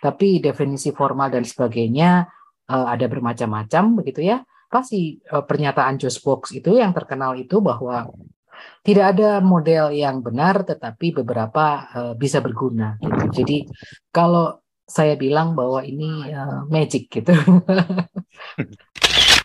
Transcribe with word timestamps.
Tapi 0.00 0.40
definisi 0.40 0.90
formal 0.96 1.28
dan 1.28 1.44
sebagainya 1.44 2.24
uh, 2.72 2.86
ada 2.88 3.04
bermacam-macam 3.06 4.00
begitu 4.00 4.24
ya. 4.24 4.40
Pasti 4.70 5.20
uh, 5.30 5.44
pernyataan 5.44 6.00
Josh 6.00 6.24
Box 6.24 6.56
itu 6.56 6.80
yang 6.80 6.96
terkenal 6.96 7.36
itu 7.36 7.60
bahwa 7.60 8.08
tidak 8.80 9.16
ada 9.16 9.40
model 9.40 9.92
yang 9.92 10.24
benar 10.24 10.64
tetapi 10.64 11.20
beberapa 11.20 11.64
uh, 11.92 12.12
bisa 12.16 12.40
berguna 12.40 12.96
gitu. 13.00 13.42
Jadi 13.42 13.68
kalau 14.08 14.60
saya 14.90 15.14
bilang 15.14 15.54
bahwa 15.54 15.86
ini 15.86 16.34
uh, 16.34 16.66
magic 16.66 17.06
gitu. 17.12 17.30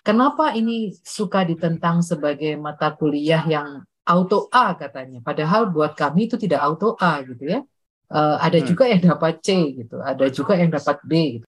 Kenapa 0.07 0.53
ini 0.53 0.93
suka 1.01 1.45
ditentang 1.45 2.01
sebagai 2.01 2.57
mata 2.57 2.93
kuliah 2.93 3.41
yang 3.45 3.85
auto 4.05 4.49
A 4.53 4.73
katanya? 4.77 5.21
Padahal 5.21 5.69
buat 5.69 5.93
kami 5.93 6.29
itu 6.29 6.37
tidak 6.37 6.61
auto 6.65 6.97
A 6.97 7.21
gitu 7.25 7.45
ya. 7.45 7.61
Uh, 8.05 8.37
ada 8.37 8.61
hmm. 8.61 8.67
juga 8.69 8.83
yang 8.85 9.01
dapat 9.01 9.41
C 9.41 9.49
gitu, 9.81 9.97
ada 10.01 10.25
juga 10.29 10.53
yang 10.53 10.69
dapat 10.69 10.97
B 11.01 11.41
gitu. 11.41 11.45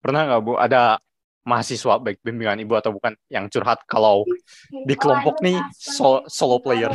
Pernah 0.00 0.28
nggak 0.28 0.40
Bu 0.44 0.52
ada 0.60 1.00
mahasiswa 1.46 2.02
baik 2.02 2.20
bimbingan 2.26 2.58
ibu 2.58 2.74
atau 2.74 2.90
bukan 2.90 3.14
yang 3.30 3.46
curhat 3.46 3.80
kalau 3.86 4.26
di 4.66 4.94
kelompok 4.98 5.38
nih 5.38 5.54
so, 5.70 6.26
solo 6.26 6.58
player 6.58 6.90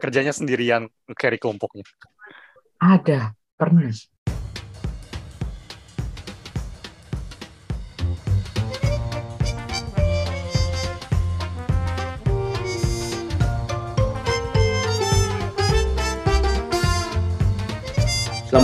kerjanya 0.00 0.32
sendirian 0.32 0.88
carry 1.14 1.36
kelompoknya? 1.36 1.84
Ada, 2.80 3.36
pernah. 3.60 3.92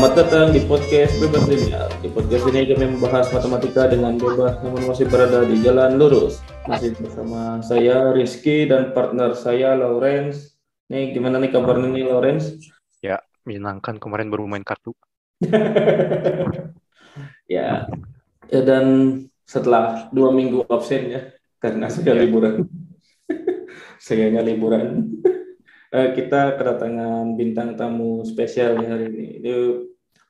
Selamat 0.01 0.17
datang 0.17 0.49
di 0.57 0.65
podcast 0.65 1.13
Bebas 1.21 1.45
Linear. 1.45 1.93
Di 2.01 2.09
podcast 2.09 2.49
ini 2.49 2.73
kami 2.73 2.97
membahas 2.97 3.29
matematika 3.37 3.85
dengan 3.85 4.17
bebas 4.17 4.57
namun 4.65 4.89
masih 4.89 5.05
berada 5.05 5.45
di 5.45 5.61
jalan 5.61 6.01
lurus. 6.01 6.41
Masih 6.65 6.97
bersama 6.97 7.61
saya 7.61 8.09
Rizky 8.09 8.65
dan 8.65 8.97
partner 8.97 9.37
saya 9.37 9.77
Lawrence. 9.77 10.57
Nih 10.89 11.13
gimana 11.13 11.37
nih 11.37 11.53
kabarnya 11.53 11.93
nih 11.93 12.09
Lawrence? 12.09 12.73
Ya, 13.05 13.21
menyenangkan 13.45 14.01
kemarin 14.01 14.33
baru 14.33 14.49
main 14.49 14.65
kartu. 14.65 14.97
ya. 17.45 17.85
ya, 18.49 18.61
dan 18.65 18.87
setelah 19.45 20.09
dua 20.17 20.33
minggu 20.33 20.65
absen 20.73 21.13
ya 21.13 21.29
karena 21.61 21.93
saya 21.93 22.17
liburan. 22.17 22.65
saya 24.01 24.33
liburan. 24.41 25.13
Eh, 25.91 26.15
kita 26.15 26.55
kedatangan 26.55 27.35
bintang 27.35 27.75
tamu 27.75 28.23
spesial 28.23 28.79
di 28.79 28.87
hari 28.87 29.11
ini. 29.11 29.43
Ini 29.43 29.51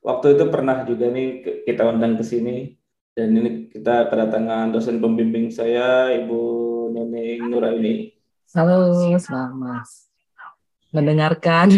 waktu 0.00 0.36
itu 0.36 0.44
pernah 0.48 0.82
juga 0.88 1.12
nih 1.12 1.28
kita 1.68 1.84
undang 1.84 2.16
ke 2.16 2.24
sini 2.24 2.72
dan 3.12 3.36
ini 3.36 3.68
kita 3.68 4.08
kedatangan 4.08 4.72
dosen 4.72 4.96
pembimbing 5.00 5.52
saya 5.52 6.08
Ibu 6.16 6.40
Nening 6.96 7.52
Nuraini. 7.52 8.16
Halo, 8.56 8.96
selamat 9.20 9.86
mendengarkan. 10.90 11.70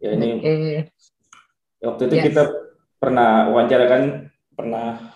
ya 0.00 0.10
ini 0.12 0.28
okay. 0.40 0.88
waktu 1.84 2.02
itu 2.08 2.16
yes. 2.16 2.24
kita 2.32 2.42
pernah 2.96 3.48
wawancara 3.52 3.84
kan 3.88 4.02
pernah 4.56 5.12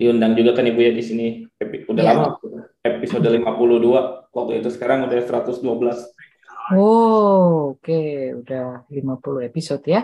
diundang 0.00 0.32
juga 0.36 0.56
kan 0.56 0.64
Ibu 0.64 0.80
ya 0.80 0.92
di 0.94 1.04
sini. 1.04 1.26
Udah 1.60 2.02
yeah. 2.06 2.14
lama 2.16 2.40
episode 2.86 3.28
52 3.28 3.42
waktu 4.32 4.52
itu 4.62 4.68
sekarang 4.72 5.10
udah 5.10 5.18
112 5.20 5.60
oh 6.72 7.76
oke. 7.76 7.84
Okay. 7.84 8.34
udah 8.34 8.86
50 8.90 9.48
episode 9.48 9.84
ya, 9.86 10.02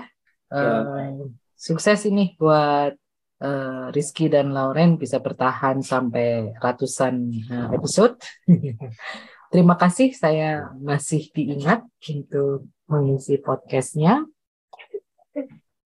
ya. 0.53 0.69
Uh, 0.87 1.33
sukses 1.59 2.07
ini 2.07 2.35
buat 2.39 2.95
uh, 3.43 3.91
Rizky 3.91 4.31
dan 4.31 4.55
Lauren 4.55 4.97
bisa 4.97 5.19
bertahan 5.19 5.83
sampai 5.83 6.55
ratusan 6.63 7.35
uh, 7.51 7.69
episode. 7.75 8.19
Terima 9.53 9.77
kasih. 9.77 10.17
Saya 10.17 10.73
masih 10.81 11.29
diingat 11.35 11.85
untuk 12.09 12.70
mengisi 12.89 13.36
podcastnya. 13.36 14.25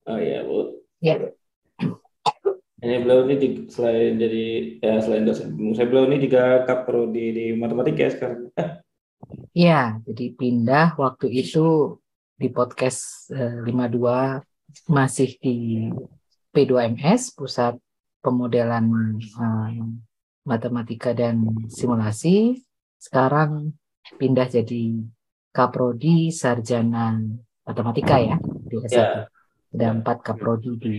Oh 0.06 0.18
iya 0.22 0.46
bu. 0.46 0.86
Ya. 1.02 1.34
Ini 2.76 3.02
beliau 3.02 3.26
ini 3.26 3.66
selain 3.72 4.20
jadi 4.20 4.44
ya 4.78 5.02
selain 5.02 5.26
dosen 5.26 5.58
saya 5.74 5.90
beliau 5.90 6.06
ini 6.06 6.22
juga 6.22 6.62
kaprodi 6.68 7.34
di 7.34 7.44
matematika 7.58 8.06
ya 8.06 8.10
sekarang. 8.14 8.40
Iya, 9.56 10.00
jadi 10.04 10.24
pindah 10.36 11.00
waktu 11.00 11.26
itu 11.32 11.96
di 12.36 12.52
podcast 12.52 13.32
eh, 13.32 13.64
52 13.64 14.92
masih 14.92 15.40
di 15.40 15.88
P2MS 16.52 17.32
Pusat 17.34 17.80
Pemodelan 18.20 18.86
eh, 19.18 19.82
Matematika 20.46 21.10
dan 21.16 21.42
Simulasi. 21.66 22.60
Sekarang 23.00 23.74
pindah 24.14 24.46
jadi 24.46 25.02
kaprodi 25.50 26.28
sarjana 26.30 27.16
matematika 27.66 28.20
ya 28.20 28.36
di 28.42 28.76
S1. 28.78 28.94
Ya. 28.94 29.26
Ada 29.74 29.86
empat 29.92 30.22
kaprodi 30.22 30.72
di 30.78 30.96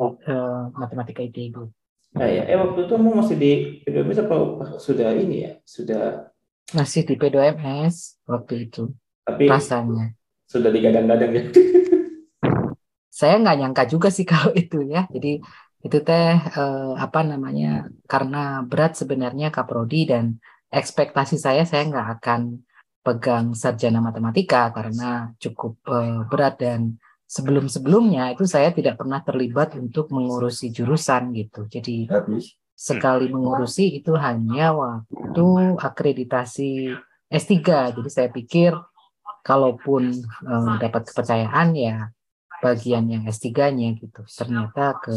uh, 0.00 0.68
matematika 0.80 1.22
ITB. 1.22 1.56
Nah, 2.10 2.26
ya. 2.26 2.42
Eh 2.50 2.58
waktu 2.58 2.88
itu 2.88 2.92
kamu 2.98 3.14
masih 3.14 3.36
di 3.38 3.52
P2MS 3.86 4.26
apa 4.26 4.34
sudah 4.82 5.14
ini 5.14 5.36
ya? 5.46 5.52
Sudah 5.62 6.29
masih 6.76 7.02
di 7.08 7.14
P2MS 7.18 8.22
waktu 8.26 8.70
itu. 8.70 8.90
Tapi 9.26 9.46
rasanya 9.46 10.14
sudah 10.50 10.70
digadang-gadang 10.74 11.30
ya. 11.30 11.44
Saya 13.20 13.38
nggak 13.38 13.56
nyangka 13.62 13.84
juga 13.86 14.08
sih 14.10 14.26
kalau 14.26 14.50
itu 14.50 14.82
ya. 14.90 15.06
Jadi 15.06 15.38
itu 15.80 15.98
teh 16.04 16.36
eh, 16.36 16.92
apa 16.98 17.20
namanya 17.24 17.88
karena 18.04 18.66
berat 18.66 18.98
sebenarnya 19.00 19.48
kaprodi 19.48 20.04
dan 20.04 20.36
ekspektasi 20.68 21.40
saya 21.40 21.64
saya 21.64 21.88
nggak 21.88 22.08
akan 22.20 22.60
pegang 23.00 23.56
sarjana 23.56 24.04
matematika 24.04 24.68
karena 24.76 25.32
cukup 25.40 25.80
eh, 25.88 26.20
berat 26.28 26.54
dan 26.60 27.00
sebelum-sebelumnya 27.30 28.34
itu 28.34 28.44
saya 28.44 28.74
tidak 28.74 28.98
pernah 28.98 29.22
terlibat 29.22 29.78
untuk 29.78 30.10
mengurusi 30.10 30.74
jurusan 30.74 31.30
gitu. 31.32 31.70
Jadi 31.70 32.10
sekali 32.80 33.28
mengurusi 33.28 34.00
itu 34.00 34.16
hanya 34.16 34.72
waktu 34.72 35.76
akreditasi 35.76 36.96
S3. 37.28 37.52
Jadi 37.92 38.08
saya 38.08 38.32
pikir 38.32 38.72
kalaupun 39.44 40.16
um, 40.48 40.80
dapat 40.80 41.04
kepercayaan 41.12 41.76
ya 41.76 42.08
bagian 42.64 43.04
yang 43.12 43.22
S3-nya 43.28 44.00
gitu. 44.00 44.24
Ternyata 44.24 44.96
ke 44.96 45.12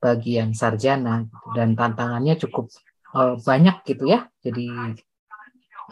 bagian 0.00 0.56
sarjana 0.56 1.28
gitu. 1.28 1.48
dan 1.52 1.76
tantangannya 1.76 2.40
cukup 2.40 2.72
uh, 3.12 3.36
banyak 3.44 3.76
gitu 3.84 4.16
ya. 4.16 4.32
Jadi 4.40 4.72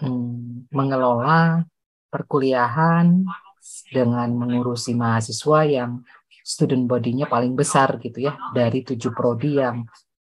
um, 0.00 0.64
mengelola 0.72 1.68
perkuliahan 2.08 3.28
dengan 3.92 4.28
mengurusi 4.32 4.96
mahasiswa 4.96 5.68
yang 5.68 6.00
student 6.44 6.88
body-nya 6.88 7.28
paling 7.28 7.56
besar 7.56 7.96
gitu 8.00 8.24
ya 8.24 8.36
dari 8.52 8.84
tujuh 8.84 9.12
prodi 9.16 9.60
yang 9.60 9.84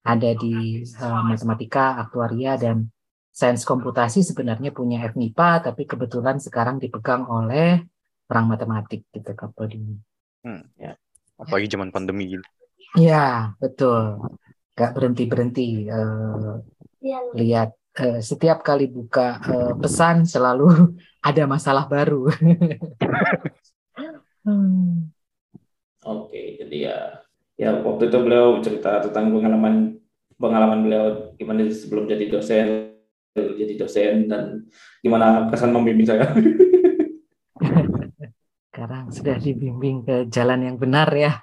ada 0.08 0.32
di 0.40 0.88
uh, 1.04 1.22
matematika, 1.28 2.00
aktuaria 2.00 2.56
dan 2.56 2.88
sains 3.38 3.68
komputasi 3.68 4.24
sebenarnya 4.24 4.72
punya 4.72 5.04
FMIPA 5.12 5.70
tapi 5.70 5.84
kebetulan 5.84 6.40
sekarang 6.40 6.80
dipegang 6.80 7.28
oleh 7.28 7.84
orang 8.32 8.46
matematik 8.50 9.04
gitu 9.12 9.36
prodi 9.52 10.00
Hmm, 10.48 10.64
ya. 10.80 10.96
Apalagi 11.36 11.76
zaman 11.76 11.92
pandemi 11.92 12.40
gitu. 12.40 12.46
Ya, 12.96 13.52
betul. 13.60 14.24
Gak 14.80 14.96
berhenti-berhenti 14.96 15.92
uh, 15.92 16.64
lihat 17.36 17.76
uh, 18.00 18.24
setiap 18.24 18.64
kali 18.64 18.88
buka 18.88 19.44
uh, 19.44 19.74
pesan 19.76 20.24
selalu 20.24 20.96
ada 21.28 21.44
masalah 21.44 21.92
baru. 21.92 22.32
hmm. 24.48 25.12
Oke, 26.08 26.64
jadi 26.64 26.78
ya 26.80 27.27
ya 27.58 27.82
waktu 27.82 28.14
itu 28.14 28.18
beliau 28.22 28.62
cerita 28.62 29.02
tentang 29.02 29.34
pengalaman 29.34 29.98
pengalaman 30.38 30.80
beliau 30.86 31.06
gimana 31.36 31.66
sebelum 31.74 32.06
jadi 32.06 32.30
dosen 32.30 32.98
jadi 33.38 33.74
dosen 33.78 34.30
dan 34.30 34.66
gimana 35.02 35.50
kesan 35.50 35.74
membimbing 35.74 36.10
saya. 36.10 36.30
Sekarang 38.70 39.10
sudah 39.10 39.42
dibimbing 39.42 40.06
ke 40.06 40.30
jalan 40.30 40.70
yang 40.70 40.78
benar 40.78 41.10
ya. 41.14 41.42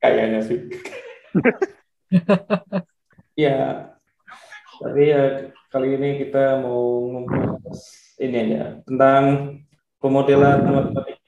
Kayaknya 0.00 0.40
sih. 0.44 0.60
ya, 3.48 3.88
tapi 4.76 5.02
ya 5.08 5.48
kali 5.72 5.96
ini 5.96 6.20
kita 6.20 6.60
mau 6.60 7.08
membahas 7.08 7.80
ini 8.20 8.36
aja 8.44 8.76
tentang 8.84 9.24
pemodelan 10.04 10.68
matematika 10.68 11.21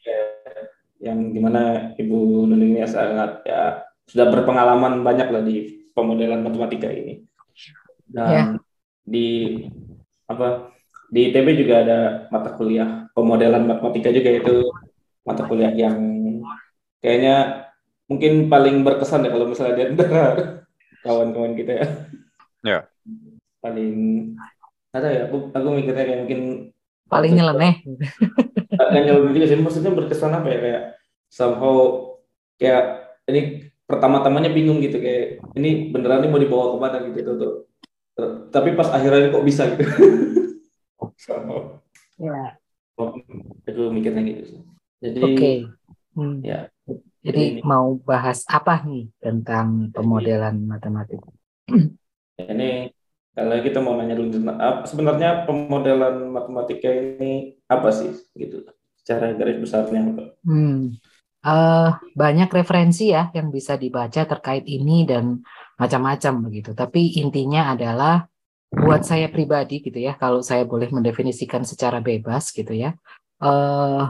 yang 1.04 1.36
di 1.36 1.40
mana 1.40 1.92
Ibu 2.00 2.48
Nuning 2.48 2.80
ini 2.80 2.88
sangat 2.88 3.44
ya 3.44 3.84
sudah 4.08 4.32
berpengalaman 4.32 5.04
banyak 5.04 5.28
lah 5.28 5.42
di 5.44 5.84
pemodelan 5.92 6.40
matematika 6.40 6.88
ini. 6.88 7.20
Dan 8.08 8.32
yeah. 8.32 8.46
di 9.04 9.28
apa 10.24 10.72
di 11.12 11.28
ITB 11.28 11.60
juga 11.60 11.84
ada 11.84 11.98
mata 12.32 12.56
kuliah 12.56 13.04
pemodelan 13.12 13.68
matematika 13.68 14.08
juga 14.08 14.32
itu 14.32 14.64
mata 15.22 15.44
kuliah 15.44 15.70
yang 15.76 16.00
kayaknya 17.04 17.68
mungkin 18.08 18.48
paling 18.48 18.80
berkesan 18.80 19.28
ya 19.28 19.30
kalau 19.32 19.46
misalnya 19.48 19.76
di 19.76 19.84
antara 19.92 20.24
kawan-kawan 21.04 21.52
kita 21.52 21.72
ya. 21.84 21.86
Ya. 22.64 22.78
Paling 23.60 23.96
ada 24.94 25.08
ya, 25.10 25.22
aku, 25.28 25.52
aku 25.52 25.68
mikirnya 25.74 26.04
kayak 26.06 26.20
mungkin 26.24 26.40
paling 27.10 27.32
nyeleneh 27.36 27.74
Gak 28.74 28.90
nyeleneh 29.06 29.32
juga 29.32 29.46
sih, 29.46 29.58
maksudnya 29.60 29.92
berkesan 29.94 30.34
apa 30.34 30.48
ya 30.50 30.58
kayak 30.58 30.82
somehow 31.30 31.76
kayak 32.58 32.84
ini 33.30 33.40
pertama-tamanya 33.86 34.50
bingung 34.50 34.80
gitu 34.82 34.98
kayak 34.98 35.44
ini 35.54 35.92
beneran 35.92 36.24
ini 36.24 36.28
mau 36.32 36.42
dibawa 36.42 36.64
ke 36.74 36.78
mana 36.80 36.96
gitu 37.14 37.30
tuh. 37.38 37.52
Tapi 38.50 38.74
pas 38.78 38.88
akhirnya 38.90 39.30
kok 39.30 39.44
bisa 39.46 39.62
gitu. 39.74 39.84
somehow. 41.24 41.78
ya 42.18 42.58
Oh, 42.94 43.10
aku 43.66 43.90
mikirnya 43.90 44.22
gitu 44.22 44.42
sih. 44.54 44.60
Jadi 45.02 45.18
oke 45.22 45.52
Hmm. 46.14 46.38
ya 46.46 46.70
jadi 47.26 47.58
Ini. 47.58 47.66
mau 47.66 47.98
bahas 47.98 48.46
apa 48.46 48.86
nih 48.86 49.10
tentang 49.18 49.90
pemodelan 49.90 50.62
matematik 50.62 51.18
ini 52.38 52.86
kalau 53.34 53.58
kita 53.60 53.78
mau 53.82 53.98
nanya 53.98 54.14
dulu 54.14 54.30
sebenarnya 54.86 55.42
pemodelan 55.42 56.30
matematika 56.30 56.86
ini 56.86 57.58
apa 57.66 57.90
sih 57.90 58.14
gitu 58.38 58.62
secara 59.02 59.34
garis 59.34 59.58
besarnya? 59.58 60.32
Hmm. 60.46 60.96
Eh, 61.44 61.90
banyak 62.16 62.48
referensi 62.48 63.12
ya 63.12 63.28
yang 63.36 63.52
bisa 63.52 63.76
dibaca 63.76 64.24
terkait 64.24 64.64
ini 64.64 65.04
dan 65.04 65.44
macam-macam 65.76 66.48
begitu. 66.48 66.72
Tapi 66.72 67.20
intinya 67.20 67.76
adalah 67.76 68.24
buat 68.72 69.04
saya 69.04 69.28
pribadi 69.28 69.84
gitu 69.84 70.00
ya, 70.00 70.16
kalau 70.16 70.40
saya 70.40 70.64
boleh 70.64 70.88
mendefinisikan 70.88 71.62
secara 71.68 72.00
bebas 72.00 72.48
gitu 72.48 72.72
ya. 72.72 72.96
Eh, 73.44 74.04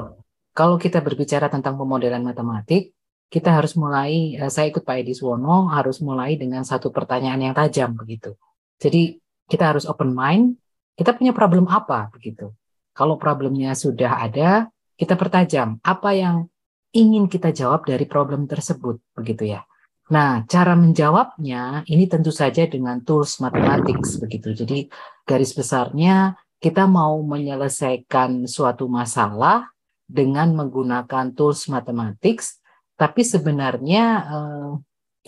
kalau 0.55 0.77
kita 0.79 1.03
berbicara 1.03 1.51
tentang 1.51 1.75
pemodelan 1.75 2.23
matematik, 2.23 2.95
kita 3.27 3.51
harus 3.51 3.75
mulai, 3.75 4.39
eh, 4.39 4.51
saya 4.53 4.71
ikut 4.71 4.87
Pak 4.87 5.03
Edi 5.03 5.19
Suwono, 5.19 5.67
harus 5.75 5.99
mulai 6.07 6.39
dengan 6.39 6.63
satu 6.63 6.95
pertanyaan 6.95 7.51
yang 7.51 7.55
tajam 7.57 7.99
begitu. 7.99 8.39
Jadi 8.79 9.19
kita 9.47 9.75
harus 9.75 9.85
open 9.85 10.15
mind, 10.17 10.57
kita 10.95 11.15
punya 11.15 11.35
problem 11.35 11.67
apa 11.69 12.09
begitu. 12.15 12.55
Kalau 12.95 13.19
problemnya 13.19 13.75
sudah 13.75 14.23
ada, 14.23 14.71
kita 14.95 15.19
pertajam 15.19 15.83
apa 15.83 16.15
yang 16.15 16.47
ingin 16.95 17.27
kita 17.27 17.51
jawab 17.51 17.83
dari 17.83 18.07
problem 18.07 18.47
tersebut 18.47 19.03
begitu 19.19 19.51
ya. 19.59 19.67
Nah, 20.15 20.45
cara 20.47 20.77
menjawabnya 20.77 21.83
ini 21.89 22.07
tentu 22.07 22.31
saja 22.31 22.69
dengan 22.69 23.03
tools 23.03 23.41
mathematics 23.41 24.21
begitu. 24.21 24.55
Jadi 24.55 24.87
garis 25.27 25.57
besarnya 25.57 26.39
kita 26.63 26.87
mau 26.87 27.19
menyelesaikan 27.25 28.47
suatu 28.47 28.87
masalah 28.87 29.75
dengan 30.05 30.53
menggunakan 30.55 31.33
tools 31.33 31.67
mathematics, 31.73 32.61
tapi 32.95 33.25
sebenarnya 33.25 34.05
eh, 34.29 34.71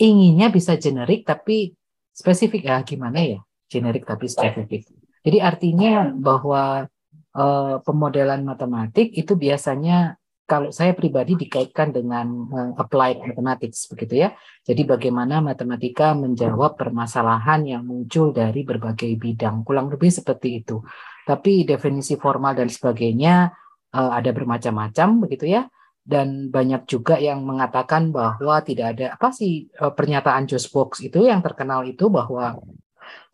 inginnya 0.07 0.53
bisa 0.53 0.77
generik 0.77 1.25
tapi 1.25 1.73
spesifik 2.17 2.65
ya 2.65 2.81
gimana 2.81 3.21
ya? 3.21 3.39
Generik 3.69 4.09
tapi 4.09 4.25
spesifik. 4.25 4.89
Jadi 5.21 5.37
artinya 5.37 6.09
bahwa 6.17 6.89
eh, 7.37 7.75
pemodelan 7.85 8.41
matematik 8.41 9.13
itu 9.13 9.37
biasanya 9.37 10.17
kalau 10.47 10.71
saya 10.71 10.95
pribadi 10.95 11.35
dikaitkan 11.35 11.91
dengan 11.91 12.47
eh, 12.49 12.71
applied 12.79 13.21
mathematics 13.21 13.85
begitu 13.91 14.25
ya. 14.25 14.29
Jadi 14.65 14.87
bagaimana 14.87 15.43
matematika 15.43 16.17
menjawab 16.17 16.79
permasalahan 16.79 17.67
yang 17.67 17.83
muncul 17.85 18.33
dari 18.33 18.63
berbagai 18.63 19.13
bidang, 19.19 19.61
kurang 19.67 19.91
lebih 19.93 20.09
seperti 20.09 20.63
itu. 20.63 20.81
Tapi 21.27 21.67
definisi 21.67 22.15
formal 22.15 22.55
dan 22.57 22.71
sebagainya 22.71 23.51
eh, 23.93 24.11
ada 24.17 24.31
bermacam-macam 24.33 25.27
begitu 25.27 25.53
ya. 25.53 25.67
Dan 26.07 26.47
banyak 26.47 26.87
juga 26.87 27.19
yang 27.19 27.43
mengatakan 27.43 28.15
bahwa 28.15 28.63
tidak 28.63 28.95
ada 28.95 29.19
apa 29.19 29.35
sih 29.35 29.67
eh, 29.67 29.91
pernyataan 29.91 30.47
Josh 30.47 30.71
Box 30.71 31.03
itu 31.03 31.27
yang 31.27 31.43
terkenal 31.43 31.83
itu 31.83 32.07
bahwa 32.07 32.55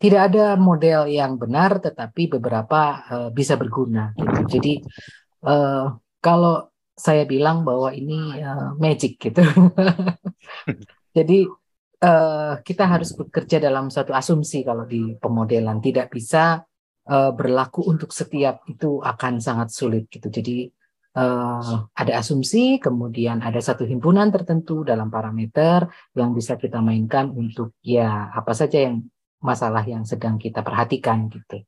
tidak 0.02 0.20
ada 0.30 0.58
model 0.58 1.06
yang 1.06 1.38
benar 1.38 1.78
tetapi 1.78 2.34
beberapa 2.34 2.80
eh, 3.06 3.30
bisa 3.30 3.54
berguna 3.54 4.10
gitu. 4.18 4.58
Jadi 4.58 4.72
eh, 5.46 5.86
kalau 6.18 6.74
saya 6.94 7.22
bilang 7.26 7.62
bahwa 7.62 7.94
ini 7.94 8.42
eh, 8.42 8.70
magic 8.78 9.22
gitu. 9.22 9.42
Jadi 11.16 11.46
eh, 12.02 12.54
kita 12.58 12.84
harus 12.90 13.14
bekerja 13.14 13.62
dalam 13.62 13.86
satu 13.86 14.10
asumsi 14.14 14.66
kalau 14.66 14.82
di 14.82 15.14
pemodelan 15.18 15.78
tidak 15.78 16.10
bisa 16.10 16.62
eh, 17.06 17.30
berlaku 17.30 17.86
untuk 17.86 18.10
setiap 18.10 18.66
itu 18.66 18.98
akan 18.98 19.38
sangat 19.38 19.70
sulit 19.70 20.10
gitu. 20.10 20.26
Jadi 20.26 20.70
eh, 21.14 21.74
ada 21.94 22.12
asumsi, 22.20 22.82
kemudian 22.82 23.40
ada 23.40 23.58
satu 23.58 23.86
himpunan 23.86 24.28
tertentu 24.34 24.82
dalam 24.82 25.08
parameter 25.08 25.86
yang 26.18 26.34
bisa 26.34 26.58
kita 26.58 26.78
mainkan 26.82 27.30
untuk 27.30 27.78
ya 27.80 28.30
apa 28.34 28.52
saja 28.52 28.90
yang 28.90 29.06
masalah 29.44 29.84
yang 29.84 30.02
sedang 30.08 30.40
kita 30.40 30.64
perhatikan 30.64 31.28
gitu. 31.28 31.62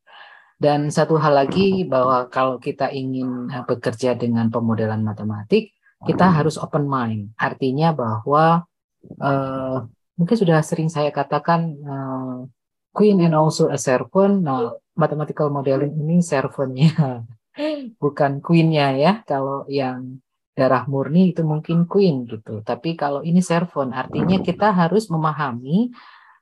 Dan 0.57 0.89
satu 0.89 1.21
hal 1.21 1.37
lagi 1.37 1.85
bahwa 1.85 2.25
kalau 2.33 2.57
kita 2.57 2.89
ingin 2.89 3.47
eh, 3.53 3.63
bekerja 3.63 4.17
dengan 4.17 4.49
pemodelan 4.49 5.05
matematik, 5.05 5.77
kita 6.01 6.29
harus 6.33 6.57
open 6.57 6.89
mind. 6.89 7.37
Artinya 7.37 7.93
bahwa 7.93 8.65
eh, 9.05 9.77
mungkin 10.17 10.37
sudah 10.37 10.65
sering 10.65 10.89
saya 10.89 11.13
katakan 11.13 11.61
eh, 11.77 12.37
queen 12.89 13.21
and 13.21 13.37
also 13.37 13.69
a 13.69 13.77
servant. 13.77 14.41
Nah, 14.41 14.73
mathematical 14.97 15.53
modeling 15.53 15.93
ini 15.93 16.25
servantnya, 16.25 16.89
bukan 17.97 18.39
queennya 18.45 18.93
ya. 18.95 19.11
Kalau 19.25 19.65
yang 19.69 20.21
darah 20.57 20.89
murni 20.89 21.33
itu 21.33 21.45
mungkin 21.45 21.85
queen 21.85 22.25
gitu. 22.25 22.65
Tapi 22.65 22.97
kalau 22.97 23.21
ini 23.21 23.41
servant, 23.45 23.93
artinya 23.93 24.41
kita 24.41 24.73
harus 24.73 25.05
memahami 25.09 25.93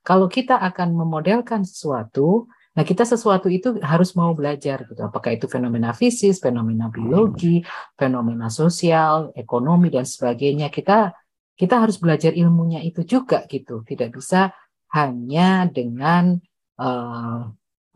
kalau 0.05 0.29
kita 0.29 0.61
akan 0.61 0.93
memodelkan 0.93 1.65
sesuatu, 1.65 2.45
nah 2.77 2.85
kita 2.85 3.09
sesuatu 3.09 3.49
itu 3.49 3.81
harus 3.81 4.13
mau 4.13 4.37
belajar 4.37 4.85
gitu. 4.85 5.01
Apakah 5.01 5.33
itu 5.33 5.49
fenomena 5.49 5.97
fisis, 5.97 6.37
fenomena 6.37 6.93
biologi, 6.93 7.65
fenomena 7.97 8.53
sosial, 8.53 9.33
ekonomi 9.33 9.89
dan 9.89 10.05
sebagainya. 10.05 10.69
Kita 10.69 11.09
kita 11.57 11.81
harus 11.81 11.97
belajar 11.97 12.37
ilmunya 12.37 12.85
itu 12.85 13.01
juga 13.01 13.49
gitu. 13.49 13.81
Tidak 13.81 14.13
bisa 14.13 14.53
hanya 14.93 15.65
dengan 15.73 16.37
eh, 16.77 17.41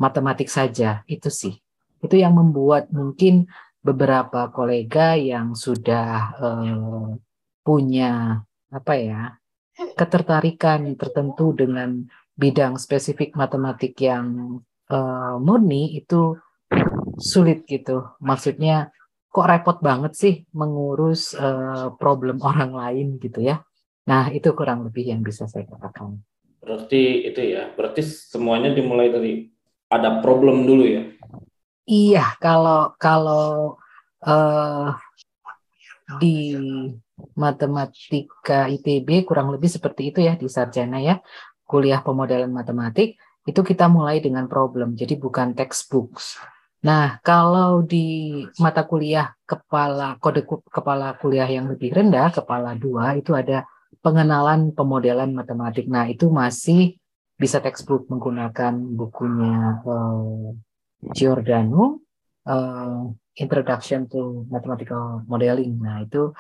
matematik 0.02 0.50
saja. 0.50 1.06
Itu 1.06 1.30
sih. 1.30 1.54
Itu 2.00 2.16
yang 2.16 2.36
membuat 2.36 2.92
mungkin 2.92 3.48
beberapa 3.80 4.52
kolega 4.52 5.16
yang 5.16 5.56
sudah 5.56 6.08
eh, 6.36 7.08
punya 7.64 8.44
apa 8.70 8.94
ya 9.00 9.22
ketertarikan 9.96 11.00
tertentu 11.00 11.56
dengan 11.56 12.04
bidang 12.36 12.76
spesifik 12.76 13.36
matematik 13.36 13.96
yang 14.00 14.60
eh, 14.92 15.36
murni 15.40 16.00
itu 16.00 16.36
sulit 17.20 17.68
gitu. 17.68 18.16
Maksudnya 18.24 18.92
kok 19.30 19.46
repot 19.46 19.78
banget 19.80 20.14
sih 20.16 20.36
mengurus 20.56 21.36
eh, 21.36 21.88
problem 21.96 22.44
orang 22.50 22.72
lain 22.76 23.08
gitu 23.20 23.44
ya. 23.44 23.64
Nah, 24.10 24.34
itu 24.34 24.50
kurang 24.58 24.90
lebih 24.90 25.14
yang 25.14 25.22
bisa 25.22 25.46
saya 25.46 25.70
katakan. 25.70 26.18
Berarti 26.60 27.30
itu 27.30 27.42
ya, 27.54 27.70
berarti 27.78 28.02
semuanya 28.02 28.74
dimulai 28.74 29.14
dari 29.14 29.34
ada 29.86 30.18
problem 30.26 30.66
dulu 30.66 30.82
ya. 30.82 31.04
Iya, 31.90 32.22
kalau 32.44 32.94
kalau 33.02 33.46
eh, 34.22 34.88
di 36.22 36.36
matematika 37.34 38.70
ITB 38.70 39.26
kurang 39.28 39.50
lebih 39.54 39.70
seperti 39.70 40.14
itu 40.14 40.20
ya 40.22 40.34
di 40.38 40.46
sarjana 40.46 40.98
ya, 41.02 41.16
kuliah 41.66 42.02
pemodelan 42.06 42.54
matematik 42.54 43.18
itu 43.50 43.62
kita 43.66 43.90
mulai 43.90 44.22
dengan 44.22 44.46
problem, 44.46 44.94
jadi 44.94 45.18
bukan 45.18 45.58
textbooks. 45.58 46.38
Nah, 46.86 47.18
kalau 47.26 47.82
di 47.82 48.06
mata 48.62 48.86
kuliah 48.86 49.34
kepala 49.50 50.16
kode 50.22 50.46
kepala 50.70 51.18
kuliah 51.18 51.50
yang 51.50 51.66
lebih 51.74 51.90
rendah, 51.98 52.30
kepala 52.38 52.78
dua 52.78 53.18
itu 53.20 53.34
ada 53.34 53.66
pengenalan 54.06 54.72
pemodelan 54.78 55.34
matematik. 55.34 55.90
Nah, 55.90 56.06
itu 56.06 56.30
masih 56.30 56.96
bisa 57.42 57.58
textbook 57.66 58.06
menggunakan 58.12 58.74
bukunya 58.94 59.82
eh, 59.84 60.69
Giordano, 61.00 62.04
eh, 62.44 63.04
Introduction 63.40 64.04
to 64.12 64.44
Mathematical 64.52 65.24
Modeling. 65.24 65.80
Nah, 65.80 66.04
itu 66.04 66.36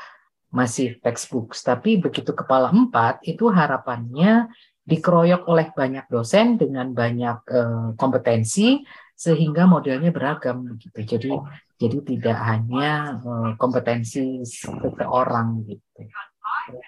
masih 0.52 1.00
textbooks. 1.00 1.64
Tapi 1.64 2.02
begitu 2.02 2.36
kepala 2.36 2.74
empat, 2.74 3.24
itu 3.24 3.48
harapannya 3.48 4.52
dikeroyok 4.84 5.46
oleh 5.46 5.68
banyak 5.72 6.06
dosen 6.10 6.58
dengan 6.58 6.92
banyak 6.92 7.38
eh, 7.48 7.90
kompetensi 7.96 8.82
sehingga 9.14 9.70
modelnya 9.70 10.10
beragam 10.10 10.66
begitu. 10.76 10.98
Jadi 11.06 11.32
jadi 11.80 11.98
tidak 12.04 12.38
hanya 12.44 13.22
eh, 13.22 13.52
kompetensi 13.56 14.42
seseorang 14.44 15.64
gitu. 15.70 16.02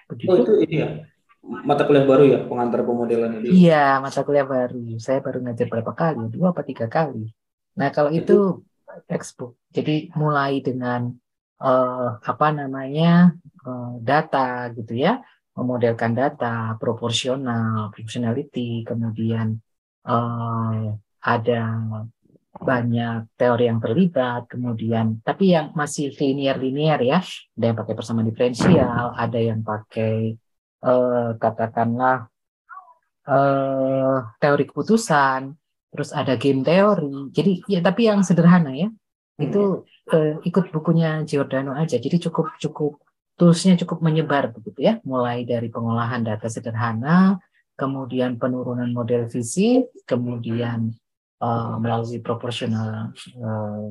Begitu. 0.09 0.29
Oh 0.29 0.35
itu 0.41 0.53
ini 0.65 0.75
ya, 0.81 0.89
mata 1.41 1.85
kuliah 1.85 2.05
baru 2.05 2.23
ya, 2.25 2.39
pengantar 2.49 2.81
pemodelan 2.81 3.39
itu. 3.39 3.69
Iya, 3.69 4.01
mata 4.01 4.19
kuliah 4.25 4.47
baru. 4.49 4.97
Saya 4.97 5.21
baru 5.21 5.39
ngajar 5.45 5.67
berapa 5.69 5.91
kali? 5.93 6.23
Dua 6.33 6.51
apa 6.51 6.65
tiga 6.65 6.89
kali. 6.89 7.29
Nah, 7.79 7.89
kalau 7.93 8.11
itu 8.11 8.65
textbook. 9.07 9.55
Jadi 9.71 10.11
mulai 10.19 10.59
dengan 10.59 11.15
uh, 11.63 12.19
apa 12.19 12.47
namanya 12.51 13.31
uh, 13.63 13.95
data 14.03 14.67
gitu 14.75 14.99
ya, 14.99 15.23
memodelkan 15.55 16.11
data 16.11 16.75
proporsional, 16.75 17.91
proportionality, 17.95 18.83
kemudian 18.83 19.59
uh, 20.07 20.95
ada 21.21 21.61
banyak 22.51 23.31
teori 23.39 23.71
yang 23.71 23.79
terlibat, 23.79 24.51
kemudian 24.51 25.23
tapi 25.23 25.55
yang 25.55 25.71
masih 25.71 26.11
linear-linear 26.11 26.99
ya, 26.99 27.19
ada 27.55 27.65
yang 27.71 27.77
pakai 27.79 27.95
persamaan 27.95 28.27
diferensial, 28.27 29.15
ada 29.15 29.39
yang 29.39 29.63
pakai 29.63 30.35
uh, 30.83 31.39
katakanlah 31.39 32.27
uh, 33.25 34.17
teori 34.37 34.67
keputusan, 34.67 35.55
terus 35.91 36.09
ada 36.15 36.39
game 36.39 36.63
teori. 36.63 37.29
Jadi 37.35 37.67
ya 37.67 37.79
tapi 37.83 38.07
yang 38.07 38.23
sederhana 38.23 38.71
ya, 38.73 38.89
itu 39.37 39.85
uh, 40.11 40.33
ikut 40.41 40.71
bukunya 40.71 41.21
Giordano 41.27 41.75
aja. 41.75 41.99
Jadi 41.99 42.17
cukup 42.31 42.55
cukup 42.57 42.97
toolsnya 43.35 43.75
cukup 43.79 44.01
menyebar 44.01 44.55
begitu 44.55 44.79
ya, 44.81 44.93
mulai 45.03 45.43
dari 45.43 45.67
pengolahan 45.67 46.23
data 46.23 46.47
sederhana, 46.47 47.41
kemudian 47.75 48.39
penurunan 48.39 48.89
model 48.93 49.27
fisik, 49.27 49.91
kemudian 50.07 50.93
uh, 51.41 51.75
melalui 51.81 52.21
proporsional 52.21 53.11
uh, 53.41 53.89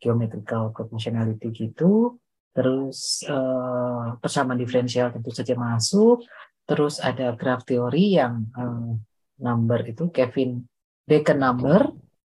geometrical 0.00 0.70
proportionality 0.70 1.50
gitu 1.50 2.16
terus 2.56 3.20
uh, 3.28 4.16
persamaan 4.16 4.56
diferensial 4.56 5.12
tentu 5.12 5.28
saja 5.28 5.52
masuk 5.52 6.24
terus 6.64 6.96
ada 7.04 7.36
graph 7.36 7.68
teori 7.68 8.16
yang 8.16 8.48
uh, 8.56 8.96
number 9.36 9.84
itu 9.84 10.08
Kevin 10.08 10.64
Bacon 11.06 11.38
number 11.38 11.80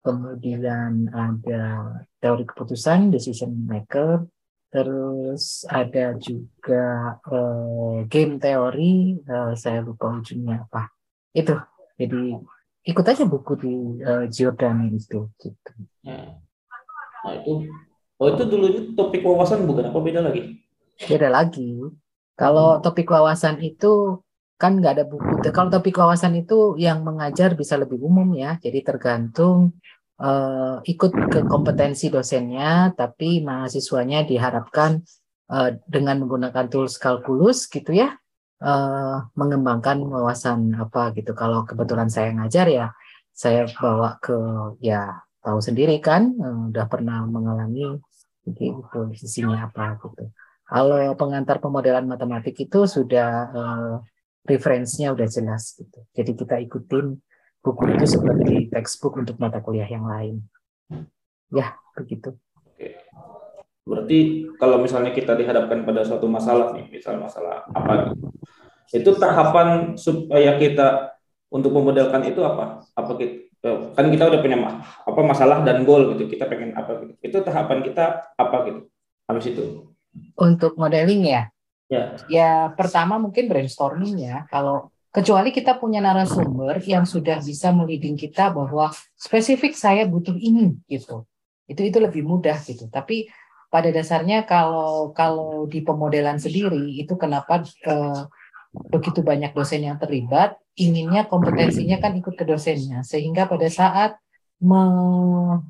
kemudian 0.02 1.06
ada 1.14 1.94
teori 2.18 2.42
keputusan 2.42 3.14
decision 3.14 3.54
maker 3.68 4.26
terus 4.72 5.68
ada 5.68 6.16
juga 6.16 7.20
uh, 7.28 8.02
game 8.08 8.40
teori 8.40 9.20
uh, 9.28 9.52
saya 9.52 9.84
lupa 9.84 10.16
ujungnya 10.16 10.64
apa 10.64 10.88
itu 11.36 11.52
jadi 12.00 12.40
ikut 12.82 13.04
aja 13.06 13.24
buku 13.28 13.52
di 13.60 13.74
uh, 14.02 14.24
Giordano 14.26 14.90
itu 14.90 15.30
gitu. 15.38 15.72
Ya. 16.02 16.34
Nah 17.22 17.32
itu 17.38 17.70
oh 18.18 18.26
itu 18.26 18.42
dulunya 18.48 18.82
topik 18.96 19.22
wawasan 19.22 19.68
bukan 19.68 19.92
apa 19.92 19.98
beda 20.02 20.20
lagi? 20.24 20.58
Beda 20.98 21.28
lagi. 21.30 21.78
Kalau 22.34 22.78
hmm. 22.78 22.82
topik 22.82 23.06
wawasan 23.12 23.60
itu 23.62 24.21
kan 24.62 24.78
nggak 24.78 24.92
ada 24.94 25.04
buku. 25.10 25.42
Kalau 25.50 25.74
topik 25.74 25.98
wawasan 25.98 26.38
itu 26.38 26.78
yang 26.78 27.02
mengajar 27.02 27.58
bisa 27.58 27.74
lebih 27.74 27.98
umum 27.98 28.30
ya. 28.38 28.62
Jadi 28.62 28.78
tergantung 28.86 29.74
uh, 30.22 30.78
ikut 30.86 31.10
ke 31.26 31.40
kompetensi 31.50 32.06
dosennya, 32.14 32.94
tapi 32.94 33.42
mahasiswanya 33.42 34.22
diharapkan 34.22 35.02
uh, 35.50 35.74
dengan 35.90 36.22
menggunakan 36.22 36.70
tools 36.70 36.94
kalkulus 37.02 37.66
gitu 37.66 37.90
ya 37.90 38.14
uh, 38.62 39.26
mengembangkan 39.34 39.98
wawasan 40.06 40.78
apa 40.78 41.10
gitu. 41.18 41.34
Kalau 41.34 41.66
kebetulan 41.66 42.06
saya 42.06 42.30
ngajar 42.30 42.66
ya, 42.70 42.86
saya 43.34 43.66
bawa 43.82 44.22
ke 44.22 44.36
ya 44.78 45.26
tahu 45.42 45.58
sendiri 45.58 45.98
kan, 45.98 46.30
uh, 46.38 46.70
udah 46.70 46.86
pernah 46.86 47.26
mengalami 47.26 47.98
gitu 48.46 48.78
sisinya 49.18 49.66
apa 49.66 49.98
gitu. 49.98 50.30
Kalau 50.72 50.96
pengantar 51.18 51.60
pemodelan 51.60 52.08
matematik 52.08 52.56
itu 52.56 52.88
sudah 52.88 53.30
uh, 53.52 53.94
referensinya 54.42 55.14
udah 55.14 55.28
jelas 55.30 55.78
gitu. 55.78 55.98
Jadi 56.14 56.32
kita 56.34 56.58
ikutin 56.66 57.14
buku 57.62 57.82
itu 57.94 58.04
seperti 58.18 58.54
textbook 58.74 59.18
untuk 59.22 59.38
mata 59.38 59.62
kuliah 59.62 59.86
yang 59.86 60.06
lain. 60.06 60.42
Ya, 61.54 61.78
begitu. 61.94 62.34
Berarti 63.82 64.46
kalau 64.58 64.78
misalnya 64.78 65.10
kita 65.10 65.34
dihadapkan 65.34 65.82
pada 65.82 66.06
suatu 66.06 66.26
masalah 66.30 66.74
nih, 66.74 66.86
misal 66.90 67.18
masalah 67.18 67.66
apa 67.70 68.14
itu 68.92 69.10
tahapan 69.16 69.98
supaya 69.98 70.58
kita 70.58 71.18
untuk 71.50 71.74
memodelkan 71.74 72.22
itu 72.26 72.42
apa? 72.42 72.82
Apa 72.94 73.12
kita 73.18 73.42
eh, 73.62 73.78
kan 73.94 74.06
kita 74.10 74.24
udah 74.30 74.40
punya 74.42 74.58
apa 74.82 75.20
masalah 75.22 75.62
dan 75.66 75.82
goal 75.86 76.14
gitu. 76.14 76.30
Kita 76.30 76.46
pengen 76.46 76.74
apa 76.74 76.98
gitu. 77.02 77.12
Itu 77.22 77.36
tahapan 77.42 77.82
kita 77.82 78.34
apa 78.38 78.56
gitu? 78.70 78.80
Habis 79.26 79.46
itu. 79.54 79.64
Untuk 80.36 80.78
modeling 80.78 81.26
ya? 81.26 81.42
Ya. 81.92 82.16
Ya 82.32 82.50
pertama 82.72 83.20
mungkin 83.20 83.52
brainstorming 83.52 84.24
ya. 84.24 84.48
Kalau 84.48 84.88
kecuali 85.12 85.52
kita 85.52 85.76
punya 85.76 86.00
narasumber 86.00 86.80
yang 86.88 87.04
sudah 87.04 87.36
bisa 87.44 87.68
meliding 87.68 88.16
kita 88.16 88.48
bahwa 88.48 88.88
spesifik 89.12 89.76
saya 89.76 90.08
butuh 90.08 90.32
ini 90.32 90.80
gitu. 90.88 91.28
Itu 91.68 91.84
itu 91.84 91.98
lebih 92.00 92.24
mudah 92.24 92.56
gitu. 92.64 92.88
Tapi 92.88 93.28
pada 93.68 93.92
dasarnya 93.92 94.48
kalau 94.48 95.12
kalau 95.12 95.68
di 95.68 95.84
pemodelan 95.84 96.40
sendiri 96.40 96.96
itu 96.96 97.16
kenapa 97.20 97.64
uh, 97.88 98.24
begitu 98.72 99.20
banyak 99.20 99.52
dosen 99.52 99.84
yang 99.84 100.00
terlibat, 100.00 100.56
inginnya 100.80 101.28
kompetensinya 101.28 102.00
kan 102.00 102.16
ikut 102.16 102.32
ke 102.36 102.44
dosennya, 102.48 103.04
sehingga 103.04 103.44
pada 103.44 103.68
saat 103.68 104.16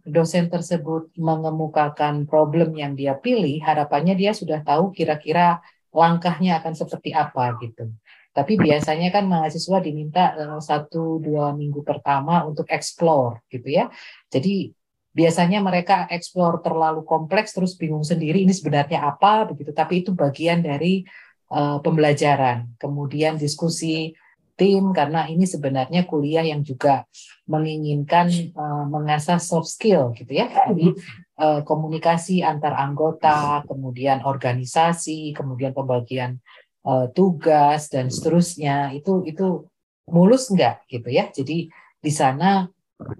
dosen 0.04 0.52
tersebut 0.52 1.16
mengemukakan 1.16 2.28
problem 2.28 2.76
yang 2.76 2.92
dia 2.92 3.16
pilih, 3.16 3.58
harapannya 3.64 4.14
dia 4.14 4.36
sudah 4.36 4.60
tahu 4.60 4.92
kira-kira 4.92 5.64
langkahnya 5.92 6.58
akan 6.60 6.72
seperti 6.72 7.12
apa 7.12 7.56
gitu. 7.60 7.92
Tapi 8.32 8.56
biasanya 8.56 9.12
kan 9.12 9.28
mahasiswa 9.28 9.78
diminta 9.84 10.32
uh, 10.34 10.60
satu 10.60 11.20
dua 11.20 11.52
minggu 11.52 11.84
pertama 11.84 12.48
untuk 12.48 12.64
explore 12.72 13.44
gitu 13.52 13.68
ya. 13.68 13.92
Jadi 14.32 14.72
biasanya 15.12 15.60
mereka 15.60 16.08
eksplor 16.08 16.64
terlalu 16.64 17.04
kompleks 17.04 17.52
terus 17.52 17.76
bingung 17.76 18.02
sendiri 18.02 18.48
ini 18.48 18.52
sebenarnya 18.56 19.04
apa 19.04 19.44
begitu 19.44 19.76
tapi 19.76 20.00
itu 20.00 20.16
bagian 20.16 20.64
dari 20.64 21.04
uh, 21.52 21.78
pembelajaran 21.84 22.72
kemudian 22.80 23.36
diskusi 23.36 24.16
tim 24.56 24.92
karena 24.96 25.28
ini 25.28 25.44
sebenarnya 25.44 26.08
kuliah 26.08 26.44
yang 26.44 26.64
juga 26.64 27.04
menginginkan 27.44 28.32
uh, 28.56 28.88
mengasah 28.88 29.36
soft 29.36 29.68
skill 29.68 30.16
gitu 30.16 30.32
ya 30.32 30.48
jadi 30.72 30.96
uh, 31.42 31.60
komunikasi 31.66 32.46
antar 32.46 32.78
anggota 32.78 33.66
kemudian 33.66 34.22
organisasi 34.22 35.34
kemudian 35.34 35.74
pembagian 35.74 36.38
uh, 36.86 37.10
tugas 37.10 37.90
dan 37.90 38.06
seterusnya 38.06 38.94
itu 38.94 39.26
itu 39.26 39.66
mulus 40.06 40.54
enggak 40.54 40.86
gitu 40.86 41.10
ya 41.10 41.26
jadi 41.34 41.66
di 42.02 42.12
sana 42.14 42.70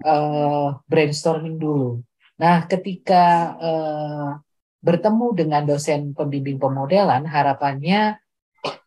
uh, 0.03 0.67
brainstorming 0.87 1.59
dulu. 1.59 2.03
Nah, 2.39 2.65
ketika 2.67 3.55
uh, 3.55 4.29
bertemu 4.83 5.27
dengan 5.35 5.63
dosen 5.63 6.11
pembimbing 6.11 6.59
pemodelan, 6.59 7.23
harapannya 7.23 8.19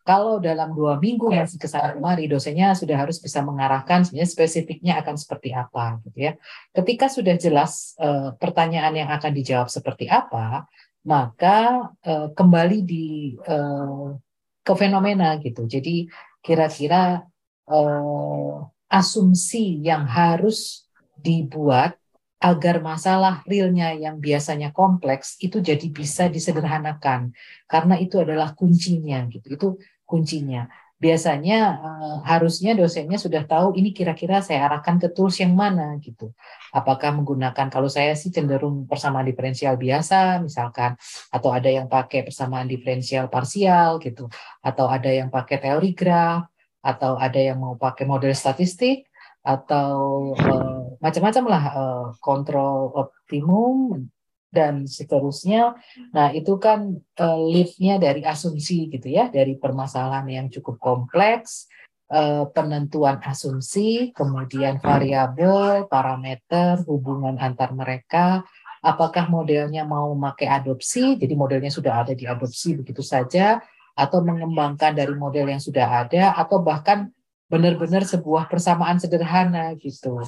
kalau 0.07 0.41
dalam 0.41 0.73
dua 0.73 0.97
minggu 0.97 1.29
masih 1.29 1.61
ke 1.61 1.67
sana 1.69 1.93
kemari, 1.93 2.25
dosennya 2.25 2.73
sudah 2.73 2.97
harus 2.97 3.21
bisa 3.21 3.43
mengarahkan 3.45 4.07
sebenarnya 4.07 4.31
spesifiknya 4.31 4.93
akan 5.03 5.19
seperti 5.19 5.53
apa, 5.53 6.01
gitu 6.07 6.17
ya. 6.17 6.33
Ketika 6.73 7.11
sudah 7.11 7.35
jelas 7.37 7.93
uh, 8.01 8.33
pertanyaan 8.39 8.95
yang 8.95 9.09
akan 9.11 9.31
dijawab 9.35 9.69
seperti 9.69 10.09
apa, 10.09 10.65
maka 11.05 11.91
uh, 12.07 12.31
kembali 12.33 12.79
di 12.87 13.37
uh, 13.45 14.17
ke 14.65 14.73
fenomena 14.75 15.37
gitu. 15.39 15.67
Jadi 15.67 16.09
kira-kira 16.41 17.21
uh, 17.69 18.55
asumsi 18.87 19.83
yang 19.83 20.07
harus 20.07 20.87
dibuat 21.19 21.99
agar 22.37 22.85
masalah 22.85 23.41
realnya 23.49 23.97
yang 23.97 24.21
biasanya 24.21 24.69
kompleks 24.69 25.41
itu 25.41 25.57
jadi 25.57 25.89
bisa 25.89 26.29
disederhanakan. 26.29 27.33
Karena 27.65 27.97
itu 27.97 28.21
adalah 28.21 28.53
kuncinya 28.53 29.25
gitu 29.29 29.47
itu 29.57 29.67
kuncinya. 30.05 30.69
Biasanya 30.97 31.77
uh, 31.77 32.17
harusnya 32.25 32.73
dosennya 32.73 33.21
sudah 33.21 33.45
tahu 33.45 33.77
ini 33.77 33.93
kira-kira 33.93 34.41
saya 34.41 34.65
arahkan 34.65 34.97
ke 34.97 35.13
tools 35.13 35.37
yang 35.37 35.53
mana 35.53 35.97
gitu. 36.01 36.33
Apakah 36.73 37.13
menggunakan 37.13 37.69
kalau 37.69 37.85
saya 37.85 38.17
sih 38.17 38.33
cenderung 38.33 38.89
persamaan 38.89 39.25
diferensial 39.25 39.77
biasa 39.77 40.41
misalkan 40.41 40.97
atau 41.29 41.49
ada 41.53 41.69
yang 41.69 41.85
pakai 41.85 42.25
persamaan 42.25 42.65
diferensial 42.65 43.29
parsial 43.29 44.01
gitu 44.01 44.25
atau 44.61 44.85
ada 44.89 45.09
yang 45.09 45.29
pakai 45.29 45.57
teori 45.61 45.93
graf 45.93 46.49
atau 46.81 47.17
ada 47.17 47.41
yang 47.41 47.57
mau 47.61 47.73
pakai 47.77 48.05
model 48.05 48.33
statistik 48.33 49.06
atau 49.47 49.95
uh, 50.35 50.99
macam-macam 50.99 51.43
lah 51.47 51.63
uh, 51.71 52.05
kontrol 52.19 52.91
optimum 52.91 54.11
dan 54.51 54.83
seterusnya. 54.83 55.79
Nah 56.11 56.35
itu 56.35 56.59
kan 56.59 56.99
uh, 56.99 57.39
liftnya 57.47 57.95
dari 57.95 58.27
asumsi 58.27 58.91
gitu 58.91 59.07
ya, 59.07 59.31
dari 59.31 59.55
permasalahan 59.55 60.27
yang 60.27 60.47
cukup 60.51 60.75
kompleks, 60.83 61.71
uh, 62.11 62.47
penentuan 62.51 63.23
asumsi, 63.23 64.11
kemudian 64.11 64.83
variabel, 64.83 65.87
parameter, 65.87 66.83
hubungan 66.87 67.39
antar 67.39 67.71
mereka, 67.71 68.43
apakah 68.83 69.27
modelnya 69.27 69.83
mau 69.83 70.15
pakai 70.15 70.47
adopsi, 70.47 71.15
jadi 71.19 71.33
modelnya 71.35 71.71
sudah 71.71 72.03
ada 72.03 72.13
di 72.15 72.27
adopsi 72.27 72.75
begitu 72.79 73.03
saja, 73.03 73.59
atau 73.97 74.21
mengembangkan 74.21 74.93
dari 74.93 75.11
model 75.17 75.49
yang 75.49 75.61
sudah 75.61 76.05
ada, 76.05 76.37
atau 76.37 76.61
bahkan 76.61 77.09
benar-benar 77.47 78.03
sebuah 78.03 78.51
persamaan 78.51 78.99
sederhana 78.99 79.71
gitu. 79.79 80.19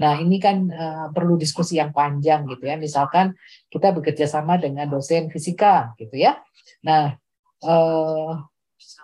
Nah, 0.00 0.16
ini 0.16 0.40
kan 0.40 0.64
uh, 0.72 1.06
perlu 1.12 1.36
diskusi 1.36 1.76
yang 1.76 1.92
panjang 1.92 2.48
gitu 2.48 2.64
ya. 2.64 2.80
Misalkan 2.80 3.36
kita 3.68 3.92
bekerja 3.92 4.24
sama 4.24 4.56
dengan 4.56 4.88
dosen 4.88 5.28
fisika 5.28 5.92
gitu 6.00 6.16
ya. 6.16 6.40
Nah, 6.80 7.20
uh, 7.60 8.32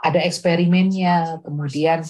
ada 0.01 0.21
eksperimennya, 0.25 1.45
kemudian 1.45 2.01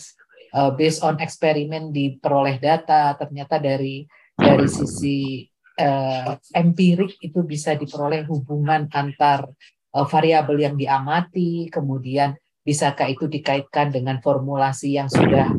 uh, 0.54 0.70
based 0.70 1.02
on 1.02 1.18
eksperimen 1.18 1.90
diperoleh 1.90 2.62
data, 2.62 3.18
ternyata 3.18 3.58
dari 3.58 4.06
dari 4.36 4.68
sisi 4.70 5.42
uh, 5.80 6.38
empirik 6.54 7.18
itu 7.18 7.42
bisa 7.42 7.74
diperoleh 7.74 8.22
hubungan 8.30 8.86
antar 8.92 9.50
uh, 9.96 10.06
variabel 10.06 10.62
yang 10.62 10.76
diamati, 10.78 11.66
kemudian 11.74 12.38
bisakah 12.66 13.06
itu 13.14 13.30
dikaitkan 13.30 13.94
dengan 13.94 14.18
formulasi 14.18 14.98
yang 14.98 15.06
sudah 15.06 15.54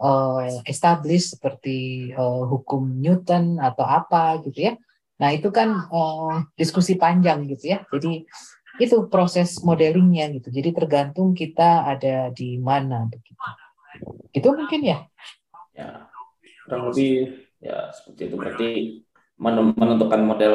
uh, 0.00 0.40
established 0.64 1.36
seperti 1.36 2.10
uh, 2.16 2.48
hukum 2.48 2.96
Newton 2.96 3.60
atau 3.60 3.84
apa 3.84 4.40
gitu 4.40 4.72
ya. 4.72 4.80
Nah 5.20 5.36
itu 5.36 5.52
kan 5.52 5.88
uh, 5.92 6.48
diskusi 6.56 6.96
panjang 6.96 7.44
gitu 7.44 7.76
ya. 7.76 7.84
Jadi 7.92 8.24
itu 8.80 8.96
proses 9.12 9.60
modelingnya 9.60 10.32
gitu. 10.32 10.48
Jadi 10.48 10.72
tergantung 10.72 11.36
kita 11.36 11.84
ada 11.84 12.32
di 12.32 12.56
mana 12.56 13.04
begitu. 13.08 13.44
Itu 14.32 14.48
mungkin 14.56 14.80
ya. 14.80 14.98
Ya 15.76 16.08
kurang 16.64 16.90
lebih 16.90 17.46
ya 17.60 17.92
seperti 17.92 18.20
itu 18.26 18.36
berarti 18.36 18.70
menentukan 19.38 20.22
model 20.24 20.54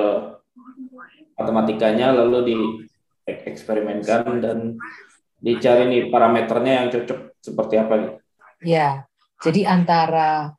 matematikanya 1.37 2.13
lalu 2.13 2.37
di 2.45 2.57
eksperimenkan 3.25 4.41
dan 4.41 4.57
dicari 5.41 5.89
nih 5.89 6.13
parameternya 6.13 6.73
yang 6.85 6.87
cocok 6.93 7.19
seperti 7.41 7.75
apa 7.81 7.93
gitu. 7.97 8.15
Ya, 8.61 9.09
jadi 9.41 9.65
antara 9.65 10.53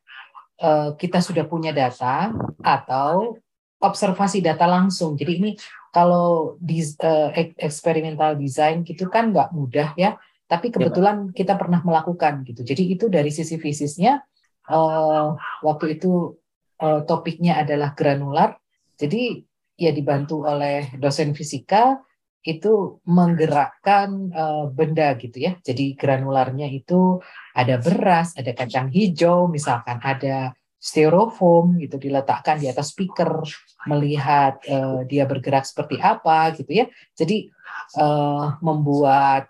uh, 0.59 0.99
kita 0.99 1.23
sudah 1.23 1.47
punya 1.47 1.71
data 1.71 2.35
atau 2.59 3.39
observasi 3.79 4.43
data 4.43 4.67
langsung. 4.67 5.15
Jadi 5.15 5.33
ini 5.39 5.51
kalau 5.95 6.59
di 6.59 6.83
uh, 6.83 7.31
eksperimental 7.59 8.35
design 8.35 8.83
gitu 8.83 9.07
kan 9.07 9.31
nggak 9.31 9.55
mudah 9.55 9.95
ya, 9.95 10.19
tapi 10.51 10.69
iya, 10.69 10.75
kebetulan 10.75 11.31
ya, 11.31 11.33
kita 11.33 11.55
pernah 11.55 11.79
melakukan 11.87 12.43
gitu. 12.43 12.67
Jadi 12.67 12.83
itu 12.99 13.07
dari 13.07 13.31
sisi 13.31 13.62
fisiknya 13.62 14.19
uh, 14.67 15.39
waktu 15.62 15.97
itu 15.97 16.35
uh, 16.83 17.07
topiknya 17.07 17.62
adalah 17.62 17.95
granular. 17.95 18.59
Jadi 18.99 19.47
ya 19.79 19.95
dibantu 19.95 20.43
oleh 20.47 20.91
dosen 20.99 21.35
fisika 21.35 22.03
itu 22.43 22.99
menggerakkan 23.07 24.35
uh, 24.35 24.67
benda 24.71 25.15
gitu 25.19 25.39
ya. 25.39 25.55
Jadi 25.63 25.95
granularnya 25.95 26.67
itu 26.67 27.23
ada 27.55 27.79
beras, 27.79 28.35
ada 28.35 28.51
kacang 28.51 28.91
hijau, 28.91 29.47
misalkan 29.47 30.03
ada 30.03 30.51
styrofoam 30.83 31.79
gitu 31.79 32.03
diletakkan 32.03 32.59
di 32.59 32.67
atas 32.67 32.91
speaker, 32.91 33.47
melihat 33.87 34.59
uh, 34.67 35.07
dia 35.07 35.23
bergerak 35.25 35.63
seperti 35.63 36.03
apa 36.03 36.51
gitu 36.59 36.83
ya. 36.83 36.87
Jadi 37.15 37.51
uh, 37.99 38.59
membuat 38.61 39.49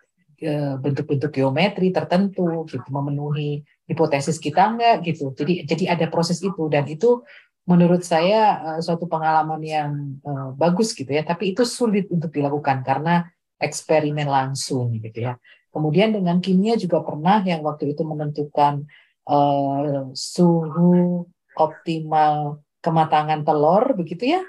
bentuk-bentuk 0.83 1.39
geometri 1.39 1.95
tertentu 1.95 2.67
gitu 2.67 2.83
memenuhi 2.91 3.63
hipotesis 3.87 4.43
kita 4.43 4.75
enggak 4.75 5.07
gitu. 5.07 5.31
Jadi 5.39 5.63
jadi 5.63 5.95
ada 5.95 6.11
proses 6.11 6.43
itu 6.43 6.67
dan 6.67 6.83
itu 6.91 7.23
menurut 7.63 8.03
saya 8.03 8.59
uh, 8.59 8.81
suatu 8.83 9.07
pengalaman 9.07 9.63
yang 9.63 9.91
uh, 10.27 10.51
bagus 10.59 10.95
gitu 10.95 11.11
ya, 11.11 11.23
tapi 11.23 11.55
itu 11.55 11.63
sulit 11.63 12.11
untuk 12.11 12.35
dilakukan 12.35 12.83
karena 12.83 13.27
eksperimen 13.63 14.27
langsung 14.27 14.91
gitu 14.99 15.31
ya. 15.31 15.39
Kemudian 15.73 16.13
dengan 16.13 16.43
kimia 16.43 16.77
juga 16.77 17.01
pernah 17.01 17.41
yang 17.47 17.65
waktu 17.65 17.95
itu 17.95 18.03
menentukan 18.05 18.85
uh, 19.31 20.11
suhu 20.13 21.25
optimal 21.57 22.61
kematangan 22.83 23.47
telur 23.47 23.95
begitu 23.95 24.37
ya, 24.37 24.43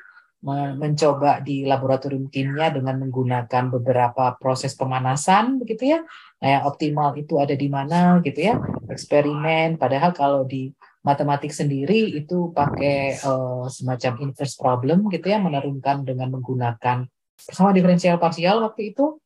mencoba 0.75 1.39
di 1.39 1.63
laboratorium 1.63 2.27
kimia 2.27 2.67
dengan 2.67 2.99
menggunakan 2.99 3.71
beberapa 3.79 4.35
proses 4.35 4.75
pemanasan 4.75 5.61
begitu 5.63 5.95
ya. 5.95 5.99
Nah, 6.43 6.49
yang 6.59 6.63
optimal 6.67 7.15
itu 7.15 7.39
ada 7.39 7.55
di 7.55 7.71
mana 7.71 8.19
gitu 8.19 8.51
ya, 8.51 8.59
eksperimen. 8.91 9.79
Padahal 9.79 10.11
kalau 10.11 10.43
di 10.43 10.75
matematik 11.03 11.51
sendiri 11.51 12.15
itu 12.15 12.55
pakai 12.55 13.19
uh, 13.27 13.67
semacam 13.67 14.23
inverse 14.23 14.55
problem 14.55 15.11
gitu 15.11 15.27
ya 15.27 15.37
menurunkan 15.37 16.07
dengan 16.07 16.31
menggunakan 16.31 17.03
sama 17.35 17.75
diferensial 17.75 18.15
parsial 18.17 18.63
waktu 18.63 18.95
itu. 18.95 19.19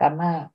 Karena 0.00 0.48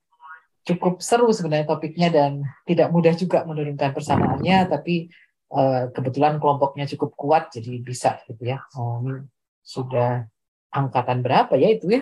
cukup 0.66 0.98
seru 1.06 1.30
sebenarnya 1.30 1.70
topiknya 1.70 2.10
dan 2.10 2.42
tidak 2.66 2.90
mudah 2.90 3.14
juga 3.14 3.46
menurunkan 3.46 3.94
persamaannya 3.94 4.66
tapi 4.66 5.14
uh, 5.54 5.94
kebetulan 5.94 6.42
kelompoknya 6.42 6.90
cukup 6.98 7.14
kuat 7.14 7.54
jadi 7.54 7.78
bisa 7.86 8.18
gitu 8.26 8.42
ya. 8.42 8.66
Oh, 8.74 9.06
ini 9.06 9.22
sudah 9.62 10.26
angkatan 10.74 11.22
berapa 11.22 11.54
ya 11.62 11.78
itu 11.78 12.02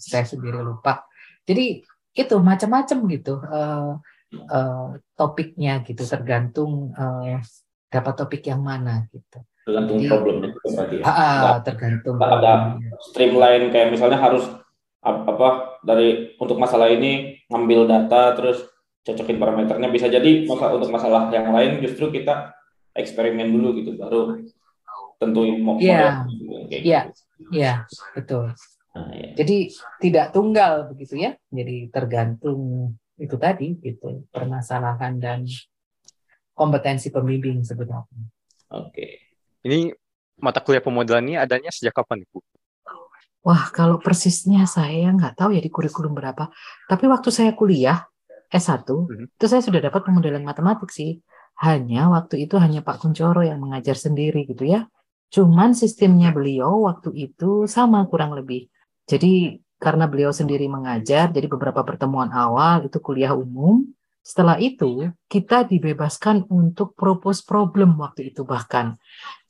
Saya 0.00 0.24
sendiri 0.24 0.56
lupa. 0.64 1.04
Jadi 1.44 1.84
itu 2.16 2.34
macam-macam 2.40 2.98
gitu. 3.12 3.44
Uh, 3.44 4.00
uh, 4.36 4.96
topiknya 5.16 5.84
gitu 5.84 6.02
tergantung 6.04 6.92
uh, 6.96 7.40
dapat 7.92 8.14
topik 8.16 8.42
yang 8.48 8.64
mana 8.64 9.06
gitu 9.12 9.40
tergantung 9.62 9.98
Jadi, 10.02 10.10
problemnya 10.10 10.48
berarti 10.58 10.96
ya. 10.98 11.04
Ah, 11.06 11.56
tergantung 11.62 12.16
ada 12.18 12.76
streamline 13.12 13.70
kayak 13.70 13.94
misalnya 13.94 14.18
harus 14.18 14.44
apa 15.02 15.78
dari 15.82 16.34
untuk 16.38 16.58
masalah 16.58 16.86
ini 16.86 17.42
ngambil 17.50 17.90
data 17.90 18.38
terus 18.38 18.62
cocokin 19.02 19.38
parameternya 19.38 19.88
bisa 19.90 20.06
jadi 20.06 20.46
masa 20.46 20.70
untuk 20.70 20.94
masalah 20.94 21.26
yang 21.34 21.50
lain 21.50 21.82
justru 21.82 22.14
kita 22.14 22.54
eksperimen 22.94 23.50
dulu 23.50 23.82
gitu 23.82 23.98
baru 23.98 24.38
tentuin 25.18 25.58
mau 25.62 25.78
Iya. 25.78 26.26
Iya. 26.70 27.00
Iya, 27.50 27.72
betul. 28.14 28.54
Nah, 28.94 29.10
ya. 29.14 29.34
Jadi 29.34 29.72
tidak 29.98 30.30
tunggal 30.30 30.90
begitu 30.94 31.18
ya. 31.18 31.34
Jadi 31.50 31.90
tergantung 31.90 32.94
itu 33.20 33.36
tadi 33.36 33.76
gitu 33.80 34.24
permasalahan 34.32 35.20
dan 35.20 35.44
kompetensi 36.52 37.08
pembimbing 37.08 37.64
sebenarnya. 37.64 38.24
Oke. 38.72 39.20
Ini 39.62 39.92
mata 40.40 40.58
kuliah 40.64 40.82
pemodelan 40.82 41.24
ini 41.28 41.36
adanya 41.38 41.70
sejak 41.70 42.02
kapan, 42.02 42.24
Ibu? 42.24 42.38
Wah, 43.42 43.74
kalau 43.74 43.98
persisnya 43.98 44.70
saya 44.70 45.10
nggak 45.10 45.34
tahu 45.34 45.58
ya 45.58 45.62
di 45.62 45.70
kurikulum 45.70 46.14
berapa. 46.14 46.46
Tapi 46.86 47.04
waktu 47.10 47.28
saya 47.34 47.52
kuliah 47.58 48.06
S1, 48.46 48.86
mm-hmm. 48.86 49.26
itu 49.34 49.46
saya 49.50 49.62
sudah 49.64 49.80
dapat 49.82 50.06
pemodelan 50.06 50.46
matematik 50.46 50.94
sih. 50.94 51.18
Hanya 51.58 52.10
waktu 52.10 52.46
itu 52.46 52.58
hanya 52.58 52.80
Pak 52.86 53.02
Kuncoro 53.02 53.42
yang 53.42 53.58
mengajar 53.58 53.98
sendiri 53.98 54.46
gitu 54.46 54.66
ya. 54.66 54.86
Cuman 55.32 55.74
sistemnya 55.74 56.30
beliau 56.30 56.86
waktu 56.86 57.10
itu 57.16 57.66
sama 57.66 58.06
kurang 58.06 58.36
lebih. 58.36 58.70
Jadi 59.10 59.58
karena 59.82 60.06
beliau 60.06 60.30
sendiri 60.30 60.70
mengajar, 60.70 61.34
jadi 61.34 61.50
beberapa 61.50 61.82
pertemuan 61.82 62.30
awal 62.30 62.86
itu 62.86 63.02
kuliah 63.02 63.34
umum. 63.34 63.82
Setelah 64.22 64.54
itu, 64.62 65.10
kita 65.26 65.66
dibebaskan 65.66 66.46
untuk 66.46 66.94
propose 66.94 67.42
problem 67.42 67.98
waktu 67.98 68.30
itu 68.30 68.46
bahkan. 68.46 68.94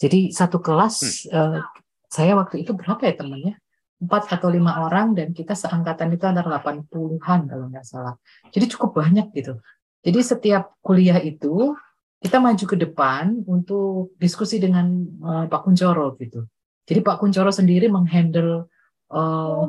Jadi 0.00 0.32
satu 0.32 0.64
kelas, 0.64 1.28
hmm. 1.28 1.36
uh, 1.36 1.60
saya 2.08 2.32
waktu 2.40 2.64
itu 2.64 2.72
berapa 2.72 3.04
ya 3.04 3.12
temannya? 3.12 3.60
Empat 4.00 4.32
atau 4.32 4.48
lima 4.48 4.80
orang 4.80 5.12
dan 5.12 5.36
kita 5.36 5.52
seangkatan 5.52 6.16
itu 6.16 6.24
ada 6.24 6.40
80-an 6.40 7.40
kalau 7.52 7.68
nggak 7.68 7.84
salah. 7.84 8.16
Jadi 8.48 8.72
cukup 8.72 9.04
banyak 9.04 9.28
gitu. 9.36 9.60
Jadi 10.00 10.18
setiap 10.24 10.80
kuliah 10.80 11.20
itu 11.20 11.76
kita 12.18 12.40
maju 12.40 12.64
ke 12.64 12.76
depan 12.80 13.44
untuk 13.44 14.16
diskusi 14.16 14.56
dengan 14.56 14.88
uh, 15.20 15.44
Pak 15.46 15.68
Kuncoro 15.68 16.16
gitu. 16.16 16.48
Jadi 16.88 17.04
Pak 17.04 17.20
Kuncoro 17.20 17.52
sendiri 17.54 17.86
menghandle 17.86 18.66
uh, 19.12 19.68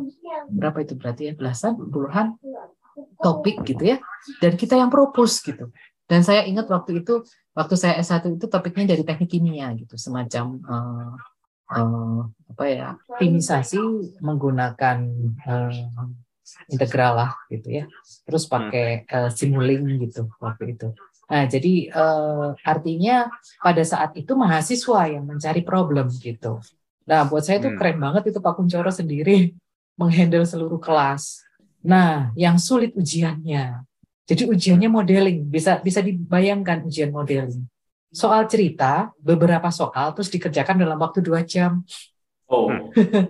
berapa 0.50 0.78
itu? 0.84 0.94
Berarti 0.98 1.22
ya 1.32 1.34
belasan 1.34 1.78
puluhan 1.78 2.38
topik 3.20 3.64
gitu 3.66 3.84
ya. 3.96 3.98
Dan 4.40 4.56
kita 4.60 4.78
yang 4.78 4.90
propose 4.94 5.42
gitu. 5.44 5.70
Dan 6.06 6.22
saya 6.22 6.44
ingat 6.46 6.68
waktu 6.68 7.02
itu 7.02 7.24
waktu 7.56 7.76
saya 7.80 7.98
S1 8.04 8.38
itu 8.38 8.46
topiknya 8.52 8.94
dari 8.94 9.04
teknik 9.08 9.30
kimia 9.32 9.72
gitu. 9.74 9.96
Semacam 9.96 10.46
uh, 10.68 11.14
uh, 11.74 12.20
apa 12.54 12.64
ya 12.70 12.88
optimisasi 13.18 13.80
menggunakan 14.20 14.98
uh, 15.48 15.74
integral 16.70 17.18
lah 17.18 17.32
gitu 17.50 17.84
ya. 17.84 17.86
Terus 18.28 18.46
pakai 18.46 19.08
uh, 19.10 19.32
simuling 19.32 20.04
gitu 20.06 20.28
waktu 20.44 20.76
itu. 20.76 20.92
Nah 21.32 21.48
jadi 21.48 21.90
uh, 21.96 22.54
artinya 22.62 23.32
pada 23.64 23.82
saat 23.82 24.14
itu 24.20 24.36
mahasiswa 24.36 25.02
yang 25.08 25.24
mencari 25.24 25.64
problem 25.64 26.12
gitu. 26.12 26.60
Nah, 27.04 27.28
buat 27.28 27.44
saya 27.44 27.60
itu 27.60 27.68
hmm. 27.68 27.80
keren 27.80 28.00
banget 28.00 28.32
itu 28.32 28.40
Pak 28.40 28.54
Kuncoro 28.56 28.88
sendiri 28.88 29.52
menghandle 29.98 30.46
seluruh 30.46 30.82
kelas. 30.82 31.44
Nah, 31.84 32.32
yang 32.40 32.56
sulit 32.58 32.96
ujiannya. 32.96 33.84
Jadi 34.24 34.44
ujiannya 34.48 34.88
modeling, 34.88 35.44
bisa 35.44 35.84
bisa 35.84 36.00
dibayangkan 36.00 36.88
ujian 36.88 37.12
modeling. 37.12 37.68
Soal 38.14 38.48
cerita, 38.48 39.12
beberapa 39.20 39.68
soal 39.68 40.16
terus 40.16 40.32
dikerjakan 40.32 40.80
dalam 40.80 40.96
waktu 40.96 41.20
dua 41.20 41.44
jam. 41.44 41.84
Oh. 42.48 42.72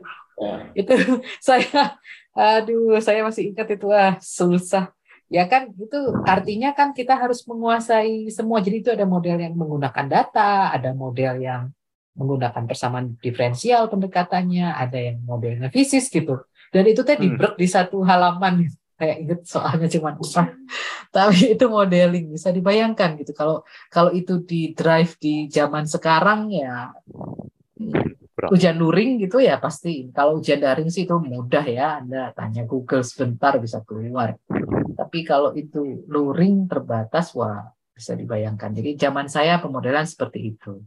itu 0.79 0.93
saya, 1.47 1.97
aduh, 2.35 3.01
saya 3.01 3.25
masih 3.25 3.53
ingat 3.53 3.67
itu 3.73 3.87
ah 3.89 4.17
susah. 4.21 4.93
ya 5.33 5.49
kan 5.49 5.73
itu 5.73 5.97
artinya 6.29 6.77
kan 6.77 6.93
kita 6.93 7.17
harus 7.17 7.41
menguasai 7.49 8.29
semua. 8.29 8.61
Jadi 8.61 8.85
itu 8.85 8.89
ada 8.93 9.09
model 9.09 9.41
yang 9.41 9.57
menggunakan 9.57 10.05
data, 10.05 10.69
ada 10.69 10.93
model 10.93 11.41
yang 11.41 11.73
menggunakan 12.13 12.69
persamaan 12.69 13.17
diferensial 13.17 13.89
pendekatannya, 13.89 14.77
ada 14.77 14.99
yang 15.01 15.25
modelnya 15.25 15.73
fisis 15.73 16.05
gitu. 16.13 16.37
Dan 16.73 16.83
itu 16.89 17.05
tadi 17.05 17.29
hmm. 17.29 17.53
di 17.55 17.67
satu 17.69 18.01
halaman. 18.01 18.65
Kayak 18.97 19.17
inget 19.21 19.39
soalnya 19.49 19.89
cuma 19.89 20.13
empat 20.13 20.53
tapi 21.13 21.37
itu 21.53 21.65
modeling 21.69 22.33
bisa 22.33 22.49
dibayangkan 22.49 23.21
gitu. 23.21 23.37
Kalau 23.37 23.61
kalau 23.93 24.09
itu 24.09 24.41
di 24.41 24.73
drive 24.73 25.13
di 25.21 25.45
zaman 25.45 25.85
sekarang 25.85 26.49
ya 26.49 26.89
Berat. 28.33 28.49
ujian 28.49 28.81
luring 28.81 29.21
gitu 29.21 29.37
ya 29.37 29.61
pasti. 29.61 30.09
Kalau 30.09 30.41
ujian 30.41 30.57
daring 30.57 30.89
sih 30.89 31.05
itu 31.05 31.13
mudah 31.21 31.61
ya. 31.69 32.01
Anda 32.01 32.33
tanya 32.33 32.65
Google 32.65 33.05
sebentar 33.05 33.61
bisa 33.61 33.85
keluar. 33.85 34.33
Tapi 34.97 35.19
kalau 35.21 35.53
itu 35.53 36.01
luring 36.09 36.65
terbatas 36.65 37.37
wah 37.37 37.69
bisa 37.93 38.17
dibayangkan. 38.17 38.73
Jadi 38.73 38.97
zaman 38.97 39.29
saya 39.29 39.61
pemodelan 39.61 40.09
seperti 40.09 40.57
itu. 40.57 40.81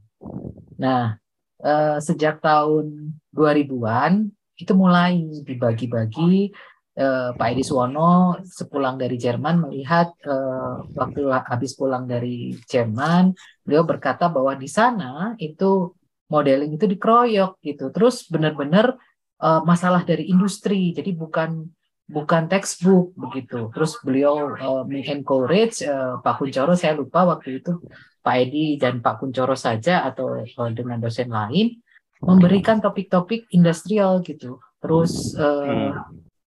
Nah 0.83 1.15
eh, 1.63 1.99
sejak 2.03 2.43
tahun 2.43 3.15
2000-an 3.31 4.35
itu 4.57 4.73
mulai 4.73 5.21
dibagi-bagi 5.45 6.51
eh, 6.97 7.31
Pak 7.37 7.49
Edi 7.53 7.63
Suwono 7.63 8.41
sepulang 8.43 8.97
dari 8.97 9.17
Jerman 9.21 9.69
melihat 9.69 10.17
eh, 10.25 10.75
waktu 10.97 11.21
habis 11.29 11.77
pulang 11.77 12.09
dari 12.09 12.57
Jerman 12.65 13.37
beliau 13.63 13.85
berkata 13.85 14.33
bahwa 14.33 14.57
di 14.57 14.69
sana 14.69 15.37
itu 15.37 15.93
modeling 16.27 16.75
itu 16.75 16.91
dikeroyok 16.91 17.63
gitu. 17.63 17.93
Terus 17.93 18.27
benar-benar 18.33 18.97
eh, 19.41 19.61
masalah 19.63 20.03
dari 20.03 20.29
industri 20.33 20.97
jadi 20.97 21.13
bukan 21.13 21.69
bukan 22.07 22.47
textbook 22.47 23.13
begitu. 23.19 23.69
Terus 23.75 23.99
beliau 24.01 24.55
uh, 24.55 24.87
encourage 24.87 25.83
uh, 25.83 26.23
Pak 26.23 26.39
Kuncoro 26.39 26.79
saya 26.79 26.95
lupa 26.95 27.27
waktu 27.27 27.59
itu 27.59 27.83
Pak 28.23 28.35
Edi 28.47 28.79
dan 28.79 29.03
Pak 29.03 29.19
Kuncoro 29.19 29.59
saja 29.59 30.07
atau 30.07 30.39
uh, 30.39 30.71
dengan 30.71 31.03
dosen 31.03 31.27
lain 31.27 31.83
memberikan 32.23 32.81
topik-topik 32.81 33.51
industrial 33.53 34.25
gitu. 34.25 34.61
Terus 34.81 35.37
uh, 35.37 35.97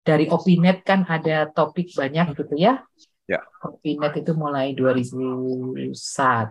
dari 0.02 0.26
Opinet 0.32 0.82
kan 0.82 1.06
ada 1.06 1.50
topik 1.50 1.94
banyak 1.94 2.34
gitu 2.34 2.56
ya. 2.58 2.82
Ya. 3.30 3.46
Opinet 3.62 4.18
itu 4.18 4.34
mulai 4.34 4.74
2001 4.74 5.94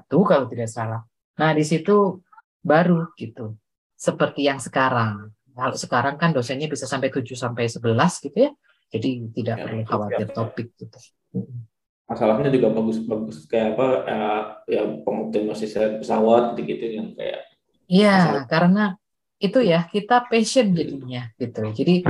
kalau 0.06 0.46
tidak 0.46 0.70
salah. 0.70 1.02
Nah, 1.38 1.50
di 1.54 1.66
situ 1.66 2.22
baru 2.62 3.10
gitu. 3.18 3.58
Seperti 3.98 4.46
yang 4.46 4.62
sekarang. 4.62 5.34
Kalau 5.58 5.74
sekarang 5.74 6.14
kan 6.14 6.30
dosennya 6.30 6.70
bisa 6.70 6.86
sampai 6.86 7.10
7 7.10 7.34
sampai 7.34 7.66
11 7.66 8.24
gitu 8.30 8.38
ya. 8.46 8.50
Jadi 8.94 9.10
tidak 9.34 9.56
ya, 9.58 9.62
perlu 9.66 9.82
khawatir 9.84 10.28
ya. 10.30 10.34
topik 10.34 10.68
gitu. 10.78 10.98
Masalahnya 12.08 12.48
juga 12.48 12.72
bagus-bagus 12.72 13.44
kayak 13.50 13.76
apa 13.76 13.88
ya, 14.08 14.22
ya 14.64 14.82
pengoptimasisan 15.04 16.00
pesawat 16.00 16.56
gitu-gitu 16.56 17.02
yang 17.02 17.08
kayak 17.12 17.44
Iya, 17.88 18.44
karena 18.52 19.00
itu 19.38 19.58
ya 19.62 19.86
kita 19.86 20.26
passion 20.26 20.74
jadinya 20.74 21.30
gitu. 21.38 21.62
Jadi 21.70 22.02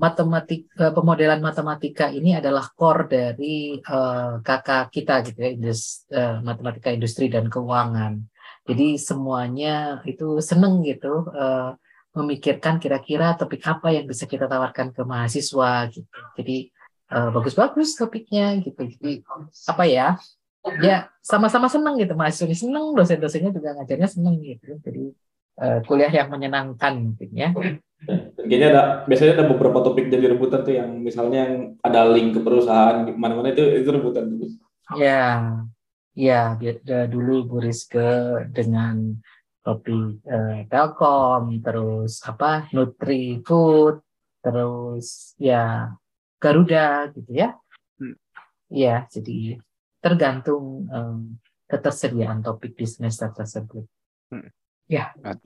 matematik 0.00 0.72
eh, 0.80 0.92
pemodelan 0.96 1.44
matematika 1.44 2.08
ini 2.08 2.32
adalah 2.32 2.72
core 2.72 3.04
dari 3.04 3.76
uh, 3.76 4.40
kakak 4.40 4.88
kita 4.88 5.20
gitu 5.28 5.38
ya, 5.44 5.50
indus, 5.52 6.08
uh, 6.08 6.40
matematika 6.40 6.88
industri 6.88 7.28
dan 7.28 7.52
keuangan. 7.52 8.24
Jadi 8.64 8.96
semuanya 8.96 10.00
itu 10.08 10.40
seneng 10.40 10.80
gitu 10.88 11.28
uh, 11.28 11.76
memikirkan 12.16 12.80
kira-kira 12.80 13.36
topik 13.36 13.60
apa 13.68 13.92
yang 13.92 14.08
bisa 14.08 14.24
kita 14.24 14.48
tawarkan 14.48 14.96
ke 14.96 15.04
mahasiswa 15.04 15.86
gitu. 15.92 16.08
Jadi 16.40 16.72
bagus-bagus 17.10 17.94
uh, 17.94 18.06
topiknya 18.06 18.56
gitu. 18.62 18.80
Jadi 18.86 19.20
apa 19.68 19.84
ya? 19.84 20.08
Ya 20.80 21.08
sama-sama 21.20 21.68
seneng 21.68 21.98
gitu 22.00 22.14
mahasiswa 22.16 22.50
seneng, 22.56 22.96
dosen-dosennya 22.96 23.50
juga 23.52 23.76
ngajarnya 23.76 24.08
seneng 24.10 24.38
gitu. 24.42 24.78
Jadi 24.80 25.12
uh, 25.60 25.78
kuliah 25.84 26.10
yang 26.10 26.32
menyenangkan 26.32 26.92
mungkin 26.98 27.30
ya. 27.36 27.52
Kayaknya 28.40 28.68
ada 28.72 28.82
biasanya 29.04 29.32
ada 29.36 29.46
beberapa 29.46 29.84
topik 29.84 30.08
jadi 30.08 30.32
rebutan 30.32 30.64
tuh 30.64 30.72
yang 30.72 30.90
misalnya 31.04 31.38
yang 31.46 31.54
ada 31.84 32.08
link 32.08 32.32
ke 32.32 32.40
perusahaan 32.40 33.04
di 33.04 33.12
mana-mana 33.12 33.52
itu 33.52 33.60
itu 33.60 33.88
rebutan 33.92 34.24
terus. 34.40 34.56
Ya, 34.96 35.54
ya 36.16 36.56
dulu 37.06 37.46
Bu 37.46 37.56
Rizke 37.60 38.48
dengan 38.50 39.20
topik 39.60 40.24
uh, 40.24 40.64
Telkom, 40.66 41.60
terus 41.60 42.24
apa 42.24 42.72
Nutri 42.72 43.44
Food, 43.44 44.00
terus 44.40 45.36
ya 45.36 45.92
Garuda 46.40 47.12
gitu 47.12 47.30
ya. 47.36 47.52
Hmm. 48.00 48.16
Ya, 48.72 49.04
jadi 49.12 49.60
tergantung 50.00 50.88
um, 50.88 51.36
ketersediaan 51.68 52.40
topik 52.40 52.72
di 52.74 52.88
semester 52.88 53.28
tersebut. 53.36 53.84
Hmm. 54.32 54.48
Ya. 54.90 55.14
Nah, 55.22 55.38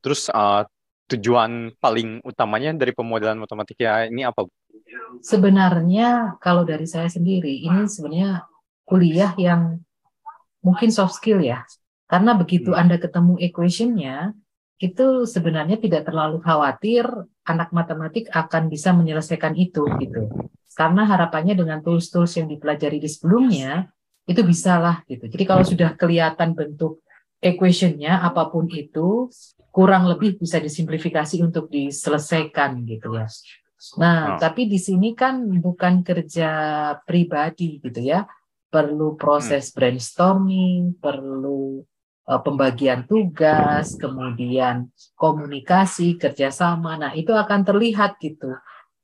terus 0.00 0.32
uh, 0.32 0.64
tujuan 1.12 1.76
paling 1.76 2.24
utamanya 2.24 2.72
dari 2.72 2.96
pemodelan 2.96 3.36
matematika 3.36 4.08
ini 4.08 4.24
apa? 4.24 4.48
Sebenarnya 5.20 6.40
kalau 6.40 6.64
dari 6.64 6.88
saya 6.88 7.12
sendiri 7.12 7.52
ini 7.68 7.84
sebenarnya 7.84 8.48
kuliah 8.88 9.36
yang 9.36 9.84
mungkin 10.64 10.88
soft 10.88 11.20
skill 11.20 11.44
ya. 11.44 11.68
Karena 12.08 12.32
begitu 12.32 12.72
hmm. 12.72 12.80
Anda 12.80 12.96
ketemu 12.96 13.36
equationnya, 13.36 14.32
itu 14.80 15.28
sebenarnya 15.28 15.76
tidak 15.76 16.08
terlalu 16.08 16.40
khawatir 16.40 17.04
anak 17.44 17.68
matematik 17.74 18.32
akan 18.32 18.72
bisa 18.72 18.96
menyelesaikan 18.96 19.52
itu 19.58 19.84
gitu. 20.00 20.32
Karena 20.72 21.04
harapannya 21.04 21.58
dengan 21.58 21.84
tools-tools 21.84 22.38
yang 22.40 22.48
dipelajari 22.48 23.02
di 23.02 23.10
sebelumnya 23.10 23.92
itu 24.24 24.40
bisalah 24.40 25.02
gitu. 25.10 25.26
Jadi 25.26 25.44
kalau 25.44 25.64
sudah 25.66 25.92
kelihatan 25.98 26.54
bentuk 26.54 27.02
equationnya 27.38 28.22
apa 28.22 28.50
pun 28.50 28.66
itu 28.70 29.30
kurang 29.70 30.10
lebih 30.10 30.38
bisa 30.40 30.58
disimplifikasi 30.58 31.38
untuk 31.44 31.70
diselesaikan 31.70 32.82
gitu 32.82 33.14
ya. 33.14 33.26
Nah, 34.02 34.34
oh. 34.34 34.38
tapi 34.42 34.66
di 34.66 34.74
sini 34.74 35.14
kan 35.14 35.38
bukan 35.62 36.02
kerja 36.02 36.50
pribadi 37.06 37.78
gitu 37.78 38.02
ya. 38.02 38.26
Perlu 38.68 39.14
proses 39.14 39.70
hmm. 39.70 39.74
brainstorming, 39.78 40.80
perlu 40.98 41.80
uh, 42.26 42.40
pembagian 42.42 43.06
tugas, 43.06 43.94
kemudian 43.96 44.90
komunikasi, 45.14 46.18
kerjasama. 46.18 46.98
Nah, 46.98 47.12
itu 47.14 47.30
akan 47.30 47.62
terlihat 47.62 48.18
gitu 48.18 48.52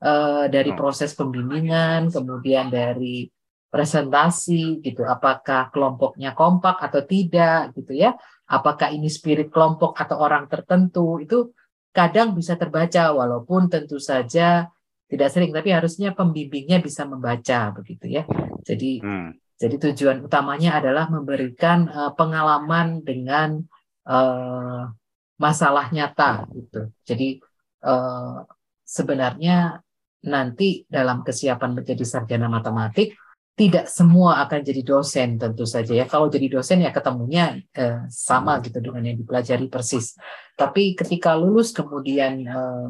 uh, 0.03 0.45
dari 0.51 0.75
oh. 0.75 0.77
proses 0.77 1.15
pembimbingan, 1.15 2.11
kemudian 2.11 2.69
dari 2.69 3.31
presentasi 3.75 4.79
gitu 4.87 5.03
apakah 5.03 5.75
kelompoknya 5.75 6.31
kompak 6.31 6.79
atau 6.79 7.03
tidak 7.03 7.75
gitu 7.75 7.99
ya 7.99 8.15
apakah 8.47 8.95
ini 8.95 9.11
spirit 9.11 9.51
kelompok 9.51 9.99
atau 9.99 10.23
orang 10.23 10.47
tertentu 10.47 11.19
itu 11.19 11.51
kadang 11.91 12.39
bisa 12.39 12.55
terbaca 12.55 13.11
walaupun 13.11 13.67
tentu 13.67 13.99
saja 13.99 14.71
tidak 15.11 15.29
sering 15.35 15.51
tapi 15.51 15.75
harusnya 15.75 16.15
pembimbingnya 16.15 16.79
bisa 16.79 17.03
membaca 17.03 17.75
begitu 17.75 18.15
ya 18.15 18.23
jadi 18.63 19.03
hmm. 19.03 19.59
jadi 19.59 19.77
tujuan 19.91 20.23
utamanya 20.23 20.79
adalah 20.79 21.11
memberikan 21.11 21.91
uh, 21.91 22.15
pengalaman 22.15 23.03
dengan 23.03 23.59
uh, 24.07 24.87
masalah 25.35 25.91
nyata 25.91 26.47
gitu 26.55 26.95
jadi 27.03 27.43
uh, 27.83 28.47
sebenarnya 28.87 29.83
nanti 30.31 30.87
dalam 30.87 31.27
kesiapan 31.27 31.75
menjadi 31.75 32.07
sarjana 32.07 32.47
matematik 32.47 33.19
tidak 33.55 33.87
semua 33.87 34.43
akan 34.43 34.61
jadi 34.67 34.83
dosen 34.83 35.39
tentu 35.39 35.63
saja 35.63 35.95
ya. 35.95 36.07
Kalau 36.11 36.27
jadi 36.27 36.51
dosen 36.51 36.83
ya 36.83 36.91
ketemunya 36.91 37.63
eh, 37.71 38.03
sama 38.11 38.59
gitu 38.61 38.83
dengan 38.83 39.07
yang 39.07 39.17
dipelajari 39.19 39.71
persis. 39.71 40.19
Tapi 40.59 40.99
ketika 40.99 41.39
lulus 41.39 41.71
kemudian 41.71 42.43
eh, 42.43 42.89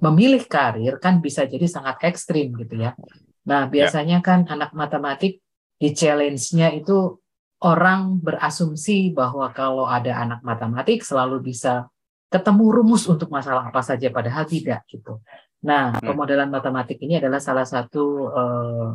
memilih 0.00 0.48
karir 0.48 0.96
kan 0.96 1.20
bisa 1.20 1.44
jadi 1.44 1.68
sangat 1.68 2.00
ekstrim 2.08 2.56
gitu 2.56 2.80
ya. 2.80 2.96
Nah 3.44 3.68
ya. 3.68 3.70
biasanya 3.70 4.24
kan 4.24 4.48
anak 4.48 4.72
matematik 4.72 5.44
di 5.76 5.92
challenge-nya 5.92 6.72
itu 6.72 7.20
orang 7.60 8.16
berasumsi 8.20 9.12
bahwa 9.12 9.52
kalau 9.52 9.84
ada 9.84 10.16
anak 10.16 10.40
matematik 10.40 11.04
selalu 11.04 11.52
bisa 11.52 11.88
ketemu 12.32 12.64
rumus 12.72 13.04
untuk 13.04 13.28
masalah 13.28 13.68
apa 13.68 13.80
saja 13.84 14.08
padahal 14.08 14.44
tidak 14.48 14.84
gitu. 14.88 15.20
Nah, 15.64 15.96
hmm. 15.96 16.04
pemodelan 16.04 16.52
matematik 16.52 17.00
ini 17.00 17.16
adalah 17.16 17.40
salah 17.40 17.64
satu 17.64 18.04
uh, 18.28 18.88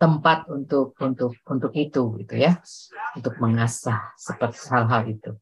tempat 0.00 0.48
untuk 0.48 0.96
untuk 0.96 1.36
untuk 1.44 1.72
itu 1.76 2.16
gitu 2.24 2.34
ya 2.40 2.56
untuk 3.12 3.36
mengasah 3.36 4.16
seperti 4.16 4.56
hal-hal 4.72 5.04
itu. 5.04 5.32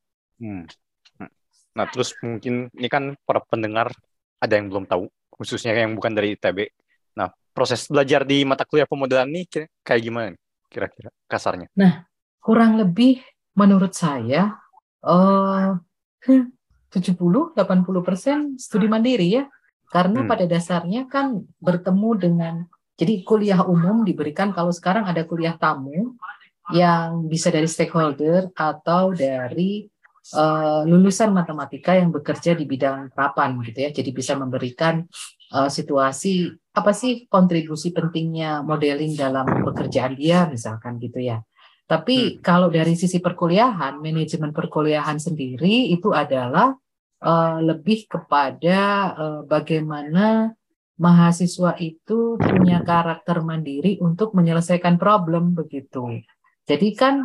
Hmm. 0.43 0.67
Nah 1.79 1.87
terus 1.87 2.11
mungkin 2.19 2.67
ini 2.75 2.89
kan 2.91 3.15
para 3.23 3.39
pendengar 3.47 3.95
ada 4.43 4.55
yang 4.59 4.67
belum 4.67 4.91
tahu 4.91 5.07
khususnya 5.31 5.79
yang 5.79 5.95
bukan 5.95 6.11
dari 6.11 6.35
ITB. 6.35 6.75
Nah 7.15 7.31
proses 7.55 7.87
belajar 7.87 8.27
di 8.27 8.43
mata 8.43 8.67
kuliah 8.67 8.91
pemodelan 8.91 9.31
ini 9.31 9.47
kayak 9.87 10.03
gimana 10.03 10.35
kira-kira 10.67 11.15
kasarnya? 11.31 11.71
Nah 11.79 12.03
kurang 12.43 12.83
lebih 12.83 13.23
menurut 13.55 13.95
saya 13.95 14.59
uh, 15.07 15.79
70-80 16.27 17.55
persen 18.03 18.59
studi 18.59 18.91
mandiri 18.91 19.39
ya 19.39 19.47
karena 19.87 20.27
hmm. 20.27 20.29
pada 20.29 20.45
dasarnya 20.51 21.07
kan 21.07 21.47
bertemu 21.63 22.11
dengan 22.19 22.55
Jadi 22.99 23.23
kuliah 23.23 23.63
umum 23.63 24.03
diberikan 24.03 24.51
kalau 24.51 24.75
sekarang 24.75 25.07
ada 25.07 25.23
kuliah 25.23 25.55
tamu 25.55 26.19
yang 26.75 27.31
bisa 27.31 27.49
dari 27.49 27.71
stakeholder 27.71 28.51
atau 28.53 29.15
dari 29.15 29.87
uh, 30.35 30.83
lulusan 30.85 31.31
matematika 31.33 31.95
yang 31.95 32.11
bekerja 32.11 32.53
di 32.59 32.67
bidang 32.67 33.15
terapan 33.15 33.57
gitu 33.63 33.79
ya. 33.87 33.91
Jadi 33.95 34.11
bisa 34.11 34.35
memberikan 34.35 35.07
uh, 35.55 35.71
situasi 35.71 36.51
apa 36.75 36.91
sih 36.91 37.31
kontribusi 37.31 37.95
pentingnya 37.95 38.67
modeling 38.67 39.15
dalam 39.15 39.47
pekerjaan 39.47 40.19
dia 40.19 40.51
misalkan 40.51 40.99
gitu 40.99 41.23
ya. 41.23 41.41
Tapi 41.89 42.37
hmm. 42.37 42.45
kalau 42.45 42.69
dari 42.69 42.93
sisi 42.99 43.23
perkuliahan, 43.23 43.97
manajemen 44.03 44.53
perkuliahan 44.53 45.17
sendiri 45.17 45.89
itu 45.89 46.13
adalah 46.13 46.77
uh, 47.25 47.59
lebih 47.65 48.05
kepada 48.05 48.81
uh, 49.17 49.41
bagaimana 49.49 50.53
mahasiswa 50.99 51.79
itu 51.79 52.35
punya 52.37 52.83
karakter 52.83 53.39
mandiri 53.41 54.03
untuk 54.03 54.35
menyelesaikan 54.35 54.99
problem 54.99 55.55
begitu. 55.55 56.23
Jadi 56.67 56.89
kan 56.99 57.23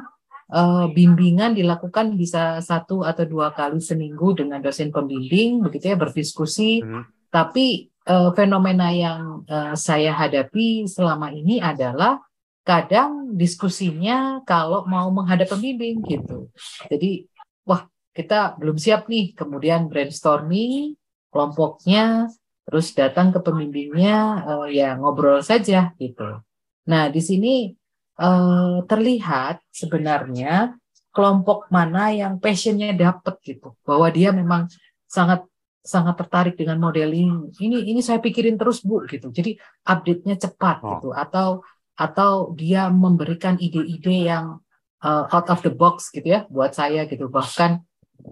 uh, 0.53 0.85
bimbingan 0.93 1.57
dilakukan 1.57 2.13
bisa 2.13 2.61
satu 2.61 3.01
atau 3.01 3.25
dua 3.25 3.51
kali 3.51 3.81
seminggu 3.81 4.37
dengan 4.37 4.61
dosen 4.61 4.93
pembimbing 4.93 5.65
begitu 5.65 5.91
ya 5.91 5.97
berdiskusi. 5.97 6.85
Hmm. 6.85 7.09
Tapi 7.33 7.89
uh, 8.07 8.29
fenomena 8.37 8.93
yang 8.93 9.41
uh, 9.49 9.73
saya 9.73 10.13
hadapi 10.13 10.85
selama 10.85 11.33
ini 11.33 11.57
adalah 11.57 12.21
kadang 12.63 13.35
diskusinya 13.35 14.39
kalau 14.47 14.85
mau 14.87 15.09
menghadap 15.11 15.51
pembimbing 15.51 15.99
gitu. 16.05 16.47
Jadi 16.87 17.27
wah 17.67 17.83
kita 18.13 18.55
belum 18.61 18.77
siap 18.77 19.09
nih, 19.09 19.33
kemudian 19.33 19.89
brainstorming 19.89 20.95
kelompoknya 21.33 22.29
terus 22.63 22.95
datang 22.95 23.35
ke 23.35 23.39
pembimbingnya 23.43 24.19
uh, 24.47 24.67
ya 24.71 24.95
ngobrol 24.95 25.43
saja 25.43 25.91
gitu. 25.99 26.39
Nah 26.87 27.11
di 27.11 27.19
sini 27.19 27.75
uh, 28.19 28.83
terlihat 28.87 29.63
sebenarnya 29.71 30.75
kelompok 31.13 31.69
mana 31.69 32.09
yang 32.09 32.41
passionnya 32.41 32.95
dapat 32.97 33.37
gitu, 33.45 33.77
bahwa 33.85 34.09
dia 34.09 34.33
memang 34.33 34.65
sangat 35.05 35.45
sangat 35.83 36.15
tertarik 36.25 36.55
dengan 36.57 36.79
modeling. 36.79 37.51
Ini 37.53 37.85
ini 37.85 38.01
saya 38.01 38.17
pikirin 38.17 38.57
terus 38.57 38.81
bu 38.81 39.03
gitu. 39.05 39.29
Jadi 39.29 39.59
update-nya 39.85 40.39
cepat 40.39 40.81
oh. 40.81 40.89
gitu, 40.97 41.09
atau 41.13 41.61
atau 41.93 42.49
dia 42.57 42.89
memberikan 42.89 43.59
ide-ide 43.61 44.25
yang 44.33 44.57
uh, 45.05 45.29
out 45.29 45.47
of 45.53 45.61
the 45.61 45.69
box 45.69 46.09
gitu 46.09 46.25
ya 46.25 46.49
buat 46.49 46.73
saya 46.73 47.05
gitu. 47.05 47.29
Bahkan 47.29 47.71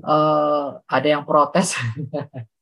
uh, 0.01 0.81
ada 0.89 1.07
yang 1.07 1.27
protes 1.27 1.77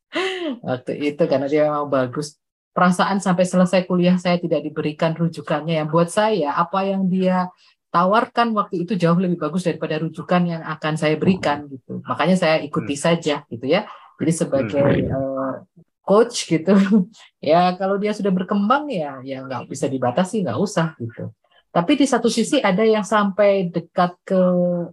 waktu 0.63 0.93
itu 1.13 1.23
karena 1.29 1.47
dia 1.47 1.69
memang 1.69 1.89
bagus. 1.89 2.37
Perasaan 2.69 3.17
sampai 3.19 3.43
selesai 3.43 3.83
kuliah 3.89 4.15
saya 4.21 4.37
tidak 4.37 4.61
diberikan 4.63 5.11
rujukannya 5.17 5.81
yang 5.83 5.89
buat 5.89 6.07
saya 6.07 6.53
apa 6.53 6.85
yang 6.85 7.09
dia 7.09 7.49
tawarkan 7.89 8.53
waktu 8.53 8.85
itu 8.85 8.93
jauh 8.93 9.17
lebih 9.17 9.41
bagus 9.41 9.65
daripada 9.65 9.97
rujukan 9.97 10.41
yang 10.45 10.61
akan 10.61 10.93
saya 10.95 11.17
berikan 11.17 11.65
gitu. 11.67 12.05
Makanya 12.05 12.37
saya 12.37 12.55
ikuti 12.61 12.93
hmm. 12.95 13.03
saja 13.03 13.35
gitu 13.49 13.65
ya. 13.65 13.89
Jadi 14.21 14.31
sebagai 14.35 14.85
uh, 15.09 15.65
coach 16.05 16.45
gitu, 16.45 16.75
ya 17.41 17.73
kalau 17.79 17.97
dia 17.97 18.13
sudah 18.13 18.29
berkembang 18.29 18.91
ya 18.91 19.23
ya 19.25 19.41
nggak 19.47 19.69
bisa 19.69 19.89
dibatasi 19.89 20.45
nggak 20.45 20.59
usah 20.59 20.93
gitu. 21.01 21.33
Tapi 21.69 21.91
di 21.97 22.05
satu 22.09 22.29
sisi 22.33 22.57
ada 22.57 22.81
yang 22.81 23.05
sampai 23.05 23.69
dekat 23.69 24.17
ke 24.25 24.41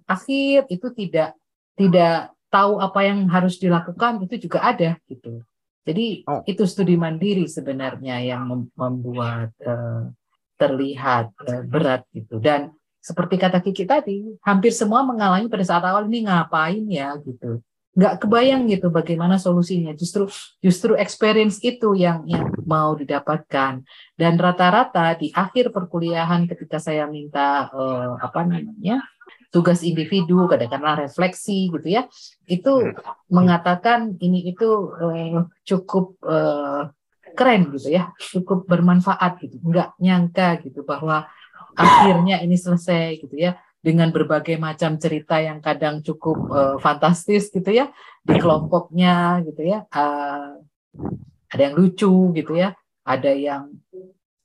akhir 0.04 0.68
itu 0.68 0.92
tidak 0.92 1.32
tidak 1.76 2.35
tahu 2.50 2.78
apa 2.78 3.00
yang 3.04 3.26
harus 3.28 3.58
dilakukan 3.58 4.22
itu 4.24 4.48
juga 4.48 4.62
ada 4.62 4.96
gitu. 5.10 5.42
Jadi 5.86 6.26
oh. 6.26 6.42
itu 6.42 6.66
studi 6.66 6.98
mandiri 6.98 7.46
sebenarnya 7.46 8.18
yang 8.18 8.66
membuat 8.74 9.54
uh, 9.62 10.10
terlihat 10.58 11.30
uh, 11.46 11.62
berat 11.62 12.02
gitu. 12.10 12.42
Dan 12.42 12.74
seperti 12.98 13.38
kata 13.38 13.62
Kiki 13.62 13.86
tadi, 13.86 14.26
hampir 14.42 14.74
semua 14.74 15.06
mengalami 15.06 15.46
pada 15.46 15.62
saat 15.62 15.86
awal 15.86 16.10
ini 16.10 16.26
ngapain 16.26 16.82
ya 16.90 17.14
gitu. 17.22 17.62
Nggak 17.96 18.18
kebayang 18.18 18.66
gitu 18.66 18.90
bagaimana 18.90 19.38
solusinya. 19.38 19.94
Justru 19.94 20.26
justru 20.58 20.98
experience 20.98 21.62
itu 21.62 21.94
yang 21.94 22.26
yang 22.26 22.50
mau 22.66 22.98
didapatkan. 22.98 23.86
Dan 24.18 24.32
rata-rata 24.42 25.14
di 25.14 25.30
akhir 25.30 25.70
perkuliahan 25.70 26.50
ketika 26.50 26.82
saya 26.82 27.06
minta 27.06 27.70
uh, 27.70 28.18
apa 28.18 28.42
namanya 28.42 29.06
tugas 29.54 29.80
individu, 29.82 30.46
kadang-kadang 30.50 31.06
refleksi 31.06 31.70
gitu 31.70 31.88
ya, 31.88 32.06
itu 32.46 32.92
hmm. 32.92 33.30
mengatakan 33.32 34.14
ini 34.20 34.50
itu 34.50 34.92
uh, 34.96 35.46
cukup 35.64 36.18
uh, 36.26 36.90
keren 37.36 37.72
gitu 37.76 37.92
ya, 37.92 38.12
cukup 38.16 38.64
bermanfaat 38.64 39.42
gitu, 39.44 39.60
nggak 39.60 39.96
nyangka 40.00 40.60
gitu 40.64 40.82
bahwa 40.82 41.28
akhirnya 41.76 42.40
ini 42.40 42.56
selesai 42.56 43.20
gitu 43.20 43.36
ya 43.36 43.60
dengan 43.84 44.10
berbagai 44.10 44.58
macam 44.58 44.98
cerita 44.98 45.38
yang 45.38 45.62
kadang 45.62 46.02
cukup 46.02 46.38
uh, 46.50 46.76
fantastis 46.80 47.52
gitu 47.52 47.70
ya 47.70 47.92
di 48.24 48.34
kelompoknya 48.40 49.44
gitu 49.46 49.62
ya, 49.62 49.84
uh, 49.94 50.58
ada 51.46 51.62
yang 51.62 51.76
lucu 51.78 52.34
gitu 52.34 52.58
ya, 52.58 52.74
ada 53.06 53.30
yang 53.30 53.70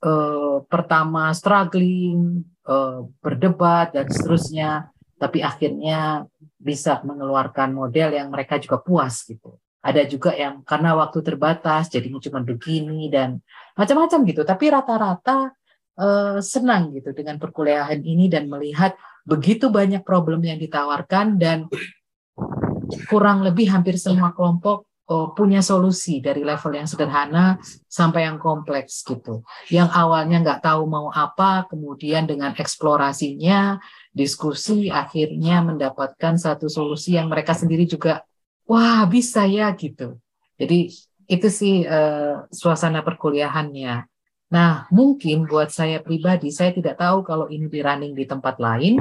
uh, 0.06 0.62
pertama 0.70 1.34
struggling, 1.34 2.46
uh, 2.68 3.08
berdebat 3.24 3.96
dan 3.96 4.06
seterusnya 4.10 4.92
tapi 5.22 5.46
akhirnya 5.46 6.26
bisa 6.58 6.98
mengeluarkan 7.06 7.78
model 7.78 8.18
yang 8.18 8.34
mereka 8.34 8.58
juga 8.58 8.82
puas 8.82 9.22
gitu. 9.22 9.62
Ada 9.86 10.10
juga 10.10 10.34
yang 10.34 10.66
karena 10.66 10.98
waktu 10.98 11.22
terbatas 11.22 11.94
jadinya 11.94 12.18
cuma 12.18 12.42
begini 12.42 13.06
dan 13.14 13.38
macam-macam 13.78 14.20
gitu. 14.26 14.42
Tapi 14.42 14.66
rata-rata 14.74 15.54
eh, 16.02 16.38
senang 16.42 16.90
gitu 16.98 17.14
dengan 17.14 17.38
perkuliahan 17.38 18.02
ini 18.02 18.34
dan 18.34 18.50
melihat 18.50 18.98
begitu 19.22 19.70
banyak 19.70 20.02
problem 20.02 20.42
yang 20.42 20.58
ditawarkan 20.58 21.38
dan 21.38 21.70
kurang 23.06 23.46
lebih 23.46 23.70
hampir 23.70 24.02
semua 24.02 24.34
kelompok 24.34 24.90
oh, 25.12 25.36
punya 25.36 25.60
solusi 25.60 26.24
dari 26.24 26.48
level 26.48 26.72
yang 26.72 26.88
sederhana 26.88 27.60
sampai 27.92 28.24
yang 28.24 28.40
kompleks 28.40 29.04
gitu. 29.04 29.44
Yang 29.68 29.92
awalnya 29.92 30.40
nggak 30.40 30.64
tahu 30.64 30.88
mau 30.88 31.12
apa, 31.12 31.68
kemudian 31.68 32.24
dengan 32.24 32.56
eksplorasinya 32.56 33.84
diskusi 34.16 34.88
akhirnya 34.88 35.60
mendapatkan 35.60 36.40
satu 36.40 36.72
solusi 36.72 37.20
yang 37.20 37.28
mereka 37.28 37.52
sendiri 37.52 37.84
juga 37.84 38.24
wah 38.64 39.04
bisa 39.04 39.44
ya 39.44 39.68
gitu. 39.76 40.16
Jadi 40.56 40.96
itu 41.28 41.48
sih 41.52 41.84
uh, 41.84 42.48
suasana 42.48 43.04
perkuliahannya. 43.04 44.08
Nah, 44.52 44.84
mungkin 44.92 45.48
buat 45.48 45.72
saya 45.72 46.04
pribadi, 46.04 46.52
saya 46.52 46.76
tidak 46.76 47.00
tahu 47.00 47.24
kalau 47.24 47.48
ini 47.48 47.72
di 47.72 47.80
running 47.80 48.12
di 48.16 48.28
tempat 48.28 48.60
lain. 48.60 49.00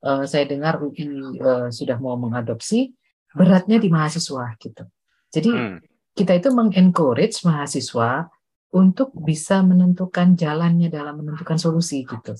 Uh, 0.00 0.24
saya 0.24 0.48
dengar 0.48 0.80
UI 0.80 1.04
uh, 1.04 1.68
eh, 1.68 1.68
sudah 1.68 2.00
mau 2.00 2.16
mengadopsi 2.16 2.96
beratnya 3.36 3.76
di 3.76 3.92
mahasiswa 3.92 4.56
gitu. 4.56 4.88
Jadi 5.30 5.50
hmm. 5.50 5.78
kita 6.18 6.36
itu 6.36 6.50
mengencourage 6.50 7.46
mahasiswa 7.46 8.28
untuk 8.70 9.10
bisa 9.14 9.62
menentukan 9.66 10.38
jalannya 10.38 10.90
dalam 10.90 11.22
menentukan 11.22 11.58
solusi 11.58 12.06
gitu. 12.06 12.34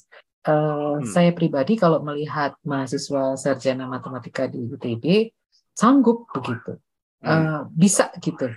Uh, 0.47 0.99
hmm. 0.99 1.07
Saya 1.07 1.31
pribadi 1.35 1.79
kalau 1.79 2.03
melihat 2.03 2.55
mahasiswa 2.63 3.35
sarjana 3.35 3.87
matematika 3.87 4.47
di 4.47 4.63
UTB 4.63 5.31
sanggup 5.75 6.31
begitu, 6.35 6.79
uh, 7.27 7.67
bisa 7.71 8.11
gitu. 8.19 8.51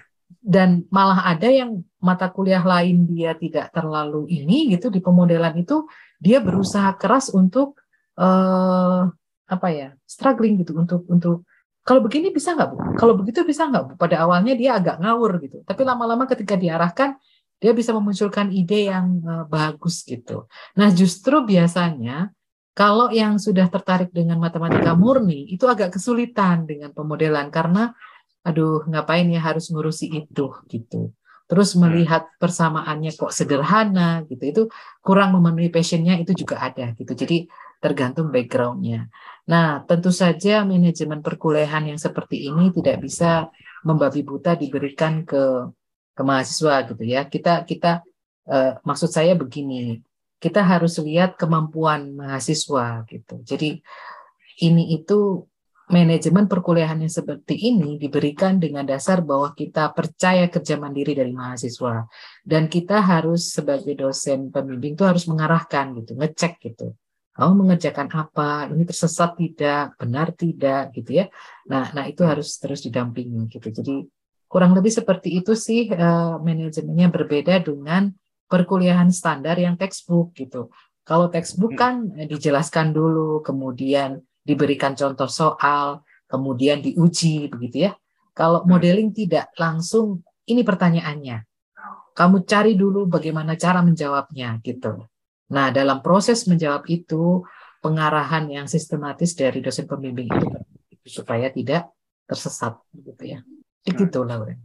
Dan 0.43 0.87
malah 0.91 1.23
ada 1.29 1.47
yang 1.47 1.85
mata 2.03 2.27
kuliah 2.27 2.63
lain 2.63 3.07
dia 3.07 3.31
tidak 3.37 3.71
terlalu 3.71 4.27
ini 4.27 4.75
gitu 4.75 4.91
di 4.91 4.99
pemodelan 4.99 5.55
itu 5.55 5.87
dia 6.19 6.43
berusaha 6.43 6.95
keras 6.99 7.31
untuk 7.31 7.79
uh, 8.19 9.07
apa 9.47 9.67
ya 9.69 9.89
struggling 10.07 10.59
gitu 10.63 10.75
untuk 10.75 11.03
untuk 11.07 11.47
kalau 11.83 11.99
begini 11.99 12.31
bisa 12.31 12.55
nggak 12.55 12.69
bu? 12.71 12.77
Kalau 12.95 13.13
begitu 13.19 13.43
bisa 13.43 13.67
nggak 13.67 13.83
bu? 13.83 13.91
Pada 13.99 14.23
awalnya 14.23 14.55
dia 14.55 14.79
agak 14.79 15.03
ngawur 15.03 15.43
gitu, 15.43 15.67
tapi 15.67 15.83
lama-lama 15.83 16.23
ketika 16.31 16.55
diarahkan 16.55 17.19
dia 17.59 17.71
bisa 17.71 17.95
memunculkan 17.95 18.51
ide 18.51 18.91
yang 18.91 19.23
uh, 19.23 19.45
bagus 19.47 20.03
gitu. 20.03 20.47
Nah, 20.75 20.91
justru 20.91 21.43
biasanya 21.47 22.31
kalau 22.75 23.07
yang 23.13 23.39
sudah 23.39 23.71
tertarik 23.71 24.11
dengan 24.11 24.41
matematika 24.41 24.97
murni 24.97 25.47
itu 25.47 25.63
agak 25.69 25.95
kesulitan 25.95 26.67
dengan 26.67 26.91
pemodelan 26.91 27.47
karena 27.53 27.95
aduh 28.43 28.83
ngapain 28.89 29.29
ya 29.31 29.39
harus 29.39 29.71
ngurusi 29.71 30.11
itu 30.11 30.51
gitu. 30.67 31.15
Terus 31.47 31.75
hmm. 31.75 31.79
melihat 31.87 32.23
persamaannya 32.39 33.11
kok 33.15 33.31
sederhana 33.31 34.27
gitu 34.27 34.43
itu 34.43 34.61
kurang 34.99 35.35
memenuhi 35.35 35.71
passionnya 35.71 36.19
itu 36.19 36.35
juga 36.35 36.59
ada 36.63 36.91
gitu. 36.95 37.15
Jadi 37.15 37.47
tergantung 37.83 38.31
backgroundnya. 38.31 39.07
Nah 39.43 39.83
tentu 39.83 40.11
saja 40.13 40.63
manajemen 40.63 41.19
perkuliahan 41.19 41.91
yang 41.91 41.99
seperti 41.99 42.47
ini 42.47 42.71
tidak 42.71 43.03
bisa 43.03 43.51
membabi 43.83 44.23
buta 44.23 44.55
diberikan 44.55 45.27
ke 45.27 45.67
ke 46.13 46.21
mahasiswa 46.21 46.87
gitu 46.87 47.03
ya. 47.03 47.27
Kita 47.27 47.67
kita 47.67 48.05
uh, 48.47 48.79
maksud 48.87 49.09
saya 49.11 49.35
begini, 49.35 49.99
kita 50.39 50.63
harus 50.63 50.95
lihat 51.01 51.35
kemampuan 51.35 52.15
mahasiswa 52.15 53.03
gitu. 53.09 53.43
Jadi 53.43 53.83
ini 54.63 54.95
itu 54.95 55.43
manajemen 55.91 56.47
perkuliahan 56.47 57.03
yang 57.03 57.11
seperti 57.11 57.59
ini 57.59 57.99
diberikan 57.99 58.55
dengan 58.55 58.87
dasar 58.87 59.19
bahwa 59.19 59.51
kita 59.51 59.91
percaya 59.91 60.47
kerja 60.47 60.79
mandiri 60.79 61.11
dari 61.11 61.35
mahasiswa 61.35 62.07
dan 62.47 62.71
kita 62.71 63.03
harus 63.03 63.51
sebagai 63.51 63.91
dosen 63.99 64.47
pembimbing 64.47 64.95
itu 64.95 65.03
harus 65.03 65.27
mengarahkan 65.27 65.91
gitu, 65.99 66.15
ngecek 66.15 66.53
gitu. 66.63 66.95
Kamu 67.33 67.65
mengerjakan 67.65 68.13
apa? 68.13 68.69
Ini 68.69 68.85
tersesat 68.85 69.33
tidak? 69.37 69.97
Benar 69.97 70.29
tidak? 70.37 70.93
Gitu 70.93 71.23
ya. 71.23 71.25
Nah, 71.65 71.89
nah 71.91 72.05
itu 72.05 72.21
harus 72.21 72.61
terus 72.61 72.85
didampingi 72.85 73.49
gitu. 73.49 73.73
Jadi 73.73 74.05
kurang 74.45 74.77
lebih 74.77 74.93
seperti 74.93 75.41
itu 75.41 75.57
sih 75.57 75.89
uh, 75.89 76.37
manajemennya 76.37 77.09
berbeda 77.09 77.57
dengan 77.65 78.13
perkuliahan 78.45 79.09
standar 79.09 79.57
yang 79.57 79.73
textbook 79.73 80.37
gitu. 80.37 80.69
Kalau 81.01 81.33
textbook 81.33 81.73
hmm. 81.73 81.81
kan 81.81 81.93
eh, 82.21 82.29
dijelaskan 82.29 82.93
dulu, 82.93 83.41
kemudian 83.41 84.21
diberikan 84.45 84.93
contoh 84.93 85.25
soal, 85.25 86.05
kemudian 86.29 86.85
diuji 86.85 87.49
begitu 87.49 87.89
ya. 87.89 87.91
Kalau 88.37 88.61
hmm. 88.61 88.69
modeling 88.69 89.09
tidak 89.09 89.49
langsung 89.57 90.21
ini 90.45 90.61
pertanyaannya. 90.61 91.49
Kamu 92.13 92.45
cari 92.45 92.77
dulu 92.77 93.09
bagaimana 93.09 93.57
cara 93.57 93.81
menjawabnya 93.81 94.61
gitu. 94.61 95.09
Nah, 95.53 95.69
dalam 95.69 96.01
proses 96.01 96.49
menjawab 96.49 96.89
itu 96.89 97.45
pengarahan 97.77 98.49
yang 98.49 98.65
sistematis 98.65 99.37
dari 99.37 99.61
dosen 99.61 99.85
pembimbing 99.85 100.33
itu 100.89 101.21
supaya 101.21 101.53
tidak 101.53 101.93
tersesat 102.25 102.81
gitu 102.89 103.37
ya. 103.37 103.39
Begitu 103.85 104.17
hmm. 104.17 104.27
Lauren. 104.27 104.59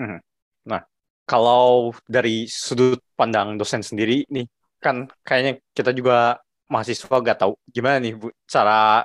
Hmm. 0.00 0.20
Nah, 0.64 0.80
kalau 1.28 1.92
dari 2.08 2.48
sudut 2.48 3.04
pandang 3.12 3.60
dosen 3.60 3.84
sendiri 3.84 4.24
nih 4.32 4.48
kan 4.78 5.10
kayaknya 5.26 5.58
kita 5.74 5.90
juga 5.90 6.38
mahasiswa 6.70 7.10
gak 7.10 7.38
tahu 7.42 7.58
gimana 7.66 7.98
nih 7.98 8.14
Bu 8.14 8.30
cara 8.46 9.02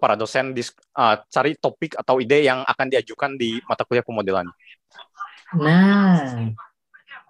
para 0.00 0.16
dosen 0.16 0.56
dis, 0.56 0.72
uh, 0.96 1.20
cari 1.28 1.54
topik 1.60 1.94
atau 2.00 2.18
ide 2.18 2.48
yang 2.48 2.64
akan 2.64 2.86
diajukan 2.88 3.36
di 3.36 3.60
mata 3.68 3.84
kuliah 3.84 4.02
pemodelan. 4.02 4.48
Nah, 5.52 6.48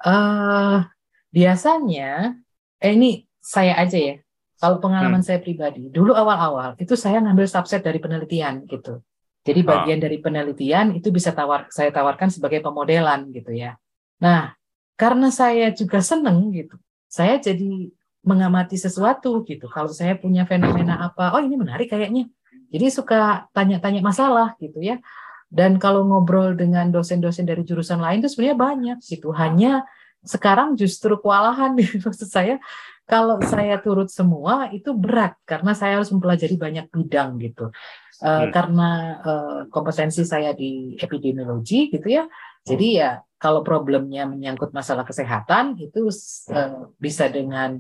uh, 0.07 0.87
biasanya 1.35 2.39
eh 2.81 2.93
ini 2.95 3.25
saya 3.41 3.79
aja 3.79 3.99
ya. 3.99 4.17
Kalau 4.57 4.81
pengalaman 4.81 5.21
hmm. 5.21 5.29
saya 5.29 5.39
pribadi, 5.39 5.93
dulu 5.93 6.17
awal-awal 6.17 6.81
itu 6.81 6.97
saya 6.97 7.21
ngambil 7.21 7.45
subset 7.45 7.85
dari 7.85 8.01
penelitian 8.01 8.65
gitu. 8.65 9.05
Jadi 9.45 9.61
ah. 9.63 9.67
bagian 9.69 9.99
ah. 10.01 10.03
dari 10.09 10.19
penelitian 10.19 10.87
itu 10.97 11.13
bisa 11.13 11.37
tawar 11.37 11.69
saya 11.69 11.93
tawarkan 11.93 12.33
sebagai 12.33 12.65
pemodelan 12.65 13.29
gitu 13.37 13.53
ya. 13.53 13.77
Nah, 14.19 14.57
karena 14.97 15.29
saya 15.29 15.69
juga 15.77 16.01
seneng 16.01 16.57
gitu, 16.57 16.81
saya 17.05 17.37
jadi 17.37 17.93
mengamati 18.27 18.75
sesuatu 18.81 19.45
gitu. 19.47 19.71
Kalau 19.71 19.93
saya 19.93 20.19
punya 20.19 20.49
fenomena 20.49 20.99
apa, 20.99 21.37
oh 21.37 21.41
ini 21.45 21.55
menarik 21.55 21.93
kayaknya. 21.93 22.27
Jadi 22.75 22.87
suka 22.91 23.47
tanya-tanya 23.55 24.03
masalah 24.03 24.59
gitu 24.59 24.83
ya. 24.83 24.99
Dan 25.47 25.79
kalau 25.79 26.03
ngobrol 26.03 26.59
dengan 26.59 26.91
dosen-dosen 26.91 27.47
dari 27.47 27.63
jurusan 27.63 28.03
lain 28.03 28.19
itu 28.19 28.35
sebenarnya 28.35 28.59
banyak 28.59 28.99
gitu. 29.07 29.31
Hanya 29.31 29.87
sekarang 30.27 30.75
justru 30.75 31.17
kewalahan 31.19 31.79
maksud 32.05 32.29
saya 32.29 32.61
kalau 33.07 33.39
saya 33.47 33.79
turut 33.79 34.11
semua 34.11 34.67
itu 34.75 34.91
berat 34.91 35.39
karena 35.47 35.73
saya 35.79 36.03
harus 36.03 36.11
mempelajari 36.11 36.59
banyak 36.59 36.87
bidang 36.91 37.39
gitu. 37.39 37.71
Uh, 38.19 38.49
hmm. 38.49 38.51
Karena 38.51 38.91
uh, 39.23 39.59
kompetensi 39.71 40.27
saya 40.27 40.51
di 40.51 40.99
epidemiologi 40.99 41.87
gitu 41.87 42.09
ya. 42.11 42.27
Jadi 42.67 42.99
ya 42.99 43.23
kalau 43.39 43.63
problemnya 43.63 44.27
menyangkut 44.27 44.75
masalah 44.75 45.07
kesehatan 45.07 45.79
itu 45.79 46.11
uh, 46.51 46.91
bisa 46.99 47.31
dengan 47.31 47.79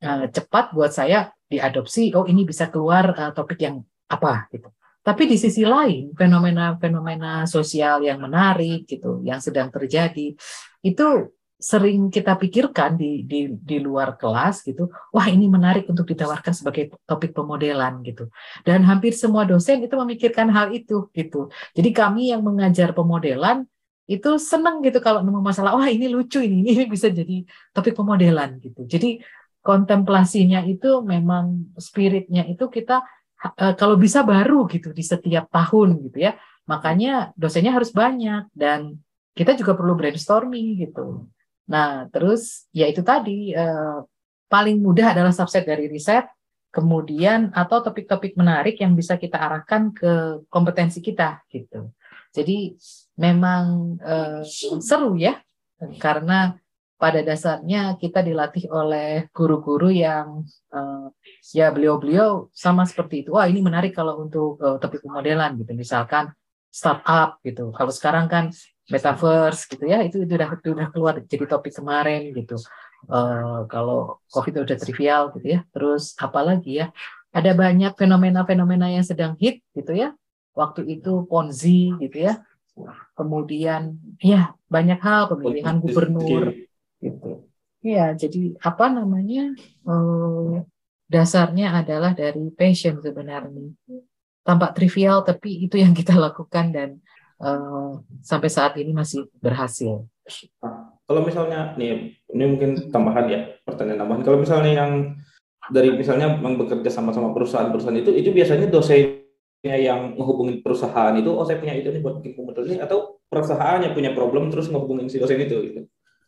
uh, 0.00 0.26
cepat 0.32 0.72
buat 0.72 0.94
saya 0.94 1.28
diadopsi 1.50 2.14
oh 2.14 2.24
ini 2.24 2.46
bisa 2.46 2.70
keluar 2.70 3.12
uh, 3.12 3.32
topik 3.36 3.60
yang 3.60 3.82
apa 4.08 4.48
gitu 4.48 4.70
tapi 5.04 5.28
di 5.28 5.36
sisi 5.36 5.68
lain 5.68 6.16
fenomena-fenomena 6.16 7.44
sosial 7.44 8.00
yang 8.00 8.24
menarik 8.24 8.88
gitu 8.88 9.20
yang 9.20 9.42
sedang 9.42 9.68
terjadi 9.68 10.32
itu 10.80 11.08
sering 11.64 12.12
kita 12.12 12.36
pikirkan 12.36 13.00
di, 13.00 13.24
di 13.24 13.48
di 13.56 13.76
luar 13.80 14.20
kelas 14.20 14.60
gitu 14.68 14.92
wah 15.14 15.24
ini 15.24 15.48
menarik 15.48 15.88
untuk 15.88 16.04
ditawarkan 16.04 16.52
sebagai 16.52 16.92
topik 17.08 17.32
pemodelan 17.32 18.04
gitu 18.04 18.28
dan 18.68 18.84
hampir 18.84 19.16
semua 19.16 19.48
dosen 19.48 19.80
itu 19.80 19.94
memikirkan 19.96 20.52
hal 20.52 20.76
itu 20.76 21.08
gitu 21.16 21.48
jadi 21.72 21.90
kami 21.90 22.36
yang 22.36 22.44
mengajar 22.44 22.92
pemodelan 22.92 23.64
itu 24.04 24.36
senang 24.36 24.84
gitu 24.84 25.00
kalau 25.00 25.24
nemu 25.24 25.40
masalah 25.40 25.72
wah 25.72 25.88
ini 25.88 26.12
lucu 26.12 26.44
ini 26.44 26.60
ini 26.76 26.84
bisa 26.84 27.08
jadi 27.08 27.48
topik 27.72 27.96
pemodelan 27.96 28.60
gitu 28.60 28.84
jadi 28.84 29.24
kontemplasinya 29.64 30.60
itu 30.68 31.00
memang 31.00 31.72
spiritnya 31.80 32.44
itu 32.44 32.68
kita 32.68 33.00
uh, 33.44 33.74
kalau 33.76 33.96
bisa 33.96 34.20
baru 34.24 34.64
gitu 34.68 34.92
di 34.92 35.04
setiap 35.04 35.48
tahun 35.52 36.04
gitu 36.08 36.18
ya. 36.20 36.36
Makanya 36.64 37.36
dosennya 37.36 37.76
harus 37.76 37.92
banyak 37.92 38.48
dan 38.56 39.00
kita 39.36 39.52
juga 39.56 39.76
perlu 39.76 39.96
brainstorming 39.96 40.80
gitu. 40.80 41.28
Nah, 41.64 42.06
terus 42.12 42.68
ya 42.74 42.84
itu 42.88 43.00
tadi 43.00 43.56
uh, 43.56 44.04
paling 44.48 44.78
mudah 44.80 45.16
adalah 45.16 45.32
subset 45.32 45.64
dari 45.64 45.88
riset, 45.88 46.28
kemudian 46.74 47.54
atau 47.54 47.80
topik-topik 47.80 48.34
menarik 48.34 48.76
yang 48.82 48.98
bisa 48.98 49.14
kita 49.14 49.38
arahkan 49.38 49.94
ke 49.94 50.42
kompetensi 50.50 50.98
kita 50.98 51.40
gitu. 51.48 51.94
Jadi 52.34 52.74
memang 53.14 53.94
uh, 54.02 54.42
seru 54.82 55.14
ya 55.14 55.38
karena 56.02 56.58
pada 56.98 57.22
dasarnya 57.22 57.94
kita 57.98 58.22
dilatih 58.26 58.70
oleh 58.70 59.30
guru-guru 59.30 59.90
yang 59.90 60.42
uh, 60.74 61.10
ya 61.54 61.70
beliau-beliau 61.70 62.50
sama 62.50 62.82
seperti 62.86 63.26
itu. 63.26 63.34
Wah 63.38 63.46
ini 63.46 63.62
menarik 63.62 63.94
kalau 63.94 64.26
untuk 64.26 64.58
uh, 64.58 64.78
topik 64.82 65.02
pemodelan 65.06 65.54
gitu. 65.58 65.74
Misalkan 65.78 66.34
startup 66.74 67.38
gitu. 67.46 67.70
Kalau 67.70 67.92
sekarang 67.94 68.26
kan 68.26 68.50
metaverse 68.92 69.64
gitu 69.64 69.84
ya 69.88 70.04
itu 70.04 70.20
sudah 70.28 70.60
sudah 70.60 70.88
keluar 70.92 71.14
jadi 71.24 71.44
topik 71.48 71.72
kemarin 71.72 72.32
gitu. 72.36 72.60
Uh, 73.04 73.68
kalau 73.68 74.20
COVID 74.32 74.64
udah 74.64 74.76
trivial 74.76 75.32
gitu 75.36 75.46
ya. 75.56 75.60
Terus 75.72 76.16
apalagi 76.20 76.84
ya 76.84 76.86
ada 77.34 77.50
banyak 77.52 77.98
fenomena-fenomena 77.98 78.92
yang 78.92 79.04
sedang 79.04 79.34
hit 79.40 79.64
gitu 79.72 79.92
ya. 79.96 80.12
Waktu 80.54 80.86
itu 81.00 81.24
Ponzi 81.26 81.96
gitu 82.00 82.28
ya. 82.30 82.44
Kemudian 83.16 83.98
ya 84.20 84.52
banyak 84.68 85.00
hal 85.00 85.32
pemilihan 85.32 85.80
gubernur 85.80 86.54
gitu. 87.00 87.44
Iya, 87.84 88.16
jadi 88.16 88.56
apa 88.64 88.88
namanya 88.88 89.52
eh, 89.84 90.54
dasarnya 91.04 91.84
adalah 91.84 92.16
dari 92.16 92.48
passion 92.56 92.96
sebenarnya. 93.04 93.76
Tampak 94.44 94.72
trivial 94.76 95.20
tapi 95.20 95.68
itu 95.68 95.76
yang 95.76 95.92
kita 95.92 96.16
lakukan 96.24 96.72
dan 96.72 96.90
eh, 97.44 97.92
sampai 98.24 98.48
saat 98.48 98.74
ini 98.80 98.96
masih 98.96 99.28
berhasil. 99.38 100.08
Kalau 101.04 101.20
misalnya 101.20 101.76
nih, 101.76 102.16
ini 102.32 102.44
mungkin 102.48 102.88
tambahan 102.88 103.26
ya 103.28 103.40
pertanyaan 103.68 104.00
tambahan. 104.00 104.22
Kalau 104.24 104.38
misalnya 104.40 104.72
yang 104.72 104.92
dari 105.68 105.92
misalnya 105.92 106.40
yang 106.40 106.56
bekerja 106.56 106.88
sama-sama 106.88 107.36
perusahaan-perusahaan 107.36 108.00
itu, 108.00 108.10
itu 108.16 108.32
biasanya 108.32 108.72
dosennya 108.72 109.76
yang 109.76 110.16
menghubungi 110.16 110.64
perusahaan 110.64 111.12
itu, 111.12 111.28
oh 111.28 111.44
saya 111.44 111.60
punya 111.60 111.76
itu 111.76 111.92
nih 111.92 112.00
buat 112.00 112.24
bikin 112.24 112.32
komputer 112.40 112.64
ini, 112.64 112.80
atau 112.80 113.20
perusahaannya 113.28 113.92
punya 113.92 114.16
problem 114.16 114.48
terus 114.48 114.72
menghubungin 114.72 115.12
si 115.12 115.20
dosen 115.20 115.44
itu. 115.44 115.56
Gitu 115.60 115.80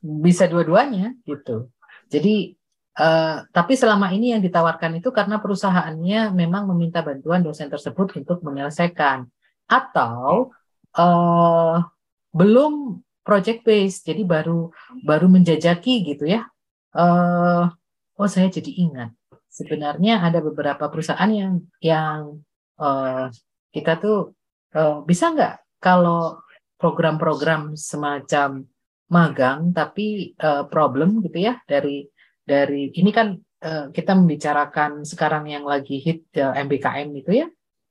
bisa 0.07 0.46
dua-duanya 0.46 1.16
gitu. 1.26 1.70
Jadi 2.07 2.55
uh, 2.98 3.42
tapi 3.50 3.74
selama 3.74 4.14
ini 4.14 4.37
yang 4.37 4.42
ditawarkan 4.44 5.02
itu 5.02 5.11
karena 5.11 5.42
perusahaannya 5.42 6.31
memang 6.31 6.70
meminta 6.70 7.02
bantuan 7.02 7.42
dosen 7.42 7.66
tersebut 7.66 8.14
untuk 8.14 8.44
menyelesaikan 8.46 9.26
atau 9.66 10.55
uh, 10.97 11.85
belum 12.33 13.05
project 13.23 13.67
based 13.67 14.07
jadi 14.09 14.23
baru 14.23 14.71
baru 15.05 15.27
menjajaki 15.29 16.03
gitu 16.05 16.27
ya. 16.27 16.49
Uh, 16.97 17.69
oh 18.17 18.29
saya 18.29 18.49
jadi 18.49 18.73
ingat 18.73 19.13
sebenarnya 19.57 20.21
ada 20.21 20.45
beberapa 20.45 20.89
perusahaan 20.93 21.29
yang 21.33 21.65
yang 21.81 22.45
uh, 22.77 23.33
kita 23.73 23.97
tuh 23.97 24.37
uh, 24.77 25.01
bisa 25.05 25.33
nggak 25.33 25.81
kalau 25.81 26.41
program-program 26.77 27.73
semacam 27.73 28.69
magang 29.09 29.73
tapi 29.73 30.37
uh, 30.41 30.69
problem 30.69 31.25
gitu 31.25 31.41
ya 31.41 31.57
dari 31.65 32.05
dari 32.45 32.93
ini 32.93 33.11
kan 33.15 33.33
uh, 33.65 33.89
kita 33.89 34.13
membicarakan 34.13 35.09
sekarang 35.09 35.49
yang 35.49 35.65
lagi 35.65 36.05
hit 36.05 36.29
uh, 36.37 36.53
MBKM 36.53 37.09
itu 37.17 37.45
ya 37.45 37.47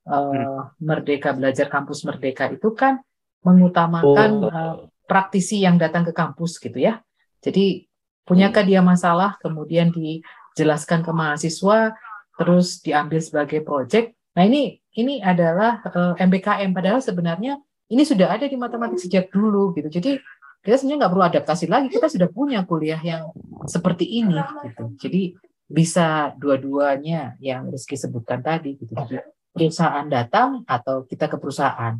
uh, 0.09 0.31
hmm. 0.31 0.79
Merdeka 0.81 1.33
Belajar 1.33 1.67
Kampus 1.69 2.05
Merdeka 2.05 2.49
itu 2.49 2.73
kan 2.73 3.01
mengutamakan 3.45 4.31
oh. 4.41 4.49
uh, 4.49 4.75
praktisi 5.05 5.61
yang 5.61 5.77
datang 5.77 6.05
ke 6.05 6.13
kampus 6.13 6.57
gitu 6.57 6.81
ya. 6.81 7.01
Jadi 7.41 7.85
punyakah 8.25 8.65
dia 8.65 8.81
masalah 8.81 9.37
kemudian 9.37 9.93
dijelaskan 9.93 11.05
ke 11.05 11.11
mahasiswa 11.13 11.93
terus 12.35 12.81
diambil 12.81 13.21
sebagai 13.21 13.61
project. 13.61 14.17
Nah 14.33 14.49
ini 14.49 14.81
ini 14.97 15.21
adalah 15.21 15.85
uh, 15.85 16.17
MBKM 16.17 16.73
padahal 16.73 17.05
sebenarnya 17.05 17.61
ini 17.93 18.01
sudah 18.01 18.33
ada 18.33 18.49
di 18.49 18.57
matematik 18.57 18.97
sejak 18.97 19.29
dulu 19.29 19.77
gitu. 19.77 19.93
Jadi 19.93 20.17
kita 20.65 20.81
sebenarnya 20.81 20.99
nggak 21.05 21.13
perlu 21.13 21.25
adaptasi 21.29 21.65
lagi 21.69 21.87
kita 21.93 22.09
sudah 22.09 22.29
punya 22.33 22.65
kuliah 22.65 22.97
yang 22.97 23.29
seperti 23.69 24.25
ini 24.25 24.41
gitu 24.65 24.97
jadi 24.97 25.37
bisa 25.69 26.33
dua-duanya 26.41 27.37
yang 27.37 27.69
Rizky 27.69 27.93
sebutkan 27.93 28.41
tadi 28.41 28.73
gitu 28.73 28.97
jadi 28.97 29.21
perusahaan 29.55 30.03
datang 30.11 30.67
atau 30.67 31.07
kita 31.07 31.31
ke 31.31 31.39
perusahaan. 31.39 31.95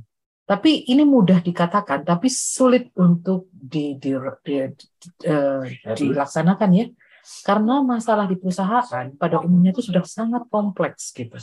Tapi 0.46 0.92
ini 0.92 1.02
mudah 1.08 1.42
dikatakan, 1.42 2.06
tapi 2.06 2.30
sulit 2.30 2.94
untuk 3.00 3.50
di, 3.50 3.98
di, 3.98 4.14
di, 4.46 4.56
di, 4.62 5.08
uh, 5.26 5.66
dilaksanakan 5.98 6.70
ya, 6.76 6.86
karena 7.42 7.82
masalah 7.82 8.30
di 8.30 8.38
perusahaan 8.38 9.10
pada 9.18 9.42
umumnya 9.42 9.74
itu 9.74 9.82
sudah 9.82 10.06
sangat 10.06 10.46
kompleks 10.54 11.10
gitu. 11.18 11.34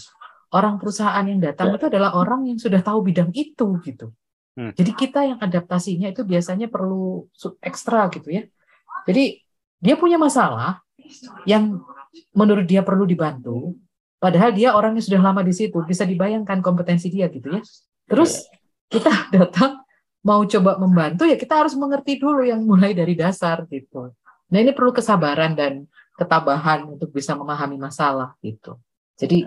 Orang 0.55 0.79
perusahaan 0.79 1.25
yang 1.27 1.43
datang 1.43 1.75
itu 1.75 1.91
adalah 1.91 2.15
orang 2.15 2.47
yang 2.47 2.61
sudah 2.61 2.79
tahu 2.79 3.03
bidang 3.03 3.35
itu 3.35 3.81
gitu. 3.83 4.15
Hmm. 4.55 4.71
Jadi 4.77 4.93
kita 4.95 5.27
yang 5.27 5.39
adaptasinya 5.43 6.13
itu 6.13 6.23
biasanya 6.23 6.69
perlu 6.71 7.27
ekstra 7.59 8.07
gitu 8.13 8.31
ya. 8.31 8.47
Jadi 9.09 9.43
dia 9.83 9.99
punya 9.99 10.21
masalah 10.21 10.79
yang 11.49 11.83
menurut 12.37 12.69
dia 12.71 12.87
perlu 12.87 13.03
dibantu, 13.03 13.75
padahal 14.23 14.55
dia 14.55 14.70
orang 14.79 14.95
yang 14.95 15.03
sudah 15.03 15.18
lama 15.18 15.43
di 15.43 15.51
situ, 15.51 15.75
bisa 15.83 16.07
dibayangkan 16.07 16.62
kompetensi 16.62 17.11
dia 17.11 17.27
gitu 17.27 17.59
ya. 17.59 17.62
Terus 18.07 18.47
kita 18.87 19.11
datang 19.35 19.83
mau 20.23 20.47
coba 20.47 20.79
membantu 20.79 21.27
ya 21.27 21.35
kita 21.35 21.66
harus 21.66 21.75
mengerti 21.75 22.23
dulu 22.23 22.47
yang 22.47 22.62
mulai 22.62 22.95
dari 22.95 23.18
dasar 23.18 23.66
gitu. 23.66 24.14
Nah 24.55 24.59
ini 24.62 24.70
perlu 24.70 24.95
kesabaran 24.95 25.59
dan 25.59 25.91
ketabahan 26.14 26.87
untuk 26.87 27.11
bisa 27.11 27.35
memahami 27.35 27.75
masalah 27.75 28.39
gitu. 28.39 28.79
Jadi 29.18 29.43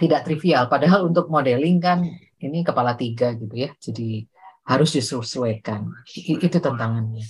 tidak 0.00 0.24
trivial. 0.24 0.64
Padahal 0.72 1.04
untuk 1.04 1.28
modeling 1.28 1.76
kan 1.76 2.00
ini 2.40 2.64
kepala 2.64 2.96
tiga 2.96 3.36
gitu 3.36 3.52
ya. 3.52 3.70
Jadi 3.76 4.24
harus 4.64 4.96
disesuaikan. 4.96 5.92
Itu 6.16 6.56
tantangannya. 6.56 7.26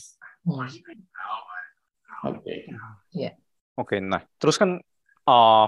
Hmm. 0.46 0.70
Oke. 2.30 2.38
Okay. 2.38 2.58
Ya. 3.10 3.34
Oke. 3.74 3.98
Okay, 3.98 3.98
nah 3.98 4.22
terus 4.38 4.54
kan 4.54 4.78
uh, 5.26 5.66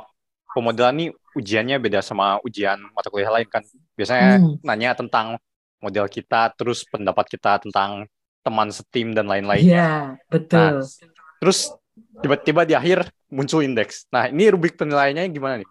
pemodelan 0.56 0.96
ini 0.96 1.06
ujiannya 1.36 1.76
beda 1.76 2.00
sama 2.00 2.40
ujian 2.40 2.80
mata 2.96 3.12
kuliah 3.12 3.28
lain 3.28 3.44
kan. 3.44 3.60
Biasanya 3.92 4.40
hmm. 4.40 4.64
nanya 4.64 4.96
tentang 4.96 5.36
model 5.84 6.08
kita, 6.08 6.56
terus 6.56 6.88
pendapat 6.88 7.28
kita 7.28 7.60
tentang 7.60 8.08
teman 8.40 8.72
setim 8.72 9.12
dan 9.12 9.28
lain-lain. 9.28 9.60
Iya, 9.60 10.16
betul. 10.32 10.80
Nah, 10.80 10.88
terus 11.36 11.76
tiba-tiba 12.24 12.64
di 12.64 12.72
akhir 12.72 13.12
muncul 13.28 13.60
indeks. 13.60 14.08
Nah, 14.08 14.32
ini 14.32 14.48
rubrik 14.48 14.80
penilaiannya 14.80 15.28
gimana 15.28 15.60
nih? 15.60 15.68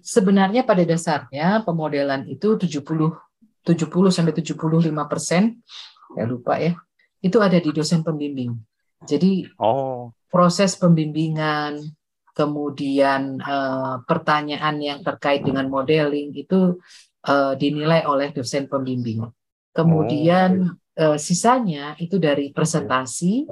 Sebenarnya 0.00 0.64
pada 0.64 0.80
dasarnya 0.86 1.60
pemodelan 1.66 2.24
itu 2.30 2.56
70 2.56 2.80
70 3.66 4.14
sampai 4.14 4.30
75 4.30 5.10
persen, 5.10 5.58
ya 6.14 6.22
lupa 6.22 6.54
ya, 6.62 6.78
itu 7.18 7.42
ada 7.42 7.58
di 7.58 7.74
dosen 7.74 8.06
pembimbing. 8.06 8.54
Jadi 9.02 9.42
oh. 9.58 10.14
proses 10.30 10.78
pembimbingan, 10.78 11.82
kemudian 12.36 13.40
uh, 13.40 14.04
pertanyaan 14.04 14.76
yang 14.76 15.00
terkait 15.00 15.40
dengan 15.40 15.72
modeling 15.72 16.36
itu 16.36 16.76
uh, 17.24 17.56
dinilai 17.56 18.04
oleh 18.04 18.28
dosen 18.36 18.68
pembimbing. 18.68 19.24
Kemudian 19.72 20.76
oh. 21.00 21.16
uh, 21.16 21.18
sisanya 21.18 21.96
itu 21.96 22.20
dari 22.20 22.52
presentasi, 22.52 23.48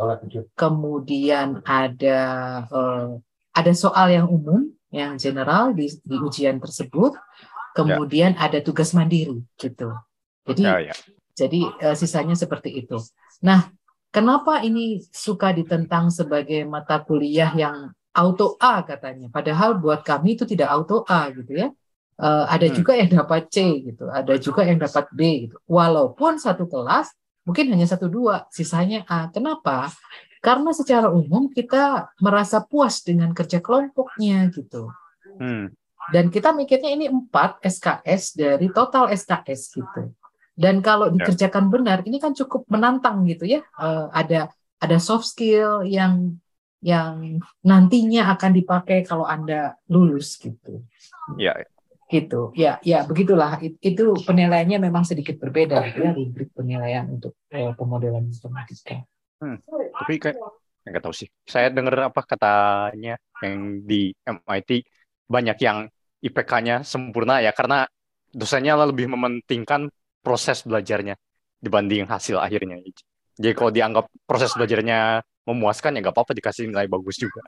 kemudian 0.53 1.64
ada 1.64 2.22
uh, 2.68 3.16
ada 3.57 3.72
soal 3.72 4.12
yang 4.12 4.28
umum, 4.28 4.68
yang 4.93 5.16
general 5.16 5.72
di, 5.72 5.89
di 6.05 6.16
ujian 6.20 6.61
tersebut, 6.61 7.16
kemudian 7.72 8.37
ya. 8.37 8.53
ada 8.53 8.59
tugas 8.61 8.93
mandiri 8.93 9.41
gitu. 9.57 9.97
Jadi 10.45 10.61
ya, 10.61 10.93
ya. 10.93 10.95
jadi 11.32 11.61
uh, 11.89 11.97
sisanya 11.97 12.37
seperti 12.37 12.85
itu. 12.85 13.01
Nah, 13.41 13.72
kenapa 14.12 14.61
ini 14.61 15.01
suka 15.09 15.57
ditentang 15.57 16.12
sebagai 16.12 16.68
mata 16.68 17.01
kuliah 17.01 17.49
yang 17.57 17.97
auto 18.14 18.54
A 18.62 18.86
katanya? 18.86 19.28
Padahal 19.28 19.76
buat 19.82 20.06
kami 20.06 20.38
itu 20.38 20.46
tidak 20.46 20.70
auto 20.70 21.02
A 21.10 21.28
gitu 21.34 21.52
ya 21.52 21.68
Uh, 22.14 22.46
ada 22.46 22.70
hmm. 22.70 22.76
juga 22.78 22.94
yang 22.94 23.10
dapat 23.10 23.50
C 23.50 23.90
gitu, 23.90 24.06
ada 24.06 24.38
juga 24.38 24.62
yang 24.62 24.78
dapat 24.78 25.10
B 25.10 25.50
gitu. 25.50 25.58
Walaupun 25.66 26.38
satu 26.38 26.70
kelas 26.70 27.10
mungkin 27.42 27.74
hanya 27.74 27.90
satu 27.90 28.06
dua, 28.06 28.46
sisanya 28.54 29.02
A. 29.10 29.26
Kenapa? 29.34 29.90
Karena 30.38 30.70
secara 30.70 31.10
umum 31.10 31.50
kita 31.50 32.14
merasa 32.22 32.62
puas 32.62 33.02
dengan 33.02 33.34
kerja 33.34 33.58
kelompoknya 33.58 34.46
gitu. 34.54 34.94
Hmm. 35.42 35.74
Dan 36.14 36.30
kita 36.30 36.54
mikirnya 36.54 36.94
ini 36.94 37.10
empat 37.10 37.58
SKS 37.66 38.38
dari 38.38 38.70
total 38.70 39.10
SKS 39.10 39.74
gitu. 39.74 40.14
Dan 40.54 40.86
kalau 40.86 41.10
ya. 41.10 41.18
dikerjakan 41.18 41.66
benar, 41.66 42.06
ini 42.06 42.22
kan 42.22 42.30
cukup 42.30 42.62
menantang 42.70 43.26
gitu 43.26 43.42
ya. 43.42 43.66
Uh, 43.74 44.06
ada 44.14 44.54
ada 44.78 44.96
soft 45.02 45.26
skill 45.26 45.82
yang 45.82 46.38
yang 46.85 47.41
nantinya 47.64 48.37
akan 48.37 48.53
dipakai 48.53 49.09
kalau 49.09 49.24
anda 49.24 49.80
lulus 49.89 50.37
gitu. 50.37 50.85
Ya, 51.41 51.57
gitu. 52.12 52.53
Ya 52.53 52.76
ya 52.85 53.09
begitulah. 53.09 53.57
Itu 53.80 54.12
penilaiannya 54.20 54.78
memang 54.85 55.09
sedikit 55.09 55.41
berbeda 55.41 55.80
gitu 55.89 56.05
ya 56.05 56.12
rubrik 56.12 56.53
penilaian 56.53 57.09
untuk 57.09 57.41
eh, 57.49 57.72
pemodelan 57.72 58.28
informatika 58.28 59.01
hmm, 59.41 59.59
tapi 59.97 60.14
kayak 60.20 60.37
nggak 60.85 61.03
tahu 61.03 61.14
sih. 61.16 61.28
Saya 61.49 61.72
dengar 61.72 62.12
apa 62.12 62.20
katanya 62.24 63.16
yang 63.41 63.80
di 63.85 64.12
MIT 64.24 64.70
banyak 65.24 65.59
yang 65.64 65.89
IPK-nya 66.20 66.85
sempurna 66.85 67.41
ya 67.41 67.53
karena 67.57 67.89
dosennya 68.32 68.76
lebih 68.85 69.09
mementingkan 69.12 69.89
proses 70.20 70.64
belajarnya 70.64 71.16
dibanding 71.61 72.05
hasil 72.09 72.41
akhirnya. 72.41 72.80
Jadi 73.37 73.53
kalau 73.57 73.72
dianggap 73.72 74.05
proses 74.28 74.53
belajarnya 74.53 75.24
memuaskan 75.45 75.97
ya 75.97 76.01
nggak 76.05 76.14
apa-apa 76.16 76.32
dikasih 76.36 76.68
nilai 76.68 76.88
bagus 76.88 77.20
juga 77.20 77.45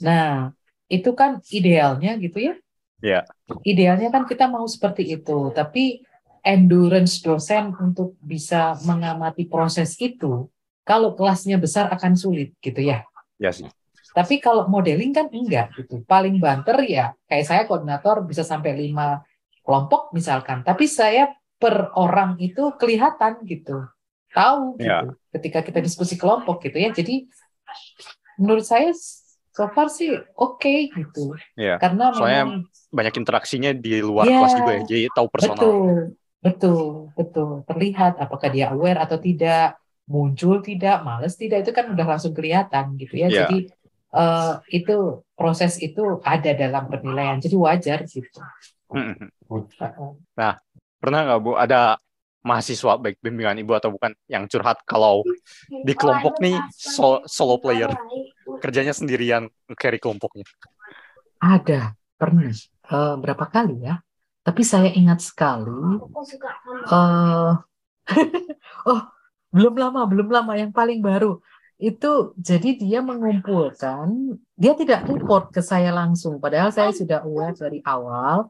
nah 0.00 0.52
itu 0.90 1.10
kan 1.12 1.40
idealnya 1.52 2.16
gitu 2.20 2.38
ya 2.40 2.54
Yeah. 3.00 3.24
Idealnya 3.64 4.12
kan 4.12 4.28
kita 4.28 4.46
mau 4.46 4.68
seperti 4.68 5.08
itu, 5.16 5.48
tapi 5.56 6.04
endurance 6.44 7.20
dosen 7.24 7.72
untuk 7.80 8.16
bisa 8.20 8.76
mengamati 8.84 9.48
proses 9.48 9.96
itu, 9.96 10.48
kalau 10.84 11.16
kelasnya 11.16 11.56
besar 11.56 11.88
akan 11.92 12.16
sulit 12.16 12.56
gitu 12.60 12.80
ya. 12.80 13.04
Ya 13.40 13.50
sih. 13.52 13.68
Tapi 14.12 14.36
kalau 14.42 14.68
modeling 14.68 15.16
kan 15.16 15.32
enggak 15.32 15.72
gitu. 15.80 16.04
Paling 16.04 16.36
banter 16.42 16.76
ya 16.84 17.16
kayak 17.24 17.46
saya 17.46 17.62
koordinator 17.64 18.26
bisa 18.26 18.44
sampai 18.44 18.76
lima 18.76 19.24
kelompok 19.64 20.12
misalkan. 20.12 20.60
Tapi 20.60 20.84
saya 20.90 21.30
per 21.56 21.94
orang 21.96 22.36
itu 22.42 22.74
kelihatan 22.76 23.44
gitu. 23.46 23.86
Tahu 24.30 24.78
gitu. 24.78 24.86
Ya. 24.86 25.10
Ketika 25.34 25.60
kita 25.66 25.78
diskusi 25.82 26.14
kelompok 26.14 26.62
gitu 26.64 26.78
ya. 26.78 26.90
Jadi 26.94 27.26
menurut 28.40 28.64
saya 28.64 28.94
so 29.50 29.66
far 29.74 29.90
sih 29.90 30.14
oke 30.38 30.62
okay, 30.62 30.88
gitu. 30.94 31.34
Ya. 31.58 31.76
Karena 31.76 32.14
Soalnya 32.14 32.44
memang 32.46 32.70
banyak 32.90 33.14
interaksinya 33.22 33.70
di 33.70 34.02
luar 34.02 34.26
yeah, 34.26 34.42
kelas 34.42 34.54
juga 34.58 34.72
ya, 34.74 34.82
jadi 34.82 35.02
tahu 35.14 35.26
personal. 35.30 35.54
Betul, 35.62 35.90
betul, 36.42 36.84
betul. 37.14 37.50
Terlihat 37.70 38.18
apakah 38.18 38.50
dia 38.50 38.74
aware 38.74 38.98
atau 38.98 39.14
tidak, 39.22 39.78
muncul 40.10 40.58
tidak, 40.58 41.06
males 41.06 41.38
tidak, 41.38 41.62
itu 41.62 41.70
kan 41.70 41.86
udah 41.94 42.02
langsung 42.02 42.34
kelihatan 42.34 42.98
gitu 42.98 43.14
ya. 43.14 43.30
Yeah. 43.30 43.46
Jadi 43.46 43.58
uh, 44.10 44.58
itu 44.74 45.22
proses 45.38 45.78
itu 45.78 46.18
ada 46.26 46.50
dalam 46.50 46.90
penilaian, 46.90 47.38
jadi 47.38 47.54
wajar 47.54 47.98
gitu. 48.10 48.42
Nah, 50.34 50.58
pernah 50.98 51.20
nggak 51.30 51.40
Bu 51.46 51.54
ada 51.54 51.94
mahasiswa 52.40 52.96
baik 52.96 53.20
bimbingan 53.20 53.60
ibu 53.60 53.76
atau 53.76 53.92
bukan 53.92 54.16
yang 54.24 54.48
curhat 54.48 54.80
kalau 54.88 55.20
di 55.68 55.92
kelompok 55.92 56.40
nih 56.40 56.56
solo, 56.72 57.20
solo 57.28 57.60
player 57.60 57.92
kerjanya 58.60 58.96
sendirian 58.96 59.48
carry 59.76 59.96
kelompoknya? 60.00 60.44
Ada, 61.40 61.96
pernah 62.20 62.52
uh, 62.92 63.16
berapa 63.16 63.44
kali 63.48 63.88
ya. 63.88 64.04
Tapi 64.40 64.62
saya 64.64 64.88
ingat 64.92 65.20
sekali. 65.24 66.00
Uh, 66.88 67.56
oh, 68.90 69.00
belum 69.52 69.74
lama, 69.76 70.04
belum 70.08 70.28
lama. 70.32 70.52
Yang 70.56 70.72
paling 70.72 71.00
baru 71.04 71.40
itu 71.80 72.36
jadi 72.36 72.76
dia 72.76 73.00
mengumpulkan. 73.00 74.36
Dia 74.56 74.76
tidak 74.76 75.08
report 75.08 75.52
ke 75.52 75.64
saya 75.64 75.92
langsung. 75.92 76.40
Padahal 76.40 76.72
saya 76.72 76.92
sudah 76.92 77.24
aware 77.24 77.56
dari 77.56 77.80
awal. 77.84 78.48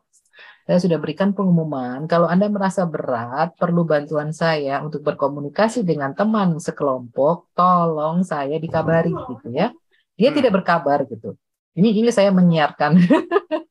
Saya 0.70 0.86
sudah 0.86 1.02
berikan 1.02 1.34
pengumuman. 1.34 2.06
Kalau 2.06 2.30
Anda 2.30 2.46
merasa 2.46 2.86
berat, 2.86 3.58
perlu 3.58 3.82
bantuan 3.82 4.30
saya 4.30 4.78
untuk 4.86 5.02
berkomunikasi 5.02 5.82
dengan 5.82 6.14
teman 6.14 6.62
sekelompok. 6.62 7.50
Tolong 7.58 8.22
saya 8.22 8.54
dikabari 8.54 9.10
gitu 9.10 9.50
ya. 9.50 9.74
Dia 10.14 10.30
hmm. 10.30 10.38
tidak 10.38 10.62
berkabar 10.62 11.02
gitu. 11.10 11.34
Ini 11.74 11.90
ini 11.90 12.14
saya 12.14 12.30
menyiarkan 12.30 13.02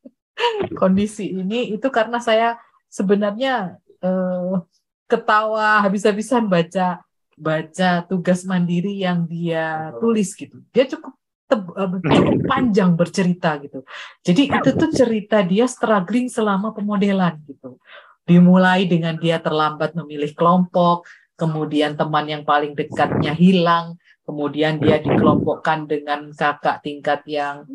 kondisi 0.84 1.32
ini 1.32 1.72
itu 1.72 1.88
karena 1.88 2.20
saya 2.20 2.60
sebenarnya 2.92 3.80
eh, 4.04 4.60
ketawa 5.08 5.80
habis-habisan 5.80 6.52
baca 6.52 7.00
baca 7.40 8.04
tugas 8.12 8.44
mandiri 8.44 9.08
yang 9.08 9.24
dia 9.24 9.96
tulis 10.04 10.36
gitu. 10.36 10.60
Dia 10.76 10.84
cukup 10.84 11.16
cukup 11.50 12.46
panjang 12.46 12.94
bercerita 12.94 13.58
gitu. 13.58 13.82
Jadi 14.22 14.54
itu 14.54 14.70
tuh 14.78 14.92
cerita 14.94 15.42
dia 15.42 15.66
struggling 15.66 16.30
selama 16.30 16.70
pemodelan 16.72 17.42
gitu. 17.50 17.82
Dimulai 18.30 18.86
dengan 18.86 19.18
dia 19.18 19.42
terlambat 19.42 19.98
memilih 19.98 20.30
kelompok, 20.38 21.10
kemudian 21.34 21.98
teman 21.98 22.30
yang 22.30 22.44
paling 22.46 22.78
dekatnya 22.78 23.34
hilang, 23.34 23.98
kemudian 24.30 24.78
dia 24.78 25.02
dikelompokkan 25.02 25.90
dengan 25.90 26.30
kakak 26.30 26.86
tingkat 26.86 27.26
yang 27.26 27.66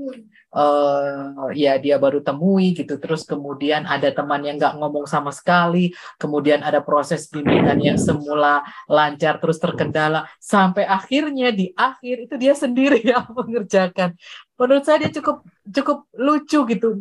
uh, 0.55 1.51
ya 1.53 1.77
dia 1.83 1.99
baru 1.99 2.23
temui 2.23 2.73
gitu. 2.73 2.97
Terus 2.97 3.27
kemudian 3.27 3.85
ada 3.85 4.09
teman 4.15 4.41
yang 4.47 4.57
nggak 4.57 4.79
ngomong 4.79 5.05
sama 5.11 5.35
sekali. 5.35 5.91
Kemudian 6.17 6.63
ada 6.63 6.81
proses 6.81 7.27
bimbingan 7.27 7.83
yang 7.83 7.99
semula 7.99 8.63
lancar 8.87 9.43
terus 9.43 9.59
terkendala. 9.59 10.31
Sampai 10.39 10.87
akhirnya 10.87 11.51
di 11.51 11.75
akhir 11.75 12.31
itu 12.31 12.35
dia 12.39 12.55
sendiri 12.55 13.03
yang 13.13 13.27
mengerjakan. 13.35 14.15
Menurut 14.55 14.87
saya 14.87 15.03
dia 15.03 15.13
cukup 15.19 15.43
cukup 15.67 16.07
lucu 16.15 16.63
gitu 16.71 16.95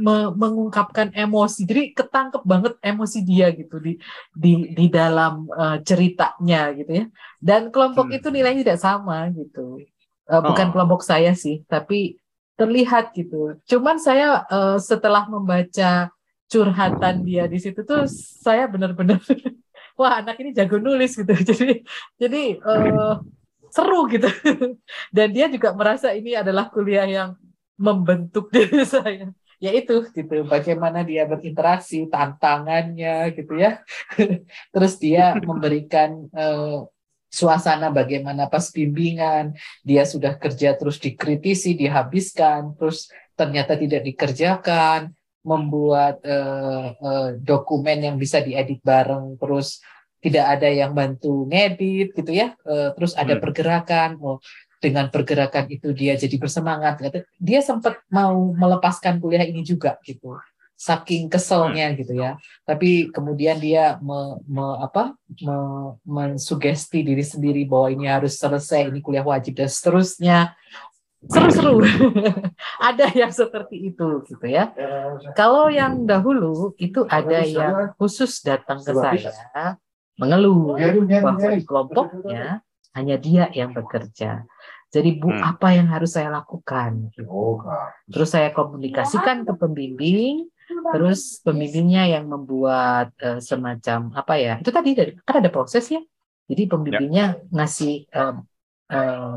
me 0.00 0.32
mengungkapkan 0.32 1.12
emosi. 1.12 1.68
Jadi 1.68 1.92
ketangkep 1.92 2.42
banget 2.48 2.74
emosi 2.80 3.18
dia 3.20 3.52
gitu 3.52 3.76
di 3.76 4.00
di 4.32 4.72
di 4.72 4.86
dalam 4.88 5.44
uh, 5.52 5.76
ceritanya 5.84 6.72
gitu 6.72 7.04
ya. 7.04 7.06
Dan 7.36 7.68
kelompok 7.68 8.08
hmm. 8.08 8.16
itu 8.16 8.26
nilainya 8.32 8.64
tidak 8.64 8.80
sama 8.80 9.28
gitu. 9.36 9.84
Uh, 10.24 10.40
bukan 10.40 10.72
oh. 10.72 10.72
kelompok 10.72 11.04
saya 11.04 11.36
sih 11.36 11.68
tapi 11.68 12.16
terlihat 12.54 13.14
gitu. 13.14 13.58
Cuman 13.66 13.98
saya 13.98 14.46
uh, 14.46 14.78
setelah 14.78 15.26
membaca 15.26 16.10
curhatan 16.46 17.26
dia 17.26 17.50
di 17.50 17.58
situ 17.58 17.82
tuh 17.82 18.06
saya 18.44 18.70
benar-benar 18.70 19.18
wah 19.98 20.22
anak 20.22 20.38
ini 20.38 20.54
jago 20.54 20.78
nulis 20.78 21.18
gitu. 21.18 21.34
Jadi 21.50 21.82
jadi 22.18 22.42
uh, 22.62 23.18
seru 23.74 24.06
gitu. 24.06 24.30
Dan 25.16 25.34
dia 25.34 25.50
juga 25.50 25.74
merasa 25.74 26.14
ini 26.14 26.38
adalah 26.38 26.70
kuliah 26.70 27.06
yang 27.06 27.30
membentuk 27.74 28.54
diri 28.54 28.86
saya. 28.86 29.34
Ya 29.62 29.70
itu 29.70 30.04
gitu, 30.12 30.44
bagaimana 30.44 31.06
dia 31.06 31.24
berinteraksi, 31.24 32.04
tantangannya 32.10 33.32
gitu 33.32 33.54
ya. 33.56 33.80
Terus 34.74 34.98
dia 35.00 35.38
memberikan 35.40 36.26
uh, 36.36 36.84
suasana 37.34 37.90
bagaimana 37.90 38.46
pas 38.46 38.70
bimbingan, 38.70 39.58
dia 39.82 40.06
sudah 40.06 40.38
kerja 40.38 40.78
terus 40.78 41.02
dikritisi, 41.02 41.74
dihabiskan, 41.74 42.78
terus 42.78 43.10
ternyata 43.34 43.74
tidak 43.74 44.06
dikerjakan, 44.06 45.10
membuat 45.42 46.22
uh, 46.22 46.94
uh, 46.96 47.28
dokumen 47.36 47.98
yang 48.06 48.16
bisa 48.16 48.38
diedit 48.38 48.78
bareng, 48.80 49.34
terus 49.36 49.82
tidak 50.22 50.56
ada 50.56 50.70
yang 50.70 50.94
bantu 50.94 51.44
ngedit 51.50 52.14
gitu 52.16 52.32
ya, 52.32 52.54
uh, 52.64 52.94
terus 52.94 53.12
ada 53.18 53.36
hmm. 53.36 53.42
pergerakan, 53.42 54.10
oh, 54.22 54.38
dengan 54.78 55.10
pergerakan 55.10 55.68
itu 55.68 55.92
dia 55.92 56.14
jadi 56.14 56.38
bersemangat, 56.38 57.02
dia 57.36 57.60
sempat 57.60 58.00
mau 58.08 58.54
melepaskan 58.54 59.18
kuliah 59.18 59.44
ini 59.44 59.66
juga 59.66 59.98
gitu 60.06 60.38
saking 60.74 61.30
keselnya 61.30 61.90
hmm. 61.90 61.96
gitu 62.02 62.12
ya. 62.18 62.36
Tapi 62.66 63.08
kemudian 63.14 63.58
dia 63.62 63.96
me, 64.02 64.38
me, 64.44 64.66
apa, 64.82 65.14
me, 65.40 65.56
mensugesti 66.04 67.06
diri 67.06 67.22
sendiri 67.22 67.64
bahwa 67.64 67.88
ini 67.94 68.06
harus 68.10 68.36
selesai, 68.36 68.90
ini 68.90 69.00
kuliah 69.00 69.24
wajib 69.24 69.56
dan 69.56 69.70
seterusnya. 69.70 70.52
Seru-seru. 71.24 71.80
ada 72.92 73.06
yang 73.16 73.32
seperti 73.32 73.94
itu 73.94 74.20
gitu 74.28 74.44
ya. 74.44 74.74
Kalau 75.32 75.72
yang 75.72 76.04
dahulu 76.04 76.76
itu 76.76 77.08
ada 77.08 77.40
yang 77.40 77.96
khusus 77.96 78.44
datang 78.44 78.84
ke 78.84 78.92
saya 78.92 79.80
mengeluh 80.20 80.76
bahwa 80.76 81.48
di 81.56 81.64
kelompoknya 81.64 82.60
hanya 82.94 83.16
dia 83.18 83.50
yang 83.50 83.74
bekerja. 83.74 84.46
Jadi 84.94 85.18
bu, 85.18 85.26
hmm. 85.26 85.42
apa 85.42 85.74
yang 85.74 85.90
harus 85.90 86.14
saya 86.14 86.30
lakukan? 86.30 87.10
Gitu. 87.10 87.26
Terus 88.06 88.30
saya 88.30 88.54
komunikasikan 88.54 89.42
ke 89.42 89.52
pembimbing, 89.58 90.46
Terus 90.94 91.42
pembimbingnya 91.44 92.08
yang 92.18 92.24
membuat 92.30 93.14
uh, 93.20 93.40
semacam 93.40 94.12
apa 94.14 94.34
ya? 94.38 94.54
Itu 94.60 94.70
tadi 94.70 94.94
dari 94.94 95.12
kan 95.22 95.40
ada 95.42 95.50
proses 95.50 95.86
ya. 95.90 96.02
Jadi 96.50 96.62
pembimbingnya 96.68 97.26
ya. 97.40 97.52
ngasih 97.52 97.94
um, 98.12 98.36
uh, 98.92 99.36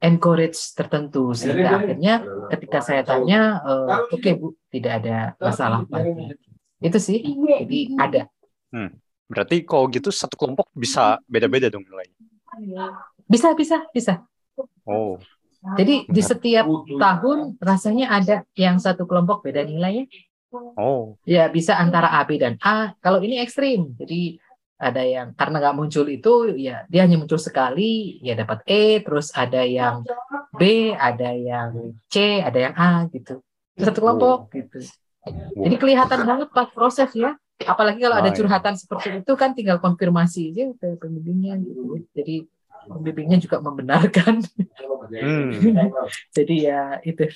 encourage 0.00 0.76
tertentu 0.76 1.32
sehingga 1.32 1.80
akhirnya 1.80 2.24
ketika 2.52 2.78
saya 2.84 3.02
tanya, 3.04 3.60
uh, 3.64 4.08
oke 4.08 4.20
okay, 4.20 4.36
bu, 4.36 4.52
tidak 4.72 5.04
ada 5.04 5.18
masalah 5.40 5.84
lagi. 5.88 6.36
Itu 6.80 6.98
sih. 7.00 7.20
Jadi 7.24 7.96
ada. 7.96 8.28
Hmm. 8.72 8.96
Berarti 9.26 9.66
kalau 9.66 9.90
gitu 9.90 10.14
satu 10.14 10.38
kelompok 10.38 10.70
bisa 10.70 11.18
beda-beda 11.26 11.66
dong 11.66 11.82
nilainya. 11.82 12.14
Bisa, 13.26 13.52
bisa, 13.58 13.84
bisa. 13.90 14.22
Oh. 14.86 15.18
Jadi 15.74 16.06
di 16.06 16.22
setiap 16.22 16.68
tahun 16.86 17.58
rasanya 17.58 18.06
ada 18.14 18.46
yang 18.54 18.78
satu 18.78 19.02
kelompok 19.02 19.42
beda 19.42 19.66
nilainya, 19.66 20.06
Oh. 20.54 21.18
Ya 21.26 21.50
bisa 21.50 21.76
antara 21.76 22.12
A, 22.12 22.22
B 22.22 22.38
dan 22.38 22.56
A. 22.62 22.94
Kalau 23.02 23.18
ini 23.20 23.42
ekstrim, 23.42 23.94
jadi 23.98 24.38
ada 24.76 25.02
yang 25.02 25.32
karena 25.32 25.56
nggak 25.56 25.76
muncul 25.76 26.04
itu 26.04 26.52
ya 26.60 26.84
dia 26.92 27.08
hanya 27.08 27.16
muncul 27.16 27.40
sekali 27.40 28.20
ya 28.20 28.36
dapat 28.36 28.60
E, 28.68 29.00
terus 29.00 29.32
ada 29.32 29.64
yang 29.64 30.04
B, 30.52 30.92
ada 30.92 31.32
yang 31.32 31.96
C, 32.12 32.44
ada 32.44 32.58
yang 32.60 32.74
A 32.76 33.08
gitu. 33.08 33.40
Satu 33.76 34.04
kelompok 34.04 34.52
gitu. 34.52 34.84
Jadi 35.56 35.76
kelihatan 35.80 36.22
banget 36.22 36.48
pas 36.52 36.68
proses 36.70 37.10
ya. 37.16 37.34
Apalagi 37.56 38.04
kalau 38.04 38.20
ada 38.20 38.28
oh, 38.28 38.36
curhatan 38.36 38.76
seperti 38.76 39.24
itu 39.24 39.32
kan 39.32 39.56
tinggal 39.56 39.80
konfirmasi 39.80 40.52
aja 40.52 40.76
ke 40.76 41.00
pembimbingnya 41.00 41.56
gitu. 41.64 42.04
Jadi 42.12 42.44
pembimbingnya 42.84 43.38
juga 43.40 43.64
membenarkan. 43.64 44.44
Hmm. 45.08 45.50
Jadi 46.36 46.68
ya 46.68 47.00
itu 47.00 47.32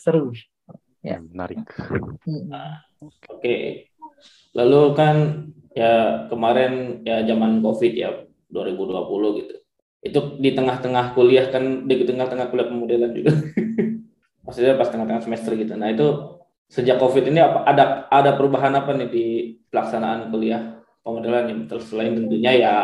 seru. 0.00 0.32
Ya. 1.02 1.22
Menarik. 1.22 1.62
Oke. 3.30 3.86
Lalu 4.54 4.82
kan 4.98 5.16
ya 5.76 6.26
kemarin 6.26 7.04
ya 7.06 7.22
zaman 7.22 7.62
Covid 7.62 7.92
ya 7.94 8.10
2020 8.50 9.38
gitu. 9.42 9.54
Itu 10.02 10.20
di 10.38 10.50
tengah-tengah 10.54 11.14
kuliah 11.14 11.50
kan 11.50 11.86
di 11.86 11.94
tengah-tengah 12.02 12.50
kuliah 12.50 12.68
pemodelan 12.70 13.12
juga. 13.14 13.32
Maksudnya 14.44 14.74
pas 14.80 14.88
tengah-tengah 14.88 15.22
semester 15.22 15.52
gitu. 15.54 15.76
Nah, 15.76 15.92
itu 15.92 16.06
sejak 16.68 17.00
Covid 17.00 17.28
ini 17.28 17.40
apa 17.40 17.64
ada 17.64 17.84
ada 18.12 18.36
perubahan 18.36 18.72
apa 18.76 18.92
nih 18.92 19.08
di 19.08 19.26
pelaksanaan 19.72 20.28
kuliah 20.28 20.80
pemodelan 21.00 21.48
yang 21.48 21.60
terus 21.64 21.88
selain 21.88 22.12
tentunya 22.12 22.52
ya 22.52 22.74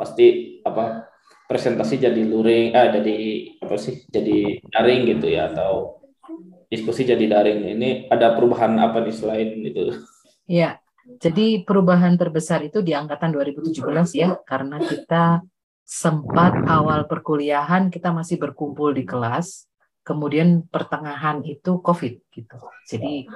pasti 0.00 0.60
apa 0.64 1.12
presentasi 1.44 2.00
jadi 2.00 2.22
luring 2.24 2.72
eh 2.72 2.88
jadi 2.88 3.16
apa 3.60 3.76
sih 3.76 4.08
jadi 4.08 4.64
daring 4.64 5.00
gitu 5.12 5.28
ya 5.28 5.52
atau 5.52 6.03
diskusi 6.74 7.06
jadi 7.06 7.24
daring. 7.30 7.78
Ini 7.78 7.90
ada 8.10 8.34
perubahan 8.34 8.74
apa 8.82 9.00
nih 9.00 9.14
selain 9.14 9.48
itu? 9.62 10.02
Ya, 10.50 10.82
jadi 11.22 11.62
perubahan 11.62 12.18
terbesar 12.18 12.66
itu 12.66 12.82
di 12.82 12.92
angkatan 12.92 13.32
2017 13.32 13.80
ya, 14.18 14.36
karena 14.42 14.82
kita 14.82 15.40
sempat 15.84 16.64
awal 16.64 17.04
perkuliahan 17.04 17.92
kita 17.92 18.08
masih 18.10 18.40
berkumpul 18.40 18.96
di 18.96 19.04
kelas, 19.04 19.68
kemudian 20.00 20.64
pertengahan 20.68 21.44
itu 21.44 21.80
COVID 21.80 22.14
gitu. 22.32 22.58
Jadi 22.88 23.28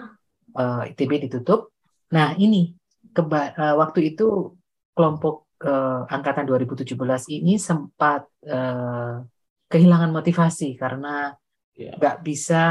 uh, 0.56 0.84
eh, 0.84 0.92
ITB 0.96 1.28
ditutup. 1.28 1.76
Nah 2.12 2.32
ini 2.40 2.72
keba 3.12 3.52
uh, 3.52 3.74
waktu 3.76 4.16
itu 4.16 4.56
kelompok 4.96 5.48
uh, 5.64 6.08
angkatan 6.08 6.48
2017 6.48 6.96
ini 7.36 7.60
sempat 7.60 8.24
uh, 8.48 9.22
kehilangan 9.68 10.10
motivasi 10.10 10.76
karena 10.80 11.36
ya. 11.76 11.92
nggak 12.00 12.16
yeah. 12.20 12.24
bisa 12.24 12.62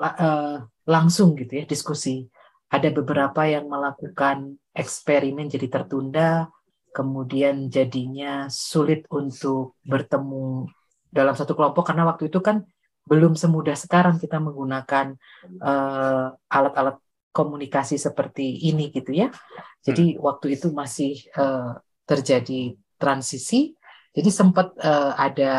uh, 0.00 0.64
langsung 0.86 1.36
gitu 1.36 1.60
ya 1.60 1.64
diskusi. 1.68 2.26
Ada 2.68 2.92
beberapa 2.92 3.48
yang 3.48 3.68
melakukan 3.68 4.60
eksperimen 4.76 5.48
jadi 5.48 5.72
tertunda, 5.72 6.52
kemudian 6.92 7.72
jadinya 7.72 8.46
sulit 8.52 9.08
untuk 9.08 9.80
bertemu 9.84 10.68
dalam 11.08 11.32
satu 11.32 11.56
kelompok 11.56 11.88
karena 11.88 12.04
waktu 12.04 12.28
itu 12.28 12.44
kan 12.44 12.68
belum 13.08 13.40
semudah 13.40 13.72
sekarang 13.72 14.20
kita 14.20 14.36
menggunakan 14.36 15.16
uh, 15.64 16.36
alat-alat 16.52 17.00
komunikasi 17.32 17.96
seperti 17.96 18.68
ini 18.68 18.92
gitu 18.92 19.16
ya. 19.16 19.32
Jadi 19.80 20.16
hmm. 20.16 20.20
waktu 20.20 20.60
itu 20.60 20.68
masih 20.68 21.16
uh, 21.40 21.80
terjadi 22.04 22.76
transisi, 23.00 23.72
jadi 24.12 24.28
sempat 24.28 24.76
uh, 24.82 25.16
ada 25.16 25.54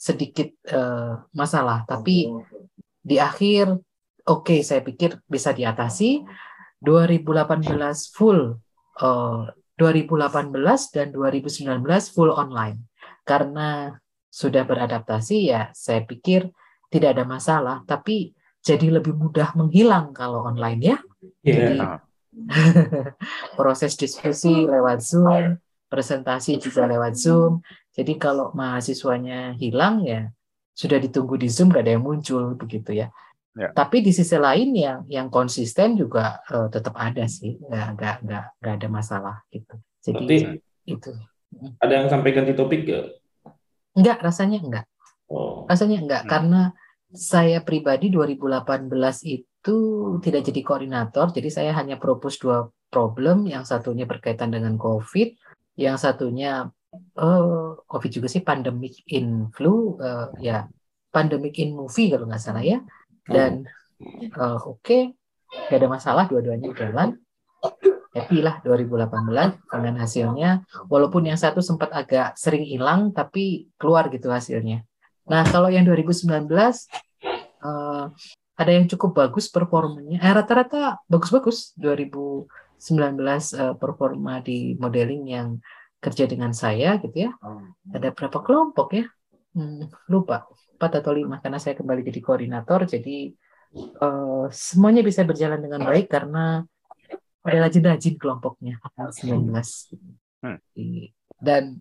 sedikit 0.00 0.48
uh, 0.72 1.22
masalah, 1.36 1.84
tapi 1.84 2.26
di 3.10 3.18
akhir 3.18 3.74
oke 4.30 4.46
okay, 4.46 4.60
saya 4.62 4.86
pikir 4.86 5.18
bisa 5.26 5.50
diatasi. 5.50 6.22
2018 6.80 7.66
full 8.14 8.56
uh, 9.02 9.44
eh, 9.50 9.52
2018 9.76 10.54
dan 10.94 11.06
2019 11.10 12.14
full 12.14 12.30
online. 12.30 12.86
Karena 13.26 13.90
sudah 14.30 14.62
beradaptasi 14.62 15.50
ya 15.50 15.74
saya 15.74 16.06
pikir 16.06 16.46
tidak 16.86 17.18
ada 17.18 17.24
masalah. 17.26 17.82
Tapi 17.82 18.30
jadi 18.62 19.02
lebih 19.02 19.18
mudah 19.18 19.52
menghilang 19.58 20.14
kalau 20.14 20.46
online 20.46 20.80
ya. 20.80 20.98
Yeah. 21.42 21.56
jadi 21.58 21.78
proses 23.58 23.98
diskusi 23.98 24.64
lewat 24.64 25.02
Zoom 25.02 25.58
presentasi 25.90 26.62
juga 26.62 26.86
lewat 26.86 27.18
Zoom. 27.18 27.60
Jadi 27.90 28.14
kalau 28.16 28.54
mahasiswanya 28.54 29.58
hilang 29.58 30.06
ya 30.06 30.30
sudah 30.80 30.96
ditunggu 30.96 31.36
di 31.36 31.52
Zoom 31.52 31.68
gak 31.68 31.84
ada 31.84 31.92
yang 31.92 32.04
muncul 32.08 32.56
begitu 32.56 32.96
ya. 32.96 33.12
ya. 33.52 33.68
Tapi 33.76 34.00
di 34.00 34.16
sisi 34.16 34.40
lain 34.40 34.72
yang 34.72 35.04
yang 35.12 35.28
konsisten 35.28 35.92
juga 36.00 36.40
uh, 36.48 36.72
tetap 36.72 36.96
ada 36.96 37.28
sih, 37.28 37.60
nggak 37.60 37.88
nggak 38.00 38.16
nggak 38.24 38.44
nggak 38.64 38.74
ada 38.80 38.88
masalah 38.88 39.36
gitu. 39.52 39.76
Jadi 40.00 40.24
Berarti 40.24 40.36
itu. 40.88 41.12
Ada 41.84 41.92
yang 41.92 42.08
sampai 42.08 42.30
ganti 42.32 42.56
topik 42.56 42.88
gak? 42.88 43.06
Enggak, 43.92 44.18
rasanya 44.24 44.58
enggak. 44.64 44.86
Oh. 45.28 45.68
Rasanya 45.68 45.98
enggak 46.00 46.22
hmm. 46.24 46.30
karena 46.32 46.62
saya 47.10 47.58
pribadi 47.60 48.08
2018 48.08 48.88
itu 49.26 49.76
tidak 50.24 50.42
jadi 50.46 50.60
koordinator, 50.62 51.26
jadi 51.34 51.50
saya 51.50 51.70
hanya 51.76 51.98
propose 51.98 52.38
dua 52.38 52.70
problem, 52.88 53.50
yang 53.50 53.66
satunya 53.66 54.06
berkaitan 54.06 54.54
dengan 54.54 54.78
COVID, 54.78 55.34
yang 55.74 55.98
satunya 55.98 56.70
uh, 57.18 57.78
COVID 57.86 58.10
juga 58.10 58.28
sih 58.30 58.42
pandemic 58.42 59.06
in 59.10 59.50
flu, 59.54 59.96
uh, 60.00 60.34
ya 60.40 60.66
pandemic 61.10 61.58
in 61.58 61.74
movie 61.74 62.10
kalau 62.10 62.26
nggak 62.26 62.42
salah 62.42 62.62
ya, 62.62 62.78
dan 63.26 63.66
uh, 64.38 64.58
oke, 64.62 64.82
okay, 64.82 65.14
nggak 65.68 65.78
ada 65.78 65.88
masalah, 65.90 66.24
dua-duanya 66.30 66.70
jalan 66.74 67.18
happy 68.10 68.42
lah 68.42 68.58
2018 68.66 69.70
dengan 69.70 69.94
hasilnya. 70.02 70.50
Walaupun 70.90 71.30
yang 71.30 71.38
satu 71.38 71.62
sempat 71.62 71.94
agak 71.94 72.34
sering 72.34 72.66
hilang, 72.66 73.14
tapi 73.14 73.70
keluar 73.78 74.10
gitu 74.10 74.30
hasilnya. 74.30 74.82
Nah, 75.30 75.46
kalau 75.46 75.70
yang 75.70 75.86
2019 75.86 76.26
uh, 77.62 78.10
ada 78.60 78.70
yang 78.76 78.84
cukup 78.90 79.16
bagus 79.16 79.48
performanya. 79.48 80.20
Eh, 80.20 80.32
rata-rata 80.34 81.00
bagus-bagus 81.06 81.72
2019 81.78 82.44
uh, 83.56 83.74
performa 83.78 84.42
di 84.44 84.74
modeling 84.76 85.24
yang 85.30 85.48
kerja 86.00 86.24
dengan 86.24 86.50
saya 86.56 86.96
gitu 86.98 87.28
ya. 87.28 87.30
Ada 87.92 88.10
berapa 88.16 88.38
kelompok 88.40 88.96
ya? 88.96 89.04
Hmm, 89.52 89.90
lupa, 90.08 90.48
4 90.78 91.00
atau 91.04 91.12
5 91.12 91.42
karena 91.42 91.58
saya 91.60 91.74
kembali 91.76 92.00
jadi 92.06 92.20
koordinator. 92.24 92.88
Jadi 92.88 93.36
uh, 94.00 94.46
semuanya 94.50 95.02
bisa 95.04 95.22
berjalan 95.22 95.60
dengan 95.62 95.86
baik 95.86 96.10
karena 96.10 96.64
ada 97.40 97.58
rajin-rajin 97.66 98.20
kelompoknya 98.20 98.76
19 98.96 99.48
hmm. 100.44 100.58
dan 101.40 101.80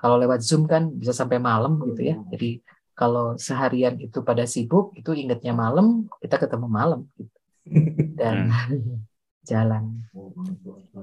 kalau 0.00 0.18
lewat 0.18 0.42
zoom 0.42 0.66
kan 0.66 0.90
bisa 0.90 1.14
sampai 1.14 1.38
malam 1.38 1.78
gitu 1.86 2.02
ya 2.02 2.16
jadi 2.34 2.58
kalau 2.98 3.38
seharian 3.38 3.94
itu 4.02 4.26
pada 4.26 4.42
sibuk 4.42 4.90
itu 4.98 5.14
ingatnya 5.14 5.54
malam 5.54 6.10
kita 6.18 6.34
ketemu 6.34 6.66
malam 6.66 7.00
gitu. 7.14 7.38
dan 8.20 8.50
hmm. 8.50 9.06
Jalan 9.48 10.04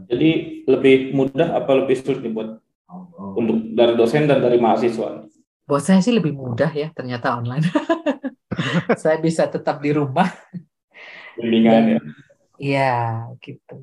jadi 0.05 0.29
lebih 0.69 1.17
mudah 1.17 1.57
apa 1.57 1.71
lebih 1.73 1.97
sulit 1.97 2.21
nih 2.21 2.33
buat 2.33 2.49
untuk 3.33 3.73
dari 3.73 3.97
dosen 3.97 4.29
dan 4.29 4.39
dari 4.45 4.61
mahasiswa 4.61 5.25
buat 5.65 5.81
saya 5.81 5.99
sih 6.05 6.13
lebih 6.13 6.37
mudah 6.37 6.69
ya 6.69 6.93
ternyata 6.93 7.41
online 7.41 7.65
saya 9.01 9.17
bisa 9.17 9.49
tetap 9.49 9.81
di 9.81 9.89
rumah 9.89 10.29
bimbingan 11.41 11.97
ya 11.97 12.01
Iya, 12.55 12.81
gitu. 13.43 13.75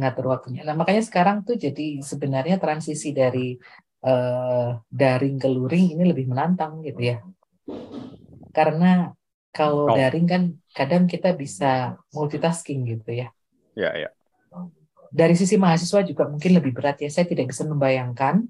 Ngatur 0.00 0.26
waktunya. 0.32 0.64
Nah, 0.64 0.72
makanya 0.72 1.04
sekarang 1.04 1.44
tuh 1.44 1.60
jadi 1.60 2.00
sebenarnya 2.00 2.56
transisi 2.56 3.12
dari 3.12 3.52
uh, 4.00 4.80
daring 4.88 5.36
ke 5.36 5.48
luring 5.48 5.92
ini 5.92 6.04
lebih 6.08 6.24
menantang 6.32 6.80
gitu 6.80 7.00
ya. 7.12 7.16
Karena 8.56 9.12
kalau 9.52 9.92
daring 9.92 10.24
kan 10.24 10.42
kadang 10.72 11.04
kita 11.04 11.36
bisa 11.36 12.00
multitasking 12.16 12.88
gitu 12.96 13.12
ya. 13.12 13.28
Iya, 13.76 13.90
iya. 13.94 14.10
Dari 15.12 15.36
sisi 15.38 15.54
mahasiswa 15.60 16.02
juga 16.02 16.26
mungkin 16.26 16.56
lebih 16.56 16.72
berat 16.74 16.98
ya. 16.98 17.12
Saya 17.12 17.28
tidak 17.28 17.52
bisa 17.52 17.62
membayangkan 17.68 18.42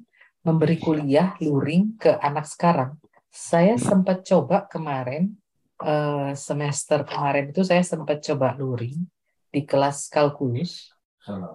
memberi 0.47 0.79
kuliah 0.79 1.35
luring 1.43 1.99
ke 1.99 2.15
anak 2.23 2.47
sekarang. 2.47 2.97
Saya 3.29 3.77
sempat 3.77 4.25
coba 4.25 4.65
kemarin 4.71 5.37
uh, 5.83 6.33
semester 6.33 7.05
kemarin 7.05 7.53
itu 7.53 7.61
saya 7.67 7.85
sempat 7.85 8.25
coba 8.25 8.57
luring 8.57 9.05
di 9.53 9.61
kelas 9.67 10.09
kalkulus 10.09 10.97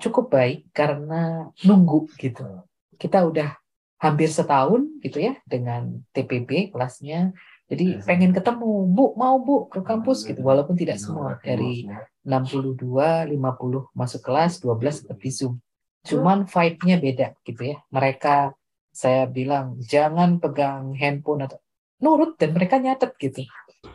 cukup 0.04 0.28
baik 0.28 0.68
karena 0.76 1.48
nunggu 1.64 2.12
gitu. 2.20 2.44
Kita 3.00 3.24
udah 3.24 3.56
hampir 4.02 4.28
setahun 4.28 4.84
gitu 5.00 5.24
ya 5.24 5.40
dengan 5.48 6.04
TPB 6.12 6.76
kelasnya. 6.76 7.32
Jadi 7.72 8.04
pengen 8.04 8.36
ketemu, 8.36 8.84
Bu, 8.92 9.16
mau 9.16 9.40
Bu 9.40 9.72
ke 9.72 9.80
kampus 9.80 10.28
gitu. 10.28 10.44
Walaupun 10.44 10.76
tidak 10.76 11.00
semua 11.00 11.40
dari 11.40 11.88
62, 12.28 12.76
50 13.32 13.32
masuk 13.96 14.22
kelas, 14.28 14.60
12 14.60 15.08
tetap 15.08 15.18
di 15.24 15.32
Zoom. 15.32 15.56
Cuman 16.04 16.44
vibe-nya 16.44 16.98
beda 17.00 17.28
gitu 17.48 17.72
ya. 17.72 17.80
Mereka 17.88 18.52
saya 18.92 19.24
bilang 19.24 19.80
jangan 19.80 20.44
pegang 20.44 20.92
handphone 21.00 21.48
atau 21.48 21.64
nurut 22.04 22.36
dan 22.36 22.52
mereka 22.52 22.76
nyatet 22.76 23.16
gitu. 23.16 23.48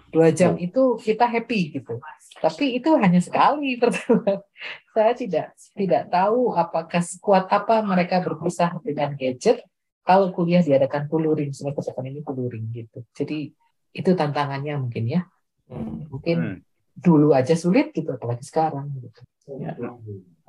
Dua 0.09 0.33
jam 0.33 0.57
itu 0.57 0.97
kita 0.97 1.29
happy 1.29 1.77
gitu. 1.77 2.01
Tapi 2.41 2.81
itu 2.81 2.97
hanya 2.97 3.21
sekali 3.21 3.77
pertemuan. 3.83 4.41
Saya 4.97 5.13
tidak 5.13 5.53
tidak 5.77 6.09
tahu 6.09 6.57
apakah 6.57 7.05
sekuat 7.05 7.53
apa 7.53 7.85
mereka 7.85 8.25
berpisah 8.25 8.73
dengan 8.81 9.13
gadget. 9.13 9.61
Kalau 10.07 10.31
kuliah 10.31 10.63
diadakan 10.63 11.11
puluring 11.11 11.51
semua 11.53 11.77
kesempatan 11.77 12.15
ini 12.15 12.21
puluring 12.23 12.71
gitu. 12.73 13.03
Jadi 13.11 13.51
itu 13.97 14.13
tantangannya 14.13 14.77
mungkin 14.77 15.05
ya 15.09 15.25
mungkin 16.13 16.37
hmm. 16.37 16.59
dulu 17.01 17.33
aja 17.33 17.57
sulit 17.57 17.97
gitu 17.97 18.13
apalagi 18.13 18.45
sekarang 18.45 18.93
gitu 19.01 19.21
ya. 19.57 19.73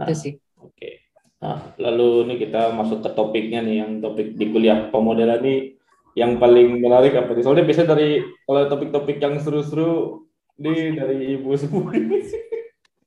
itu 0.04 0.14
sih 0.14 0.34
oke 0.60 0.89
nah 1.38 1.72
lalu 1.80 2.28
ini 2.28 2.36
kita 2.43 2.76
masuk 2.76 3.00
ke 3.06 3.10
topiknya 3.16 3.64
nih 3.64 3.76
yang 3.86 3.91
topik 4.04 4.36
di 4.36 4.45
kuliah 4.52 4.91
pemodelan 4.91 5.39
ini 5.45 5.78
yang 6.18 6.41
paling 6.41 6.82
menarik 6.82 7.14
apa 7.14 7.30
nih? 7.38 7.45
Soalnya 7.45 7.62
biasanya 7.62 7.93
dari 7.93 8.26
kalau 8.50 8.66
topik-topik 8.66 9.22
yang 9.22 9.38
seru-seru 9.38 10.26
di 10.58 10.98
dari 10.98 11.38
ibu 11.38 11.54
semua. 11.54 11.93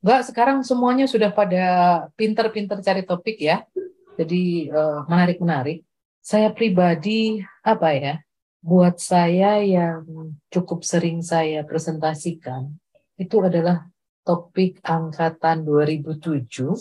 Enggak, 0.01 0.22
sekarang 0.30 0.62
semuanya 0.62 1.11
sudah 1.11 1.34
pada 1.34 1.64
pinter-pinter 2.14 2.78
cari 2.78 3.03
topik 3.03 3.43
ya. 3.43 3.66
Jadi 4.14 4.70
uh, 4.70 5.03
menarik-menarik. 5.11 5.82
Saya 6.22 6.55
pribadi 6.55 7.43
apa 7.66 7.91
ya? 7.99 8.14
Buat 8.61 9.00
saya 9.00 9.64
yang 9.64 10.04
cukup 10.52 10.84
sering 10.84 11.24
saya 11.24 11.64
presentasikan 11.64 12.76
itu 13.16 13.36
adalah 13.40 13.88
topik 14.20 14.84
angkatan 14.84 15.64
2007 15.64 16.76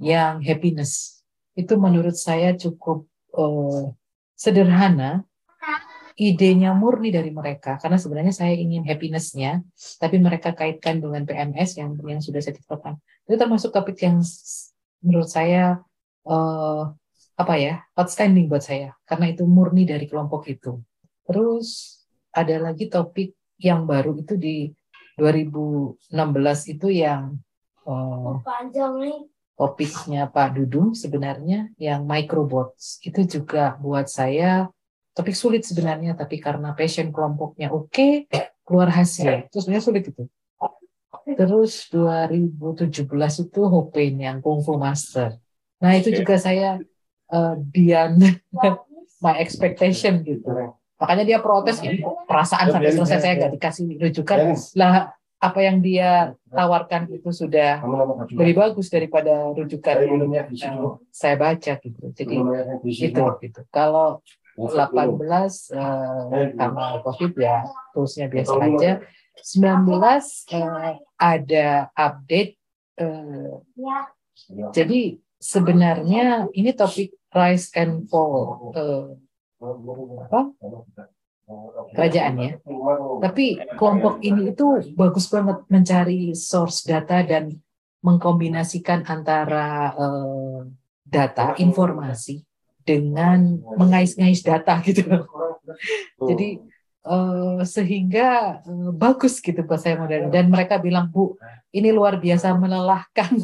yang 0.00 0.44
happiness. 0.44 1.24
Itu 1.56 1.80
menurut 1.80 2.12
saya 2.12 2.52
cukup 2.52 3.08
uh, 3.32 3.88
sederhana, 4.36 5.24
idenya 6.16 6.76
murni 6.76 7.12
dari 7.12 7.32
mereka 7.32 7.80
karena 7.80 7.96
sebenarnya 7.96 8.32
saya 8.36 8.52
ingin 8.52 8.84
happinessnya, 8.84 9.64
tapi 9.96 10.20
mereka 10.20 10.52
kaitkan 10.52 11.00
dengan 11.00 11.24
PMS 11.24 11.80
yang 11.80 11.96
yang 12.04 12.20
sudah 12.20 12.40
saya 12.44 12.56
tetapkan. 12.56 13.00
Itu 13.24 13.40
termasuk 13.40 13.72
topik 13.72 13.96
yang 14.04 14.20
menurut 15.00 15.28
saya 15.28 15.80
uh, 16.28 16.92
apa 17.36 17.54
ya 17.60 17.84
outstanding 17.92 18.48
buat 18.48 18.64
saya 18.64 18.96
karena 19.04 19.32
itu 19.32 19.44
murni 19.44 19.84
dari 19.84 20.08
kelompok 20.08 20.48
itu. 20.48 20.80
Terus 21.28 22.00
ada 22.32 22.72
lagi 22.72 22.88
topik 22.88 23.36
yang 23.60 23.84
baru 23.84 24.16
itu 24.16 24.36
di 24.36 24.72
2016 25.16 26.12
itu 26.76 26.88
yang 26.92 27.40
uh, 27.88 28.40
panjang 28.44 28.92
nih? 29.00 29.18
topiknya 29.56 30.28
Pak 30.28 30.60
Dudung 30.60 30.92
sebenarnya 30.92 31.72
yang 31.80 32.04
microbots. 32.04 33.00
Itu 33.00 33.24
juga 33.24 33.80
buat 33.80 34.08
saya 34.08 34.68
topik 35.16 35.32
sulit 35.32 35.64
sebenarnya 35.64 36.12
tapi 36.12 36.36
karena 36.36 36.76
passion 36.76 37.08
kelompoknya 37.08 37.72
oke 37.72 37.88
okay, 37.88 38.12
keluar 38.68 38.92
hasil. 38.92 39.48
Itu 39.48 39.64
sebenarnya 39.64 39.84
sulit 39.84 40.04
itu. 40.12 40.28
Terus 41.26 41.90
2017 41.90 43.02
itu 43.50 43.60
Hopen 43.66 44.14
yang 44.20 44.38
Kung 44.38 44.62
Fu 44.62 44.78
Master. 44.78 45.34
Nah 45.82 45.92
itu 45.98 46.12
juga 46.14 46.38
saya 46.38 46.78
uh, 47.32 47.54
Dian 47.58 48.20
my 49.24 49.34
expectation 49.40 50.22
gitu. 50.22 50.74
Makanya 50.96 51.24
dia 51.28 51.38
protes 51.44 51.84
ini 51.84 52.00
perasaan 52.24 52.72
sampai 52.72 52.92
selesai 52.92 53.18
saya 53.20 53.34
nggak 53.36 53.52
dikasih 53.60 53.84
rujukan. 54.00 54.38
Lah 54.76 55.12
apa 55.36 55.60
yang 55.60 55.84
dia 55.84 56.32
tawarkan 56.48 57.12
itu 57.12 57.28
sudah 57.28 57.84
lebih 58.32 58.56
bagus 58.56 58.88
daripada 58.88 59.52
rujukan 59.52 59.96
yang 60.32 60.48
saya 61.12 61.36
baca 61.36 61.72
gitu. 61.76 62.00
Jadi 62.16 62.36
itu 62.88 63.24
gitu. 63.44 63.60
Kalau 63.68 64.24
18 64.56 65.20
uh, 65.20 66.48
karena 66.56 66.84
COVID 67.04 67.32
ya 67.36 67.68
terusnya 67.92 68.26
biasa 68.32 68.54
aja. 68.56 68.92
19 69.36 69.92
uh, 69.92 70.96
ada 71.20 71.68
update. 71.92 72.56
Uh, 72.96 73.60
jadi 74.72 75.20
sebenarnya 75.38 76.50
ini 76.52 76.70
topik 76.72 77.14
rise 77.32 77.72
and 77.76 78.08
fall. 78.08 78.72
Uh, 78.72 79.16
apa? 80.26 80.52
kerajaannya. 81.94 82.58
Tapi 83.22 83.62
kelompok 83.78 84.18
ini 84.18 84.50
itu 84.50 84.82
bagus 84.98 85.30
banget 85.30 85.62
mencari 85.70 86.34
source 86.34 86.82
data 86.82 87.22
dan 87.22 87.54
mengkombinasikan 88.02 89.06
antara 89.06 89.94
uh, 89.94 90.66
data, 91.06 91.54
informasi 91.58 92.42
dengan 92.82 93.62
mengais-ngais 93.78 94.42
data 94.42 94.78
gitu. 94.86 95.06
Jadi 96.18 96.58
uh, 97.06 97.62
sehingga 97.62 98.60
uh, 98.66 98.90
bagus 98.90 99.38
gitu 99.38 99.62
buat 99.62 99.78
saya 99.82 99.98
modern 99.98 100.30
dan 100.30 100.50
mereka 100.50 100.82
bilang 100.82 101.10
Bu 101.10 101.38
ini 101.74 101.90
luar 101.90 102.18
biasa 102.18 102.54
melelahkan 102.54 103.30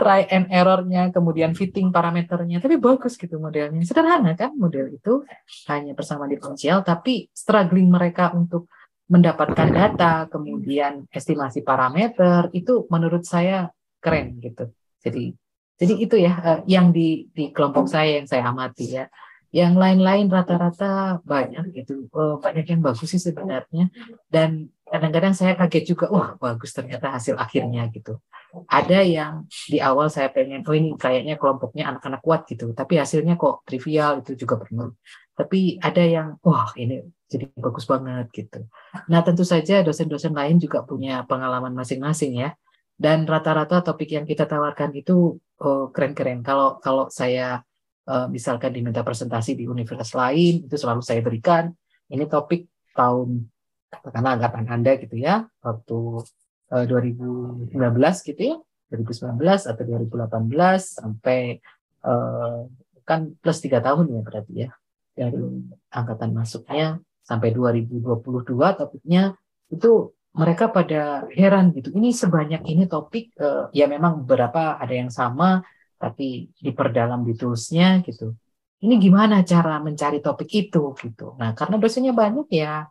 try 0.00 0.24
and 0.32 0.48
errornya, 0.48 1.12
kemudian 1.12 1.52
fitting 1.52 1.92
parameternya, 1.92 2.64
tapi 2.64 2.80
bagus 2.80 3.20
gitu 3.20 3.36
modelnya. 3.36 3.84
Sederhana 3.84 4.32
kan 4.32 4.56
model 4.56 4.88
itu, 4.96 5.20
hanya 5.68 5.92
bersama 5.92 6.24
diferensial, 6.24 6.80
tapi 6.80 7.28
struggling 7.36 7.92
mereka 7.92 8.32
untuk 8.32 8.72
mendapatkan 9.12 9.68
data, 9.68 10.24
kemudian 10.32 11.04
estimasi 11.12 11.60
parameter, 11.60 12.48
itu 12.56 12.88
menurut 12.88 13.28
saya 13.28 13.68
keren 14.00 14.40
gitu. 14.40 14.72
Jadi 15.04 15.36
jadi 15.80 15.94
itu 15.96 16.16
ya 16.20 16.32
eh, 16.44 16.60
yang 16.68 16.92
di 16.92 17.28
di 17.32 17.52
kelompok 17.52 17.88
saya 17.88 18.20
yang 18.20 18.28
saya 18.28 18.48
amati 18.48 18.86
ya. 19.00 19.04
Yang 19.50 19.74
lain-lain 19.82 20.26
rata-rata 20.30 21.18
banyak 21.26 21.74
gitu, 21.74 22.06
oh, 22.14 22.38
banyak 22.38 22.70
yang 22.70 22.80
bagus 22.86 23.10
sih 23.10 23.18
sebenarnya. 23.18 23.90
Dan 24.30 24.70
kadang-kadang 24.86 25.34
saya 25.34 25.58
kaget 25.58 25.94
juga, 25.94 26.06
wah 26.06 26.38
bagus 26.38 26.70
ternyata 26.70 27.10
hasil 27.10 27.34
akhirnya 27.34 27.90
gitu. 27.90 28.22
Ada 28.66 29.02
yang 29.06 29.46
di 29.70 29.78
awal 29.78 30.10
saya 30.10 30.30
pengen, 30.30 30.62
oh 30.66 30.74
ini 30.74 30.94
kayaknya 30.94 31.34
kelompoknya 31.34 31.90
anak-anak 31.90 32.22
kuat 32.22 32.46
gitu, 32.50 32.74
tapi 32.74 32.98
hasilnya 32.98 33.34
kok 33.34 33.66
trivial 33.66 34.22
itu 34.22 34.38
juga 34.38 34.58
pernah. 34.58 34.90
Tapi 35.34 35.78
ada 35.82 36.02
yang, 36.02 36.28
wah 36.42 36.70
ini 36.78 37.02
jadi 37.30 37.46
bagus 37.54 37.86
banget 37.86 38.26
gitu. 38.34 38.66
Nah 39.06 39.22
tentu 39.22 39.46
saja 39.46 39.86
dosen-dosen 39.86 40.34
lain 40.34 40.58
juga 40.58 40.82
punya 40.82 41.22
pengalaman 41.26 41.74
masing-masing 41.74 42.42
ya. 42.42 42.50
Dan 43.00 43.24
rata-rata 43.24 43.80
topik 43.80 44.12
yang 44.12 44.28
kita 44.28 44.44
tawarkan 44.44 44.92
itu 44.92 45.40
oh, 45.62 45.88
keren-keren. 45.88 46.42
Oh, 46.42 46.44
kalau 46.44 46.68
kalau 46.82 47.04
saya 47.08 47.64
misalkan 48.30 48.74
diminta 48.74 49.04
presentasi 49.04 49.54
di 49.54 49.64
universitas 49.68 50.16
lain 50.16 50.66
itu 50.66 50.76
selalu 50.76 51.02
saya 51.04 51.20
berikan. 51.22 51.70
Ini 52.10 52.26
topik 52.26 52.66
tahun 52.94 53.46
katakanlah 53.90 54.38
angkatan 54.38 54.66
Anda 54.70 54.92
gitu 55.02 55.18
ya 55.18 55.50
waktu 55.66 55.98
uh, 56.70 56.84
2019 56.86 57.74
gitu 58.30 58.42
ya 58.42 58.56
2019 58.90 59.38
atau 59.70 59.82
2018 59.82 60.30
sampai 60.78 61.58
uh, 62.06 62.66
kan 63.02 63.34
plus 63.42 63.58
tiga 63.58 63.82
tahun 63.82 64.06
ya 64.14 64.20
berarti 64.22 64.52
ya 64.54 64.70
dari 65.14 65.42
angkatan 65.90 66.30
masuknya 66.30 67.02
sampai 67.26 67.50
2022 67.50 68.46
topiknya 68.78 69.34
itu 69.70 70.14
mereka 70.30 70.70
pada 70.70 71.26
heran 71.34 71.74
gitu 71.74 71.90
ini 71.90 72.14
sebanyak 72.14 72.62
ini 72.62 72.86
topik 72.86 73.34
ya 73.74 73.90
memang 73.90 74.22
beberapa 74.22 74.78
ada 74.78 74.94
yang 74.94 75.10
sama 75.10 75.66
tapi 76.00 76.48
diperdalam 76.56 77.20
di 77.28 77.36
toolsnya 77.36 78.00
gitu. 78.00 78.32
Ini 78.80 78.96
gimana 78.96 79.44
cara 79.44 79.76
mencari 79.84 80.24
topik 80.24 80.48
itu 80.48 80.96
gitu. 80.96 81.36
Nah 81.36 81.52
karena 81.52 81.76
dosennya 81.76 82.16
banyak 82.16 82.48
ya. 82.48 82.88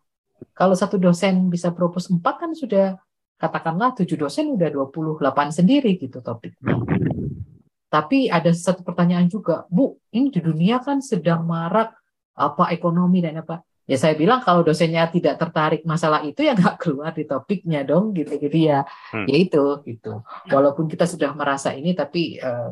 Kalau 0.54 0.78
satu 0.78 1.02
dosen 1.02 1.50
bisa 1.50 1.74
propose 1.74 2.14
empat 2.14 2.46
kan 2.46 2.52
sudah 2.54 3.02
katakanlah 3.42 3.98
tujuh 3.98 4.14
dosen 4.14 4.54
udah 4.54 4.70
28 4.70 5.58
sendiri 5.58 5.98
gitu 5.98 6.22
topiknya. 6.22 6.78
Tapi 7.90 8.30
ada 8.30 8.54
satu 8.54 8.86
pertanyaan 8.86 9.26
juga, 9.26 9.66
Bu, 9.66 9.98
ini 10.14 10.30
di 10.30 10.38
dunia 10.46 10.78
kan 10.78 11.02
sedang 11.02 11.42
marak 11.50 11.98
apa 12.38 12.70
ekonomi 12.70 13.26
dan 13.26 13.42
apa. 13.42 13.66
Ya 13.90 13.98
saya 13.98 14.14
bilang 14.14 14.46
kalau 14.46 14.62
dosennya 14.62 15.10
tidak 15.10 15.42
tertarik 15.42 15.82
masalah 15.82 16.22
itu 16.22 16.46
ya 16.46 16.54
nggak 16.54 16.78
keluar 16.78 17.10
di 17.10 17.26
topiknya 17.26 17.82
dong 17.82 18.14
gitu. 18.14 18.38
Jadi 18.38 18.70
ya, 18.70 18.86
hmm. 18.86 19.26
ya 19.26 19.36
itu 19.42 19.66
gitu. 19.90 20.22
Walaupun 20.54 20.86
kita 20.86 21.10
sudah 21.10 21.34
merasa 21.34 21.74
ini 21.74 21.98
tapi 21.98 22.38
uh, 22.38 22.70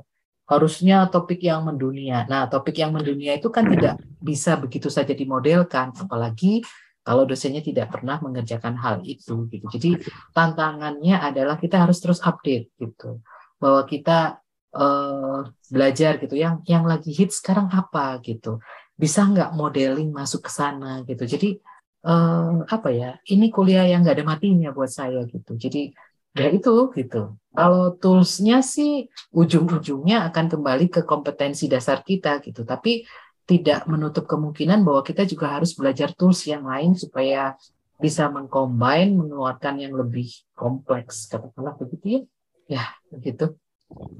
harusnya 0.47 1.11
topik 1.11 1.43
yang 1.43 1.67
mendunia. 1.67 2.23
Nah, 2.31 2.47
topik 2.47 2.79
yang 2.79 2.95
mendunia 2.95 3.35
itu 3.35 3.51
kan 3.51 3.67
tidak 3.67 3.99
bisa 4.23 4.55
begitu 4.55 4.87
saja 4.87 5.11
dimodelkan, 5.11 5.91
apalagi 5.91 6.63
kalau 7.03 7.23
dosennya 7.23 7.63
tidak 7.63 7.91
pernah 7.91 8.19
mengerjakan 8.19 8.75
hal 8.79 9.03
itu 9.03 9.47
gitu. 9.51 9.65
Jadi 9.71 10.03
tantangannya 10.31 11.19
adalah 11.19 11.55
kita 11.55 11.83
harus 11.83 11.99
terus 12.03 12.19
update 12.23 12.71
gitu. 12.79 13.23
Bahwa 13.59 13.83
kita 13.87 14.39
uh, 14.75 15.47
belajar 15.71 16.19
gitu 16.19 16.35
yang 16.35 16.63
yang 16.67 16.83
lagi 16.83 17.11
hit 17.15 17.31
sekarang 17.31 17.71
apa 17.71 18.19
gitu. 18.23 18.59
Bisa 18.95 19.23
nggak 19.23 19.55
modeling 19.55 20.11
masuk 20.11 20.47
ke 20.47 20.51
sana 20.51 21.03
gitu. 21.07 21.23
Jadi 21.23 21.59
uh, 22.07 22.67
apa 22.67 22.91
ya? 22.91 23.15
Ini 23.23 23.51
kuliah 23.55 23.87
yang 23.87 24.03
nggak 24.03 24.15
ada 24.19 24.27
matinya 24.27 24.75
buat 24.75 24.91
saya 24.91 25.23
gitu. 25.27 25.55
Jadi 25.55 25.95
ya 26.39 26.47
itu 26.57 26.73
gitu. 26.97 27.17
Kalau 27.57 27.97
toolsnya 28.01 28.61
sih 28.61 29.09
ujung-ujungnya 29.33 30.29
akan 30.29 30.45
kembali 30.53 30.85
ke 30.93 31.01
kompetensi 31.11 31.65
dasar 31.73 32.05
kita 32.05 32.37
gitu. 32.45 32.61
Tapi 32.71 33.01
tidak 33.49 33.87
menutup 33.89 34.27
kemungkinan 34.29 34.83
bahwa 34.85 35.01
kita 35.01 35.23
juga 35.25 35.57
harus 35.57 35.71
belajar 35.73 36.11
tools 36.13 36.43
yang 36.45 36.67
lain 36.67 36.93
supaya 36.93 37.55
bisa 37.97 38.29
mengcombine, 38.29 39.17
mengeluarkan 39.17 39.81
yang 39.81 39.93
lebih 39.97 40.29
kompleks. 40.53 41.25
Katakanlah 41.31 41.73
begitu 41.81 42.05
ya. 42.05 42.21
Ya, 42.67 42.83
begitu. 43.09 43.55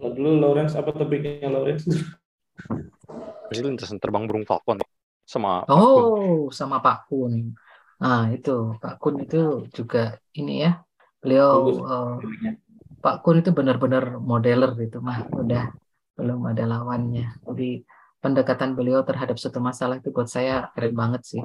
Lalu 0.02 0.40
Lawrence, 0.40 0.74
apa 0.80 0.96
topiknya 0.96 1.52
Lawrence? 1.52 1.86
Jadi 3.52 3.62
lintasan 3.64 4.00
terbang 4.00 4.24
burung 4.28 4.44
falcon 4.48 4.80
sama 5.28 5.68
Oh, 5.68 6.48
Kun. 6.48 6.56
sama 6.58 6.80
Pak 6.80 6.98
Kun. 7.12 7.34
Nah, 8.02 8.22
itu 8.36 8.52
Pak 8.82 8.94
Kun 9.02 9.16
itu 9.24 9.38
juga 9.78 10.00
ini 10.40 10.64
ya 10.64 10.72
Beliau 11.28 11.84
uh, 11.84 12.16
Pak 13.04 13.20
Kun 13.20 13.44
itu 13.44 13.52
benar-benar 13.52 14.16
modeler 14.24 14.72
itu 14.80 15.04
mah 15.04 15.28
udah 15.28 15.76
belum 16.16 16.48
ada 16.48 16.64
lawannya. 16.64 17.36
Jadi 17.44 17.84
pendekatan 18.24 18.74
beliau 18.80 19.04
terhadap 19.04 19.36
suatu 19.36 19.60
masalah 19.60 20.00
itu 20.00 20.10
buat 20.16 20.32
saya 20.32 20.72
keren 20.72 20.96
banget 20.96 21.22
sih. 21.28 21.44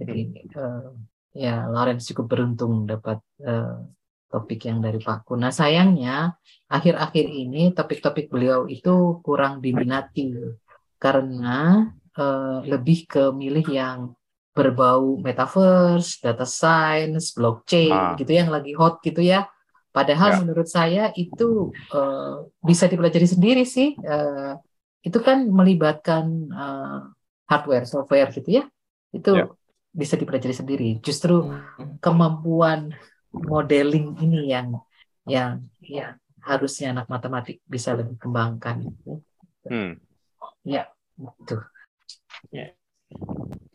Jadi 0.00 0.48
uh, 0.56 0.96
ya 1.36 1.68
Lawrence 1.68 2.08
cukup 2.08 2.32
beruntung 2.32 2.88
dapat 2.88 3.20
uh, 3.44 3.84
topik 4.32 4.66
yang 4.66 4.80
dari 4.80 4.98
Pak 4.98 5.28
Kun. 5.28 5.44
Nah 5.44 5.52
sayangnya 5.52 6.34
akhir-akhir 6.66 7.26
ini 7.28 7.70
topik-topik 7.76 8.32
beliau 8.32 8.64
itu 8.66 9.20
kurang 9.22 9.62
diminati 9.62 10.34
karena 10.96 11.86
uh, 12.18 12.58
lebih 12.64 13.06
ke 13.06 13.30
milih 13.30 13.66
yang 13.70 14.16
berbau 14.56 15.20
metaverse, 15.20 16.24
data 16.24 16.48
science, 16.48 17.36
blockchain 17.36 17.92
ah. 17.92 18.16
gitu 18.16 18.32
yang 18.32 18.48
lagi 18.48 18.72
hot 18.72 19.04
gitu 19.04 19.20
ya. 19.20 19.44
Padahal 19.92 20.32
ya. 20.32 20.38
menurut 20.40 20.68
saya 20.68 21.12
itu 21.12 21.76
uh, 21.92 22.48
bisa 22.64 22.88
dipelajari 22.88 23.28
sendiri 23.28 23.68
sih. 23.68 23.92
Uh, 24.00 24.56
itu 25.04 25.20
kan 25.20 25.44
melibatkan 25.44 26.48
uh, 26.56 27.12
hardware, 27.44 27.84
software 27.84 28.32
gitu 28.32 28.60
ya. 28.60 28.64
Itu 29.12 29.36
ya. 29.36 29.44
bisa 29.92 30.16
dipelajari 30.16 30.56
sendiri. 30.56 30.88
Justru 31.04 31.52
hmm. 31.52 32.00
kemampuan 32.00 32.96
modeling 33.28 34.16
ini 34.24 34.48
yang 34.56 34.80
yang 35.28 35.68
ya 35.84 36.16
harusnya 36.40 36.96
anak 36.96 37.12
matematik 37.12 37.60
bisa 37.68 37.92
lebih 37.92 38.16
kembangkan. 38.16 38.88
Hmm. 39.68 40.00
Ya, 40.64 40.88
itu. 41.18 41.56
Ya. 42.54 42.72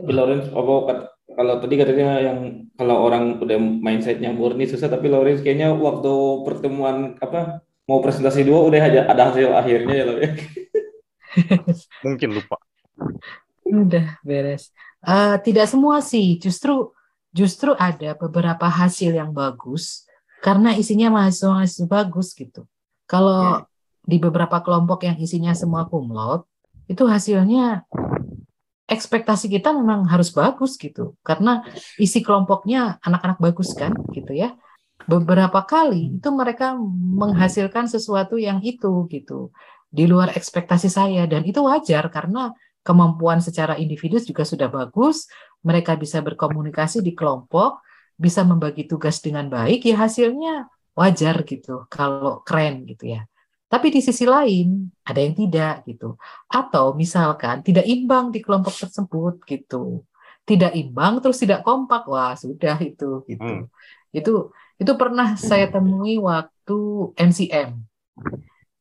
Tapi 0.01 0.11
Lawrence, 0.17 0.49
oh, 0.57 0.89
kalau 1.31 1.53
tadi 1.61 1.77
katanya 1.77 2.17
yang 2.19 2.67
kalau 2.75 3.05
orang 3.05 3.37
udah 3.37 3.57
mindsetnya 3.57 4.33
murni 4.33 4.65
susah, 4.65 4.89
tapi 4.89 5.07
Lawrence 5.07 5.45
kayaknya 5.45 5.71
waktu 5.77 6.11
pertemuan 6.43 7.15
apa 7.21 7.61
mau 7.85 8.01
presentasi 8.01 8.41
dua 8.43 8.65
udah 8.65 8.81
aja 8.81 9.01
ada 9.05 9.29
hasil 9.29 9.53
akhirnya 9.53 9.95
ya 9.95 10.05
Lawrence. 10.09 10.41
Mungkin 12.05 12.29
lupa. 12.35 12.57
Udah 13.63 14.19
beres. 14.25 14.73
Uh, 15.01 15.39
tidak 15.41 15.69
semua 15.69 16.01
sih, 16.03 16.37
justru 16.41 16.91
justru 17.31 17.71
ada 17.79 18.13
beberapa 18.19 18.67
hasil 18.67 19.15
yang 19.15 19.31
bagus 19.31 20.03
karena 20.43 20.75
isinya 20.75 21.13
mahasiswa-mahasiswa 21.13 21.87
bagus 21.87 22.35
gitu. 22.35 22.67
Kalau 23.07 23.63
yeah. 23.63 24.03
di 24.03 24.17
beberapa 24.19 24.59
kelompok 24.59 25.07
yang 25.07 25.15
isinya 25.21 25.55
semua 25.55 25.87
kumlot, 25.87 26.43
itu 26.91 27.07
hasilnya 27.07 27.87
ekspektasi 28.91 29.47
kita 29.47 29.71
memang 29.71 30.03
harus 30.11 30.35
bagus 30.35 30.75
gitu. 30.75 31.15
Karena 31.23 31.63
isi 31.95 32.19
kelompoknya 32.19 32.99
anak-anak 32.99 33.39
bagus 33.39 33.71
kan 33.71 33.95
gitu 34.11 34.35
ya. 34.35 34.51
Beberapa 35.07 35.63
kali 35.63 36.19
itu 36.19 36.29
mereka 36.29 36.75
menghasilkan 37.15 37.87
sesuatu 37.87 38.35
yang 38.35 38.59
itu 38.59 39.07
gitu. 39.07 39.55
Di 39.87 40.03
luar 40.05 40.35
ekspektasi 40.35 40.91
saya. 40.91 41.23
Dan 41.23 41.47
itu 41.47 41.63
wajar 41.63 42.11
karena 42.11 42.51
kemampuan 42.83 43.39
secara 43.39 43.79
individu 43.79 44.19
juga 44.19 44.43
sudah 44.43 44.67
bagus. 44.67 45.31
Mereka 45.63 45.95
bisa 45.95 46.19
berkomunikasi 46.19 46.99
di 46.99 47.15
kelompok 47.15 47.79
bisa 48.19 48.43
membagi 48.43 48.85
tugas 48.85 49.23
dengan 49.23 49.47
baik. 49.47 49.87
Ya 49.87 49.95
hasilnya 50.03 50.67
wajar 50.91 51.47
gitu 51.47 51.87
kalau 51.87 52.43
keren 52.43 52.83
gitu 52.83 53.15
ya 53.15 53.30
tapi 53.71 53.87
di 53.87 54.03
sisi 54.03 54.27
lain 54.27 54.91
ada 55.07 55.23
yang 55.23 55.31
tidak 55.31 55.87
gitu. 55.87 56.19
Atau 56.51 56.91
misalkan 56.91 57.63
tidak 57.63 57.87
imbang 57.87 58.27
di 58.35 58.43
kelompok 58.43 58.75
tersebut 58.75 59.39
gitu. 59.47 60.03
Tidak 60.43 60.75
imbang 60.75 61.23
terus 61.23 61.39
tidak 61.39 61.63
kompak. 61.63 62.03
Wah, 62.11 62.35
sudah 62.35 62.75
itu 62.83 63.23
gitu. 63.31 63.39
Hmm. 63.39 63.71
Itu 64.11 64.51
itu 64.75 64.91
pernah 64.99 65.39
saya 65.39 65.71
temui 65.71 66.19
waktu 66.19 67.15
MCM. 67.15 67.79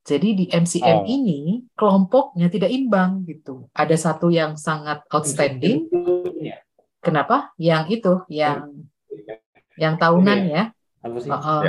Jadi 0.02 0.28
di 0.34 0.44
MCM 0.50 0.98
oh. 0.98 1.06
ini 1.06 1.62
kelompoknya 1.78 2.50
tidak 2.50 2.74
imbang 2.74 3.22
gitu. 3.30 3.70
Ada 3.70 3.94
satu 3.94 4.26
yang 4.26 4.58
sangat 4.58 5.06
outstanding. 5.06 5.86
Kenapa? 6.98 7.54
Yang 7.62 8.02
itu, 8.02 8.12
yang 8.26 8.74
yang 9.78 9.94
tahunan 9.94 10.38
ya. 10.50 10.64
Uh, 11.00 11.30
uh, 11.30 11.62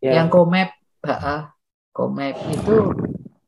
Yang 0.00 0.26
komep, 0.34 0.74
uh, 1.06 1.51
Komap 1.92 2.40
itu 2.48 2.76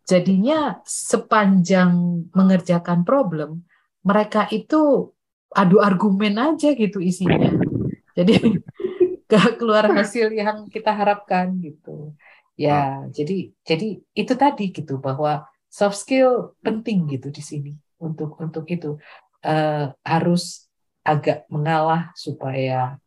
jadinya 0.05 0.85
sepanjang 0.85 2.29
mengerjakan 2.37 3.09
problem 3.09 3.65
mereka 4.05 4.45
itu 4.53 5.11
adu 5.51 5.81
argumen 5.81 6.37
aja 6.37 6.77
gitu 6.77 7.01
isinya. 7.01 7.51
Jadi 8.13 8.37
gak 9.31 9.57
keluar 9.57 9.89
hasil 9.89 10.29
yang 10.37 10.69
kita 10.69 10.93
harapkan 10.93 11.57
gitu. 11.65 12.13
Ya, 12.55 13.03
jadi 13.11 13.51
jadi 13.67 13.99
itu 14.15 14.35
tadi 14.39 14.71
gitu 14.71 15.01
bahwa 15.03 15.49
soft 15.67 15.99
skill 15.99 16.55
penting 16.63 17.11
gitu 17.11 17.35
di 17.35 17.43
sini 17.43 17.73
untuk 17.99 18.39
untuk 18.39 18.63
itu 18.71 18.95
uh, 19.43 19.91
harus 20.07 20.71
agak 21.03 21.51
mengalah 21.51 22.15
supaya 22.15 23.01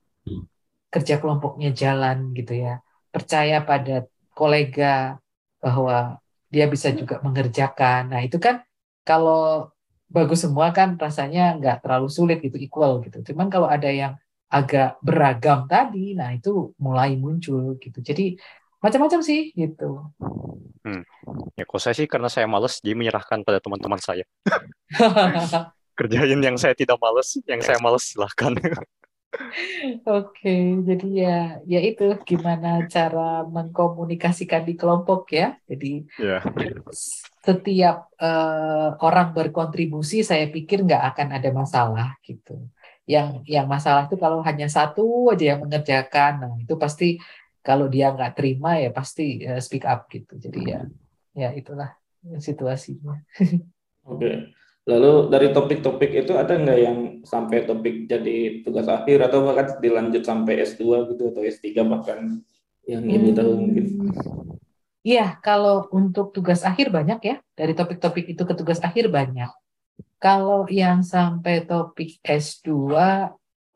kerja 0.91 1.21
kelompoknya 1.21 1.71
jalan 1.71 2.35
gitu 2.35 2.57
ya. 2.57 2.83
Percaya 3.13 3.63
pada 3.63 4.03
kolega 4.35 5.15
bahwa 5.59 6.21
dia 6.47 6.65
bisa 6.67 6.91
juga 6.95 7.19
mengerjakan. 7.19 8.13
Nah, 8.13 8.21
itu 8.23 8.39
kan 8.39 8.63
kalau 9.03 9.71
bagus 10.07 10.47
semua 10.47 10.71
kan 10.71 10.95
rasanya 10.95 11.59
nggak 11.59 11.83
terlalu 11.83 12.07
sulit 12.07 12.39
gitu, 12.39 12.55
equal 12.55 13.03
gitu. 13.03 13.19
Cuman 13.33 13.51
kalau 13.51 13.67
ada 13.67 13.91
yang 13.91 14.15
agak 14.47 14.95
beragam 15.03 15.67
tadi, 15.67 16.15
nah 16.15 16.31
itu 16.31 16.71
mulai 16.79 17.19
muncul 17.19 17.75
gitu. 17.83 17.99
Jadi 17.99 18.39
macam-macam 18.79 19.19
sih 19.19 19.51
gitu. 19.51 20.07
Hmm. 20.87 21.03
Ya 21.59 21.67
kalau 21.67 21.81
saya 21.83 21.95
sih 21.99 22.07
karena 22.07 22.31
saya 22.31 22.47
males, 22.47 22.79
jadi 22.79 22.95
menyerahkan 22.95 23.43
pada 23.43 23.59
teman-teman 23.59 23.99
saya. 23.99 24.23
Kerjain 25.97 26.39
yang 26.39 26.55
saya 26.55 26.77
tidak 26.77 26.95
males, 27.01 27.35
yang 27.43 27.59
saya 27.59 27.81
males 27.83 28.07
silahkan. 28.07 28.55
Oke, 30.07 30.55
jadi 30.87 31.07
ya 31.11 31.37
ya 31.67 31.79
itu 31.83 32.15
gimana 32.23 32.87
cara 32.87 33.43
mengkomunikasikan 33.43 34.63
di 34.63 34.79
kelompok 34.79 35.27
ya. 35.35 35.59
Jadi 35.67 36.07
yeah. 36.15 36.41
setiap 37.43 38.07
uh, 38.17 38.95
orang 39.03 39.35
berkontribusi, 39.35 40.23
saya 40.23 40.47
pikir 40.47 40.87
nggak 40.87 41.03
akan 41.13 41.27
ada 41.35 41.49
masalah 41.51 42.09
gitu. 42.23 42.71
Yang 43.03 43.43
yang 43.47 43.67
masalah 43.67 44.07
itu 44.07 44.15
kalau 44.15 44.39
hanya 44.43 44.71
satu 44.71 45.31
aja 45.35 45.55
yang 45.55 45.59
mengerjakan, 45.63 46.31
nah 46.43 46.53
itu 46.55 46.75
pasti 46.79 47.19
kalau 47.59 47.91
dia 47.91 48.15
nggak 48.15 48.39
terima 48.39 48.79
ya 48.79 48.95
pasti 48.95 49.43
uh, 49.43 49.59
speak 49.59 49.83
up 49.83 50.07
gitu. 50.07 50.39
Jadi 50.39 50.59
ya 50.71 50.81
ya 51.35 51.49
itulah 51.51 51.93
situasinya. 52.39 53.21
Oke. 54.07 54.23
Okay. 54.23 54.37
Lalu 54.87 55.27
dari 55.27 55.51
topik-topik 55.51 56.15
itu 56.15 56.31
ada 56.39 56.55
nggak 56.55 56.79
yang 56.79 56.97
sampai 57.27 57.67
topik 57.67 58.07
jadi 58.07 58.63
tugas 58.63 58.87
akhir 58.87 59.27
atau 59.27 59.43
bahkan 59.43 59.75
dilanjut 59.83 60.23
sampai 60.23 60.63
S2 60.63 61.11
gitu 61.11 61.23
atau 61.35 61.41
S3 61.43 61.67
bahkan 61.83 62.39
yang 62.87 63.03
ibu 63.03 63.35
tahu 63.35 63.51
mungkin? 63.59 63.85
Iya, 65.03 65.39
kalau 65.43 65.91
untuk 65.91 66.31
tugas 66.31 66.63
akhir 66.63 66.87
banyak 66.87 67.19
ya. 67.19 67.35
Dari 67.51 67.75
topik-topik 67.75 68.31
itu 68.31 68.43
ke 68.47 68.53
tugas 68.55 68.79
akhir 68.79 69.11
banyak. 69.11 69.51
Kalau 70.23 70.63
yang 70.71 71.03
sampai 71.03 71.67
topik 71.67 72.23
S2 72.23 72.71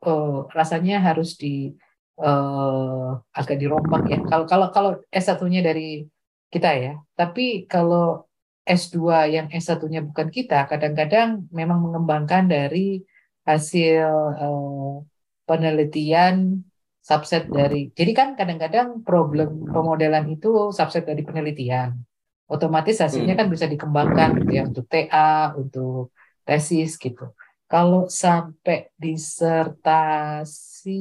oh, 0.08 0.48
rasanya 0.48 0.96
harus 1.00 1.36
di 1.36 1.76
uh, 2.24 3.20
agak 3.36 3.60
dirombak 3.60 4.08
ya. 4.08 4.18
Kalau 4.24 4.44
kalau 4.48 4.68
kalau 4.72 4.90
S1-nya 5.12 5.60
dari 5.60 6.08
kita 6.48 6.72
ya. 6.72 6.94
Tapi 7.12 7.68
kalau 7.68 8.24
S2 8.62 9.26
yang 9.26 9.50
S1-nya 9.50 10.06
bukan 10.06 10.30
kita, 10.30 10.70
kadang-kadang 10.70 11.50
memang 11.50 11.82
mengembangkan 11.82 12.46
dari 12.46 13.02
hasil 13.42 14.06
uh, 14.38 15.02
penelitian 15.42 16.62
subset 17.02 17.50
dari. 17.50 17.90
Jadi 17.90 18.14
kan 18.14 18.38
kadang-kadang 18.38 19.02
problem 19.02 19.66
pemodelan 19.66 20.30
itu 20.30 20.70
subset 20.70 21.02
dari 21.02 21.26
penelitian. 21.26 21.98
Otomatis 22.46 23.02
hasilnya 23.02 23.34
kan 23.34 23.50
hmm. 23.50 23.54
bisa 23.58 23.66
dikembangkan 23.66 24.38
gitu 24.38 24.50
ya 24.54 24.62
untuk 24.70 24.86
TA, 24.86 25.50
untuk 25.58 26.14
tesis 26.46 26.94
gitu. 27.02 27.34
Kalau 27.66 28.06
sampai 28.06 28.92
disertasi, 29.00 31.00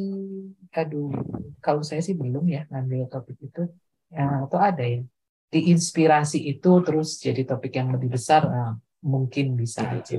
aduh, 0.72 1.12
kalau 1.59 1.84
saya 1.84 1.99
sih 2.01 2.16
belum 2.16 2.47
ya 2.47 2.64
ngambil 2.72 3.12
topik 3.12 3.38
itu. 3.38 3.68
Ya, 4.12 4.43
atau 4.47 4.59
ada 4.59 4.84
ya 4.84 5.03
diinspirasi 5.51 6.39
itu 6.47 6.71
terus 6.81 7.19
jadi 7.19 7.43
topik 7.43 7.75
yang 7.75 7.91
lebih 7.91 8.15
besar 8.15 8.47
nah, 8.47 8.73
mungkin 9.03 9.59
bisa 9.59 9.83
aja. 9.83 10.17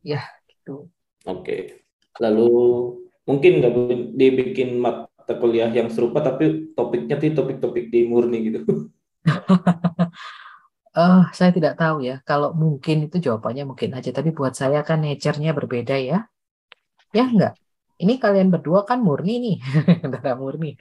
Ya 0.00 0.24
gitu. 0.48 0.88
Oke. 1.28 1.84
Lalu 2.16 2.50
mungkin 3.28 3.60
nggak 3.60 3.72
dibikin 4.16 4.80
mata 4.80 5.36
kuliah 5.36 5.68
yang 5.68 5.92
serupa 5.92 6.24
tapi 6.24 6.72
topiknya 6.72 7.20
tuh 7.20 7.44
topik-topik 7.44 7.92
di 7.92 8.08
murni 8.08 8.48
gitu. 8.48 8.88
Uh, 10.96 11.28
saya 11.36 11.52
tidak 11.52 11.76
tahu 11.76 12.00
ya. 12.00 12.24
Kalau 12.24 12.56
mungkin 12.56 13.12
itu 13.12 13.20
jawabannya 13.20 13.68
mungkin 13.68 13.92
aja. 13.92 14.16
Tapi 14.16 14.32
buat 14.32 14.56
saya 14.56 14.80
kan 14.80 15.04
nature-nya 15.04 15.52
berbeda 15.52 16.00
ya. 16.00 16.24
Ya 17.12 17.24
enggak 17.28 17.54
ini 17.96 18.20
kalian 18.20 18.52
berdua 18.52 18.84
kan 18.84 19.00
murni 19.00 19.40
nih. 19.40 19.56
Tidak 20.04 20.36
murni 20.36 20.76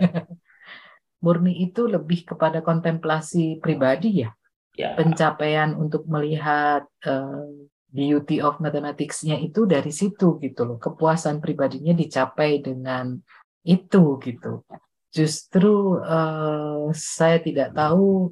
murni 1.26 1.65
itu 1.65 1.89
lebih 1.89 2.30
kepada 2.30 2.61
kontemplasi 2.61 3.57
pribadi 3.57 4.21
ya. 4.21 4.30
ya. 4.78 4.93
Pencapaian 4.93 5.73
untuk 5.73 6.05
melihat 6.05 6.86
uh, 7.09 7.49
beauty 7.89 8.45
of 8.45 8.61
mathematics-nya 8.61 9.41
itu 9.41 9.65
dari 9.65 9.89
situ 9.89 10.38
gitu 10.38 10.61
loh. 10.61 10.78
Kepuasan 10.78 11.41
pribadinya 11.41 11.97
dicapai 11.97 12.61
dengan 12.61 13.17
itu 13.65 14.21
gitu. 14.21 14.61
Justru 15.09 15.97
uh, 16.05 16.93
saya 16.93 17.41
tidak 17.41 17.73
tahu 17.73 18.30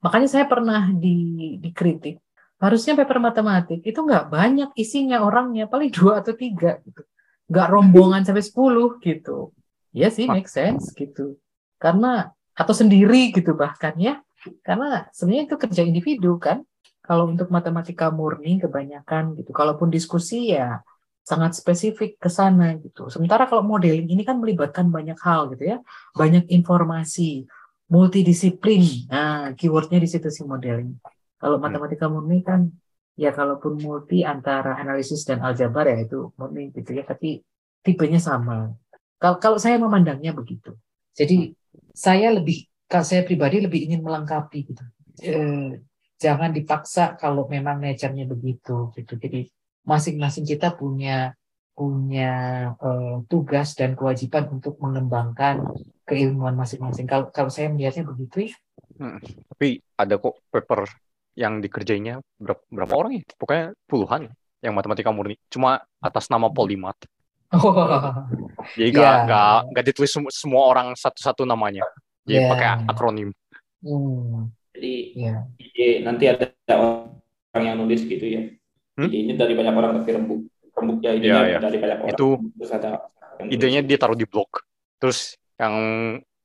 makanya 0.00 0.28
saya 0.32 0.48
pernah 0.48 0.88
di, 0.96 1.60
dikritik 1.60 2.16
harusnya 2.60 2.92
paper 2.92 3.20
matematik 3.20 3.80
itu 3.84 4.00
nggak 4.00 4.28
banyak 4.28 4.70
isinya 4.76 5.24
orangnya 5.24 5.64
paling 5.64 5.88
dua 5.88 6.20
atau 6.20 6.36
tiga 6.36 6.80
gitu 6.84 7.04
nggak 7.48 7.68
rombongan 7.72 8.22
sampai 8.24 8.44
sepuluh 8.44 9.00
gitu 9.00 9.52
ya 9.96 10.12
sih 10.12 10.28
make 10.28 10.48
sense 10.48 10.92
gitu 10.92 11.40
karena 11.80 12.30
atau 12.52 12.74
sendiri 12.76 13.32
gitu 13.32 13.56
bahkan 13.56 13.96
ya. 13.96 14.20
Karena 14.60 15.08
sebenarnya 15.16 15.44
itu 15.48 15.56
kerja 15.56 15.82
individu 15.82 16.36
kan. 16.36 16.60
Kalau 17.00 17.26
untuk 17.26 17.48
matematika 17.48 18.12
murni 18.12 18.60
kebanyakan 18.60 19.34
gitu. 19.40 19.50
Kalaupun 19.50 19.88
diskusi 19.88 20.52
ya 20.52 20.84
sangat 21.24 21.56
spesifik 21.56 22.20
ke 22.20 22.28
sana 22.28 22.76
gitu. 22.78 23.08
Sementara 23.08 23.48
kalau 23.48 23.64
modeling 23.64 24.06
ini 24.06 24.22
kan 24.22 24.38
melibatkan 24.38 24.92
banyak 24.92 25.16
hal 25.18 25.50
gitu 25.56 25.76
ya. 25.76 25.78
Banyak 26.12 26.52
informasi 26.52 27.48
multidisiplin. 27.90 29.10
Nah 29.10 29.56
keywordnya 29.56 29.98
di 29.98 30.08
situ 30.08 30.28
sih 30.28 30.44
modeling. 30.44 31.00
Kalau 31.40 31.56
hmm. 31.56 31.64
matematika 31.64 32.06
murni 32.12 32.44
kan 32.44 32.68
ya 33.16 33.32
kalaupun 33.32 33.80
multi 33.80 34.22
antara 34.22 34.76
analisis 34.78 35.26
dan 35.26 35.42
aljabar 35.42 35.88
ya 35.88 36.04
itu 36.04 36.30
murni 36.36 36.70
gitu 36.76 36.92
ya. 36.92 37.02
Tapi 37.08 37.40
tipenya 37.82 38.20
sama. 38.20 38.70
Kalau 39.16 39.36
kalau 39.40 39.58
saya 39.58 39.80
memandangnya 39.80 40.36
begitu. 40.36 40.76
Jadi 41.10 41.52
saya 41.94 42.32
lebih 42.34 42.66
saya 42.90 43.22
pribadi 43.22 43.62
lebih 43.62 43.86
ingin 43.86 44.02
melengkapi 44.02 44.58
gitu. 44.66 44.82
Eh, 45.22 45.78
jangan 46.18 46.50
dipaksa 46.50 47.14
kalau 47.14 47.46
memang 47.46 47.78
nature-nya 47.78 48.26
begitu 48.26 48.90
gitu. 48.98 49.14
Jadi 49.14 49.46
masing-masing 49.86 50.44
kita 50.44 50.74
punya 50.74 51.32
punya 51.70 52.32
eh, 52.76 53.16
tugas 53.30 53.78
dan 53.78 53.94
kewajiban 53.94 54.50
untuk 54.50 54.76
mengembangkan 54.82 55.64
keilmuan 56.04 56.58
masing-masing. 56.58 57.06
Kalau 57.06 57.30
kalau 57.30 57.48
saya 57.48 57.70
melihatnya 57.70 58.04
begitu 58.04 58.50
ya. 58.50 58.54
Hmm, 58.98 59.22
tapi 59.54 59.80
ada 59.96 60.18
kok 60.18 60.42
paper 60.50 60.84
yang 61.38 61.62
dikerjainya 61.62 62.20
berapa, 62.36 62.60
berapa 62.68 62.94
orang 62.98 63.12
ya? 63.16 63.22
Pokoknya 63.38 63.66
puluhan 63.86 64.22
yang 64.60 64.74
matematika 64.76 65.14
murni. 65.14 65.38
Cuma 65.48 65.80
atas 66.02 66.28
nama 66.28 66.50
polimat. 66.52 66.98
Oh. 67.50 67.74
Jadi 68.78 68.90
nggak 68.94 69.14
yeah. 69.14 69.24
nggak 69.26 69.56
nggak 69.74 69.84
ditulis 69.90 70.10
semua 70.30 70.62
orang 70.70 70.94
satu-satu 70.94 71.42
namanya. 71.42 71.82
Jadi 72.26 72.38
yeah. 72.38 72.50
pakai 72.50 72.68
akronim. 72.86 73.30
Hmm. 73.82 74.54
Jadi 74.76 74.94
yeah. 75.18 75.98
nanti 76.06 76.24
ada 76.30 76.54
orang 76.70 77.64
yang 77.64 77.76
nulis 77.82 78.06
gitu 78.06 78.22
ya. 78.22 78.42
Hmm? 78.94 79.10
Ini 79.10 79.34
dari 79.34 79.58
banyak 79.58 79.74
orang 79.74 79.90
tapi 80.02 80.10
rembuk 80.14 80.40
rembuknya 80.76 81.10
idenya 81.16 81.34
yeah, 81.34 81.44
yeah. 81.56 81.60
dari 81.60 81.76
banyak 81.82 81.98
orang. 82.06 82.14
Itu 82.14 82.26
terus 82.60 82.70
ada 82.70 82.90
idenya 83.48 83.80
dia 83.82 83.98
taruh 83.98 84.18
di 84.18 84.28
blog. 84.28 84.48
Terus 85.02 85.34
yang 85.58 85.74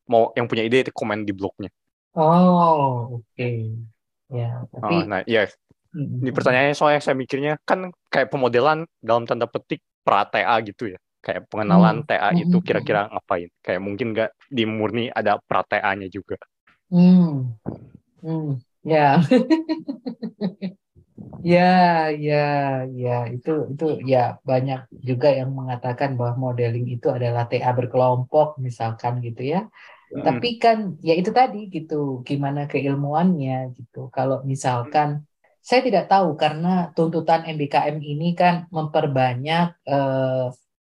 mau 0.10 0.34
yang 0.34 0.46
punya 0.50 0.64
ide 0.66 0.90
itu 0.90 0.92
komen 0.94 1.26
di 1.26 1.34
blognya. 1.36 1.70
Oh, 2.16 3.20
oke. 3.20 3.28
Okay. 3.36 3.76
Ya, 4.32 4.64
tapi 4.72 4.96
oh, 4.96 5.06
nah, 5.06 5.22
ya. 5.28 5.46
Di 5.96 6.32
pertanyaannya 6.32 6.76
soalnya 6.76 7.00
saya 7.00 7.16
mikirnya 7.16 7.56
kan 7.64 7.92
kayak 8.12 8.28
pemodelan 8.28 8.84
dalam 9.00 9.24
tanda 9.24 9.48
petik 9.48 9.80
pra 10.06 10.22
TA 10.30 10.56
gitu 10.62 10.94
ya 10.94 11.00
kayak 11.26 11.50
pengenalan 11.50 12.06
hmm. 12.06 12.08
TA 12.08 12.30
itu 12.38 12.58
hmm. 12.62 12.66
kira-kira 12.66 13.10
ngapain 13.10 13.50
kayak 13.66 13.82
mungkin 13.82 14.08
nggak 14.14 14.32
di 14.46 14.64
murni 14.70 15.10
ada 15.10 15.42
pra 15.42 15.66
TA-nya 15.66 16.08
juga 16.14 16.38
hmm. 16.94 17.58
Hmm. 18.22 18.62
ya 18.86 19.18
ya 21.42 21.74
ya 22.14 22.46
ya 22.86 23.18
itu 23.34 23.50
itu 23.74 23.86
ya 24.06 24.38
banyak 24.46 24.86
juga 25.02 25.34
yang 25.34 25.50
mengatakan 25.58 26.14
bahwa 26.14 26.54
modeling 26.54 26.86
itu 26.94 27.10
adalah 27.10 27.50
TA 27.50 27.74
berkelompok 27.74 28.62
misalkan 28.62 29.26
gitu 29.26 29.42
ya 29.42 29.66
Tapi 30.14 30.62
kan 30.64 30.78
ya 31.04 31.14
itu 31.18 31.32
tadi 31.34 31.68
gitu, 31.68 32.24
gimana 32.28 32.70
keilmuannya 32.72 33.76
gitu. 33.78 34.08
Kalau 34.16 34.46
misalkan 34.52 35.26
saya 35.66 35.82
tidak 35.82 36.06
tahu 36.06 36.38
karena 36.38 36.94
tuntutan 36.94 37.42
MBKM 37.42 37.98
ini 37.98 38.38
kan 38.38 38.70
memperbanyak 38.70 39.74
eh, 39.90 40.48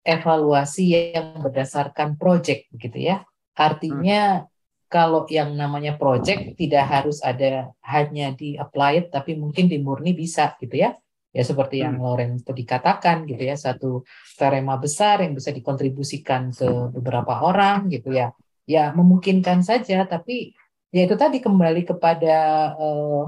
evaluasi 0.06 1.10
yang 1.10 1.42
berdasarkan 1.42 2.14
project 2.14 2.70
gitu 2.78 2.94
ya. 2.94 3.26
Artinya 3.58 4.46
kalau 4.86 5.26
yang 5.26 5.58
namanya 5.58 5.98
project 5.98 6.54
tidak 6.54 6.86
harus 6.86 7.18
ada 7.18 7.74
hanya 7.82 8.30
di 8.30 8.54
applied 8.54 9.10
tapi 9.10 9.34
mungkin 9.34 9.66
di 9.66 9.82
murni 9.82 10.14
bisa 10.14 10.54
gitu 10.62 10.78
ya. 10.78 10.94
Ya 11.30 11.42
seperti 11.46 11.82
yang 11.82 11.98
Hmm. 11.98 12.06
Lauren 12.06 12.32
tadi 12.42 12.62
katakan 12.66 13.26
gitu 13.26 13.42
ya, 13.42 13.54
satu 13.54 14.02
teorema 14.38 14.78
besar 14.78 15.22
yang 15.22 15.34
bisa 15.34 15.50
dikontribusikan 15.50 16.50
ke 16.54 16.94
beberapa 16.94 17.42
orang 17.42 17.90
gitu 17.90 18.14
ya. 18.14 18.30
Ya 18.70 18.94
memungkinkan 18.94 19.66
saja 19.66 20.06
tapi 20.06 20.54
ya 20.94 21.06
itu 21.06 21.14
tadi 21.18 21.42
kembali 21.42 21.86
kepada 21.86 22.38
eh, 22.78 23.22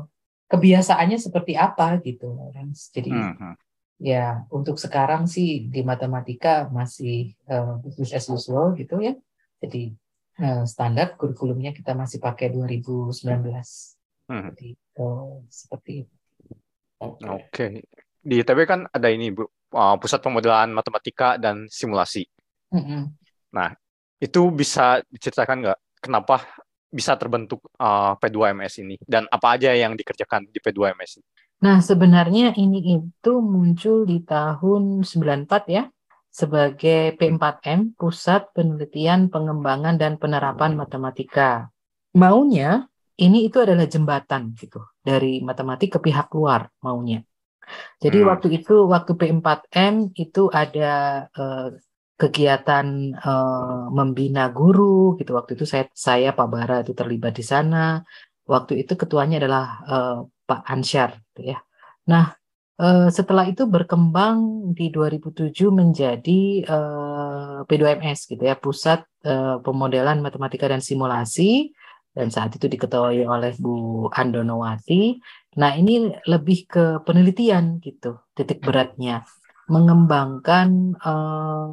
kebiasaannya 0.52 1.16
seperti 1.16 1.56
apa 1.56 1.96
gitu 2.04 2.36
Lawrence. 2.36 2.92
Jadi 2.92 3.08
Hmm, 3.08 3.34
hmm. 3.40 3.54
ya 3.96 4.44
untuk 4.52 4.76
sekarang 4.76 5.24
sih 5.24 5.72
di 5.72 5.80
matematika 5.80 6.68
masih 6.68 7.32
eh, 7.48 7.74
business 7.80 8.12
as 8.12 8.28
usual 8.28 8.76
gitu 8.76 9.00
ya. 9.00 9.16
Jadi 9.64 9.96
eh, 10.44 10.64
standar 10.68 11.16
kurikulumnya 11.16 11.72
kita 11.72 11.96
masih 11.96 12.20
pakai 12.20 12.52
2019. 12.52 13.16
Hmm. 14.28 14.52
Jadi 14.52 14.68
eh, 14.76 15.32
seperti 15.48 15.92
itu. 16.04 16.14
Oke. 17.00 17.24
Oke. 17.26 17.66
Di 18.22 18.38
ITB 18.38 18.60
kan 18.68 18.86
ada 18.86 19.10
ini, 19.10 19.34
Bu, 19.34 19.42
uh, 19.74 19.98
Pusat 19.98 20.20
Pemodelan 20.22 20.70
Matematika 20.70 21.34
dan 21.34 21.66
Simulasi. 21.66 22.22
Mm-mm. 22.70 23.10
Itu 24.22 24.54
bisa 24.54 25.02
diceritakan 25.10 25.66
nggak 25.66 25.78
kenapa 25.98 26.46
bisa 26.92 27.16
terbentuk 27.16 27.64
uh, 27.80 28.14
P2MS 28.20 28.84
ini 28.84 28.96
dan 29.08 29.24
apa 29.32 29.56
aja 29.56 29.72
yang 29.72 29.96
dikerjakan 29.96 30.46
di 30.52 30.60
P2MS 30.60 31.24
ini? 31.24 31.28
Nah, 31.62 31.78
sebenarnya 31.78 32.52
ini 32.58 32.98
itu 32.98 33.32
muncul 33.38 34.02
di 34.02 34.20
tahun 34.26 35.06
94 35.06 35.70
ya, 35.70 35.86
sebagai 36.26 37.14
P4M, 37.14 37.94
Pusat 37.94 38.50
Penelitian 38.50 39.30
Pengembangan 39.30 39.94
dan 39.94 40.18
Penerapan 40.18 40.74
Matematika. 40.74 41.70
Maunya 42.18 42.84
ini 43.20 43.46
itu 43.46 43.62
adalah 43.62 43.86
jembatan 43.86 44.52
gitu 44.58 44.82
dari 45.00 45.38
matematik 45.40 45.96
ke 45.96 45.98
pihak 46.02 46.34
luar 46.34 46.66
maunya. 46.82 47.22
Jadi 48.02 48.18
Hmm. 48.20 48.28
waktu 48.34 48.48
itu 48.58 48.90
waktu 48.90 49.12
P4M 49.14 50.10
itu 50.18 50.50
ada 50.50 50.90
eh, 51.30 51.68
kegiatan 52.22 52.86
eh, 53.18 53.82
membina 53.90 54.46
guru 54.54 55.18
gitu. 55.18 55.34
Waktu 55.38 55.58
itu 55.58 55.64
saya 55.66 55.84
saya 55.90 56.30
Pak 56.38 56.48
Bara 56.52 56.76
itu 56.86 56.94
terlibat 56.94 57.34
di 57.34 57.44
sana. 57.52 58.06
Waktu 58.46 58.72
itu 58.86 58.92
ketuanya 58.94 59.42
adalah 59.42 59.64
eh, 59.92 60.16
Pak 60.46 60.60
Ansyar 60.72 61.10
gitu 61.32 61.42
ya. 61.52 61.58
Nah, 62.10 62.24
eh, 62.78 63.08
setelah 63.10 63.44
itu 63.50 63.66
berkembang 63.66 64.70
di 64.78 64.94
2007 64.94 65.50
menjadi 65.74 66.42
eh, 66.62 67.58
P2MS 67.66 68.18
gitu 68.30 68.42
ya, 68.42 68.54
Pusat 68.54 69.00
eh, 69.26 69.56
Pemodelan 69.66 70.22
Matematika 70.22 70.70
dan 70.70 70.82
Simulasi 70.84 71.74
dan 72.12 72.28
saat 72.28 72.52
itu 72.54 72.68
diketuai 72.68 73.24
oleh 73.24 73.52
Bu 73.56 74.06
Andonowati. 74.12 75.16
Nah, 75.58 75.72
ini 75.76 76.12
lebih 76.28 76.58
ke 76.68 76.84
penelitian 77.04 77.80
gitu, 77.82 78.20
titik 78.36 78.62
beratnya. 78.62 79.24
Mengembangkan 79.72 80.68
eh, 81.00 81.66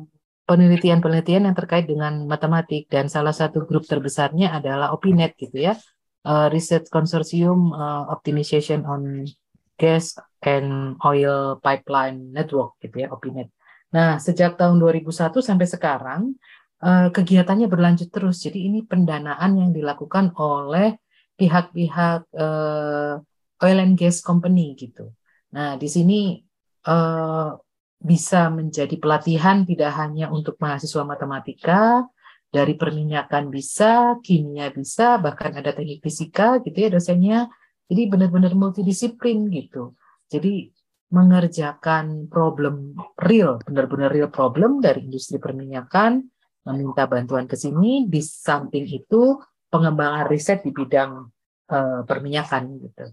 penelitian-penelitian 0.49 1.45
yang 1.45 1.53
terkait 1.53 1.85
dengan 1.85 2.25
matematik 2.25 2.89
dan 2.89 3.05
salah 3.05 3.37
satu 3.37 3.69
grup 3.69 3.85
terbesarnya 3.85 4.49
adalah 4.57 4.89
OPINET 4.97 5.37
gitu 5.37 5.69
ya. 5.69 5.77
Eh, 6.25 6.47
Research 6.49 6.89
Consortium 6.89 7.69
eh, 7.69 8.03
Optimization 8.09 8.81
on 8.89 9.29
Gas 9.77 10.17
and 10.41 10.97
Oil 11.05 11.61
Pipeline 11.61 12.33
Network 12.33 12.81
gitu 12.81 13.05
ya, 13.05 13.13
OPINET. 13.13 13.53
Nah, 13.93 14.17
sejak 14.17 14.57
tahun 14.57 14.81
2001 14.81 15.37
sampai 15.45 15.67
sekarang 15.69 16.21
eh, 16.81 17.07
kegiatannya 17.13 17.69
berlanjut 17.69 18.09
terus. 18.09 18.41
Jadi 18.41 18.65
ini 18.65 18.81
pendanaan 18.81 19.53
yang 19.53 19.69
dilakukan 19.69 20.33
oleh 20.33 20.97
pihak-pihak 21.37 22.25
eh, 22.33 23.13
oil 23.61 23.77
and 23.77 23.95
gas 24.01 24.25
company 24.25 24.73
gitu. 24.73 25.13
Nah, 25.53 25.77
di 25.77 25.85
sini 25.85 26.41
eh, 26.89 27.49
bisa 27.99 28.47
menjadi 28.47 28.95
pelatihan 28.95 29.67
tidak 29.67 29.91
hanya 29.99 30.31
untuk 30.31 30.55
mahasiswa 30.57 31.03
matematika, 31.03 32.07
dari 32.49 32.73
perminyakan 32.73 33.53
bisa, 33.53 34.17
kimia 34.25 34.73
bisa, 34.73 35.21
bahkan 35.21 35.53
ada 35.53 35.69
teknik 35.69 36.01
fisika 36.01 36.57
gitu 36.65 36.77
ya 36.77 36.89
dosennya. 36.89 37.39
Jadi 37.89 38.01
benar-benar 38.09 38.53
multidisiplin 38.57 39.49
gitu. 39.53 39.93
Jadi 40.29 40.73
mengerjakan 41.09 42.29
problem 42.29 42.93
real, 43.17 43.57
benar-benar 43.65 44.13
real 44.13 44.29
problem 44.29 44.77
dari 44.81 45.09
industri 45.09 45.41
perminyakan, 45.41 46.21
meminta 46.69 47.09
bantuan 47.09 47.49
ke 47.49 47.57
sini, 47.57 48.05
di 48.05 48.21
samping 48.21 48.85
itu 48.85 49.37
pengembangan 49.73 50.29
riset 50.29 50.61
di 50.61 50.69
bidang 50.69 51.29
eh, 51.69 52.01
perminyakan 52.05 52.63
gitu. 52.81 53.05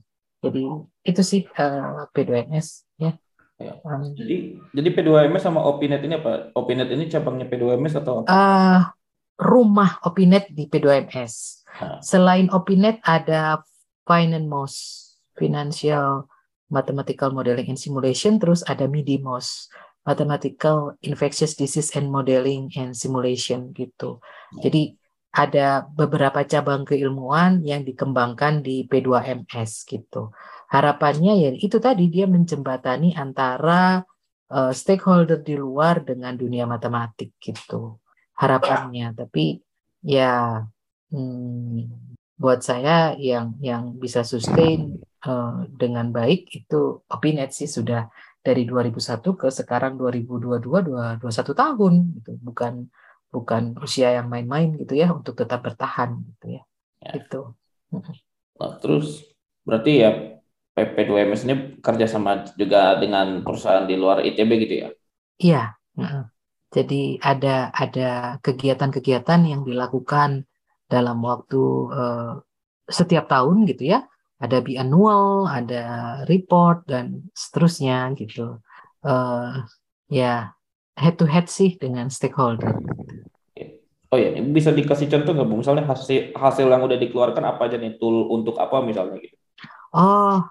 Jadi 0.44 0.62
itu 1.08 1.22
sih 1.24 1.42
eh, 1.44 2.04
P2MS 2.12 2.66
ya. 3.00 3.16
Ya. 3.56 3.72
Jadi 4.12 4.60
jadi 4.76 4.88
P2MS 4.92 5.42
sama 5.48 5.64
Opinet 5.64 6.04
ini 6.04 6.20
apa? 6.20 6.52
Opinet 6.52 6.92
ini 6.92 7.08
cabangnya 7.08 7.48
P2MS 7.48 7.94
atau 8.04 8.20
apa? 8.20 8.28
eh, 8.28 8.80
rumah 9.40 9.96
Opinet 10.04 10.52
di 10.52 10.68
P2MS. 10.68 11.64
Ah. 11.80 11.96
Selain 12.04 12.52
Opinet 12.52 13.00
ada 13.00 13.64
Finance 14.04 15.16
Financial 15.36 16.28
Mathematical 16.68 17.30
Modeling 17.32 17.72
and 17.72 17.80
Simulation, 17.80 18.36
terus 18.42 18.60
ada 18.66 18.84
MIDIMOS 18.90 19.70
Mathematical 20.06 20.94
Infectious 21.02 21.58
Disease 21.58 21.94
and 21.96 22.12
Modeling 22.12 22.70
and 22.78 22.92
Simulation 22.92 23.72
gitu. 23.74 24.22
Jadi 24.62 24.94
ada 25.36 25.84
beberapa 25.84 26.40
cabang 26.48 26.88
keilmuan 26.88 27.60
yang 27.60 27.84
dikembangkan 27.84 28.64
di 28.64 28.88
P2MS 28.88 29.84
gitu. 29.84 30.32
Harapannya 30.66 31.32
ya 31.38 31.50
itu 31.54 31.78
tadi 31.78 32.10
dia 32.10 32.26
menjembatani 32.26 33.14
antara 33.14 34.02
eh, 34.50 34.72
stakeholder 34.74 35.38
di 35.42 35.54
luar 35.54 36.02
dengan 36.02 36.34
dunia 36.34 36.66
matematik 36.66 37.38
gitu. 37.38 38.02
Harapannya, 38.36 39.16
tapi 39.16 39.62
ya 40.04 40.60
hmm, 41.14 41.88
buat 42.36 42.60
saya 42.60 43.16
yang 43.16 43.56
yang 43.62 43.96
bisa 43.96 44.26
sustain 44.26 45.00
eh, 45.02 45.58
dengan 45.72 46.10
baik 46.10 46.50
itu 46.52 47.00
Opinet 47.08 47.54
sih 47.54 47.70
sudah 47.70 48.10
dari 48.42 48.62
2001 48.62 49.34
ke 49.34 49.48
sekarang 49.50 49.98
2022 49.98 50.82
dua- 50.86 51.16
21 51.18 51.54
tahun 51.54 51.94
gitu. 52.20 52.32
Bukan 52.42 52.90
bukan 53.30 53.74
usia 53.82 54.14
yang 54.14 54.30
main-main 54.30 54.74
gitu 54.78 54.94
ya 54.94 55.10
untuk 55.10 55.34
tetap 55.34 55.62
bertahan 55.62 56.22
gitu 56.34 56.58
ya. 56.58 56.62
Ya. 57.02 57.10
Itu. 57.22 57.54
Nah, 58.56 58.74
terus 58.80 59.26
berarti 59.66 59.92
ya 60.00 60.35
PP2MS 60.76 61.48
ini 61.48 61.80
kerjasama 61.80 62.44
juga 62.52 63.00
dengan 63.00 63.40
perusahaan 63.40 63.88
di 63.88 63.96
luar 63.96 64.20
ITB 64.20 64.50
gitu 64.68 64.74
ya? 64.84 64.88
Iya. 65.40 65.62
Jadi 66.68 67.16
ada 67.16 67.72
ada 67.72 68.36
kegiatan-kegiatan 68.44 69.40
yang 69.48 69.64
dilakukan 69.64 70.44
dalam 70.84 71.24
waktu 71.24 71.62
eh, 71.96 72.32
setiap 72.92 73.24
tahun 73.32 73.64
gitu 73.64 73.96
ya. 73.96 74.04
Ada 74.36 74.60
biannual, 74.60 75.48
ada 75.48 75.84
report 76.28 76.84
dan 76.84 77.24
seterusnya 77.32 78.12
gitu. 78.20 78.60
Eh, 79.00 79.52
ya 80.12 80.52
head 81.00 81.16
to 81.16 81.24
head 81.24 81.48
sih 81.48 81.80
dengan 81.80 82.12
stakeholder. 82.12 82.76
Oh 84.12 84.18
ya, 84.20 84.30
bisa 84.38 84.70
dikasih 84.70 85.08
contoh 85.10 85.32
nggak 85.34 85.48
Bu? 85.50 85.54
Misalnya 85.64 85.84
hasil 85.88 86.36
hasil 86.36 86.66
yang 86.68 86.84
udah 86.84 87.00
dikeluarkan 87.00 87.42
apa 87.42 87.66
aja 87.66 87.80
nih 87.80 87.98
tool 87.98 88.30
untuk 88.30 88.54
apa 88.60 88.78
misalnya 88.84 89.18
gitu? 89.18 89.34
Oh, 89.96 90.44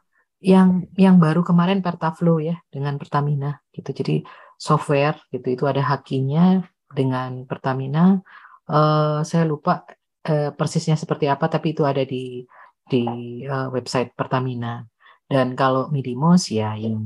yang 0.45 0.85
yang 0.93 1.17
baru 1.17 1.41
kemarin 1.41 1.81
Pertaflow 1.81 2.37
ya 2.37 2.55
dengan 2.69 3.01
Pertamina 3.01 3.57
gitu. 3.73 3.89
Jadi 3.89 4.15
software 4.61 5.17
gitu 5.33 5.47
itu 5.57 5.63
ada 5.65 5.81
hakinya 5.81 6.61
dengan 6.97 7.49
Pertamina. 7.49 8.21
Eh, 8.69 9.19
saya 9.25 9.43
lupa 9.51 9.83
eh, 10.29 10.53
persisnya 10.53 10.95
seperti 11.01 11.25
apa, 11.33 11.45
tapi 11.49 11.73
itu 11.73 11.83
ada 11.91 12.03
di 12.05 12.45
di 12.85 13.03
eh, 13.45 13.67
website 13.73 14.13
Pertamina. 14.13 14.85
Dan 15.25 15.57
kalau 15.57 15.89
Midimos 15.89 16.53
ya 16.53 16.77
yang 16.77 16.97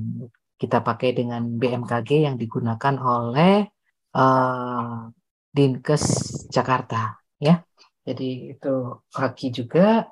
kita 0.60 0.84
pakai 0.84 1.16
dengan 1.16 1.44
BMKG 1.56 2.28
yang 2.28 2.36
digunakan 2.36 2.96
oleh 3.00 3.64
eh, 4.20 4.98
Dinkes 5.56 6.04
Jakarta 6.52 7.16
ya. 7.40 7.64
Jadi 8.04 8.58
itu 8.58 8.74
haki 9.16 9.48
juga 9.56 10.04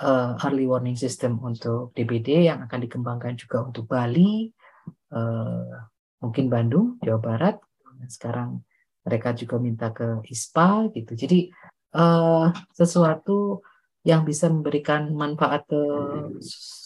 eh, 0.00 0.32
early 0.44 0.66
warning 0.68 0.98
system 0.98 1.40
untuk 1.40 1.92
DBD 1.96 2.48
yang 2.48 2.64
akan 2.64 2.80
dikembangkan 2.84 3.34
juga 3.36 3.64
untuk 3.64 3.88
Bali, 3.88 4.50
eh, 5.12 5.70
mungkin 6.20 6.46
Bandung, 6.48 7.00
Jawa 7.00 7.20
Barat. 7.20 7.56
Sekarang 8.06 8.60
mereka 9.06 9.30
juga 9.38 9.56
minta 9.62 9.94
ke 9.94 10.20
ISPA 10.26 10.90
gitu. 10.90 11.14
Jadi 11.14 11.48
uh, 11.94 12.50
sesuatu 12.74 13.62
yang 14.02 14.26
bisa 14.26 14.46
memberikan 14.50 15.10
manfaat 15.14 15.66
ke 15.66 15.82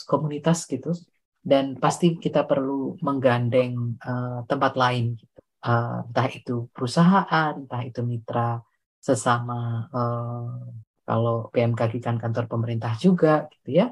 komunitas 0.04 0.68
gitu 0.68 0.92
dan 1.40 1.76
pasti 1.76 2.16
kita 2.16 2.44
perlu 2.44 3.00
menggandeng 3.00 3.96
uh, 4.00 4.44
tempat 4.44 4.76
lain 4.76 5.16
gitu. 5.16 5.38
uh, 5.64 6.04
entah 6.04 6.28
itu 6.28 6.68
perusahaan 6.72 7.52
entah 7.56 7.82
itu 7.84 8.00
mitra 8.04 8.60
sesama 9.00 9.88
uh, 9.92 10.64
kalau 11.10 11.50
PMKG 11.50 11.98
kan 11.98 12.22
kantor 12.22 12.46
pemerintah 12.46 12.94
juga 12.94 13.50
gitu 13.50 13.82
ya 13.82 13.86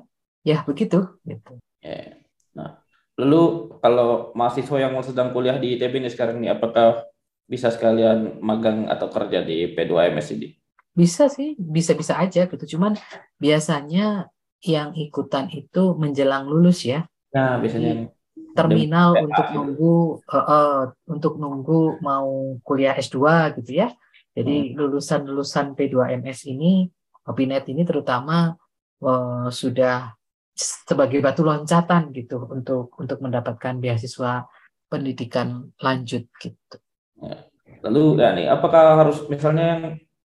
ya 0.46 0.62
begitu 0.62 1.18
gitu 1.26 1.58
yeah. 1.82 2.22
nah 2.54 2.78
lalu 3.18 3.74
kalau 3.82 4.30
mahasiswa 4.38 4.78
yang 4.78 4.94
sedang 5.02 5.34
kuliah 5.34 5.58
di 5.58 5.74
ITB 5.74 5.98
ini 5.98 6.10
sekarang 6.14 6.38
ini 6.38 6.54
apakah 6.54 7.02
bisa 7.50 7.74
sekalian 7.74 8.38
magang 8.38 8.86
atau 8.86 9.10
kerja 9.10 9.42
di 9.42 9.74
P2MS 9.74 10.28
ini 10.38 10.54
bisa 10.94 11.26
sih 11.26 11.58
bisa-bisa 11.58 12.14
aja 12.22 12.46
gitu 12.46 12.78
cuman 12.78 12.94
biasanya 13.42 14.30
yang 14.62 14.94
ikutan 14.94 15.50
itu 15.50 15.98
menjelang 15.98 16.46
lulus 16.46 16.86
ya 16.86 17.02
Nah, 17.34 17.60
biasanya 17.60 18.08
terminal 18.56 19.14
untuk 19.14 19.46
nunggu 19.54 19.94
uh, 20.24 20.38
uh, 20.38 20.80
untuk 21.06 21.36
nunggu 21.36 22.00
mau 22.00 22.56
kuliah 22.64 22.96
S2 22.96 23.18
gitu 23.60 23.84
ya. 23.84 23.92
Jadi 24.32 24.72
hmm. 24.72 24.74
lulusan-lulusan 24.78 25.74
P2MS 25.74 26.46
ini, 26.46 26.86
Opinet 27.28 27.68
ini 27.68 27.84
terutama 27.84 28.56
uh, 29.04 29.48
sudah 29.52 30.16
sebagai 30.58 31.22
batu 31.22 31.46
loncatan 31.46 32.10
gitu 32.10 32.42
untuk 32.50 32.90
untuk 32.98 33.18
mendapatkan 33.22 33.78
beasiswa 33.78 34.48
pendidikan 34.90 35.70
lanjut 35.78 36.26
gitu. 36.40 36.76
Ya. 37.20 37.46
Lalu 37.84 38.18
ya 38.18 38.34
nih, 38.34 38.46
apakah 38.50 38.98
harus 38.98 39.22
misalnya 39.30 39.64
yang 39.76 39.82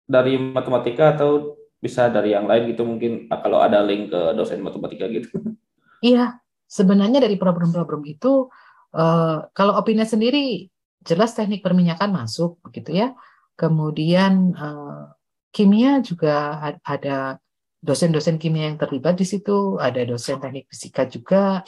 dari 0.07 0.39
matematika 0.39 1.17
atau 1.19 1.59
bisa 1.83 2.07
dari 2.07 2.31
yang 2.31 2.47
lain 2.47 2.71
gitu 2.71 2.87
mungkin 2.87 3.27
kalau 3.27 3.59
ada 3.59 3.83
link 3.83 4.15
ke 4.15 4.21
dosen 4.39 4.63
matematika 4.63 5.09
gitu? 5.11 5.29
Iya, 6.03 6.43
sebenarnya 6.67 7.23
dari 7.23 7.39
problem-problem 7.39 8.03
itu 8.11 8.51
uh, 8.91 9.39
kalau 9.55 9.79
opini 9.79 10.03
sendiri 10.03 10.67
jelas 11.07 11.31
teknik 11.31 11.63
perminyakan 11.63 12.11
masuk 12.11 12.59
begitu 12.59 12.99
ya. 12.99 13.15
Kemudian 13.55 14.51
uh, 14.51 15.15
kimia 15.53 16.01
juga 16.01 16.59
ada 16.83 17.37
dosen-dosen 17.79 18.41
kimia 18.41 18.73
yang 18.73 18.81
terlibat 18.81 19.21
di 19.21 19.27
situ, 19.29 19.77
ada 19.77 20.01
dosen 20.03 20.41
teknik 20.41 20.67
fisika 20.73 21.05
juga. 21.07 21.61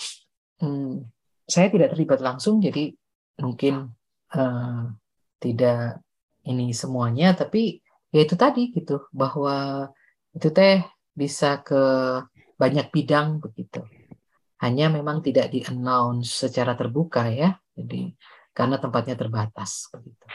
Hmm, 0.59 1.05
saya 1.45 1.69
tidak 1.69 1.93
terlibat 1.93 2.25
langsung, 2.25 2.59
jadi 2.65 2.97
mungkin 3.39 3.93
uh, 4.33 4.89
tidak 5.43 6.01
ini 6.49 6.73
semuanya, 6.73 7.37
tapi 7.37 7.85
ya 8.15 8.23
itu 8.23 8.39
tadi 8.39 8.71
gitu 8.71 9.11
bahwa 9.11 9.91
itu 10.31 10.49
teh 10.55 10.87
bisa 11.15 11.59
ke 11.67 11.83
banyak 12.55 12.87
bidang 12.95 13.43
begitu 13.43 13.83
hanya 14.63 14.87
memang 14.87 15.19
tidak 15.19 15.51
di 15.51 15.67
announce 15.67 16.47
secara 16.47 16.79
terbuka 16.79 17.27
ya 17.27 17.59
jadi 17.75 18.15
karena 18.55 18.79
tempatnya 18.79 19.19
terbatas 19.19 19.91
begitu 19.91 20.27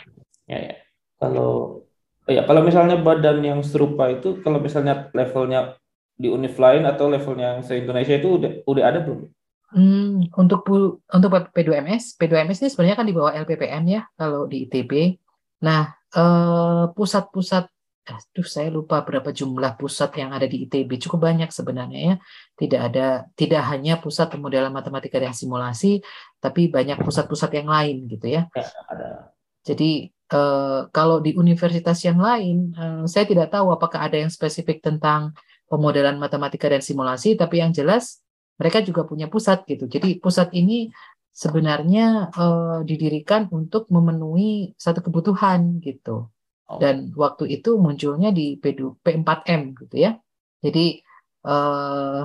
ya, 0.47 0.59
ya. 0.59 0.75
kalau 1.15 1.83
ya 2.29 2.41
kalau 2.45 2.61
misalnya 2.61 2.95
badan 3.01 3.41
yang 3.41 3.59
serupa 3.65 4.07
itu 4.13 4.39
kalau 4.45 4.61
misalnya 4.61 5.09
levelnya 5.11 5.75
di 6.19 6.27
univ 6.29 6.55
lain 6.55 6.85
atau 6.85 7.09
levelnya 7.09 7.57
yang 7.57 7.61
se 7.65 7.75
Indonesia 7.79 8.15
itu 8.15 8.29
udah 8.37 8.51
udah 8.69 8.83
ada 8.85 9.01
belum 9.01 9.27
Hmm, 9.69 10.25
untuk 10.33 10.65
untuk 11.13 11.29
P2MS, 11.53 12.17
P2MS 12.17 12.57
ini 12.65 12.69
sebenarnya 12.73 12.97
kan 12.97 13.05
di 13.05 13.13
bawah 13.13 13.29
LPPM 13.37 13.85
ya 13.85 14.01
kalau 14.17 14.49
di 14.49 14.65
ITB. 14.65 15.13
Nah, 15.61 15.93
eh, 16.09 16.83
pusat-pusat 16.89 17.69
aduh 18.09 18.47
saya 18.47 18.73
lupa 18.73 19.05
berapa 19.05 19.29
jumlah 19.29 19.77
pusat 19.77 20.09
yang 20.17 20.33
ada 20.33 20.49
di 20.49 20.65
ITB 20.65 20.97
cukup 20.97 21.29
banyak 21.29 21.53
sebenarnya 21.53 21.99
ya 22.01 22.15
tidak 22.57 22.81
ada 22.89 23.05
tidak 23.37 23.61
hanya 23.69 24.01
pusat 24.01 24.33
pemodelan 24.33 24.73
matematika 24.73 25.21
dan 25.21 25.29
simulasi 25.29 26.01
tapi 26.41 26.73
banyak 26.73 26.97
pusat-pusat 27.05 27.61
yang 27.61 27.69
lain 27.69 28.09
gitu 28.09 28.27
ya, 28.33 28.49
ya 28.49 28.65
ada. 28.89 29.29
jadi 29.61 30.09
eh, 30.29 30.81
kalau 30.93 31.17
di 31.25 31.35
universitas 31.35 31.97
yang 32.07 32.19
lain 32.21 32.73
eh, 32.73 33.03
saya 33.05 33.25
tidak 33.25 33.53
tahu 33.53 33.73
apakah 33.75 34.07
ada 34.07 34.17
yang 34.21 34.31
spesifik 34.31 34.81
tentang 34.81 35.33
pemodelan 35.69 36.17
matematika 36.17 36.69
dan 36.69 36.81
simulasi 36.81 37.37
tapi 37.37 37.61
yang 37.61 37.73
jelas 37.73 38.21
mereka 38.59 38.81
juga 38.81 39.05
punya 39.05 39.29
pusat 39.29 39.63
gitu 39.69 39.85
jadi 39.85 40.17
pusat 40.21 40.53
ini 40.53 40.89
sebenarnya 41.33 42.33
eh, 42.33 42.79
didirikan 42.85 43.49
untuk 43.53 43.89
memenuhi 43.89 44.73
satu 44.77 45.05
kebutuhan 45.05 45.81
gitu 45.81 46.29
Oh. 46.69 46.77
Dan 46.77 47.09
waktu 47.17 47.49
itu 47.49 47.81
munculnya 47.81 48.29
di 48.29 48.61
P4M 48.61 49.61
gitu 49.73 49.95
ya. 49.97 50.21
Jadi 50.61 51.01
eh, 51.49 52.21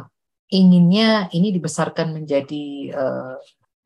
inginnya 0.52 1.32
ini 1.32 1.48
dibesarkan 1.56 2.12
menjadi 2.12 2.64
eh, 2.92 3.34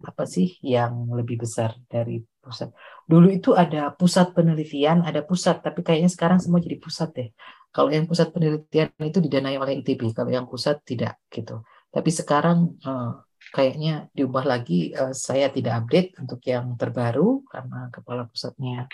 apa 0.02 0.24
sih 0.26 0.58
yang 0.66 1.14
lebih 1.14 1.46
besar 1.46 1.78
dari 1.86 2.18
pusat. 2.42 2.74
Dulu 3.09 3.28
itu 3.32 3.50
ada 3.56 3.88
pusat 3.96 4.36
penelitian, 4.36 5.00
ada 5.00 5.24
pusat, 5.24 5.64
tapi 5.64 5.80
kayaknya 5.80 6.12
sekarang 6.12 6.38
semua 6.44 6.61
jadi 6.61 6.76
pusat 6.76 7.09
deh. 7.16 7.28
Kalau 7.72 7.88
yang 7.88 8.04
pusat 8.04 8.28
penelitian 8.34 8.92
itu 9.00 9.18
didanai 9.24 9.56
oleh 9.56 9.80
ITB, 9.80 10.12
kalau 10.12 10.28
yang 10.28 10.44
pusat 10.44 10.84
tidak 10.84 11.16
gitu. 11.32 11.64
Tapi 11.88 12.11
sekarang 12.12 12.76
eh, 12.84 13.11
kayaknya 13.56 14.12
diubah 14.12 14.44
lagi. 14.44 14.92
Eh, 14.92 15.14
saya 15.16 15.48
tidak 15.48 15.84
update 15.84 16.20
untuk 16.20 16.40
yang 16.44 16.76
terbaru 16.76 17.48
karena 17.48 17.88
kepala 17.88 18.28
pusatnya 18.28 18.84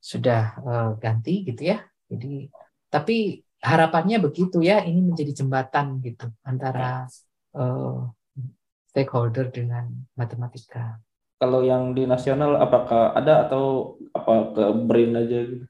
sudah 0.00 0.42
uh, 0.64 0.90
ganti 0.96 1.44
gitu 1.44 1.76
ya. 1.76 1.78
Jadi 2.08 2.48
tapi 2.88 3.44
harapannya 3.60 4.18
begitu 4.18 4.64
ya 4.64 4.80
ini 4.88 5.04
menjadi 5.04 5.44
jembatan 5.44 6.00
gitu 6.00 6.32
antara 6.42 7.04
uh, 7.54 8.08
stakeholder 8.90 9.52
dengan 9.52 9.86
matematika. 10.16 10.98
Kalau 11.40 11.64
yang 11.64 11.96
di 11.96 12.04
nasional 12.04 12.60
apakah 12.60 13.16
ada 13.16 13.48
atau 13.48 13.96
apa 14.12 14.52
ke 14.52 14.64
BRIN 14.84 15.16
aja 15.16 15.38
gitu? 15.48 15.64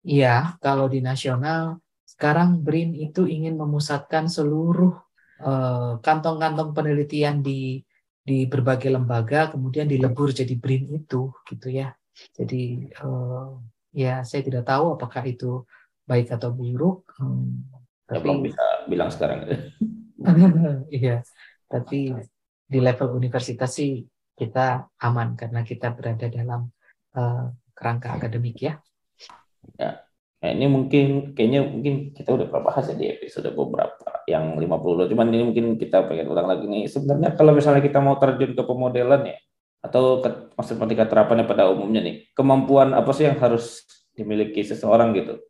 Iya, 0.00 0.56
kalau 0.64 0.88
di 0.88 1.04
nasional 1.04 1.84
sekarang 2.08 2.64
BRIN 2.64 2.96
itu 2.96 3.28
ingin 3.28 3.60
memusatkan 3.60 4.24
seluruh 4.32 4.96
eh, 5.44 6.00
kantong-kantong 6.00 6.72
penelitian 6.72 7.44
di 7.44 7.84
di 8.24 8.48
berbagai 8.48 8.88
lembaga 8.88 9.52
kemudian 9.52 9.84
dilebur 9.84 10.32
jadi 10.32 10.56
BRIN 10.56 10.96
itu 10.96 11.28
gitu 11.44 11.68
ya. 11.68 11.92
Jadi 12.36 12.88
uh, 13.00 13.56
ya 13.96 14.20
saya 14.22 14.44
tidak 14.44 14.68
tahu 14.68 14.96
apakah 14.96 15.24
itu 15.24 15.64
baik 16.04 16.28
atau 16.36 16.52
buruk. 16.52 17.08
Hmm, 17.16 17.64
ya, 18.08 18.16
tapi 18.16 18.24
belum 18.28 18.40
bisa 18.44 18.64
bilang 18.86 19.10
sekarang. 19.12 19.38
iya, 20.92 21.24
tapi 21.64 22.12
di 22.70 22.78
level 22.78 23.16
universitas 23.16 23.72
sih 23.72 24.04
kita 24.40 24.88
aman 25.04 25.36
karena 25.36 25.60
kita 25.60 25.92
berada 25.92 26.32
dalam 26.32 26.72
uh, 27.12 27.52
kerangka 27.76 28.16
akademik 28.16 28.56
ya. 28.64 28.80
Ya, 29.76 30.00
nah, 30.40 30.50
ini 30.56 30.64
mungkin 30.72 31.36
kayaknya 31.36 31.60
mungkin 31.68 32.16
kita 32.16 32.32
udah 32.32 32.48
pernah 32.48 32.72
bahas 32.72 32.88
ya 32.88 32.96
di 32.96 33.12
episode 33.12 33.52
beberapa 33.52 34.24
yang 34.24 34.56
50 34.56 35.12
cuman 35.12 35.26
ini 35.28 35.44
mungkin 35.52 35.66
kita 35.76 36.08
pengen 36.08 36.32
ulang 36.32 36.48
lagi 36.48 36.64
nih. 36.64 36.88
Sebenarnya 36.88 37.36
kalau 37.36 37.52
misalnya 37.52 37.84
kita 37.84 38.00
mau 38.00 38.16
terjun 38.16 38.56
ke 38.56 38.62
pemodelan 38.64 39.28
ya, 39.28 39.36
atau 39.80 40.20
matematika 40.60 41.08
terapannya 41.08 41.48
pada 41.48 41.72
umumnya 41.72 42.04
nih 42.04 42.28
kemampuan 42.36 42.92
apa 42.92 43.10
sih 43.16 43.24
yang 43.24 43.40
harus 43.40 43.88
dimiliki 44.12 44.60
seseorang 44.60 45.16
gitu 45.16 45.40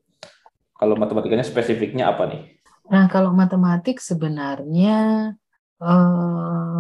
kalau 0.79 0.95
matematikanya 0.95 1.43
spesifiknya 1.43 2.07
apa 2.07 2.31
nih 2.31 2.43
nah 2.87 3.11
kalau 3.11 3.35
matematik 3.35 3.99
sebenarnya 3.99 5.35
uh, 5.83 6.79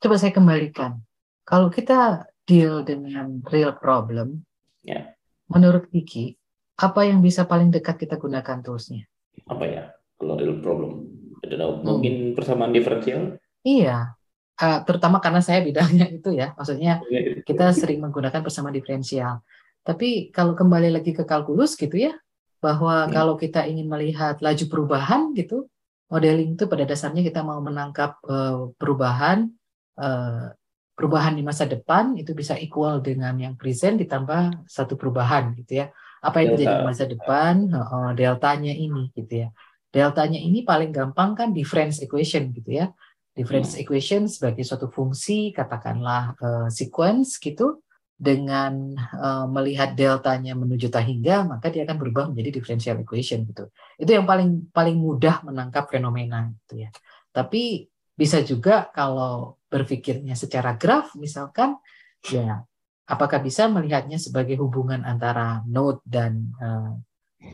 coba 0.00 0.14
saya 0.16 0.32
kembalikan 0.32 1.04
kalau 1.48 1.72
kita 1.72 2.28
deal 2.44 2.84
dengan 2.84 3.40
real 3.48 3.72
problem 3.80 4.44
ya 4.84 5.16
menurut 5.48 5.88
Kiki 5.88 6.36
apa 6.76 7.08
yang 7.08 7.24
bisa 7.24 7.48
paling 7.48 7.72
dekat 7.72 7.96
kita 8.04 8.20
gunakan 8.20 8.60
toolsnya 8.60 9.08
apa 9.48 9.64
ya 9.64 9.82
kalau 10.20 10.36
real 10.36 10.60
problem 10.60 11.08
hmm. 11.40 11.80
mungkin 11.80 12.36
persamaan 12.36 12.76
diferensial 12.76 13.40
iya 13.64 14.18
uh, 14.58 14.78
terutama 14.82 15.22
karena 15.22 15.40
saya 15.40 15.62
bidangnya 15.62 16.06
itu 16.18 16.34
ya, 16.34 16.52
maksudnya 16.58 17.00
iya, 17.08 17.20
iya. 17.38 17.42
kita 17.46 17.70
sering 17.72 18.02
menggunakan 18.02 18.42
persamaan 18.42 18.74
diferensial. 18.74 19.40
Tapi 19.86 20.34
kalau 20.34 20.52
kembali 20.52 20.92
lagi 20.92 21.16
ke 21.16 21.24
kalkulus 21.24 21.78
gitu 21.78 21.96
ya, 21.96 22.12
bahwa 22.58 23.06
hmm. 23.06 23.10
kalau 23.14 23.34
kita 23.38 23.64
ingin 23.64 23.86
melihat 23.86 24.42
laju 24.42 24.64
perubahan 24.68 25.32
gitu, 25.32 25.70
modeling 26.10 26.58
itu 26.58 26.66
pada 26.66 26.84
dasarnya 26.84 27.22
kita 27.22 27.40
mau 27.46 27.62
menangkap 27.62 28.18
uh, 28.26 28.74
perubahan 28.76 29.48
uh, 29.96 30.52
perubahan 30.98 31.38
di 31.38 31.46
masa 31.46 31.62
depan 31.70 32.18
itu 32.18 32.34
bisa 32.34 32.58
equal 32.58 32.98
dengan 32.98 33.38
yang 33.38 33.54
present 33.54 34.02
ditambah 34.02 34.66
satu 34.66 34.98
perubahan 34.98 35.54
gitu 35.54 35.86
ya. 35.86 35.94
Apa 36.18 36.42
yang 36.42 36.58
terjadi 36.58 36.82
di 36.82 36.86
masa 36.90 37.04
depan, 37.06 37.70
uh, 37.70 38.10
deltanya 38.18 38.74
ini 38.74 39.14
gitu 39.14 39.46
ya. 39.46 39.48
Deltanya 39.94 40.42
ini 40.42 40.66
paling 40.66 40.90
gampang 40.90 41.38
kan 41.38 41.54
difference 41.54 42.02
equation 42.02 42.50
gitu 42.50 42.74
ya 42.74 42.90
difference 43.38 43.78
hmm. 43.78 43.82
equation 43.86 44.26
sebagai 44.26 44.66
suatu 44.66 44.90
fungsi 44.90 45.54
katakanlah 45.54 46.34
uh, 46.42 46.66
sequence 46.66 47.38
gitu 47.38 47.78
dengan 48.18 48.98
uh, 49.14 49.46
melihat 49.46 49.94
deltanya 49.94 50.58
menuju 50.58 50.90
hingga 50.90 51.46
maka 51.46 51.70
dia 51.70 51.86
akan 51.86 52.02
berubah 52.02 52.24
menjadi 52.34 52.58
differential 52.58 52.98
equation 52.98 53.46
gitu. 53.46 53.70
Itu 53.94 54.10
yang 54.10 54.26
paling 54.26 54.74
paling 54.74 54.98
mudah 54.98 55.46
menangkap 55.46 55.86
fenomena 55.86 56.50
gitu 56.66 56.82
ya. 56.82 56.90
Tapi 57.30 57.86
bisa 58.18 58.42
juga 58.42 58.90
kalau 58.90 59.62
berpikirnya 59.70 60.34
secara 60.34 60.74
graf 60.74 61.14
misalkan 61.14 61.78
ya 62.26 62.66
apakah 63.08 63.40
bisa 63.40 63.70
melihatnya 63.72 64.20
sebagai 64.20 64.60
hubungan 64.60 65.00
antara 65.06 65.64
node 65.64 66.04
dan 66.04 66.52
uh, 66.60 66.92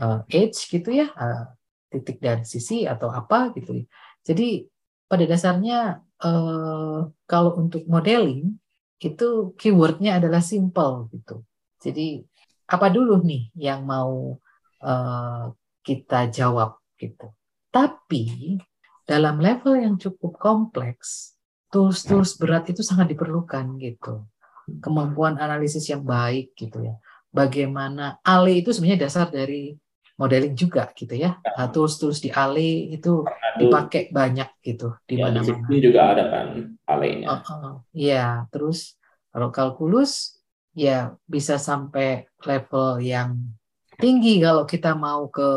uh, 0.03 0.21
edge 0.27 0.67
gitu 0.67 0.91
ya, 0.91 1.15
uh, 1.15 1.55
titik 1.89 2.19
dan 2.19 2.43
sisi 2.43 2.85
atau 2.91 3.09
apa 3.15 3.55
gitu. 3.55 3.87
Jadi 4.27 4.67
pada 5.07 5.25
dasarnya 5.31 6.03
uh, 6.27 7.07
kalau 7.31 7.53
untuk 7.55 7.87
modeling 7.87 8.59
itu 8.99 9.55
keywordnya 9.55 10.19
adalah 10.19 10.43
simple 10.43 11.07
gitu. 11.15 11.47
Jadi 11.79 12.25
apa 12.67 12.91
dulu 12.91 13.23
nih 13.23 13.55
yang 13.55 13.87
mau 13.87 14.35
uh, 14.83 15.45
kita 15.87 16.33
jawab 16.35 16.83
gitu. 16.99 17.31
Tapi 17.71 18.57
dalam 19.05 19.41
level 19.41 19.77
yang 19.77 19.95
cukup 20.01 20.41
kompleks, 20.41 21.37
tools-tools 21.69 22.41
berat 22.41 22.69
itu 22.73 22.81
sangat 22.81 23.13
diperlukan 23.13 23.77
gitu. 23.81 24.25
Kemampuan 24.81 25.37
analisis 25.37 25.85
yang 25.93 26.01
baik 26.01 26.57
gitu 26.57 26.81
ya. 26.81 26.97
Bagaimana 27.29 28.23
ALE 28.25 28.65
itu 28.65 28.73
sebenarnya 28.73 29.11
dasar 29.11 29.29
dari 29.29 29.77
modeling 30.15 30.55
juga 30.55 30.89
gitu 30.95 31.13
ya. 31.19 31.37
Nah, 31.43 31.69
tools-tools 31.69 32.23
di 32.23 32.31
ALE 32.31 32.95
itu 32.95 33.27
dipakai 33.59 34.15
banyak 34.15 34.63
gitu 34.63 34.95
di 35.05 35.19
ya, 35.19 35.29
mana-mana. 35.29 35.67
Ini 35.69 35.79
juga 35.83 36.01
ada 36.15 36.25
kan 36.31 36.47
ALE-nya. 36.87 37.27
Uh, 37.29 37.51
uh, 37.51 37.75
ya, 37.91 38.47
terus 38.55 38.95
kalau 39.35 39.51
kalkulus 39.51 40.39
ya 40.75 41.19
bisa 41.27 41.59
sampai 41.59 42.27
level 42.47 43.03
yang 43.03 43.39
tinggi 43.99 44.43
kalau 44.43 44.67
kita 44.67 44.95
mau 44.95 45.31
ke 45.31 45.51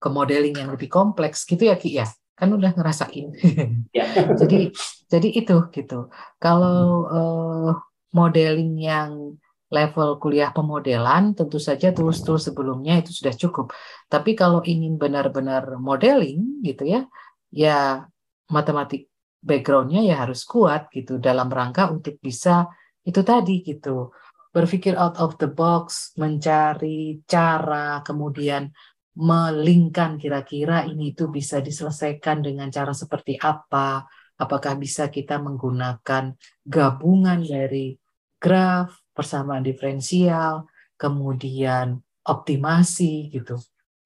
ke 0.00 0.08
modeling 0.08 0.56
yang 0.56 0.72
lebih 0.72 0.88
kompleks 0.88 1.44
gitu 1.44 1.68
ya 1.68 1.76
Ki 1.76 2.00
ya. 2.00 2.08
Kan 2.40 2.48
udah 2.56 2.72
ngerasain. 2.72 3.28
Ya. 3.96 4.06
jadi 4.38 4.72
jadi 5.12 5.28
itu 5.28 5.56
gitu. 5.74 6.08
Kalau 6.40 7.04
uh, 7.10 7.74
modeling 8.16 8.80
yang 8.80 9.36
level 9.70 10.18
kuliah 10.18 10.50
pemodelan 10.50 11.36
tentu 11.36 11.58
saja 11.62 11.94
tools-tools 11.94 12.50
sebelumnya 12.50 12.98
itu 12.98 13.12
sudah 13.12 13.34
cukup. 13.36 13.66
Tapi 14.08 14.34
kalau 14.34 14.64
ingin 14.64 14.96
benar-benar 14.96 15.78
modeling 15.78 16.64
gitu 16.64 16.88
ya, 16.88 17.06
ya 17.52 18.06
matematik 18.48 19.12
backgroundnya 19.44 20.00
ya 20.02 20.26
harus 20.26 20.42
kuat 20.48 20.90
gitu 20.90 21.20
dalam 21.22 21.48
rangka 21.52 21.92
untuk 21.92 22.18
bisa 22.18 22.66
itu 23.06 23.20
tadi 23.22 23.62
gitu 23.62 24.10
berpikir 24.50 24.98
out 24.98 25.14
of 25.22 25.38
the 25.38 25.46
box, 25.46 26.10
mencari 26.18 27.22
cara, 27.30 28.02
kemudian 28.02 28.74
melingkan 29.18 30.16
kira-kira 30.16 30.86
ini 30.86 31.12
itu 31.16 31.26
bisa 31.26 31.58
diselesaikan 31.58 32.46
dengan 32.46 32.70
cara 32.70 32.94
seperti 32.94 33.36
apa, 33.40 34.06
apakah 34.38 34.78
bisa 34.78 35.10
kita 35.10 35.42
menggunakan 35.42 36.32
gabungan 36.64 37.42
dari 37.42 37.98
graf, 38.40 38.94
persamaan 39.12 39.66
diferensial, 39.66 40.64
kemudian 40.96 42.00
optimasi 42.24 43.28
gitu. 43.34 43.60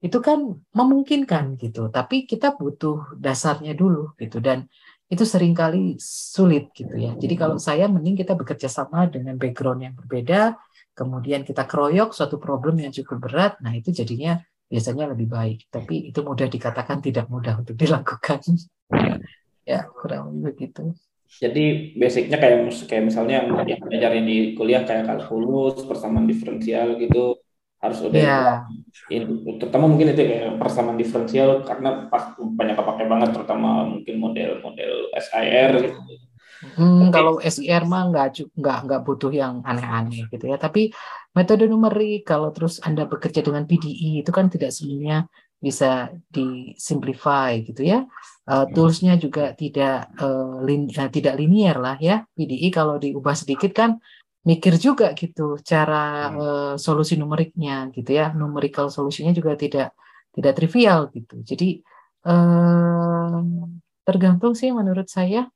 Itu 0.04 0.20
kan 0.20 0.44
memungkinkan 0.74 1.56
gitu, 1.56 1.88
tapi 1.88 2.28
kita 2.28 2.56
butuh 2.56 3.16
dasarnya 3.16 3.72
dulu 3.72 4.12
gitu 4.20 4.40
dan 4.40 4.68
itu 5.08 5.24
sering 5.24 5.52
kali 5.52 5.96
sulit 6.00 6.72
gitu 6.72 6.96
ya. 6.96 7.12
Jadi 7.16 7.34
kalau 7.36 7.56
saya 7.60 7.86
mending 7.88 8.16
kita 8.18 8.32
bekerja 8.34 8.68
sama 8.72 9.06
dengan 9.08 9.36
background 9.36 9.80
yang 9.84 9.94
berbeda, 9.96 10.56
kemudian 10.96 11.44
kita 11.44 11.68
keroyok 11.68 12.12
suatu 12.12 12.36
problem 12.40 12.80
yang 12.80 12.92
cukup 12.92 13.28
berat, 13.28 13.52
nah 13.60 13.72
itu 13.72 13.92
jadinya 13.92 14.40
biasanya 14.68 15.12
lebih 15.12 15.28
baik. 15.30 15.58
Tapi 15.70 16.10
itu 16.10 16.20
mudah 16.20 16.48
dikatakan 16.48 16.98
tidak 17.04 17.26
mudah 17.28 17.60
untuk 17.60 17.76
dilakukan. 17.76 18.40
ya 19.70 19.88
kurang 19.90 20.30
lebih 20.30 20.52
begitu. 20.52 20.92
Jadi 21.34 21.96
basicnya 21.98 22.38
kayak 22.38 22.70
kayak 22.86 23.04
misalnya 23.10 23.42
yang 23.42 23.48
belajarin 23.90 24.26
di 24.28 24.54
kuliah 24.54 24.86
kayak 24.86 25.10
kalkulus, 25.10 25.82
persamaan 25.82 26.30
diferensial 26.30 26.94
gitu 27.00 27.42
harus 27.84 28.00
udah 28.00 28.16
yeah. 28.16 28.64
ini, 29.12 29.28
terutama 29.60 29.84
mungkin 29.84 30.16
itu 30.16 30.24
kayak 30.24 30.56
persamaan 30.56 30.96
diferensial 30.96 31.68
karena 31.68 32.08
pas 32.08 32.32
banyak 32.32 32.80
pakai 32.80 33.04
banget 33.04 33.36
terutama 33.36 33.84
mungkin 33.84 34.16
model-model 34.16 35.12
SIR 35.20 35.70
gitu. 35.84 36.00
Hmm, 36.80 37.12
kalau 37.12 37.36
SIR 37.44 37.84
mah 37.84 38.08
nggak 38.08 38.56
nggak 38.56 38.78
nggak 38.88 39.00
butuh 39.04 39.28
yang 39.28 39.60
aneh-aneh 39.68 40.24
gitu 40.32 40.48
ya. 40.48 40.56
Tapi 40.56 40.96
metode 41.34 41.66
numerik 41.66 42.24
kalau 42.24 42.54
terus 42.54 42.78
anda 42.80 43.04
bekerja 43.04 43.42
dengan 43.42 43.66
PDE 43.66 44.22
itu 44.22 44.30
kan 44.30 44.46
tidak 44.46 44.70
semuanya 44.70 45.26
bisa 45.58 46.12
disimplify 46.30 47.58
gitu 47.64 47.82
ya. 47.82 48.06
Uh, 48.44 48.68
toolsnya 48.70 49.16
juga 49.16 49.56
tidak 49.56 50.12
uh, 50.20 50.60
lin, 50.60 50.92
uh, 50.92 51.10
tidak 51.10 51.34
linear 51.40 51.80
lah 51.80 51.96
ya. 51.98 52.22
PDE 52.36 52.68
kalau 52.70 53.00
diubah 53.00 53.34
sedikit 53.34 53.72
kan 53.72 53.98
mikir 54.44 54.76
juga 54.76 55.16
gitu 55.16 55.56
cara 55.64 56.30
uh, 56.36 56.74
solusi 56.76 57.16
numeriknya 57.16 57.90
gitu 57.90 58.12
ya. 58.12 58.30
Numerical 58.36 58.92
solusinya 58.92 59.32
juga 59.32 59.56
tidak 59.56 59.96
tidak 60.36 60.52
trivial 60.54 61.08
gitu. 61.10 61.40
Jadi 61.40 61.80
uh, 62.28 63.40
tergantung 64.04 64.52
sih 64.52 64.68
menurut 64.70 65.08
saya. 65.08 65.48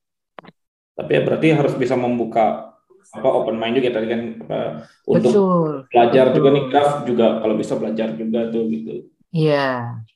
Tapi 0.99 1.11
ya 1.15 1.23
berarti 1.23 1.47
harus 1.55 1.75
bisa 1.79 1.95
membuka 1.95 2.68
apa 3.15 3.29
open 3.29 3.57
mind 3.57 3.81
juga 3.81 3.97
tadi 3.97 4.07
kan 4.13 4.23
uh, 4.49 4.71
untuk 5.09 5.33
betul, 5.33 5.71
belajar 5.89 6.25
betul. 6.29 6.37
juga 6.37 6.49
nih 6.53 6.65
graf 6.69 6.91
juga 7.09 7.27
kalau 7.41 7.55
bisa 7.57 7.75
belajar 7.81 8.09
juga 8.13 8.41
tuh 8.53 8.63
gitu. 8.69 8.93
Iya, 9.33 9.69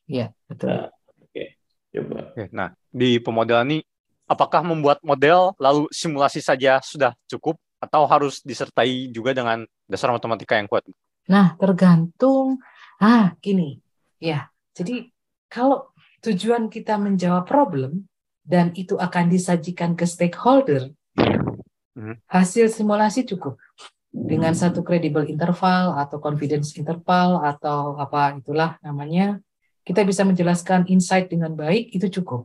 iya, 0.08 0.26
betul. 0.48 0.68
Nah, 0.72 0.88
Oke, 1.20 1.44
coba. 1.92 2.18
Oke, 2.32 2.44
nah, 2.52 2.68
di 2.92 3.10
pemodelan 3.20 3.68
ini 3.72 3.78
apakah 4.28 4.64
membuat 4.64 5.00
model 5.04 5.56
lalu 5.56 5.88
simulasi 5.92 6.40
saja 6.40 6.80
sudah 6.84 7.12
cukup 7.28 7.56
atau 7.82 8.06
harus 8.06 8.40
disertai 8.44 9.10
juga 9.10 9.34
dengan 9.34 9.64
dasar 9.90 10.12
matematika 10.12 10.56
yang 10.56 10.68
kuat? 10.68 10.86
Nah, 11.28 11.58
tergantung 11.58 12.60
ah 13.02 13.34
gini. 13.42 13.82
Ya, 14.22 14.48
jadi 14.76 15.10
kalau 15.50 15.90
tujuan 16.22 16.70
kita 16.70 16.96
menjawab 16.96 17.44
problem 17.44 18.06
dan 18.46 18.70
itu 18.78 18.94
akan 18.98 19.30
disajikan 19.30 19.98
ke 19.98 20.06
stakeholder. 20.06 20.94
Hasil 22.28 22.72
simulasi 22.72 23.28
cukup 23.28 23.60
dengan 24.12 24.52
satu 24.52 24.84
credible 24.84 25.24
interval 25.24 25.96
atau 25.96 26.20
confidence 26.20 26.76
interval 26.76 27.40
atau 27.40 27.96
apa 27.96 28.36
itulah 28.36 28.76
namanya, 28.84 29.40
kita 29.88 30.04
bisa 30.04 30.22
menjelaskan 30.22 30.84
insight 30.92 31.32
dengan 31.32 31.56
baik 31.56 31.96
itu 31.96 32.20
cukup. 32.20 32.44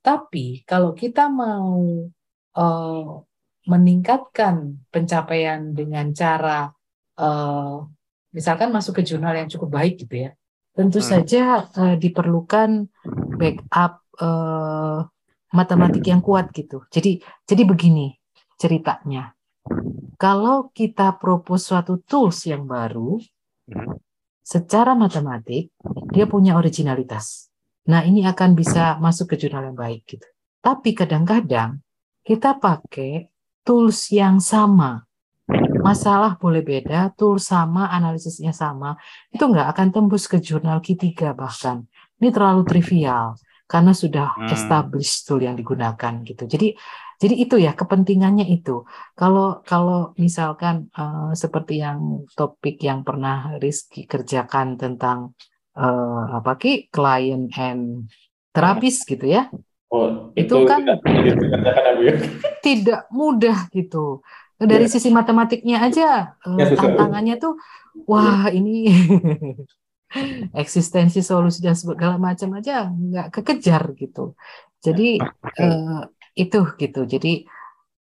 Tapi 0.00 0.64
kalau 0.64 0.96
kita 0.96 1.28
mau 1.28 2.08
uh, 2.56 3.10
meningkatkan 3.68 4.80
pencapaian 4.88 5.76
dengan 5.76 6.16
cara 6.16 6.72
uh, 7.20 7.84
misalkan 8.32 8.72
masuk 8.72 9.00
ke 9.00 9.02
jurnal 9.04 9.36
yang 9.36 9.52
cukup 9.52 9.76
baik 9.76 10.00
gitu 10.00 10.28
ya, 10.28 10.30
tentu 10.72 11.04
hmm. 11.04 11.08
saja 11.12 11.68
uh, 11.76 11.96
diperlukan 12.00 12.88
backup 13.36 14.00
uh, 14.16 15.04
matematik 15.52 16.08
yang 16.08 16.24
kuat 16.24 16.48
gitu. 16.56 16.88
Jadi 16.88 17.20
jadi 17.44 17.62
begini 17.68 18.19
ceritanya 18.60 19.32
kalau 20.20 20.68
kita 20.68 21.16
propose 21.16 21.72
suatu 21.72 22.04
tools 22.04 22.44
yang 22.44 22.68
baru, 22.68 23.16
hmm. 23.72 23.96
secara 24.44 24.92
matematik 24.92 25.72
dia 26.12 26.28
punya 26.28 26.60
originalitas. 26.60 27.48
Nah 27.88 28.04
ini 28.04 28.28
akan 28.28 28.52
bisa 28.52 29.00
masuk 29.00 29.32
ke 29.32 29.46
jurnal 29.46 29.72
yang 29.72 29.78
baik 29.80 30.04
gitu. 30.04 30.28
Tapi 30.60 30.92
kadang-kadang 30.92 31.80
kita 32.20 32.60
pakai 32.60 33.32
tools 33.64 34.12
yang 34.12 34.44
sama. 34.44 35.08
Masalah 35.80 36.36
boleh 36.36 36.60
beda, 36.60 37.16
tools 37.16 37.48
sama, 37.48 37.88
analisisnya 37.88 38.52
sama. 38.52 39.00
Itu 39.32 39.48
nggak 39.48 39.72
akan 39.72 39.88
tembus 39.88 40.28
ke 40.28 40.36
jurnal 40.36 40.84
Q3 40.84 41.32
bahkan. 41.32 41.88
Ini 42.20 42.28
terlalu 42.28 42.68
trivial 42.68 43.40
karena 43.70 43.94
sudah 43.94 44.34
hmm. 44.34 44.50
established 44.50 45.30
tool 45.30 45.38
yang 45.38 45.54
digunakan 45.54 46.26
gitu. 46.26 46.50
Jadi 46.50 46.74
jadi 47.20 47.34
itu 47.36 47.54
ya 47.62 47.78
kepentingannya 47.78 48.50
itu. 48.50 48.82
Kalau 49.14 49.62
kalau 49.62 50.10
misalkan 50.18 50.90
uh, 50.98 51.30
seperti 51.36 51.78
yang 51.78 52.26
topik 52.34 52.82
yang 52.82 53.06
pernah 53.06 53.54
Rizky 53.62 54.10
kerjakan 54.10 54.74
tentang 54.74 55.38
uh, 55.78 56.40
apa 56.42 56.58
ki 56.58 56.90
client 56.90 57.54
and 57.54 58.10
terapis 58.50 59.06
gitu 59.06 59.30
ya. 59.30 59.46
Oh, 59.90 60.34
itu, 60.38 60.50
itu 60.50 60.56
kan 60.66 60.82
ya? 62.02 62.14
tidak 62.66 63.06
mudah 63.14 63.70
gitu. 63.70 64.26
Dari 64.60 64.86
ya. 64.88 64.92
sisi 64.92 65.08
matematiknya 65.14 65.86
aja 65.86 66.36
uh, 66.42 66.58
ya, 66.58 66.74
tantangannya 66.74 67.38
tuh 67.38 67.54
wah 68.08 68.48
ya. 68.48 68.56
ini 68.56 68.88
eksistensi 70.54 71.22
solusi 71.22 71.62
dan 71.62 71.78
segala 71.78 72.18
macam 72.18 72.58
aja 72.58 72.90
nggak 72.90 73.28
kekejar 73.30 73.94
gitu. 73.94 74.34
Jadi 74.82 75.20
uh, 75.60 76.02
itu 76.34 76.60
gitu. 76.78 77.00
Jadi 77.06 77.46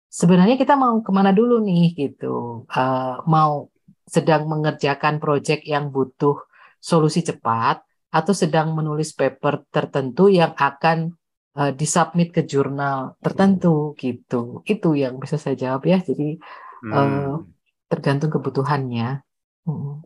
sebenarnya 0.10 0.57
kita 0.57 0.73
mau 0.73 0.99
ke 1.06 1.11
mana 1.14 1.30
dulu 1.30 1.61
nih 1.61 1.94
gitu. 1.94 2.65
Uh, 2.72 3.22
mau 3.30 3.69
sedang 4.10 4.49
mengerjakan 4.49 5.22
proyek 5.22 5.69
yang 5.69 5.94
butuh 5.94 6.41
solusi 6.81 7.22
cepat 7.22 7.86
atau 8.10 8.34
sedang 8.34 8.73
menulis 8.73 9.14
paper 9.14 9.69
tertentu 9.69 10.34
yang 10.34 10.57
akan 10.57 11.14
uh, 11.53 11.69
disubmit 11.69 12.34
ke 12.34 12.41
jurnal 12.41 13.19
tertentu 13.22 13.94
gitu. 14.02 14.65
Itu 14.65 14.98
yang 14.98 15.22
bisa 15.22 15.38
saya 15.38 15.53
jawab 15.53 15.86
ya. 15.86 16.02
Jadi 16.02 16.41
hmm. 16.90 16.94
uh, 16.94 17.38
tergantung 17.86 18.34
kebutuhannya. 18.34 19.22
Hmm. 19.69 20.02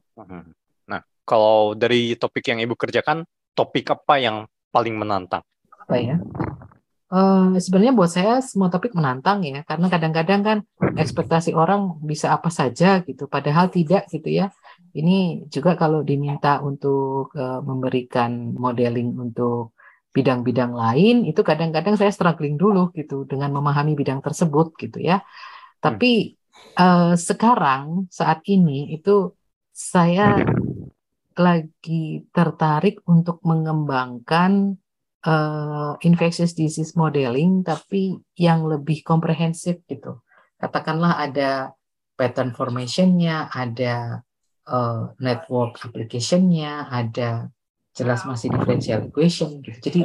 Kalau 1.23 1.73
dari 1.73 2.19
topik 2.19 2.51
yang 2.51 2.59
ibu 2.59 2.75
kerjakan, 2.75 3.23
topik 3.55 3.91
apa 3.95 4.19
yang 4.19 4.37
paling 4.71 4.95
menantang? 4.99 5.43
Apa 5.83 5.95
ya? 5.95 6.17
Uh, 7.13 7.53
sebenarnya 7.61 7.93
buat 7.93 8.09
saya 8.09 8.41
semua 8.41 8.73
topik 8.73 8.97
menantang 8.97 9.45
ya, 9.45 9.61
karena 9.69 9.85
kadang-kadang 9.85 10.41
kan 10.41 10.57
ekspektasi 10.97 11.53
orang 11.53 12.01
bisa 12.01 12.33
apa 12.33 12.49
saja 12.49 13.05
gitu, 13.05 13.29
padahal 13.29 13.69
tidak 13.69 14.09
gitu 14.09 14.33
ya. 14.33 14.49
Ini 14.97 15.45
juga 15.45 15.77
kalau 15.77 16.01
diminta 16.01 16.57
untuk 16.65 17.29
uh, 17.37 17.61
memberikan 17.61 18.57
modeling 18.57 19.13
untuk 19.13 19.77
bidang-bidang 20.09 20.73
lain, 20.73 21.29
itu 21.29 21.45
kadang-kadang 21.45 22.01
saya 22.01 22.09
struggling 22.09 22.57
dulu 22.57 22.89
gitu 22.97 23.29
dengan 23.29 23.53
memahami 23.53 23.93
bidang 23.93 24.25
tersebut 24.25 24.73
gitu 24.81 24.97
ya. 24.97 25.21
Tapi 25.77 26.33
uh, 26.81 27.13
sekarang 27.13 28.09
saat 28.09 28.41
ini 28.49 28.89
itu 28.89 29.37
saya 29.69 30.41
lagi 31.37 32.25
tertarik 32.33 33.01
untuk 33.09 33.39
mengembangkan 33.45 34.77
uh, 35.25 35.93
infectious 36.03 36.53
disease 36.53 36.93
modeling 36.93 37.63
tapi 37.63 38.19
yang 38.37 38.67
lebih 38.67 39.01
komprehensif 39.01 39.81
gitu. 39.87 40.21
Katakanlah 40.59 41.19
ada 41.19 41.75
pattern 42.15 42.53
formation-nya, 42.55 43.51
ada 43.51 44.23
uh, 44.69 45.11
network 45.19 45.81
application-nya, 45.83 46.87
ada 46.87 47.49
jelas 47.93 48.25
masih 48.25 48.49
differential 48.49 49.05
equation 49.05 49.61
gitu. 49.61 49.77
Jadi 49.91 49.99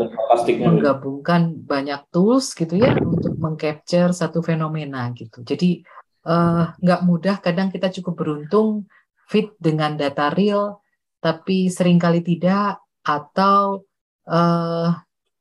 menggabungkan 0.60 1.56
banyak 1.64 2.05
tools 2.12 2.52
gitu 2.52 2.76
ya 2.76 2.92
untuk 3.00 3.32
mengcapture 3.40 4.12
satu 4.12 4.44
fenomena 4.44 5.09
gitu. 5.16 5.40
Jadi 5.40 5.80
uh, 6.28 6.76
nggak 6.76 7.00
mudah, 7.09 7.40
kadang 7.40 7.72
kita 7.72 7.88
cukup 7.88 8.20
beruntung 8.20 8.84
fit 9.28 9.52
dengan 9.56 9.96
data 9.96 10.28
real, 10.32 10.80
tapi 11.18 11.68
sering 11.68 11.98
kali 11.98 12.22
tidak 12.22 12.78
atau 13.02 13.82
uh, 14.28 14.90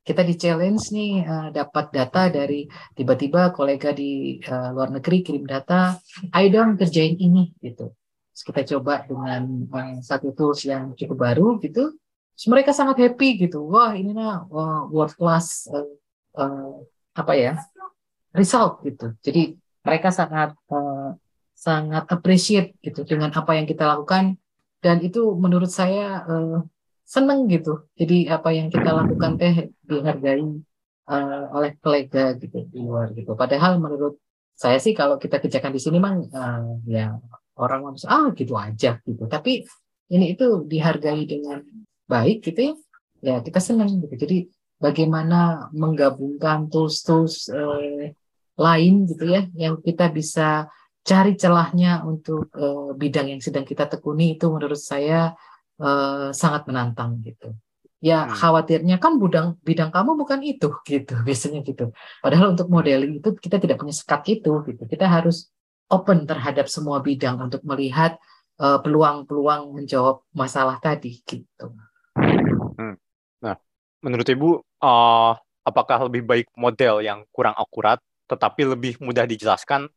kita 0.08 0.24
di 0.24 0.40
challenge 0.40 0.96
nih 0.96 1.28
uh, 1.28 1.48
dapat 1.52 1.92
data 1.92 2.32
dari 2.32 2.64
tiba-tiba 2.96 3.52
kolega 3.52 3.92
di 3.92 4.40
uh, 4.48 4.72
luar 4.72 4.96
negeri 4.96 5.20
kirim 5.20 5.44
data, 5.44 6.00
ayo 6.32 6.48
dong 6.48 6.80
kerjain 6.80 7.20
ini 7.20 7.52
gitu. 7.60 7.92
Terus 8.32 8.44
kita 8.48 8.62
coba 8.78 9.04
dengan 9.04 9.68
uh, 9.68 10.00
satu 10.00 10.32
tools 10.32 10.64
yang 10.64 10.96
cukup 10.96 11.18
baru 11.28 11.60
gitu. 11.60 11.92
Terus 12.40 12.48
mereka 12.48 12.72
sangat 12.72 13.04
happy 13.04 13.50
gitu. 13.50 13.68
Wah 13.68 13.92
ini 14.00 14.16
nah 14.16 14.48
uh, 14.48 14.88
world 14.88 15.12
class 15.20 15.68
uh, 15.68 15.92
uh, 16.40 16.80
apa 17.12 17.34
ya 17.36 17.54
result 18.32 18.88
gitu. 18.88 19.12
Jadi 19.20 19.60
mereka 19.84 20.08
sangat 20.16 20.56
uh, 20.72 21.20
sangat 21.52 22.08
appreciate 22.08 22.80
gitu 22.80 23.04
dengan 23.04 23.34
apa 23.36 23.60
yang 23.60 23.68
kita 23.68 23.84
lakukan 23.84 24.40
dan 24.84 25.02
itu 25.02 25.34
menurut 25.36 25.72
saya 25.72 26.22
uh, 26.26 26.62
seneng 27.08 27.48
gitu. 27.48 27.88
Jadi 27.96 28.28
apa 28.28 28.52
yang 28.52 28.68
kita 28.68 28.92
lakukan 28.92 29.40
teh 29.40 29.72
dihargai 29.88 30.44
uh, 31.08 31.44
oleh 31.56 31.72
kolega 31.80 32.36
gitu 32.36 32.68
di 32.68 32.80
luar 32.84 33.16
gitu. 33.16 33.34
Padahal 33.34 33.80
menurut 33.80 34.20
saya 34.58 34.78
sih 34.82 34.92
kalau 34.92 35.16
kita 35.22 35.40
kerjakan 35.40 35.72
di 35.72 35.82
sini 35.82 35.98
mang 36.02 36.28
uh, 36.34 36.82
ya 36.84 37.16
orang 37.58 37.96
bisa 37.96 38.08
ah 38.12 38.28
gitu 38.36 38.54
aja 38.60 39.00
gitu. 39.02 39.24
Tapi 39.26 39.64
ini 40.14 40.36
itu 40.36 40.68
dihargai 40.68 41.24
dengan 41.26 41.64
baik 42.06 42.44
gitu 42.44 42.60
ya. 42.72 42.74
Ya 43.24 43.36
kita 43.42 43.58
senang 43.64 44.04
gitu. 44.04 44.14
Jadi 44.14 44.38
bagaimana 44.78 45.72
menggabungkan 45.74 46.70
tools-tools 46.70 47.50
uh, 47.50 48.14
lain 48.58 49.06
gitu 49.10 49.26
ya 49.26 49.46
yang 49.54 49.82
kita 49.82 50.10
bisa 50.10 50.70
cari 51.08 51.40
celahnya 51.40 52.04
untuk 52.04 52.52
uh, 52.52 52.92
bidang 52.92 53.32
yang 53.32 53.40
sedang 53.40 53.64
kita 53.64 53.88
tekuni 53.88 54.36
itu 54.36 54.52
menurut 54.52 54.76
saya 54.76 55.32
uh, 55.80 56.36
sangat 56.36 56.68
menantang 56.68 57.24
gitu. 57.24 57.56
Ya 58.04 58.28
hmm. 58.28 58.36
khawatirnya 58.36 58.98
kan 59.00 59.16
bidang 59.16 59.58
bidang 59.64 59.90
kamu 59.90 60.20
bukan 60.20 60.44
itu 60.44 60.70
gitu 60.92 61.16
biasanya 61.24 61.64
gitu. 61.64 61.96
Padahal 62.20 62.52
untuk 62.52 62.68
modeling 62.68 63.24
itu 63.24 63.32
kita 63.40 63.58
tidak 63.64 63.80
punya 63.80 63.96
sekat 63.96 64.22
itu 64.28 64.52
gitu. 64.68 64.84
Kita 64.84 65.08
harus 65.08 65.48
open 65.88 66.28
terhadap 66.28 66.68
semua 66.68 67.00
bidang 67.00 67.40
untuk 67.40 67.64
melihat 67.64 68.20
eh, 68.60 68.80
peluang-peluang 68.84 69.72
uh, 69.72 69.74
menjawab 69.80 70.20
masalah 70.36 70.84
tadi 70.84 71.24
gitu. 71.24 71.72
Hmm. 72.76 73.00
Nah, 73.40 73.56
menurut 74.04 74.28
ibu 74.28 74.60
uh, 74.84 75.32
apakah 75.64 76.12
lebih 76.12 76.28
baik 76.28 76.48
model 76.60 77.00
yang 77.00 77.24
kurang 77.32 77.56
akurat 77.56 78.04
tetapi 78.28 78.76
lebih 78.76 79.00
mudah 79.00 79.24
dijelaskan 79.24 79.88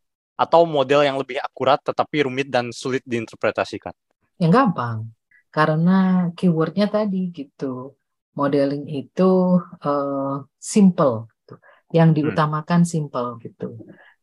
atau 0.40 0.64
model 0.64 1.04
yang 1.04 1.20
lebih 1.20 1.36
akurat 1.36 1.76
tetapi 1.84 2.24
rumit 2.24 2.48
dan 2.48 2.72
sulit 2.72 3.04
diinterpretasikan? 3.04 3.92
Yang 4.40 4.52
gampang 4.56 5.12
karena 5.52 6.30
keywordnya 6.38 6.86
tadi 6.88 7.28
gitu 7.34 7.98
modeling 8.38 8.86
itu 8.86 9.58
uh, 9.82 10.46
simple 10.56 11.26
gitu. 11.28 11.54
yang 11.90 12.14
hmm. 12.14 12.16
diutamakan 12.16 12.86
simple 12.86 13.36
gitu 13.42 13.74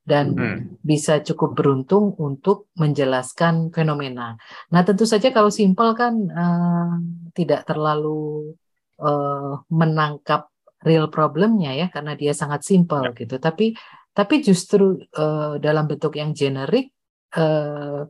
dan 0.08 0.32
hmm. 0.32 0.80
bisa 0.80 1.20
cukup 1.20 1.52
beruntung 1.60 2.16
untuk 2.16 2.72
menjelaskan 2.80 3.76
fenomena. 3.76 4.40
Nah 4.72 4.82
tentu 4.88 5.04
saja 5.04 5.36
kalau 5.36 5.52
simple 5.52 5.92
kan 6.00 6.16
uh, 6.32 6.96
tidak 7.36 7.68
terlalu 7.68 8.56
uh, 9.04 9.60
menangkap 9.68 10.48
real 10.88 11.12
problemnya 11.12 11.76
ya 11.76 11.92
karena 11.92 12.16
dia 12.16 12.32
sangat 12.32 12.64
simple 12.64 13.04
ya. 13.04 13.20
gitu. 13.20 13.36
Tapi 13.36 13.76
tapi 14.18 14.42
justru 14.42 14.98
uh, 15.14 15.62
dalam 15.62 15.86
bentuk 15.86 16.18
yang 16.18 16.34
generik 16.34 16.90
uh, 17.38 18.02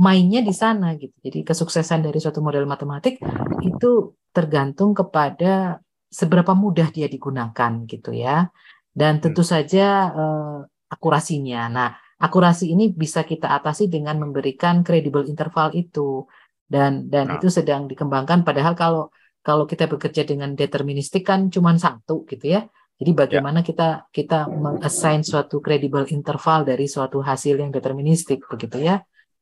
mainnya 0.00 0.40
di 0.40 0.56
sana 0.56 0.96
gitu. 0.96 1.12
Jadi 1.20 1.44
kesuksesan 1.44 2.00
dari 2.00 2.16
suatu 2.16 2.40
model 2.40 2.64
matematik 2.64 3.20
itu 3.60 4.16
tergantung 4.32 4.96
kepada 4.96 5.76
seberapa 6.08 6.56
mudah 6.56 6.88
dia 6.88 7.12
digunakan 7.12 7.84
gitu 7.84 8.16
ya. 8.16 8.48
Dan 8.88 9.20
hmm. 9.20 9.22
tentu 9.28 9.44
saja 9.44 10.08
uh, 10.08 10.58
akurasinya. 10.88 11.68
Nah, 11.68 11.92
akurasi 12.16 12.72
ini 12.72 12.96
bisa 12.96 13.28
kita 13.28 13.52
atasi 13.52 13.92
dengan 13.92 14.16
memberikan 14.16 14.80
credible 14.80 15.28
interval 15.28 15.76
itu. 15.76 16.24
Dan 16.64 17.12
dan 17.12 17.28
nah. 17.28 17.36
itu 17.36 17.52
sedang 17.52 17.84
dikembangkan 17.84 18.48
padahal 18.48 18.72
kalau 18.72 19.12
kalau 19.44 19.68
kita 19.68 19.84
bekerja 19.92 20.24
dengan 20.24 20.56
deterministik 20.56 21.28
kan 21.28 21.52
cuma 21.52 21.76
satu 21.76 22.24
gitu 22.24 22.48
ya. 22.48 22.64
Jadi 23.00 23.16
bagaimana 23.16 23.64
ya. 23.64 23.66
kita 23.72 23.88
kita 24.12 24.44
mengassign 24.52 25.24
suatu 25.24 25.64
credible 25.64 26.04
interval 26.12 26.68
dari 26.68 26.84
suatu 26.84 27.24
hasil 27.24 27.56
yang 27.56 27.72
deterministik 27.72 28.44
begitu 28.44 28.76
ya. 28.76 28.84
Ya. 28.84 28.96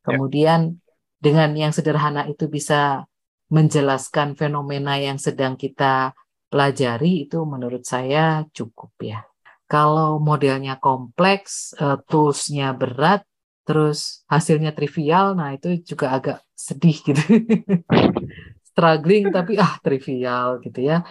Kemudian 0.06 0.78
dengan 1.18 1.50
yang 1.58 1.74
sederhana 1.74 2.30
itu 2.30 2.46
bisa 2.46 3.02
menjelaskan 3.50 4.38
fenomena 4.38 4.94
yang 5.02 5.18
sedang 5.18 5.58
kita 5.58 6.14
pelajari 6.46 7.26
itu 7.26 7.42
menurut 7.42 7.82
saya 7.82 8.46
cukup 8.54 8.94
ya. 9.02 9.26
Kalau 9.68 10.22
modelnya 10.22 10.80
kompleks, 10.80 11.76
uh, 11.76 12.00
toolsnya 12.08 12.72
berat, 12.72 13.26
terus 13.68 14.24
hasilnya 14.30 14.72
trivial, 14.72 15.36
nah 15.36 15.52
itu 15.52 15.76
juga 15.84 16.16
agak 16.16 16.40
sedih 16.56 16.96
gitu. 17.04 17.20
Struggling 18.72 19.28
tapi 19.28 19.60
ah 19.60 19.76
trivial 19.82 20.62
gitu 20.64 20.80
ya. 20.88 21.04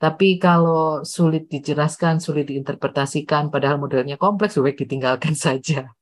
Tapi 0.00 0.40
kalau 0.40 1.04
sulit 1.04 1.52
dijelaskan, 1.52 2.24
sulit 2.24 2.48
diinterpretasikan, 2.48 3.52
padahal 3.52 3.76
modelnya 3.76 4.16
kompleks, 4.16 4.56
baik 4.56 4.80
ditinggalkan 4.80 5.36
saja. 5.46 5.92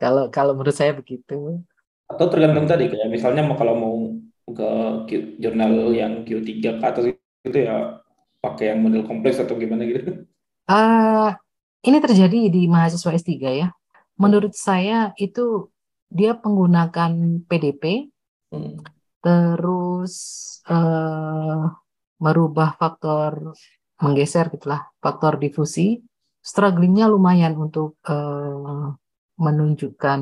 Kalau 0.00 0.32
kalau 0.32 0.56
menurut 0.56 0.72
saya 0.72 0.96
begitu. 0.96 1.60
Atau 2.08 2.32
tergantung 2.32 2.64
tadi 2.64 2.88
kayak 2.88 3.12
misalnya 3.12 3.44
mau 3.44 3.58
kalau 3.58 3.74
mau 3.76 3.96
ke 4.46 4.70
Q, 5.04 5.10
jurnal 5.42 5.90
yang 5.92 6.22
Q3 6.24 6.80
ke 6.80 6.84
atas 6.86 7.04
itu 7.44 7.58
ya 7.58 8.00
pakai 8.40 8.72
yang 8.72 8.80
model 8.80 9.04
kompleks 9.04 9.42
atau 9.42 9.58
gimana 9.58 9.84
gitu? 9.84 10.24
Uh, 10.70 11.34
ini 11.82 11.98
terjadi 11.98 12.48
di 12.48 12.70
mahasiswa 12.70 13.10
S3 13.14 13.32
ya. 13.52 13.68
Menurut 14.16 14.54
saya 14.56 15.12
itu 15.20 15.68
dia 16.08 16.38
menggunakan 16.38 17.42
PDP, 17.44 18.08
hmm. 18.54 18.80
terus 19.20 20.14
uh, 20.70 21.45
merubah 22.22 22.76
faktor 22.76 23.56
menggeser 24.00 24.52
gitulah 24.52 24.88
faktor 25.00 25.40
difusi. 25.40 26.00
Strugglingnya 26.46 27.10
lumayan 27.10 27.58
untuk 27.58 27.98
uh, 28.06 28.94
menunjukkan 29.34 30.20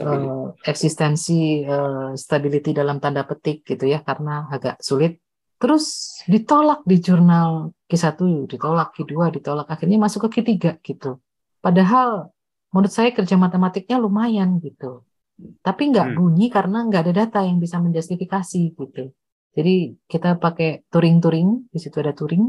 uh, 0.00 0.46
eksistensi 0.62 1.66
uh, 1.66 2.14
stability 2.14 2.70
dalam 2.70 3.02
tanda 3.02 3.26
petik 3.26 3.66
gitu 3.66 3.84
ya 3.90 4.00
karena 4.06 4.46
agak 4.46 4.78
sulit. 4.78 5.18
Terus 5.58 6.18
ditolak 6.30 6.86
di 6.86 7.02
jurnal 7.02 7.74
Q1, 7.90 8.46
ditolak 8.46 8.94
Q2, 8.94 9.34
ditolak 9.40 9.66
akhirnya 9.66 9.98
masuk 9.98 10.30
ke 10.30 10.38
Q3 10.38 10.78
gitu. 10.86 11.18
Padahal 11.58 12.30
menurut 12.70 12.92
saya 12.92 13.10
kerja 13.10 13.34
matematiknya 13.34 13.96
lumayan 13.98 14.60
gitu. 14.60 15.02
Tapi 15.62 15.82
nggak 15.90 16.14
Hmm. 16.14 16.16
bunyi 16.20 16.46
karena 16.46 16.86
nggak 16.86 17.02
ada 17.10 17.14
data 17.26 17.40
yang 17.42 17.58
bisa 17.58 17.82
menjustifikasi 17.82 18.60
gitu. 18.70 19.10
Jadi 19.54 19.94
kita 20.10 20.36
pakai 20.36 20.82
Turing-Turing, 20.90 21.70
di 21.70 21.78
situ 21.78 21.96
ada 22.02 22.10
Turing. 22.10 22.44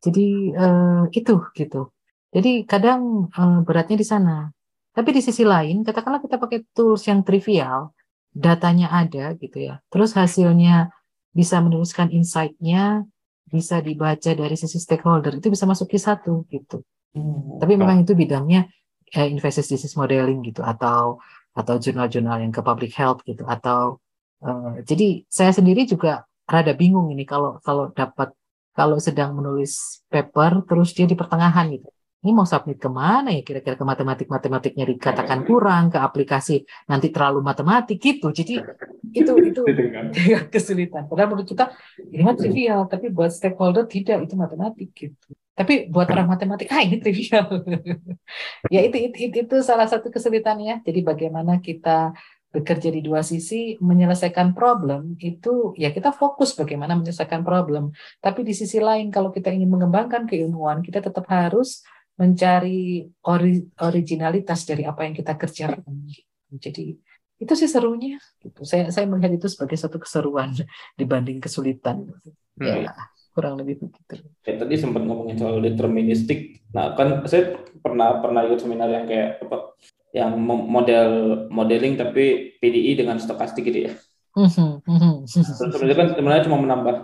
Jadi 0.00 0.26
eh, 0.52 1.02
itu 1.12 1.34
gitu. 1.52 1.92
Jadi 2.32 2.64
kadang 2.64 3.28
eh, 3.30 3.58
beratnya 3.66 3.96
di 4.00 4.06
sana. 4.06 4.48
Tapi 4.96 5.12
di 5.12 5.20
sisi 5.20 5.44
lain, 5.44 5.84
katakanlah 5.84 6.24
kita 6.24 6.40
pakai 6.40 6.64
tools 6.72 7.04
yang 7.04 7.20
trivial, 7.20 7.92
datanya 8.32 8.88
ada 8.88 9.36
gitu 9.36 9.68
ya. 9.68 9.84
Terus 9.92 10.16
hasilnya 10.16 10.88
bisa 11.36 11.60
menuliskan 11.60 12.08
insight-nya, 12.08 13.04
bisa 13.44 13.84
dibaca 13.84 14.30
dari 14.32 14.56
sisi 14.56 14.80
stakeholder, 14.80 15.36
itu 15.36 15.52
bisa 15.52 15.68
masuk 15.68 15.92
Q1 15.92 16.24
gitu. 16.48 16.80
Tapi 17.60 17.72
memang 17.76 18.04
itu 18.04 18.16
bidangnya 18.16 18.68
eh, 19.12 19.28
disease 19.32 19.96
modeling 19.96 20.40
gitu 20.44 20.64
atau 20.64 21.20
atau 21.56 21.74
jurnal-jurnal 21.80 22.44
yang 22.44 22.52
ke 22.52 22.60
public 22.60 22.92
health 22.92 23.24
gitu 23.24 23.44
atau 23.48 24.00
eh, 24.44 24.84
jadi 24.84 25.24
saya 25.28 25.52
sendiri 25.56 25.88
juga 25.88 26.28
rada 26.46 26.72
bingung 26.72 27.10
ini 27.10 27.26
kalau 27.26 27.58
kalau 27.60 27.90
dapat 27.90 28.32
kalau 28.76 28.96
sedang 29.00 29.34
menulis 29.34 30.04
paper 30.12 30.62
terus 30.68 30.94
dia 30.96 31.06
di 31.08 31.16
pertengahan 31.18 31.66
gitu. 31.74 31.88
Ini 32.24 32.34
mau 32.34 32.48
submit 32.48 32.82
ke 32.82 32.90
mana 32.90 33.30
ya 33.30 33.42
kira-kira 33.46 33.78
ke 33.78 33.86
matematik 33.86 34.26
matematiknya 34.26 34.84
dikatakan 34.88 35.46
kurang 35.46 35.94
ke 35.94 35.98
aplikasi 36.00 36.66
nanti 36.90 37.14
terlalu 37.14 37.38
matematik 37.38 38.02
gitu. 38.02 38.34
Jadi 38.34 38.58
itu 39.14 39.32
itu 39.46 39.62
kesulitan. 40.52 41.06
Padahal 41.06 41.28
menurut 41.32 41.46
kita 41.46 41.70
ini 42.10 42.22
mah 42.26 42.34
trivial, 42.34 42.80
tapi 42.90 43.14
buat 43.14 43.30
stakeholder 43.30 43.86
tidak 43.86 44.26
itu 44.26 44.34
matematik 44.34 44.90
gitu. 44.96 45.28
Tapi 45.56 45.88
buat 45.88 46.04
orang 46.12 46.28
matematik, 46.28 46.68
ah 46.68 46.84
ini 46.84 47.00
trivial. 47.00 47.48
ya 48.74 48.80
itu, 48.84 48.96
itu 49.08 49.16
itu 49.30 49.36
itu 49.46 49.56
salah 49.64 49.88
satu 49.88 50.12
kesulitannya. 50.12 50.84
Jadi 50.84 51.00
bagaimana 51.00 51.64
kita 51.64 52.12
bekerja 52.56 52.88
di 52.88 53.04
dua 53.04 53.20
sisi 53.20 53.76
menyelesaikan 53.76 54.56
problem 54.56 55.12
itu 55.20 55.76
ya 55.76 55.92
kita 55.92 56.08
fokus 56.16 56.56
bagaimana 56.56 56.96
menyelesaikan 56.96 57.44
problem. 57.44 57.92
Tapi 58.24 58.40
di 58.48 58.56
sisi 58.56 58.80
lain 58.80 59.12
kalau 59.12 59.28
kita 59.28 59.52
ingin 59.52 59.68
mengembangkan 59.68 60.24
keilmuan, 60.24 60.80
kita 60.80 61.04
tetap 61.04 61.28
harus 61.28 61.84
mencari 62.16 63.04
ori- 63.28 63.68
originalitas 63.76 64.64
dari 64.64 64.88
apa 64.88 65.04
yang 65.04 65.12
kita 65.12 65.36
kerjakan. 65.36 66.08
Jadi 66.56 66.96
itu 67.36 67.52
sih 67.52 67.68
serunya. 67.68 68.16
Gitu. 68.40 68.64
Saya 68.64 68.88
saya 68.88 69.04
melihat 69.04 69.36
itu 69.36 69.52
sebagai 69.52 69.76
satu 69.76 70.00
keseruan 70.00 70.56
dibanding 70.96 71.44
kesulitan. 71.44 72.08
Ya 72.56 72.96
kurang 73.36 73.60
lebih 73.60 73.84
begitu. 73.84 74.24
Ya, 74.48 74.56
tadi 74.56 74.74
sempat 74.80 75.04
ngomongin 75.04 75.36
soal 75.36 75.60
deterministik. 75.60 76.64
Nah 76.72 76.96
kan 76.96 77.20
saya 77.28 77.60
pernah 77.84 78.16
pernah 78.24 78.48
ikut 78.48 78.64
seminar 78.64 78.88
yang 78.88 79.04
kayak 79.04 79.44
apa 79.44 79.76
yang 80.16 80.40
mo- 80.40 80.64
model 80.64 81.08
modeling 81.52 82.00
tapi 82.00 82.56
PDI 82.56 82.96
dengan 82.96 83.20
stokastik 83.20 83.68
gitu 83.68 83.92
ya. 83.92 83.92
Mhm, 84.32 84.88
mhm. 84.88 85.12
Terus 85.28 85.52
sebenarnya 85.52 85.96
kan 86.00 86.08
sebenarnya 86.16 86.44
cuma 86.48 86.58
menambah 86.64 86.96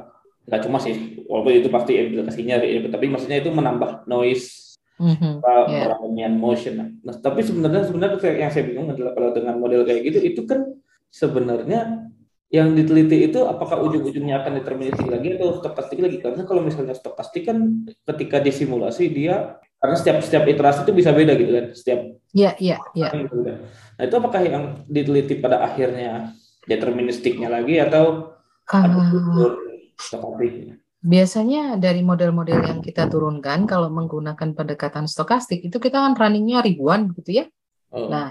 nggak 0.42 0.62
cuma 0.66 0.80
sih 0.80 1.20
walaupun 1.28 1.52
itu 1.54 1.70
pasti 1.70 1.92
implikasinya 1.94 2.56
tapi 2.90 3.06
maksudnya 3.06 3.38
itu 3.38 3.52
menambah 3.52 4.08
noise 4.10 4.74
ya. 4.98 5.38
peralihan 5.86 6.34
motion. 6.34 6.98
Nah, 7.04 7.14
tapi 7.20 7.44
sebenarnya 7.44 7.86
sebenarnya 7.86 8.18
yang 8.40 8.50
saya 8.50 8.64
bingung 8.66 8.88
adalah 8.90 9.12
kalau 9.12 9.30
dengan 9.36 9.60
model 9.60 9.84
kayak 9.84 10.00
gitu 10.08 10.18
itu 10.24 10.40
kan 10.48 10.66
sebenarnya 11.12 12.10
yang 12.52 12.76
diteliti 12.76 13.32
itu 13.32 13.48
apakah 13.48 13.80
ujung-ujungnya 13.80 14.44
akan 14.44 14.60
deterministik 14.60 15.08
lagi 15.08 15.40
atau 15.40 15.56
stokastik 15.56 15.98
lagi? 16.04 16.20
Karena 16.20 16.44
kalau 16.44 16.60
misalnya 16.60 16.92
stokastik 16.92 17.48
kan 17.48 17.88
ketika 18.04 18.44
disimulasi 18.44 19.08
dia 19.08 19.56
karena 19.80 19.96
setiap 19.96 20.20
setiap 20.20 20.44
iterasi 20.44 20.84
itu 20.84 20.92
bisa 20.92 21.10
beda 21.16 21.32
gitu 21.34 21.52
kan, 21.56 21.66
setiap 21.72 22.00
Ya, 22.32 22.52
ya, 22.60 22.76
ya. 22.92 23.08
kan 23.08 23.24
bisa 23.24 23.34
beda. 23.34 23.54
Nah 23.96 24.02
itu 24.04 24.14
apakah 24.16 24.40
yang 24.44 24.64
diteliti 24.84 25.40
pada 25.40 25.64
akhirnya 25.64 26.36
deterministiknya 26.68 27.48
lagi 27.48 27.80
atau 27.80 28.36
ada 28.68 28.94
Ah, 28.94 29.10
unsur 29.10 29.52
stokastiknya? 29.96 30.76
biasanya 31.02 31.82
dari 31.82 31.98
model-model 32.04 32.62
yang 32.62 32.78
kita 32.78 33.10
turunkan 33.10 33.66
kalau 33.66 33.90
menggunakan 33.90 34.54
pendekatan 34.54 35.10
stokastik 35.10 35.66
itu 35.66 35.82
kita 35.82 35.98
kan 35.98 36.14
runningnya 36.14 36.62
ribuan 36.62 37.10
gitu 37.16 37.42
ya. 37.42 37.44
Oh, 37.90 38.06
Nah, 38.06 38.30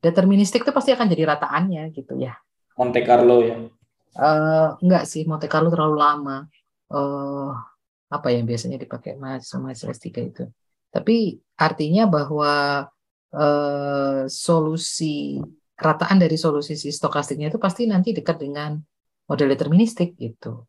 deterministik 0.00 0.66
itu 0.66 0.72
pasti 0.74 0.90
akan 0.90 1.06
jadi 1.06 1.28
rataannya 1.28 1.92
gitu 1.94 2.18
ya. 2.18 2.34
Monte 2.80 3.04
Carlo 3.04 3.44
ya. 3.44 3.60
Eh, 4.16 4.68
enggak 4.80 5.04
sih, 5.04 5.28
Monte 5.28 5.52
Carlo 5.52 5.68
terlalu 5.68 5.96
lama. 6.00 6.36
Eh, 6.88 7.50
apa 8.08 8.28
yang 8.32 8.48
biasanya 8.48 8.80
dipakai 8.80 9.20
mahasiswa 9.20 9.60
mahasiswa 9.60 9.92
S3 9.92 10.08
itu. 10.24 10.44
Tapi 10.88 11.36
artinya 11.60 12.08
bahwa 12.08 12.88
eh, 13.36 14.24
solusi 14.32 15.36
rataan 15.76 16.18
dari 16.24 16.40
solusi 16.40 16.72
si 16.72 16.88
stokastiknya 16.88 17.52
itu 17.52 17.60
pasti 17.60 17.84
nanti 17.84 18.16
dekat 18.16 18.40
dengan 18.40 18.80
model 19.28 19.52
deterministik 19.52 20.16
gitu. 20.16 20.64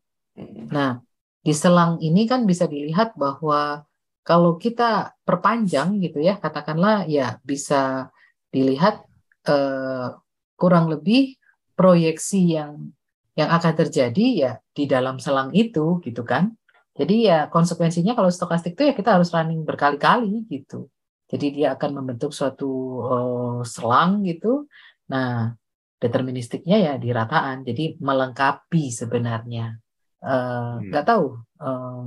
Nah, 0.72 1.00
di 1.42 1.52
selang 1.52 1.98
ini 1.98 2.28
kan 2.28 2.44
bisa 2.44 2.68
dilihat 2.68 3.16
bahwa 3.16 3.82
kalau 4.22 4.54
kita 4.54 5.16
perpanjang 5.26 5.98
gitu 5.98 6.22
ya, 6.22 6.38
katakanlah 6.38 7.08
ya 7.10 7.42
bisa 7.42 8.12
dilihat 8.54 9.02
eh, 9.48 10.08
kurang 10.54 10.86
lebih 10.92 11.41
proyeksi 11.78 12.56
yang 12.58 12.92
yang 13.32 13.48
akan 13.48 13.72
terjadi 13.72 14.26
ya 14.36 14.52
di 14.76 14.84
dalam 14.84 15.16
selang 15.16 15.50
itu 15.56 16.00
gitu 16.04 16.22
kan. 16.22 16.52
Jadi 16.92 17.24
ya 17.24 17.48
konsekuensinya 17.48 18.12
kalau 18.12 18.28
stokastik 18.28 18.76
itu 18.76 18.92
ya 18.92 18.94
kita 18.94 19.16
harus 19.16 19.32
running 19.32 19.64
berkali-kali 19.64 20.44
gitu. 20.52 20.92
Jadi 21.32 21.46
dia 21.56 21.72
akan 21.72 21.90
membentuk 22.04 22.36
suatu 22.36 22.70
eh, 23.08 23.60
selang 23.64 24.20
gitu. 24.28 24.68
Nah, 25.08 25.56
deterministiknya 25.96 26.76
ya 26.76 26.92
di 27.00 27.08
rataan. 27.08 27.64
Jadi 27.64 27.96
melengkapi 27.96 28.92
sebenarnya. 28.92 29.80
Eh, 30.20 30.72
nggak 30.92 31.04
tahu. 31.08 31.26
Eh, 31.40 32.04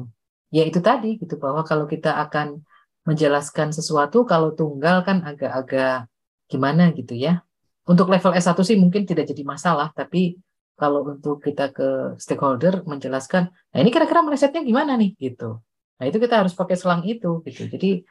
ya 0.53 0.63
itu 0.69 0.79
tadi 0.85 1.17
gitu 1.17 1.41
bahwa 1.41 1.65
kalau 1.65 1.89
kita 1.89 2.21
akan 2.29 2.61
menjelaskan 3.09 3.73
sesuatu 3.73 4.25
kalau 4.29 4.53
tunggal 4.53 5.01
kan 5.01 5.25
agak-agak 5.25 6.05
gimana 6.45 6.93
gitu 6.93 7.17
ya. 7.17 7.41
Untuk 7.85 8.09
level 8.09 8.33
S1 8.33 8.57
sih 8.65 8.77
mungkin 8.81 9.05
tidak 9.05 9.29
jadi 9.29 9.45
masalah, 9.45 9.93
tapi 9.93 10.41
kalau 10.75 11.05
untuk 11.07 11.39
kita 11.39 11.71
ke 11.71 12.19
stakeholder 12.19 12.83
menjelaskan, 12.83 13.47
nah 13.47 13.79
ini 13.79 13.93
kira-kira 13.93 14.25
melesetnya 14.25 14.65
gimana 14.65 14.99
nih 14.99 15.15
gitu. 15.15 15.63
Nah 15.95 16.05
itu 16.09 16.17
kita 16.19 16.43
harus 16.43 16.51
pakai 16.51 16.75
selang 16.75 17.05
itu 17.07 17.39
gitu. 17.47 17.69
Jadi 17.71 18.03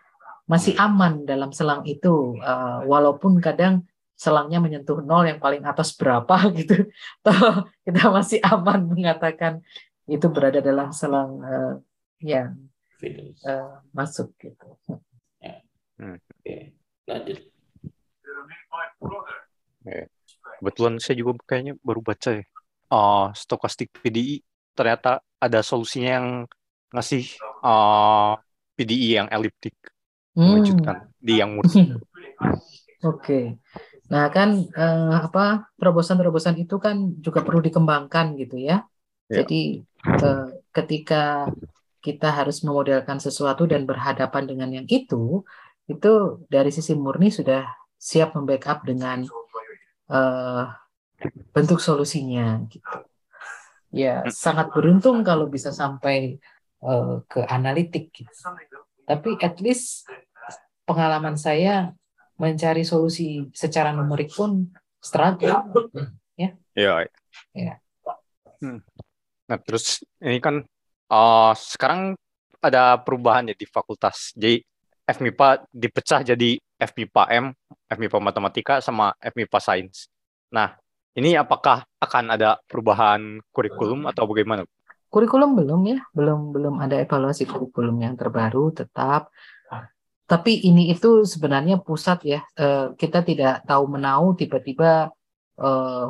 masih 0.49 0.73
aman 0.81 1.29
dalam 1.29 1.53
selang 1.53 1.85
itu, 1.85 2.39
eh, 2.41 2.81
walaupun 2.89 3.43
kadang 3.43 3.85
selangnya 4.15 4.63
menyentuh 4.63 5.03
nol 5.03 5.27
yang 5.27 5.43
paling 5.43 5.67
atas 5.67 5.93
berapa 5.99 6.37
gitu, 6.59 6.89
toh 7.21 7.69
kita 7.85 8.09
masih 8.09 8.39
aman 8.47 8.89
mengatakan 8.89 9.61
itu 10.09 10.27
berada 10.31 10.63
dalam 10.63 10.89
selang 10.95 11.43
eh, 11.45 11.75
yang 12.25 12.57
eh, 13.45 13.75
masuk 13.93 14.33
gitu. 14.41 14.79
Oke, 16.01 16.73
lanjut. 17.07 17.39
Kebetulan 20.61 20.95
saya 20.99 21.17
juga 21.21 21.39
kayaknya 21.45 21.75
baru 21.85 22.01
baca 22.01 22.31
ya. 22.41 22.45
Uh, 22.93 23.33
stokastik 23.33 23.91
PDI 23.91 24.45
ternyata 24.77 25.25
ada 25.41 25.61
solusinya 25.65 26.11
yang 26.21 26.29
ngasih 26.95 27.25
uh, 27.65 28.39
PDI 28.77 29.25
yang 29.25 29.29
eliptik 29.33 29.75
Hmm. 30.35 30.67
di 31.23 31.39
yang 31.39 31.55
murni. 31.55 31.95
Oke. 33.11 33.63
Nah, 34.11 34.27
kan 34.35 34.67
eh, 34.67 35.15
apa 35.15 35.71
terobosan-terobosan 35.79 36.59
itu 36.59 36.77
kan 36.83 37.15
juga 37.23 37.47
perlu 37.47 37.63
dikembangkan 37.63 38.35
gitu 38.37 38.59
ya. 38.59 38.83
Ya. 39.31 39.43
Jadi 39.43 39.87
eh, 40.05 40.49
ketika 40.75 41.49
kita 42.03 42.29
harus 42.35 42.61
memodelkan 42.67 43.17
sesuatu 43.23 43.65
dan 43.65 43.89
berhadapan 43.89 44.45
dengan 44.45 44.69
yang 44.75 44.87
itu, 44.91 45.47
itu 45.89 46.13
dari 46.51 46.69
sisi 46.75 46.93
murni 46.99 47.33
sudah 47.33 47.65
siap 47.97 48.37
membackup 48.37 48.85
dengan 48.85 49.25
eh, 50.11 50.65
bentuk 51.55 51.81
solusinya 51.81 52.61
gitu. 52.69 52.97
Ya, 53.95 54.27
sangat 54.27 54.75
beruntung 54.75 55.23
kalau 55.23 55.47
bisa 55.47 55.71
sampai 55.71 56.43
eh, 56.83 57.15
ke 57.31 57.41
analitik 57.47 58.11
gitu. 58.11 58.33
Tapi 59.05 59.37
at 59.41 59.61
least 59.61 60.09
pengalaman 60.89 61.37
saya 61.37 61.93
mencari 62.41 62.83
solusi 62.83 63.49
secara 63.55 63.95
numerik 63.95 64.33
pun 64.35 64.69
struggle. 64.99 65.71
Ya. 66.35 66.51
Ya. 67.55 67.79
Hmm. 68.59 68.81
Nah, 69.45 69.59
terus 69.61 70.01
ini 70.19 70.41
kan 70.41 70.65
uh, 71.13 71.53
sekarang 71.55 72.17
ada 72.65 72.97
perubahan 72.97 73.53
ya 73.53 73.55
di 73.55 73.69
fakultas. 73.69 74.33
Jadi 74.33 74.65
FMIPA 75.05 75.69
dipecah 75.69 76.21
jadi 76.25 76.57
FMIPA 76.79 77.23
M, 77.39 77.45
FMIPA 77.89 78.19
Matematika 78.21 78.75
sama 78.83 79.15
FMIPA 79.23 79.59
Sains. 79.63 80.11
Nah, 80.51 80.75
ini 81.15 81.39
apakah 81.39 81.87
akan 82.03 82.35
ada 82.35 82.59
perubahan 82.67 83.39
kurikulum 83.55 84.11
atau 84.11 84.27
bagaimana? 84.27 84.67
Kurikulum 85.09 85.55
belum 85.55 85.81
ya, 85.87 85.99
belum 86.11 86.51
belum 86.51 86.75
ada 86.83 86.99
evaluasi 86.99 87.47
kurikulum 87.47 88.03
yang 88.03 88.19
terbaru 88.19 88.75
tetap 88.75 89.31
tapi 90.25 90.65
ini 90.65 90.89
itu 90.89 91.29
sebenarnya 91.29 91.77
pusat 91.85 92.19
ya. 92.25 92.41
Eh, 92.57 92.97
kita 92.97 93.21
tidak 93.21 93.65
tahu 93.69 93.85
menau 93.93 94.33
tiba-tiba 94.33 95.13
eh, 95.61 96.07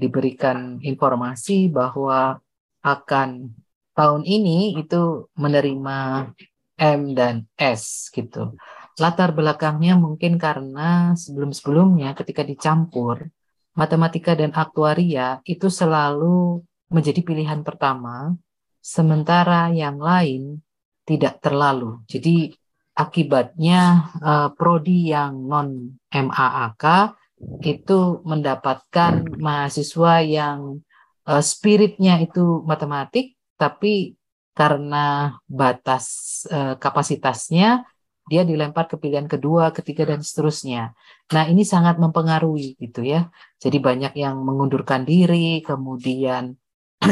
diberikan 0.00 0.80
informasi 0.80 1.68
bahwa 1.68 2.40
akan 2.80 3.52
tahun 3.92 4.22
ini 4.24 4.80
itu 4.80 5.28
menerima 5.36 5.98
M 6.80 7.00
dan 7.12 7.44
S 7.60 8.08
gitu. 8.08 8.56
Latar 8.98 9.30
belakangnya 9.36 9.94
mungkin 9.94 10.40
karena 10.40 11.14
sebelum-sebelumnya 11.14 12.16
ketika 12.18 12.42
dicampur 12.42 13.30
matematika 13.78 14.34
dan 14.34 14.50
aktuaria 14.50 15.38
itu 15.46 15.70
selalu 15.70 16.64
menjadi 16.90 17.22
pilihan 17.22 17.62
pertama, 17.62 18.34
sementara 18.82 19.70
yang 19.70 20.02
lain 20.02 20.58
tidak 21.06 21.38
terlalu. 21.38 22.02
Jadi 22.10 22.50
akibatnya 22.98 24.10
uh, 24.20 24.48
prodi 24.52 25.14
yang 25.14 25.46
non 25.46 25.96
MAAK 26.10 27.14
itu 27.64 28.20
mendapatkan 28.26 29.24
mahasiswa 29.40 30.20
yang 30.20 30.82
uh, 31.24 31.40
spiritnya 31.40 32.20
itu 32.20 32.60
matematik, 32.66 33.38
tapi 33.56 34.18
karena 34.52 35.38
batas 35.48 36.04
uh, 36.52 36.76
kapasitasnya 36.76 37.86
dia 38.30 38.46
dilempar 38.46 38.86
ke 38.86 38.94
pilihan 38.94 39.26
kedua, 39.26 39.74
ketiga 39.74 40.06
dan 40.06 40.22
seterusnya. 40.22 40.94
Nah 41.34 41.44
ini 41.50 41.66
sangat 41.66 41.98
mempengaruhi 41.98 42.78
gitu 42.78 43.02
ya. 43.02 43.26
Jadi 43.58 43.82
banyak 43.82 44.14
yang 44.14 44.38
mengundurkan 44.46 45.02
diri, 45.02 45.58
kemudian 45.66 46.54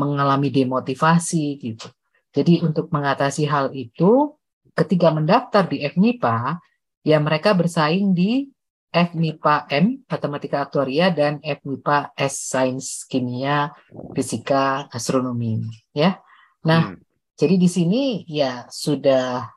mengalami 0.00 0.50
demotivasi 0.50 1.62
gitu. 1.62 1.86
Jadi 2.34 2.66
untuk 2.66 2.90
mengatasi 2.90 3.46
hal 3.46 3.70
itu, 3.70 4.34
ketika 4.74 5.14
mendaftar 5.14 5.70
di 5.70 5.86
FMIPA, 5.86 6.58
ya 7.06 7.22
mereka 7.22 7.54
bersaing 7.54 8.10
di 8.10 8.50
FMIPA 8.90 9.70
M, 9.70 10.02
Matematika 10.10 10.66
Aktuaria, 10.66 11.14
dan 11.14 11.38
FMIPA 11.38 12.10
S, 12.18 12.50
Sains 12.50 13.06
Kimia, 13.06 13.70
Fisika, 14.14 14.90
Astronomi. 14.90 15.62
Ya, 15.94 16.18
Nah, 16.66 16.92
hmm. 16.92 17.00
jadi 17.36 17.54
di 17.56 17.68
sini 17.68 18.02
ya 18.28 18.68
sudah 18.68 19.48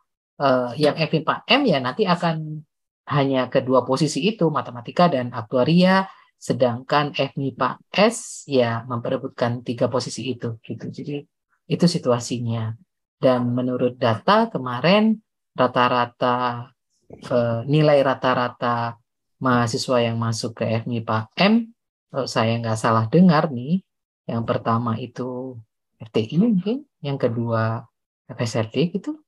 uh, 0.44 0.76
yang 0.76 1.00
FMIPA 1.00 1.48
M 1.48 1.62
ya 1.64 1.80
nanti 1.80 2.04
akan 2.04 2.60
hanya 3.08 3.48
kedua 3.48 3.84
posisi 3.88 4.24
itu, 4.28 4.48
Matematika 4.52 5.08
dan 5.12 5.32
Aktuaria, 5.32 6.08
sedangkan 6.40 7.16
FMIPA 7.16 7.80
S 7.96 8.44
ya 8.48 8.84
memperebutkan 8.84 9.64
tiga 9.64 9.88
posisi 9.88 10.28
itu 10.28 10.60
gitu. 10.64 10.92
Jadi 10.92 11.24
itu 11.72 11.86
situasinya. 11.88 12.76
Dan 13.16 13.56
menurut 13.56 13.96
data 13.96 14.52
kemarin 14.52 15.16
rata-rata 15.56 16.68
eh, 17.12 17.60
nilai 17.68 18.04
rata-rata 18.04 19.00
mahasiswa 19.40 19.98
yang 20.00 20.20
masuk 20.20 20.64
ke 20.64 20.84
FMIPA 20.84 21.32
M, 21.40 21.72
kalau 22.12 22.28
saya 22.28 22.56
nggak 22.60 22.80
salah 22.80 23.06
dengar 23.12 23.52
nih, 23.52 23.84
yang 24.28 24.44
pertama 24.48 24.96
itu 25.00 25.60
FTI 26.00 26.36
mungkin, 26.40 26.88
yang 27.04 27.20
kedua 27.20 27.84
FSRD 28.32 28.96
gitu, 28.96 29.20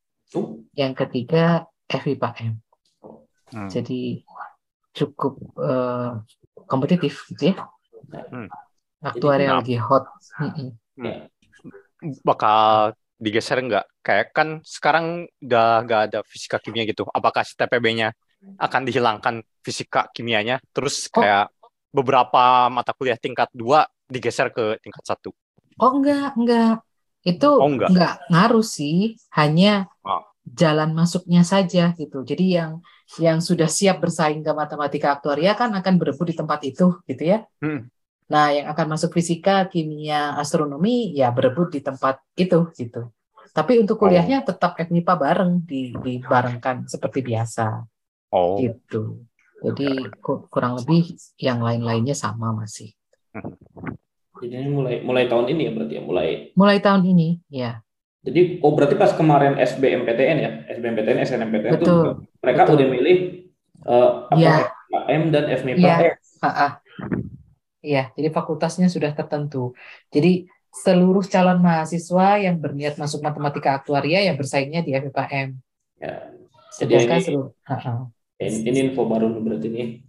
yang 0.73 0.93
ketiga 0.97 1.69
FIPA 1.85 2.30
M. 2.41 2.53
Hmm. 3.53 3.69
Jadi 3.69 4.26
cukup 4.95 5.38
uh, 5.60 6.23
kompetitif 6.65 7.27
gitu 7.34 7.53
ya. 7.53 7.56
Hmm. 8.10 8.49
Aktuarial 9.03 9.61
lagi 9.61 9.77
hot. 9.77 10.10
Hmm 10.39 10.76
bakal 12.23 12.93
digeser 13.18 13.61
nggak? 13.64 13.85
Kayak 14.06 14.26
kan 14.35 14.47
sekarang 14.61 15.26
udah 15.41 15.84
nggak 15.88 16.02
ada 16.11 16.19
fisika 16.27 16.61
kimia 16.61 16.85
gitu. 16.85 17.07
Apakah 17.10 17.41
TPB-nya 17.47 18.14
akan 18.60 18.81
dihilangkan 18.85 19.35
fisika 19.64 20.11
kimianya? 20.14 20.61
Terus 20.76 21.10
oh. 21.15 21.23
kayak 21.23 21.49
oh. 21.49 21.72
beberapa 21.89 22.69
mata 22.69 22.91
kuliah 22.93 23.18
tingkat 23.18 23.49
dua 23.56 23.88
digeser 24.06 24.52
ke 24.53 24.77
tingkat 24.84 25.03
satu? 25.06 25.31
Oh 25.81 25.91
enggak, 25.99 26.35
enggak. 26.38 26.84
Itu 27.26 27.49
oh, 27.57 27.65
enggak. 27.65 27.89
enggak 27.89 28.14
ngaruh 28.30 28.64
sih. 28.64 29.18
Hanya 29.34 29.89
oh. 30.06 30.22
jalan 30.45 30.93
masuknya 30.93 31.41
saja 31.41 31.91
gitu. 31.97 32.22
Jadi 32.22 32.61
yang 32.61 32.85
yang 33.18 33.41
sudah 33.41 33.65
siap 33.65 34.02
bersaing 34.02 34.45
ke 34.45 34.52
matematika 34.53 35.18
aktuaria 35.18 35.57
kan 35.57 35.73
akan 35.73 35.97
berebut 35.97 36.30
di 36.30 36.35
tempat 36.38 36.60
itu 36.64 37.02
gitu 37.10 37.23
ya. 37.26 37.43
Hmm. 37.60 37.89
Nah, 38.26 38.49
yang 38.49 38.65
akan 38.73 38.97
masuk 38.97 39.14
fisika, 39.14 39.69
kimia, 39.69 40.34
astronomi 40.38 41.14
ya 41.14 41.30
berebut 41.30 41.77
di 41.77 41.81
tempat 41.85 42.22
itu 42.34 42.73
gitu. 42.73 43.14
Tapi 43.53 43.80
untuk 43.80 44.02
kuliahnya 44.02 44.41
oh. 44.41 44.45
tetap 44.49 44.76
FMIPA 44.76 45.14
bareng 45.15 45.61
di 45.64 45.93
dibarengkan 45.93 46.89
seperti 46.89 47.22
biasa. 47.22 47.85
Oh. 48.34 48.57
Gitu. 48.57 49.26
Jadi 49.65 50.11
kurang 50.52 50.77
lebih 50.77 51.15
yang 51.39 51.64
lain-lainnya 51.64 52.14
sama 52.14 52.52
masih. 52.53 52.93
Jadi 54.45 54.53
ini 54.61 54.69
mulai 54.69 54.95
mulai 55.01 55.26
tahun 55.26 55.49
ini 55.49 55.61
ya 55.65 55.72
berarti 55.73 55.93
ya 55.97 56.03
mulai. 56.05 56.27
Mulai 56.53 56.77
tahun 56.77 57.01
ini, 57.09 57.27
ya. 57.49 57.81
Jadi 58.26 58.61
oh 58.61 58.72
berarti 58.77 58.95
pas 58.97 59.13
kemarin 59.13 59.57
SBMPTN 59.57 60.38
ya, 60.38 60.51
SBMPTN, 60.69 61.17
SNMPTN 61.26 61.73
Betul. 61.77 61.81
itu 61.81 61.93
mereka 62.45 62.61
Betul. 62.65 62.76
udah 62.77 62.88
milih 62.93 63.17
uh, 63.89 64.09
apa 64.30 64.38
ya. 64.38 64.55
M 65.09 65.34
dan 65.34 65.49
FMIPA 65.49 65.81
ya. 65.81 65.97
-ha. 66.45 66.67
Iya, 67.85 68.03
jadi 68.17 68.30
fakultasnya 68.34 68.89
sudah 68.89 69.13
tertentu. 69.13 69.77
Jadi 70.09 70.49
seluruh 70.73 71.22
calon 71.26 71.61
mahasiswa 71.61 72.41
yang 72.41 72.57
berniat 72.57 72.97
masuk 72.97 73.22
matematika 73.22 73.77
aktuaria 73.77 74.26
yang 74.26 74.35
bersaingnya 74.35 74.81
di 74.81 74.97
FPM. 74.97 75.61
Ya. 76.01 76.34
Jadi 76.76 76.91
ini, 76.97 77.17
seluruh, 77.23 77.49
ini, 78.41 78.57
ini 78.67 78.80
info 78.89 79.07
baru 79.07 79.31
berarti 79.39 79.67
ini. 79.72 80.05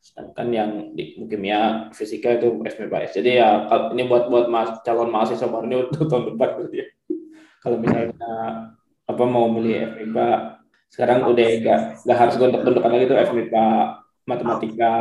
Sedangkan 0.00 0.48
yang 0.48 0.70
di 0.96 1.20
kimia 1.28 1.92
fisika 1.92 2.40
itu 2.40 2.56
SPPS. 2.64 3.20
Jadi 3.20 3.36
ya 3.36 3.68
ini 3.92 4.08
buat 4.08 4.32
buat 4.32 4.48
mas, 4.48 4.80
calon 4.80 5.12
mahasiswa 5.12 5.46
baru 5.46 5.68
ini 5.68 5.76
untuk 5.86 6.08
tahun 6.08 6.34
depan 6.34 6.48
berarti 6.56 6.76
ya. 6.80 6.86
Kalau 7.62 7.76
misalnya 7.76 8.34
apa 9.04 9.22
mau 9.28 9.52
milih 9.52 9.92
FMIPA 9.92 10.28
sekarang 10.90 11.22
udah 11.28 11.48
gak, 11.62 11.80
gak 12.02 12.18
harus 12.18 12.34
gontok-gontokan 12.40 12.90
lagi 12.90 13.06
tuh 13.06 13.18
FMIPA 13.20 13.66
matematika 14.26 14.92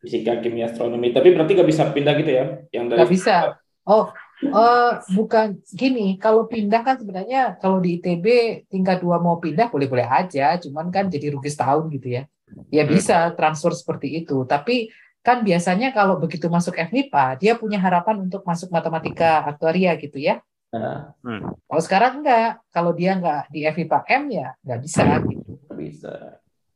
fisika, 0.00 0.40
kimia, 0.40 0.72
astronomi. 0.72 1.12
Tapi 1.12 1.36
berarti 1.36 1.52
nggak 1.54 1.70
bisa 1.70 1.92
pindah 1.92 2.14
gitu 2.16 2.32
ya? 2.32 2.44
Yang 2.72 2.84
dari 2.88 2.98
nggak 3.04 3.12
bisa. 3.12 3.36
Oh, 3.84 4.08
uh, 4.48 4.92
bukan 5.12 5.60
gini. 5.76 6.16
Kalau 6.16 6.48
pindah 6.48 6.80
kan 6.80 6.96
sebenarnya 6.96 7.60
kalau 7.60 7.78
di 7.78 8.00
ITB 8.00 8.26
tingkat 8.72 9.04
dua 9.04 9.20
mau 9.20 9.36
pindah 9.36 9.68
boleh-boleh 9.68 10.08
aja. 10.08 10.56
Cuman 10.56 10.88
kan 10.88 11.12
jadi 11.12 11.32
rugi 11.32 11.52
setahun 11.52 11.86
gitu 11.92 12.16
ya. 12.20 12.24
Ya 12.70 12.84
hmm. 12.86 12.92
bisa 12.92 13.30
transfer 13.34 13.72
seperti 13.74 14.24
itu. 14.24 14.42
Tapi 14.46 14.90
kan 15.20 15.44
biasanya 15.44 15.92
kalau 15.92 16.16
begitu 16.16 16.48
masuk 16.48 16.76
FMIPA, 16.76 17.36
dia 17.36 17.52
punya 17.54 17.76
harapan 17.76 18.24
untuk 18.24 18.40
masuk 18.42 18.72
matematika 18.72 19.44
aktuaria 19.44 19.94
gitu 20.00 20.16
ya. 20.16 20.40
Nah. 20.70 21.12
Hmm. 21.20 21.54
Kalau 21.66 21.82
sekarang 21.82 22.12
enggak, 22.22 22.62
kalau 22.70 22.92
dia 22.94 23.18
enggak 23.18 23.50
di 23.50 23.66
FIPA 23.66 23.98
M 24.06 24.24
ya 24.30 24.48
nggak 24.62 24.80
bisa 24.80 25.04
gitu. 25.26 25.52
Bisa. 25.74 26.14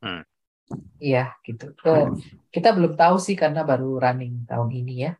Hmm. 0.03 0.23
Iya, 0.97 1.29
gitu. 1.45 1.77
kita 2.49 2.73
belum 2.73 2.97
tahu 2.97 3.21
sih 3.21 3.37
karena 3.37 3.61
baru 3.61 4.01
running 4.01 4.49
tahun 4.49 4.69
ini 4.73 4.93
ya. 4.97 5.11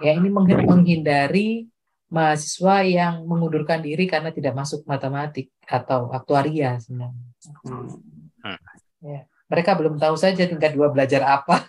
Ya, 0.00 0.12
ini 0.16 0.28
menghindari 0.32 1.68
mahasiswa 2.08 2.86
yang 2.86 3.26
mengundurkan 3.26 3.82
diri 3.82 4.06
karena 4.06 4.30
tidak 4.30 4.54
masuk 4.54 4.86
matematik 4.86 5.50
atau 5.66 6.14
aktuaria 6.14 6.78
sebenarnya. 6.78 7.26
Hmm. 7.64 7.90
Ya, 9.04 9.28
mereka 9.52 9.76
belum 9.76 10.00
tahu 10.00 10.16
saja 10.16 10.48
tingkat 10.48 10.72
dua 10.72 10.88
belajar 10.88 11.20
apa. 11.20 11.68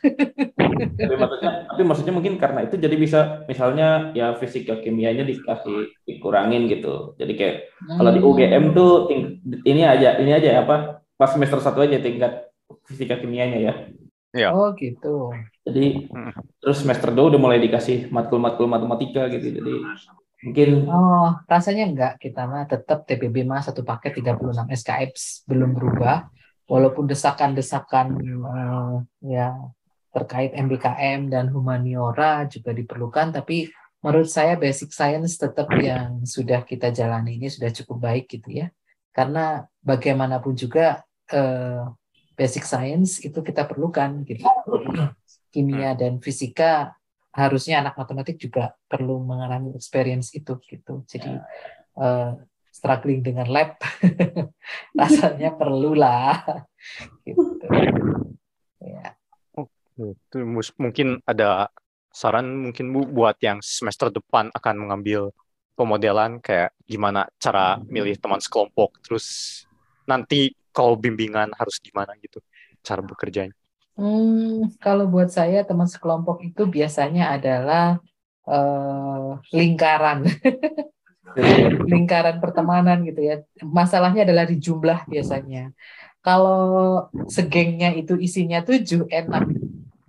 tapi 0.96 1.16
maksudnya, 1.20 1.52
tapi 1.68 1.82
maksudnya 1.84 2.14
mungkin 2.16 2.34
karena 2.40 2.64
itu 2.64 2.76
jadi 2.80 2.96
bisa 2.96 3.20
misalnya 3.52 4.16
ya 4.16 4.36
fisika 4.40 4.80
kimianya 4.80 5.28
dikasih 5.28 5.92
dikurangin 6.08 6.72
gitu. 6.72 7.16
Jadi 7.20 7.34
kayak 7.36 7.56
hmm. 7.84 7.98
kalau 8.00 8.12
di 8.16 8.22
UGM 8.24 8.64
tuh 8.72 8.92
ini 9.68 9.82
aja 9.84 10.16
ini 10.20 10.32
aja 10.32 10.64
apa 10.64 11.04
pas 11.20 11.32
semester 11.32 11.60
satu 11.60 11.84
aja 11.84 12.00
tingkat 12.00 12.48
fisika 12.88 13.20
kimianya 13.20 13.60
ya. 13.60 13.74
Ya. 14.36 14.50
Oh 14.52 14.72
gitu. 14.76 15.32
Jadi 15.68 16.12
hmm. 16.12 16.64
terus 16.64 16.80
semester 16.80 17.12
dua 17.12 17.32
udah 17.32 17.40
mulai 17.40 17.60
dikasih 17.60 18.08
matkul-matkul 18.12 18.68
matematika 18.68 19.28
gitu. 19.32 19.52
Jadi 19.52 19.74
mungkin 20.44 20.70
Oh, 20.92 21.36
rasanya 21.48 21.88
enggak 21.88 22.14
kita 22.20 22.48
mah 22.48 22.68
tetap 22.68 23.04
TPB 23.04 23.44
mah 23.44 23.64
satu 23.64 23.84
paket 23.84 24.24
36 24.24 24.72
SKS 24.72 25.48
belum 25.48 25.72
berubah 25.76 26.35
walaupun 26.66 27.06
desakan-desakan 27.06 28.18
uh, 28.42 28.96
ya 29.22 29.54
terkait 30.16 30.56
MBKM 30.56 31.28
dan 31.28 31.52
humaniora 31.52 32.48
juga 32.48 32.72
diperlukan 32.72 33.36
tapi 33.36 33.70
menurut 34.06 34.30
saya 34.30 34.54
basic 34.54 34.94
science 34.94 35.42
tetap 35.42 35.66
yang 35.82 36.22
sudah 36.22 36.62
kita 36.62 36.94
jalani 36.94 37.42
ini 37.42 37.50
sudah 37.50 37.74
cukup 37.74 38.06
baik 38.06 38.30
gitu 38.30 38.62
ya. 38.62 38.70
Karena 39.10 39.66
bagaimanapun 39.82 40.54
juga 40.54 41.02
uh, 41.34 41.90
basic 42.38 42.70
science 42.70 43.18
itu 43.26 43.42
kita 43.42 43.66
perlukan 43.66 44.22
gitu. 44.30 44.46
Kimia 45.50 45.98
dan 45.98 46.22
fisika 46.22 46.94
harusnya 47.34 47.82
anak 47.82 47.98
matematik 47.98 48.38
juga 48.38 48.78
perlu 48.86 49.26
mengalami 49.26 49.74
experience 49.74 50.38
itu 50.38 50.54
gitu. 50.70 51.02
Jadi 51.10 51.42
uh, 51.98 52.38
struggling 52.76 53.24
dengan 53.24 53.48
lab. 53.48 53.80
Rasanya 55.00 55.56
perlulah 55.56 56.44
gitu. 57.24 57.68
Ya. 58.84 59.16
Itu 59.96 60.38
mungkin 60.76 61.24
ada 61.24 61.72
saran 62.12 62.52
mungkin 62.68 62.92
Bu 62.92 63.08
buat 63.08 63.40
yang 63.40 63.64
semester 63.64 64.12
depan 64.12 64.52
akan 64.52 64.76
mengambil 64.76 65.32
pemodelan 65.76 66.40
kayak 66.40 66.72
gimana 66.88 67.28
cara 67.40 67.80
milih 67.84 68.16
teman 68.16 68.40
sekelompok 68.40 69.04
terus 69.04 69.64
nanti 70.08 70.56
kalau 70.72 70.96
bimbingan 70.96 71.52
harus 71.56 71.80
gimana 71.84 72.16
gitu 72.24 72.40
cara 72.84 73.04
bekerjanya? 73.04 73.56
Hmm, 73.96 74.76
kalau 74.84 75.08
buat 75.08 75.32
saya 75.32 75.64
teman 75.64 75.88
sekelompok 75.88 76.44
itu 76.44 76.68
biasanya 76.68 77.32
adalah 77.32 78.04
uh, 78.44 79.40
lingkaran, 79.56 80.28
lingkaran 81.90 82.38
pertemanan 82.38 83.02
gitu 83.04 83.22
ya. 83.26 83.36
Masalahnya 83.66 84.24
adalah 84.28 84.46
di 84.46 84.62
jumlah 84.62 85.10
biasanya. 85.10 85.74
Kalau 86.22 87.06
segengnya 87.30 87.94
itu 87.94 88.18
isinya 88.18 88.62
tujuh, 88.66 89.10
enak 89.10 89.46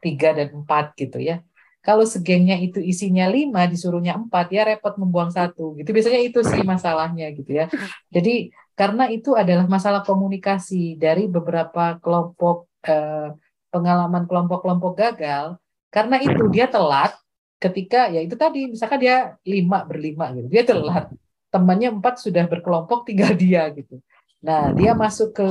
tiga 0.01 0.33
dan 0.37 0.65
empat 0.65 0.97
gitu 0.97 1.21
ya. 1.21 1.45
Kalau 1.85 2.03
segengnya 2.03 2.59
itu 2.59 2.83
isinya 2.83 3.31
lima, 3.31 3.65
disuruhnya 3.71 4.19
empat, 4.19 4.51
ya 4.51 4.67
repot 4.67 4.99
membuang 4.99 5.31
satu. 5.31 5.77
Gitu 5.79 5.93
biasanya 5.95 6.21
itu 6.21 6.41
sih 6.43 6.63
masalahnya 6.67 7.31
gitu 7.37 7.51
ya. 7.53 7.71
Jadi 8.11 8.51
karena 8.75 9.09
itu 9.13 9.33
adalah 9.39 9.65
masalah 9.71 10.03
komunikasi 10.03 10.99
dari 11.01 11.31
beberapa 11.31 11.97
kelompok. 12.03 12.69
Uh, 12.87 13.35
pengalaman 13.77 14.25
kelompok-kelompok 14.25 14.93
gagal 14.97 15.61
karena 15.93 16.17
itu 16.23 16.49
dia 16.49 16.65
telat 16.65 17.13
ketika 17.57 18.13
ya 18.13 18.21
itu 18.21 18.37
tadi 18.37 18.69
misalkan 18.69 19.01
dia 19.01 19.41
lima 19.45 19.85
berlima 19.85 20.33
gitu 20.37 20.49
dia 20.49 20.63
telat. 20.65 21.09
Temannya 21.47 21.95
empat 21.95 22.21
sudah 22.21 22.45
berkelompok 22.51 23.09
tinggal 23.09 23.33
dia 23.33 23.71
gitu. 23.73 24.03
Nah 24.45 24.75
dia 24.77 24.93
masuk 24.93 25.33
ke 25.33 25.47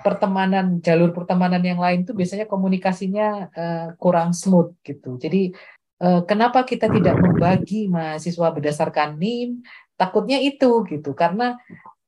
pertemanan 0.00 0.80
jalur 0.80 1.12
pertemanan 1.12 1.60
yang 1.60 1.78
lain 1.78 2.06
tuh 2.06 2.16
biasanya 2.16 2.48
komunikasinya 2.48 3.28
uh, 3.52 3.88
kurang 4.00 4.32
smooth 4.32 4.72
gitu. 4.86 5.20
Jadi 5.20 5.52
uh, 6.00 6.24
kenapa 6.24 6.64
kita 6.64 6.88
tidak 6.88 7.18
membagi 7.18 7.90
mahasiswa 7.90 8.48
berdasarkan 8.54 9.18
nim? 9.20 9.60
Takutnya 9.98 10.38
itu 10.38 10.86
gitu 10.86 11.12
karena 11.12 11.58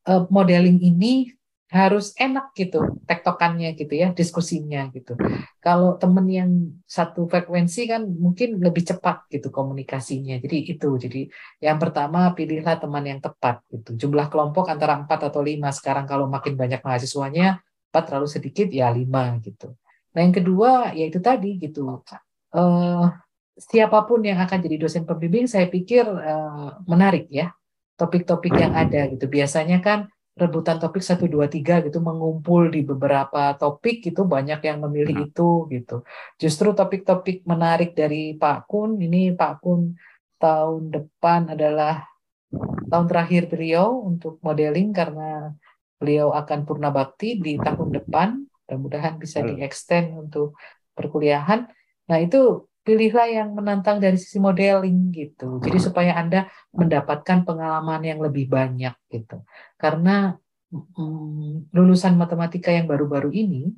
uh, 0.06 0.24
modeling 0.30 0.78
ini 0.80 1.34
harus 1.70 2.10
enak 2.18 2.50
gitu 2.58 2.98
tektokannya 3.06 3.78
gitu 3.78 3.94
ya 3.94 4.10
diskusinya 4.10 4.90
gitu. 4.90 5.14
Kalau 5.62 5.94
temen 6.02 6.26
yang 6.26 6.50
satu 6.82 7.30
frekuensi 7.30 7.86
kan 7.86 8.02
mungkin 8.10 8.58
lebih 8.58 8.82
cepat 8.82 9.30
gitu 9.30 9.54
komunikasinya. 9.54 10.42
Jadi 10.42 10.66
itu 10.66 10.88
jadi 10.98 11.30
yang 11.62 11.78
pertama 11.78 12.34
pilihlah 12.34 12.74
teman 12.82 13.06
yang 13.06 13.22
tepat 13.22 13.62
gitu. 13.70 13.94
Jumlah 13.94 14.26
kelompok 14.26 14.66
antara 14.66 14.98
empat 14.98 15.30
atau 15.30 15.46
lima. 15.46 15.70
Sekarang 15.70 16.10
kalau 16.10 16.26
makin 16.26 16.58
banyak 16.58 16.82
mahasiswanya 16.82 17.62
empat 17.94 18.02
terlalu 18.10 18.26
sedikit 18.26 18.66
ya 18.66 18.90
lima 18.90 19.38
gitu. 19.38 19.70
Nah 20.10 20.20
yang 20.26 20.34
kedua 20.34 20.90
yaitu 20.90 21.22
tadi 21.22 21.54
gitu. 21.62 22.02
Uh, 22.50 23.06
siapa 23.54 24.10
pun 24.10 24.26
yang 24.26 24.42
akan 24.42 24.58
jadi 24.58 24.74
dosen 24.74 25.06
pembimbing 25.06 25.46
saya 25.46 25.70
pikir 25.70 26.02
uh, 26.02 26.82
menarik 26.90 27.30
ya 27.30 27.54
topik-topik 27.94 28.58
yang 28.58 28.74
ada 28.74 29.06
gitu. 29.06 29.30
Biasanya 29.30 29.78
kan 29.78 30.10
rebutan 30.40 30.80
topik 30.80 31.04
satu 31.04 31.28
dua 31.28 31.52
tiga 31.52 31.84
gitu 31.84 32.00
mengumpul 32.00 32.72
di 32.72 32.80
beberapa 32.80 33.52
topik 33.60 34.00
gitu 34.00 34.24
banyak 34.24 34.64
yang 34.64 34.80
memilih 34.80 35.16
hmm. 35.20 35.26
itu 35.28 35.48
gitu. 35.68 35.96
Justru 36.40 36.72
topik-topik 36.72 37.44
menarik 37.44 37.92
dari 37.92 38.32
Pak 38.40 38.64
Kun 38.64 38.96
ini 38.96 39.36
Pak 39.36 39.60
Kun 39.60 40.00
tahun 40.40 40.88
depan 40.88 41.52
adalah 41.52 42.08
tahun 42.88 43.06
terakhir 43.06 43.52
beliau 43.52 44.00
untuk 44.00 44.40
modeling 44.40 44.96
karena 44.96 45.52
beliau 46.00 46.32
akan 46.32 46.64
purna 46.64 46.88
bakti 46.88 47.36
di 47.36 47.60
tahun 47.60 48.00
depan. 48.00 48.28
Mudah-mudahan 48.64 49.20
bisa 49.20 49.44
di-extend 49.44 50.16
untuk 50.16 50.56
perkuliahan. 50.96 51.68
Nah, 52.08 52.18
itu 52.18 52.69
pilihlah 52.80 53.28
yang 53.28 53.48
menantang 53.52 54.00
dari 54.00 54.16
sisi 54.16 54.40
modeling 54.40 55.12
gitu. 55.12 55.60
Jadi 55.60 55.78
supaya 55.78 56.16
Anda 56.16 56.48
mendapatkan 56.72 57.44
pengalaman 57.44 58.00
yang 58.04 58.18
lebih 58.24 58.48
banyak 58.48 58.96
gitu. 59.12 59.44
Karena 59.76 60.32
hmm, 60.72 61.72
lulusan 61.72 62.16
matematika 62.16 62.72
yang 62.72 62.88
baru-baru 62.88 63.30
ini 63.30 63.68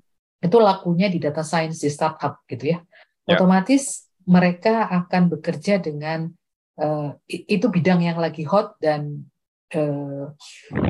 itu 0.43 0.57
lakunya 0.59 1.07
di 1.07 1.23
data 1.23 1.43
science 1.43 1.83
di 1.83 1.91
startup 1.91 2.43
gitu 2.47 2.75
ya. 2.75 2.79
ya. 3.27 3.39
Otomatis 3.39 4.07
mereka 4.23 4.87
akan 4.87 5.35
bekerja 5.35 5.83
dengan 5.83 6.31
uh, 6.79 7.15
itu 7.27 7.67
bidang 7.67 8.07
yang 8.07 8.19
lagi 8.23 8.47
hot 8.47 8.79
dan 8.79 9.27
uh, 9.75 10.31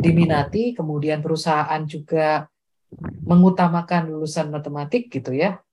diminati, 0.04 0.76
kemudian 0.76 1.24
perusahaan 1.24 1.80
juga 1.88 2.44
mengutamakan 3.24 4.12
lulusan 4.12 4.52
matematik 4.52 5.08
gitu 5.08 5.32
ya 5.32 5.56
Eh, 5.56 5.71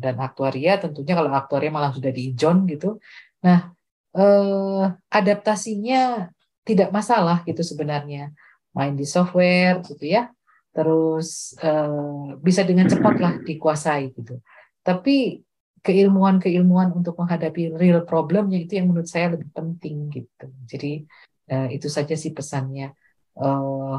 dan 0.00 0.16
aktuaria 0.20 0.80
tentunya 0.80 1.12
kalau 1.12 1.30
aktuaria 1.36 1.68
malah 1.68 1.92
sudah 1.92 2.08
di 2.08 2.32
John 2.32 2.64
gitu. 2.64 2.96
Nah, 3.44 3.72
eh, 4.16 4.84
adaptasinya 5.12 6.32
tidak 6.64 6.88
masalah 6.90 7.44
gitu 7.44 7.60
sebenarnya. 7.60 8.32
Main 8.72 8.96
di 8.96 9.04
software 9.04 9.84
gitu 9.84 10.04
ya. 10.06 10.32
Terus 10.72 11.58
eh, 11.60 12.26
bisa 12.40 12.64
dengan 12.64 12.88
cepat 12.88 13.14
lah 13.20 13.34
dikuasai 13.44 14.16
gitu. 14.16 14.40
Tapi 14.80 15.44
keilmuan-keilmuan 15.80 16.92
untuk 16.92 17.16
menghadapi 17.20 17.72
real 17.76 18.04
problemnya 18.04 18.60
itu 18.60 18.76
yang 18.80 18.92
menurut 18.92 19.08
saya 19.08 19.32
lebih 19.36 19.48
penting 19.52 20.08
gitu. 20.08 20.46
Jadi 20.64 21.04
eh, 21.52 21.68
itu 21.76 21.88
saja 21.92 22.16
sih 22.16 22.32
pesannya. 22.32 22.96
Uh, 23.40 23.96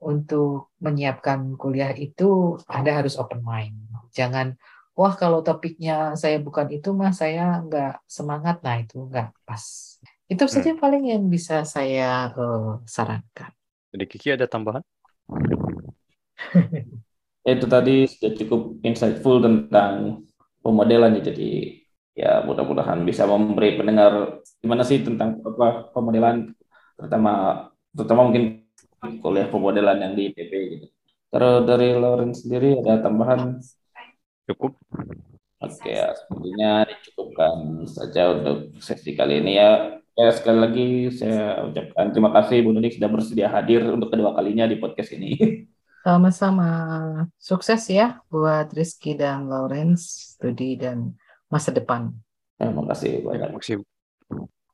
untuk 0.00 0.72
menyiapkan 0.80 1.54
kuliah 1.60 1.92
itu 1.92 2.56
Anda 2.66 3.04
harus 3.04 3.20
open 3.20 3.44
mind. 3.44 3.76
Jangan 4.16 4.56
wah 5.00 5.16
kalau 5.16 5.40
topiknya 5.40 6.12
saya 6.12 6.36
bukan 6.36 6.68
itu 6.68 6.92
mah 6.92 7.16
saya 7.16 7.64
nggak 7.64 8.04
semangat. 8.04 8.60
Nah 8.60 8.76
itu 8.84 9.00
nggak 9.08 9.32
pas. 9.48 9.96
Itu 10.28 10.44
hmm. 10.44 10.52
saja 10.52 10.70
paling 10.76 11.08
yang 11.08 11.24
bisa 11.32 11.64
saya 11.64 12.28
uh, 12.36 12.84
sarankan. 12.84 13.48
Jadi 13.96 14.04
Kiki 14.04 14.28
ada 14.36 14.44
tambahan? 14.44 14.84
Itu 17.40 17.66
tadi 17.66 18.04
sudah 18.04 18.32
cukup 18.36 18.78
insightful 18.84 19.40
tentang 19.42 20.22
pemodelan 20.60 21.18
ya. 21.18 21.32
Jadi 21.32 21.80
ya 22.14 22.44
mudah-mudahan 22.44 23.00
bisa 23.02 23.24
memberi 23.24 23.80
pendengar 23.80 24.44
gimana 24.60 24.84
sih 24.84 25.00
tentang 25.00 25.40
apa 25.40 25.88
pemodelan 25.96 26.52
terutama 27.00 27.32
terutama 27.96 28.28
mungkin 28.28 28.68
kuliah 29.24 29.48
pemodelan 29.48 29.98
yang 30.04 30.12
di 30.14 30.30
IPB 30.30 30.52
gitu. 30.76 30.86
Terus 31.30 31.58
dari 31.64 31.88
Lawrence 31.96 32.44
sendiri 32.44 32.78
ada 32.84 33.02
tambahan 33.02 33.58
Cukup. 34.50 34.74
Oke 35.60 35.92
ya, 35.92 36.16
sepertinya 36.16 36.88
dicukupkan 36.88 37.84
saja 37.84 38.32
untuk 38.32 38.72
sesi 38.80 39.12
kali 39.12 39.44
ini 39.44 39.60
ya. 39.60 40.00
Ya 40.18 40.28
sekali 40.34 40.58
lagi 40.58 40.88
saya 41.14 41.64
ucapkan 41.68 42.12
terima 42.12 42.32
kasih 42.34 42.64
Bu 42.64 42.74
Nunik 42.74 42.96
sudah 42.96 43.08
bersedia 43.08 43.48
hadir 43.48 43.84
untuk 43.88 44.10
kedua 44.10 44.32
kalinya 44.32 44.64
di 44.66 44.80
podcast 44.80 45.12
ini. 45.14 45.36
Sama-sama. 46.04 46.68
Sukses 47.36 47.84
ya 47.92 48.24
buat 48.32 48.72
Rizky 48.72 49.12
dan 49.12 49.52
Lawrence, 49.52 50.36
studi 50.36 50.80
dan 50.80 51.12
masa 51.52 51.76
depan. 51.76 52.08
Terima 52.56 52.84
kasih 52.88 53.20
banyak. 53.20 53.48
Terima 53.52 53.60
kasih. 53.60 53.76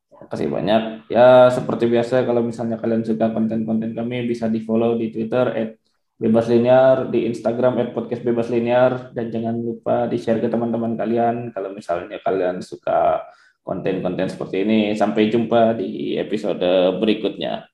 Terima 0.07 0.27
kasih 0.31 0.47
banyak. 0.47 0.81
Ya 1.11 1.51
seperti 1.51 1.85
biasa 1.91 2.23
kalau 2.23 2.41
misalnya 2.47 2.79
kalian 2.79 3.03
suka 3.03 3.27
konten-konten 3.35 3.91
kami 3.91 4.23
bisa 4.23 4.47
di 4.47 4.63
follow 4.63 4.95
di 4.95 5.11
Twitter 5.11 5.45
at 5.51 5.69
Bebas 6.17 6.49
Linear 6.49 7.13
di 7.13 7.29
Instagram 7.29 7.77
at 7.77 7.89
podcast 7.93 8.25
Bebas 8.25 8.49
Linear 8.49 9.13
dan 9.13 9.29
jangan 9.29 9.53
lupa 9.61 10.09
di 10.09 10.17
share 10.17 10.41
ke 10.41 10.49
teman-teman 10.49 10.97
kalian 10.97 11.53
kalau 11.53 11.69
misalnya 11.77 12.17
kalian 12.25 12.57
suka 12.65 13.21
konten-konten 13.61 14.25
seperti 14.25 14.65
ini. 14.65 14.97
Sampai 14.97 15.29
jumpa 15.29 15.77
di 15.77 16.17
episode 16.17 16.97
berikutnya. 16.97 17.69